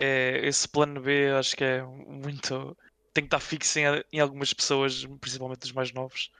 é 0.00 0.46
esse 0.46 0.68
plano 0.68 1.00
B, 1.00 1.30
acho 1.30 1.56
que 1.56 1.64
é 1.64 1.82
muito. 1.82 2.76
Tem 3.14 3.22
que 3.22 3.28
estar 3.28 3.40
fixo 3.40 3.78
em, 3.78 3.84
em 4.12 4.20
algumas 4.20 4.52
pessoas, 4.52 5.06
principalmente 5.20 5.64
os 5.64 5.72
mais 5.72 5.92
novos, 5.92 6.30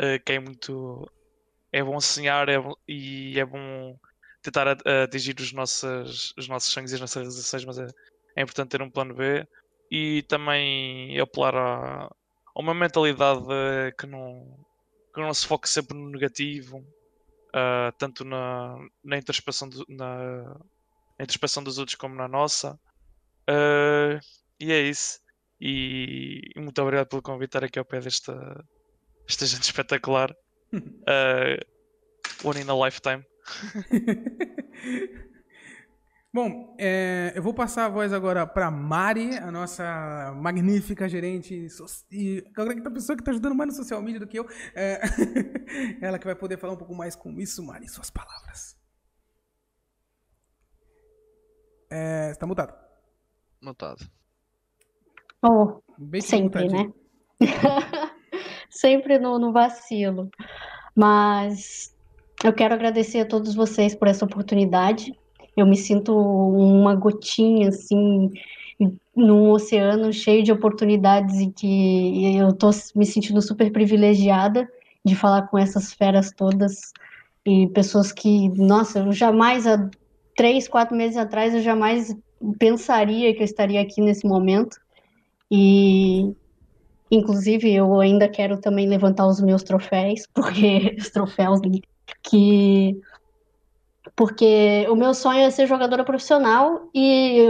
uh, 0.00 0.22
que 0.24 0.32
é 0.32 0.40
muito. 0.40 1.10
É 1.70 1.82
bom 1.82 2.00
sonhar 2.00 2.48
é 2.48 2.56
e 2.88 3.38
é 3.38 3.44
bom 3.44 3.98
tentar 4.42 4.76
atingir 5.04 5.34
os 5.40 5.52
nossos, 5.52 6.34
os 6.36 6.48
nossos 6.48 6.72
sonhos 6.72 6.92
e 6.92 6.94
as 6.94 7.00
nossas 7.00 7.16
realizações, 7.16 7.64
mas 7.64 7.78
é, 7.78 7.86
é 8.36 8.42
importante 8.42 8.68
ter 8.70 8.82
um 8.82 8.90
plano 8.90 9.14
B 9.14 9.46
e 9.90 10.22
também 10.24 11.18
apelar 11.18 11.56
a, 11.56 12.14
a 12.54 12.60
uma 12.60 12.74
mentalidade 12.74 13.44
que 13.98 14.06
não, 14.06 14.56
que 15.12 15.20
não 15.20 15.34
se 15.34 15.46
foque 15.46 15.68
sempre 15.68 15.96
no 15.96 16.08
negativo, 16.10 16.78
uh, 16.78 17.92
tanto 17.98 18.24
na, 18.24 18.76
na, 19.02 19.18
introspeção 19.18 19.68
do, 19.68 19.84
na, 19.88 20.44
na, 20.44 21.22
introspeção 21.22 21.62
dos 21.62 21.78
outros 21.78 21.96
como 21.96 22.14
na 22.14 22.28
nossa. 22.28 22.78
Uh, 23.48 24.20
e 24.60 24.72
é 24.72 24.80
isso. 24.80 25.20
E, 25.60 26.52
e, 26.54 26.60
muito 26.60 26.80
obrigado 26.80 27.08
pelo 27.08 27.22
convite 27.22 27.50
estar 27.50 27.64
aqui 27.64 27.78
ao 27.78 27.84
pé 27.84 28.00
desta, 28.00 28.64
desta 29.26 29.46
gente 29.46 29.64
espetacular. 29.64 30.34
Uh, 30.72 31.58
one 32.44 32.60
in 32.60 32.68
a 32.68 32.74
lifetime. 32.74 33.24
Bom, 36.34 36.74
é, 36.76 37.32
eu 37.36 37.40
vou 37.40 37.54
passar 37.54 37.84
a 37.84 37.88
voz 37.88 38.12
agora 38.12 38.44
para 38.44 38.68
Mari, 38.68 39.38
a 39.38 39.52
nossa 39.52 40.34
magnífica 40.36 41.08
gerente 41.08 41.68
e 42.10 42.44
a 42.88 42.90
pessoa 42.90 43.14
que 43.14 43.22
está 43.22 43.30
ajudando 43.30 43.54
mais 43.54 43.70
no 43.70 43.76
social 43.76 44.02
media 44.02 44.18
do 44.18 44.26
que 44.26 44.40
eu. 44.40 44.48
É, 44.74 45.00
ela 46.02 46.18
que 46.18 46.26
vai 46.26 46.34
poder 46.34 46.58
falar 46.58 46.72
um 46.72 46.76
pouco 46.76 46.92
mais 46.92 47.14
com 47.14 47.38
isso, 47.38 47.64
Mari, 47.64 47.86
suas 47.86 48.10
palavras. 48.10 48.76
É, 51.88 52.32
está 52.32 52.48
mutado. 52.48 52.74
Mutado. 53.62 54.04
Oh, 55.40 55.80
sempre, 56.20 56.66
né? 56.66 56.92
sempre 58.68 59.20
no, 59.20 59.38
no 59.38 59.52
vacilo. 59.52 60.28
Mas 60.96 61.96
eu 62.42 62.52
quero 62.52 62.74
agradecer 62.74 63.20
a 63.20 63.24
todos 63.24 63.54
vocês 63.54 63.94
por 63.94 64.08
essa 64.08 64.24
oportunidade 64.24 65.16
eu 65.56 65.66
me 65.66 65.76
sinto 65.76 66.16
uma 66.16 66.94
gotinha, 66.94 67.68
assim, 67.68 68.30
num 69.14 69.50
oceano 69.50 70.12
cheio 70.12 70.42
de 70.42 70.52
oportunidades 70.52 71.40
e 71.40 71.50
que 71.50 72.36
eu 72.36 72.52
tô 72.52 72.70
me 72.94 73.06
sentindo 73.06 73.40
super 73.40 73.70
privilegiada 73.70 74.68
de 75.04 75.14
falar 75.14 75.42
com 75.48 75.58
essas 75.58 75.92
feras 75.92 76.32
todas 76.32 76.92
e 77.46 77.68
pessoas 77.68 78.10
que, 78.10 78.48
nossa, 78.50 79.00
eu 79.00 79.12
jamais, 79.12 79.66
há 79.66 79.88
três, 80.34 80.66
quatro 80.66 80.96
meses 80.96 81.16
atrás, 81.16 81.54
eu 81.54 81.60
jamais 81.60 82.16
pensaria 82.58 83.34
que 83.34 83.40
eu 83.40 83.44
estaria 83.44 83.80
aqui 83.80 84.00
nesse 84.00 84.26
momento. 84.26 84.76
E, 85.50 86.32
inclusive, 87.10 87.72
eu 87.72 88.00
ainda 88.00 88.28
quero 88.28 88.58
também 88.60 88.88
levantar 88.88 89.26
os 89.26 89.40
meus 89.40 89.62
troféus, 89.62 90.26
porque 90.34 90.96
os 90.98 91.10
troféus 91.10 91.60
que 92.22 92.98
porque 94.16 94.86
o 94.88 94.94
meu 94.94 95.12
sonho 95.14 95.40
é 95.40 95.50
ser 95.50 95.66
jogadora 95.66 96.04
profissional 96.04 96.88
e, 96.94 97.46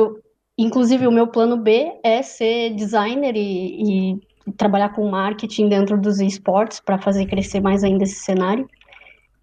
inclusive, 0.56 1.06
o 1.06 1.12
meu 1.12 1.26
plano 1.26 1.56
B 1.56 1.92
é 2.02 2.22
ser 2.22 2.70
designer 2.74 3.36
e, 3.36 4.14
e 4.14 4.52
trabalhar 4.56 4.90
com 4.90 5.08
marketing 5.08 5.68
dentro 5.68 6.00
dos 6.00 6.20
esportes 6.20 6.80
para 6.80 6.98
fazer 6.98 7.26
crescer 7.26 7.60
mais 7.60 7.84
ainda 7.84 8.04
esse 8.04 8.16
cenário. 8.16 8.68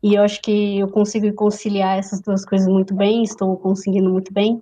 E 0.04 0.16
eu 0.16 0.24
acho 0.24 0.42
que 0.42 0.80
eu 0.80 0.88
consigo 0.88 1.32
conciliar 1.34 2.00
essas 2.00 2.22
duas 2.22 2.44
coisas 2.44 2.68
muito 2.68 2.94
bem, 2.94 3.22
estou 3.24 3.56
conseguindo 3.58 4.10
muito 4.10 4.34
bem. 4.34 4.62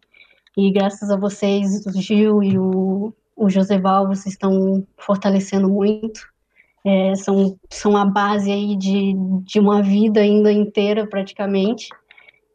E 0.58 0.72
graças 0.72 1.10
a 1.10 1.16
vocês, 1.16 1.86
o 1.86 1.92
Gil 2.02 2.44
e 2.44 2.58
o, 2.58 3.14
o 3.36 3.50
Joseval, 3.50 4.08
vocês 4.08 4.34
estão 4.34 4.86
fortalecendo 4.98 5.70
muito. 5.70 6.20
É, 6.84 7.16
são, 7.16 7.58
são 7.70 7.96
a 7.96 8.06
base 8.06 8.52
aí 8.52 8.76
de, 8.76 9.14
de 9.44 9.60
uma 9.60 9.82
vida 9.82 10.20
ainda 10.20 10.52
inteira, 10.52 11.08
praticamente. 11.08 11.88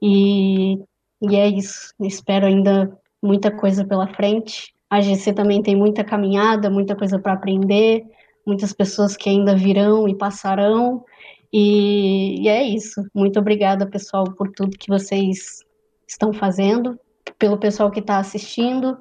E, 0.06 0.74
e 1.22 1.35
é 1.35 1.48
isso. 1.48 1.94
Espero 1.98 2.44
ainda 2.44 2.94
muita 3.22 3.51
coisa 3.51 3.86
pela 3.86 4.06
frente. 4.06 4.74
A 4.90 5.01
GC 5.01 5.32
também 5.32 5.62
tem 5.62 5.74
muita 5.74 6.05
caminhada, 6.05 6.68
muita 6.68 6.94
coisa 6.94 7.18
para 7.18 7.32
aprender, 7.32 8.05
muitas 8.47 8.74
pessoas 8.74 9.16
que 9.16 9.31
ainda 9.31 9.56
virão 9.56 10.06
e 10.06 10.14
passarão. 10.14 11.02
E, 11.51 12.43
e, 12.43 12.48
é 12.48 12.62
isso. 12.62 13.02
Muito 13.14 13.39
obrigada, 13.40 13.86
pessoal, 13.86 14.24
por 14.24 14.52
tudo 14.52 14.76
que 14.76 14.90
vocês 14.90 15.60
estão 16.06 16.35
fazendo, 16.35 17.01
pelo 17.39 17.56
pessoal 17.56 17.90
que 17.90 18.01
está 18.01 18.18
assistindo, 18.18 18.98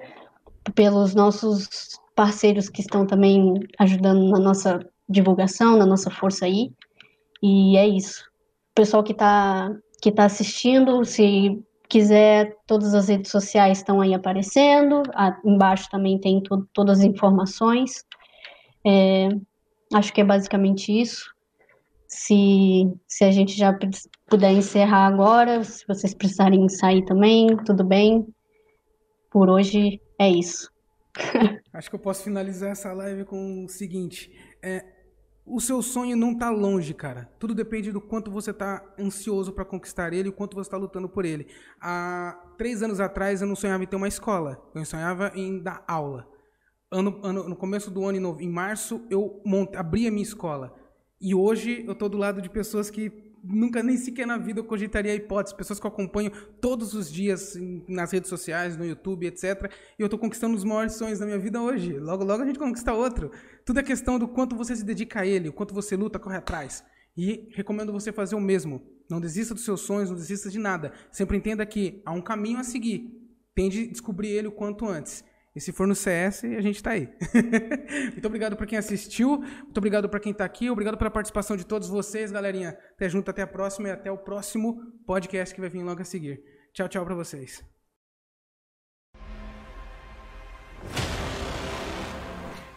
pelos 0.74 1.14
nossos 1.14 2.00
parceiros 2.16 2.70
que 2.70 2.80
estão 2.80 3.06
também 3.06 3.56
ajudando 3.78 4.30
na 4.30 4.40
nossa 4.40 4.80
divulgação, 5.10 5.76
na 5.76 5.86
nossa 5.86 6.10
força 6.10 6.46
aí. 6.46 6.72
E 7.42 7.76
é 7.76 7.86
isso. 7.86 8.24
O 8.72 8.76
pessoal 8.76 9.04
que 9.04 9.12
está 9.12 9.70
que 10.04 10.12
tá 10.12 10.26
assistindo, 10.26 11.06
se 11.06 11.64
quiser, 11.88 12.58
todas 12.68 12.94
as 12.94 13.08
redes 13.08 13.32
sociais 13.32 13.78
estão 13.78 14.02
aí 14.02 14.14
aparecendo. 14.14 15.02
Ah, 15.14 15.40
embaixo 15.46 15.90
também 15.90 16.20
tem 16.20 16.44
to 16.44 16.68
todas 16.74 17.00
as 17.00 17.06
informações. 17.06 18.04
É, 18.86 19.30
acho 19.94 20.12
que 20.12 20.20
é 20.20 20.26
basicamente 20.26 20.92
isso. 20.92 21.34
Se, 22.06 22.94
se 23.08 23.24
a 23.24 23.32
gente 23.32 23.54
já 23.54 23.74
puder 24.28 24.52
encerrar 24.52 25.08
agora, 25.08 25.64
se 25.64 25.88
vocês 25.88 26.14
precisarem 26.14 26.68
sair 26.68 27.06
também, 27.06 27.56
tudo 27.66 27.86
bem. 27.86 28.28
Por 29.32 29.50
hoje 29.50 30.02
é 30.20 30.30
isso. 30.30 30.70
Acho 31.74 31.90
que 31.90 31.96
eu 31.96 32.00
posso 32.00 32.26
finalizar 32.26 32.72
essa 32.72 32.92
live 32.92 33.24
com 33.24 33.64
o 33.64 33.70
seguinte: 33.70 34.30
é, 34.62 34.84
o 35.46 35.60
seu 35.60 35.82
sonho 35.82 36.16
não 36.16 36.34
tá 36.34 36.50
longe, 36.50 36.94
cara. 36.94 37.30
Tudo 37.38 37.54
depende 37.54 37.92
do 37.92 38.00
quanto 38.00 38.32
você 38.32 38.54
tá 38.54 38.84
ansioso 38.98 39.52
para 39.52 39.66
conquistar 39.66 40.14
ele 40.14 40.30
e 40.30 40.32
quanto 40.32 40.56
você 40.56 40.70
tá 40.70 40.78
lutando 40.78 41.10
por 41.10 41.26
ele. 41.26 41.48
Há 41.82 42.54
três 42.58 42.82
anos 42.82 43.00
atrás 43.00 43.42
eu 43.42 43.48
não 43.48 43.56
sonhava 43.56 43.84
em 43.84 43.88
ter 43.88 43.96
uma 43.96 44.08
escola. 44.08 44.62
Eu 44.74 44.86
sonhava 44.86 45.32
em 45.36 45.60
dar 45.60 45.84
aula. 45.88 46.28
Ano, 46.90 47.20
ano, 47.24 47.50
no 47.50 47.56
começo 47.56 47.92
do 47.92 48.06
ano, 48.06 48.38
em 48.40 48.50
março, 48.50 49.02
eu 49.10 49.42
monte, 49.46 49.76
abri 49.76 50.08
a 50.08 50.12
minha 50.12 50.24
escola. 50.24 50.74
E 51.20 51.36
hoje 51.36 51.84
eu 51.86 51.96
tô 51.96 52.08
do 52.08 52.18
lado 52.18 52.42
de 52.42 52.50
pessoas 52.50 52.90
que 52.90 53.12
nunca 53.44 53.84
nem 53.84 53.98
sequer 53.98 54.26
na 54.26 54.38
vida 54.38 54.62
eu 54.62 54.64
cogitaria 54.64 55.12
a 55.12 55.16
hipótese. 55.16 55.56
Pessoas 55.56 55.80
que 55.80 55.86
eu 55.86 55.92
acompanho 55.92 56.32
todos 56.62 56.94
os 56.94 57.12
dias 57.12 57.56
nas 57.88 58.12
redes 58.12 58.30
sociais, 58.30 58.78
no 58.78 58.86
YouTube, 58.86 59.28
etc. 59.28 59.70
E 60.00 60.02
eu 60.02 60.06
estou 60.06 60.18
conquistando 60.18 60.56
os 60.56 60.64
maiores 60.64 60.94
sonhos 60.94 61.20
da 61.20 61.26
minha 61.26 61.38
vida 61.38 61.62
hoje. 61.62 62.00
Logo, 62.00 62.24
logo 62.24 62.44
a 62.44 62.46
gente 62.46 62.60
conquista 62.60 62.94
outro. 62.94 63.32
Tudo 63.66 63.80
é 63.80 63.84
questão 63.84 64.20
do 64.20 64.28
quanto 64.28 64.56
você 64.56 64.76
se 64.76 64.84
dedica 64.84 65.22
a 65.22 65.26
ele, 65.26 65.50
o 65.50 65.54
quanto 65.54 65.74
você 65.74 65.96
luta, 65.96 66.20
corre 66.20 66.38
atrás. 66.38 66.84
E 67.16 67.50
recomendo 67.54 67.92
você 67.92 68.12
fazer 68.12 68.36
o 68.36 68.42
mesmo. 68.42 68.82
Não 69.10 69.22
desista 69.22 69.54
dos 69.54 69.64
seus 69.64 69.82
sonhos, 69.82 70.10
não 70.10 70.18
desista 70.18 70.50
de 70.50 70.58
nada. 70.58 70.92
Sempre 71.12 71.38
entenda 71.38 71.66
que 71.66 72.02
há 72.06 72.12
um 72.12 72.22
caminho 72.22 72.60
a 72.60 72.64
seguir. 72.64 73.12
Tende 73.54 73.84
a 73.84 73.92
descobrir 73.92 74.30
ele 74.30 74.48
o 74.48 74.52
quanto 74.52 74.88
antes. 74.88 75.24
E 75.56 75.62
se 75.62 75.72
for 75.72 75.88
no 75.88 75.94
CS, 75.94 76.46
a 76.46 76.62
gente 76.62 76.78
está 76.78 76.92
aí. 76.92 77.08
muito 78.12 78.26
obrigado 78.26 78.56
para 78.56 78.66
quem 78.66 78.78
assistiu, 78.78 79.38
muito 79.38 79.78
obrigado 79.78 80.10
para 80.10 80.20
quem 80.20 80.32
está 80.32 80.44
aqui, 80.44 80.68
obrigado 80.68 80.98
pela 80.98 81.12
participação 81.12 81.56
de 81.56 81.64
todos 81.64 81.88
vocês, 81.88 82.32
galerinha. 82.32 82.76
Até 82.96 83.08
junto, 83.08 83.30
até 83.30 83.44
a 83.44 83.48
próxima 83.48 83.90
e 83.90 83.92
até 83.92 84.12
o 84.12 84.18
próximo 84.18 84.82
podcast 85.06 85.54
que 85.54 85.62
vai 85.62 85.70
vir 85.70 85.84
logo 85.84 86.02
a 86.02 86.06
seguir. 86.06 86.44
Tchau, 86.74 86.90
tchau 86.90 87.06
para 87.06 87.14
vocês. 87.14 87.73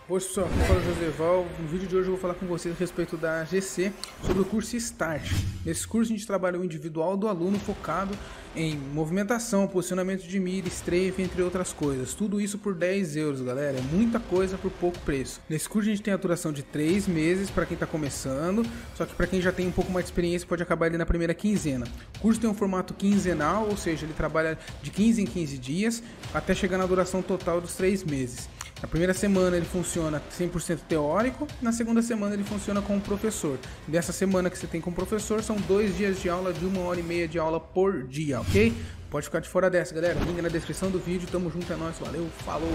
Oi 0.09 0.21
pessoal, 0.21 0.47
aqui 0.47 0.59
fala 0.69 0.81
Joseval. 0.83 1.47
No 1.59 1.67
vídeo 1.67 1.89
de 1.89 1.97
hoje 1.97 2.07
eu 2.07 2.13
vou 2.13 2.21
falar 2.21 2.35
com 2.35 2.47
vocês 2.47 2.73
a 2.73 2.79
respeito 2.79 3.17
da 3.17 3.45
GC 3.45 3.93
sobre 4.23 4.43
o 4.43 4.45
curso 4.45 4.79
START. 4.79 5.33
Nesse 5.65 5.85
curso 5.85 6.13
a 6.13 6.17
gente 6.17 6.25
trabalha 6.25 6.61
o 6.61 6.65
individual 6.65 7.17
do 7.17 7.27
aluno 7.27 7.59
focado 7.59 8.17
em 8.55 8.77
movimentação, 8.77 9.67
posicionamento 9.67 10.23
de 10.23 10.39
mira, 10.39 10.69
strafe, 10.69 11.17
entre 11.19 11.43
outras 11.43 11.73
coisas. 11.73 12.15
Tudo 12.15 12.41
isso 12.41 12.57
por 12.57 12.73
10 12.73 13.17
euros, 13.17 13.41
galera. 13.43 13.79
É 13.79 13.81
muita 13.81 14.21
coisa 14.21 14.57
por 14.57 14.71
pouco 14.71 14.97
preço. 15.01 15.41
Nesse 15.51 15.69
curso 15.69 15.89
a 15.89 15.91
gente 15.91 16.05
tem 16.05 16.15
a 16.15 16.17
duração 16.17 16.53
de 16.53 16.63
3 16.63 17.09
meses 17.09 17.51
para 17.51 17.67
quem 17.67 17.75
está 17.75 17.85
começando, 17.85 18.65
só 18.95 19.05
que 19.07 19.13
para 19.13 19.27
quem 19.27 19.41
já 19.41 19.51
tem 19.51 19.67
um 19.67 19.73
pouco 19.73 19.91
mais 19.91 20.07
de 20.07 20.13
experiência 20.13 20.47
pode 20.47 20.63
acabar 20.63 20.87
ali 20.87 20.97
na 20.97 21.05
primeira 21.05 21.35
quinzena. 21.35 21.85
O 22.19 22.21
curso 22.21 22.41
tem 22.41 22.49
um 22.49 22.55
formato 22.55 22.95
quinzenal, 22.95 23.67
ou 23.69 23.77
seja, 23.77 24.07
ele 24.07 24.15
trabalha 24.15 24.57
de 24.81 24.91
15 24.93 25.23
em 25.23 25.27
15 25.27 25.59
dias 25.59 26.01
até 26.33 26.55
chegar 26.55 26.79
na 26.79 26.87
duração 26.87 27.23
total 27.23 27.61
dos 27.61 27.75
3 27.75 28.05
meses. 28.05 28.49
Na 28.83 28.89
primeira 28.89 29.15
semana 29.15 29.57
ele 29.57 29.65
funciona 29.65 30.23
100% 30.39 30.81
teórico, 30.89 31.49
na 31.63 31.73
segunda 31.73 32.03
semana 32.03 32.35
ele 32.35 32.45
funciona 32.45 32.83
com 32.83 32.97
o 32.97 33.01
professor. 33.01 33.59
Dessa 33.89 34.13
semana 34.13 34.51
que 34.51 34.59
você 34.59 34.67
tem 34.67 34.81
com 34.81 34.91
o 34.91 34.93
professor, 34.93 35.43
são 35.43 35.57
dois 35.57 35.97
dias 35.97 36.21
de 36.21 36.29
aula 36.29 36.53
de 36.53 36.65
uma 36.65 36.81
hora 36.81 37.01
e 37.01 37.03
meia 37.03 37.27
de 37.27 37.39
aula 37.39 37.59
por 37.59 38.03
dia, 38.05 38.41
ok? 38.41 38.75
Pode 39.11 39.27
ficar 39.27 39.41
de 39.41 39.49
fora 39.49 39.71
dessa, 39.71 39.95
galera. 39.95 40.19
Link 40.21 40.43
na 40.43 40.49
descrição 40.49 40.91
do 40.91 40.99
vídeo. 40.99 41.27
Tamo 41.31 41.51
junto, 41.51 41.73
é 41.73 41.77
nóis. 41.77 41.97
Valeu, 41.99 42.29
falou! 42.45 42.69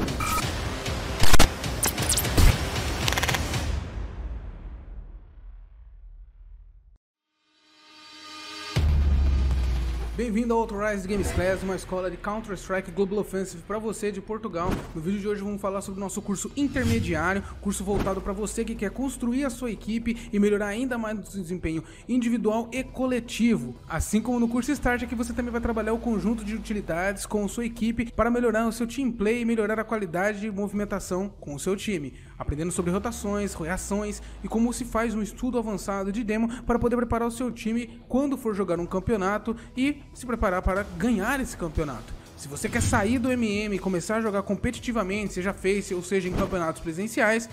Bem-vindo 10.14 10.54
ao 10.54 10.60
Authorized 10.60 11.08
Games 11.08 11.32
Class, 11.32 11.64
uma 11.64 11.78
escola 11.78 12.12
de 12.12 12.18
Counter-Strike 12.18 12.92
Global 12.92 13.20
Offensive 13.20 13.64
para 13.66 13.80
você 13.80 14.12
de 14.12 14.20
Portugal. 14.20 14.70
No 14.94 15.00
vídeo 15.00 15.22
de 15.22 15.28
hoje 15.30 15.42
vamos 15.42 15.62
falar 15.62 15.80
sobre 15.80 16.02
o 16.02 16.04
nosso 16.04 16.22
curso 16.22 16.52
intermediário, 16.58 17.42
curso 17.62 17.82
voltado 17.82 18.20
para 18.20 18.34
você 18.34 18.66
que 18.66 18.76
quer 18.76 18.92
construir 18.92 19.46
a 19.46 19.50
sua 19.50 19.72
equipe 19.72 20.30
e 20.34 20.38
melhorar 20.38 20.68
ainda 20.68 20.98
mais 20.98 21.18
o 21.18 21.32
seu 21.32 21.42
desempenho 21.42 21.82
individual 22.10 22.70
e 22.74 22.84
coletivo. 22.84 23.74
Assim 23.88 24.22
como 24.22 24.38
no 24.38 24.50
curso 24.50 24.70
Start, 24.74 25.02
aqui 25.02 25.16
você 25.16 25.32
também 25.32 25.50
vai 25.50 25.62
trabalhar 25.62 25.94
o 25.94 25.98
conjunto 25.98 26.44
de 26.44 26.56
utilidades 26.56 27.26
com 27.26 27.48
sua 27.48 27.66
equipe 27.66 28.12
para 28.12 28.30
melhorar 28.30 28.68
o 28.68 28.72
seu 28.74 28.86
team 28.86 29.14
play 29.14 29.40
e 29.40 29.46
melhorar 29.46 29.80
a 29.80 29.84
qualidade 29.86 30.42
de 30.42 30.52
movimentação 30.52 31.30
com 31.40 31.56
o 31.56 31.60
seu 31.60 31.78
time 31.78 32.14
aprendendo 32.42 32.72
sobre 32.72 32.92
rotações, 32.92 33.54
reações 33.54 34.22
e 34.44 34.48
como 34.48 34.74
se 34.74 34.84
faz 34.84 35.14
um 35.14 35.22
estudo 35.22 35.60
avançado 35.60 36.12
de 36.12 36.24
demo 36.24 36.50
para 36.64 36.80
poder 36.80 36.96
preparar 36.96 37.28
o 37.28 37.32
seu 37.32 37.52
time 37.52 38.02
quando 38.10 38.36
for 38.36 38.56
jogar 38.56 38.80
um 38.80 38.86
campeonato 38.86 39.56
e 39.78 40.02
se 40.12 40.26
preparar 40.26 40.64
para 40.64 40.84
ganhar 40.98 41.40
esse 41.40 41.56
campeonato. 41.56 42.14
Se 42.36 42.48
você 42.48 42.68
quer 42.68 42.82
sair 42.82 43.20
do 43.20 43.32
MM 43.32 43.76
e 43.76 43.80
começar 43.80 44.16
a 44.16 44.22
jogar 44.22 44.42
competitivamente, 44.42 45.34
seja 45.34 45.54
Face 45.54 45.94
ou 45.94 46.02
seja 46.02 46.28
em 46.28 46.34
campeonatos 46.34 46.82
presenciais, 46.82 47.48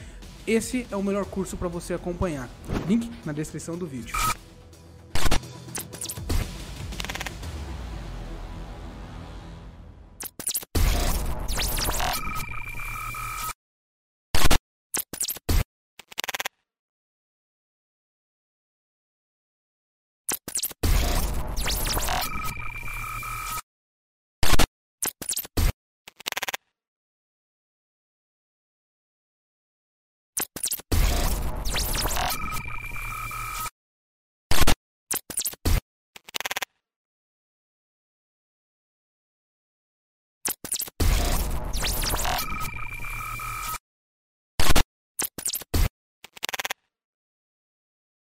esse 0.46 0.86
é 0.90 0.96
o 0.96 1.02
melhor 1.02 1.26
curso 1.26 1.58
para 1.58 1.68
você 1.68 1.92
acompanhar. 1.92 2.48
Link 2.88 3.10
na 3.26 3.34
descrição 3.34 3.76
do 3.76 3.86
vídeo. 3.86 4.16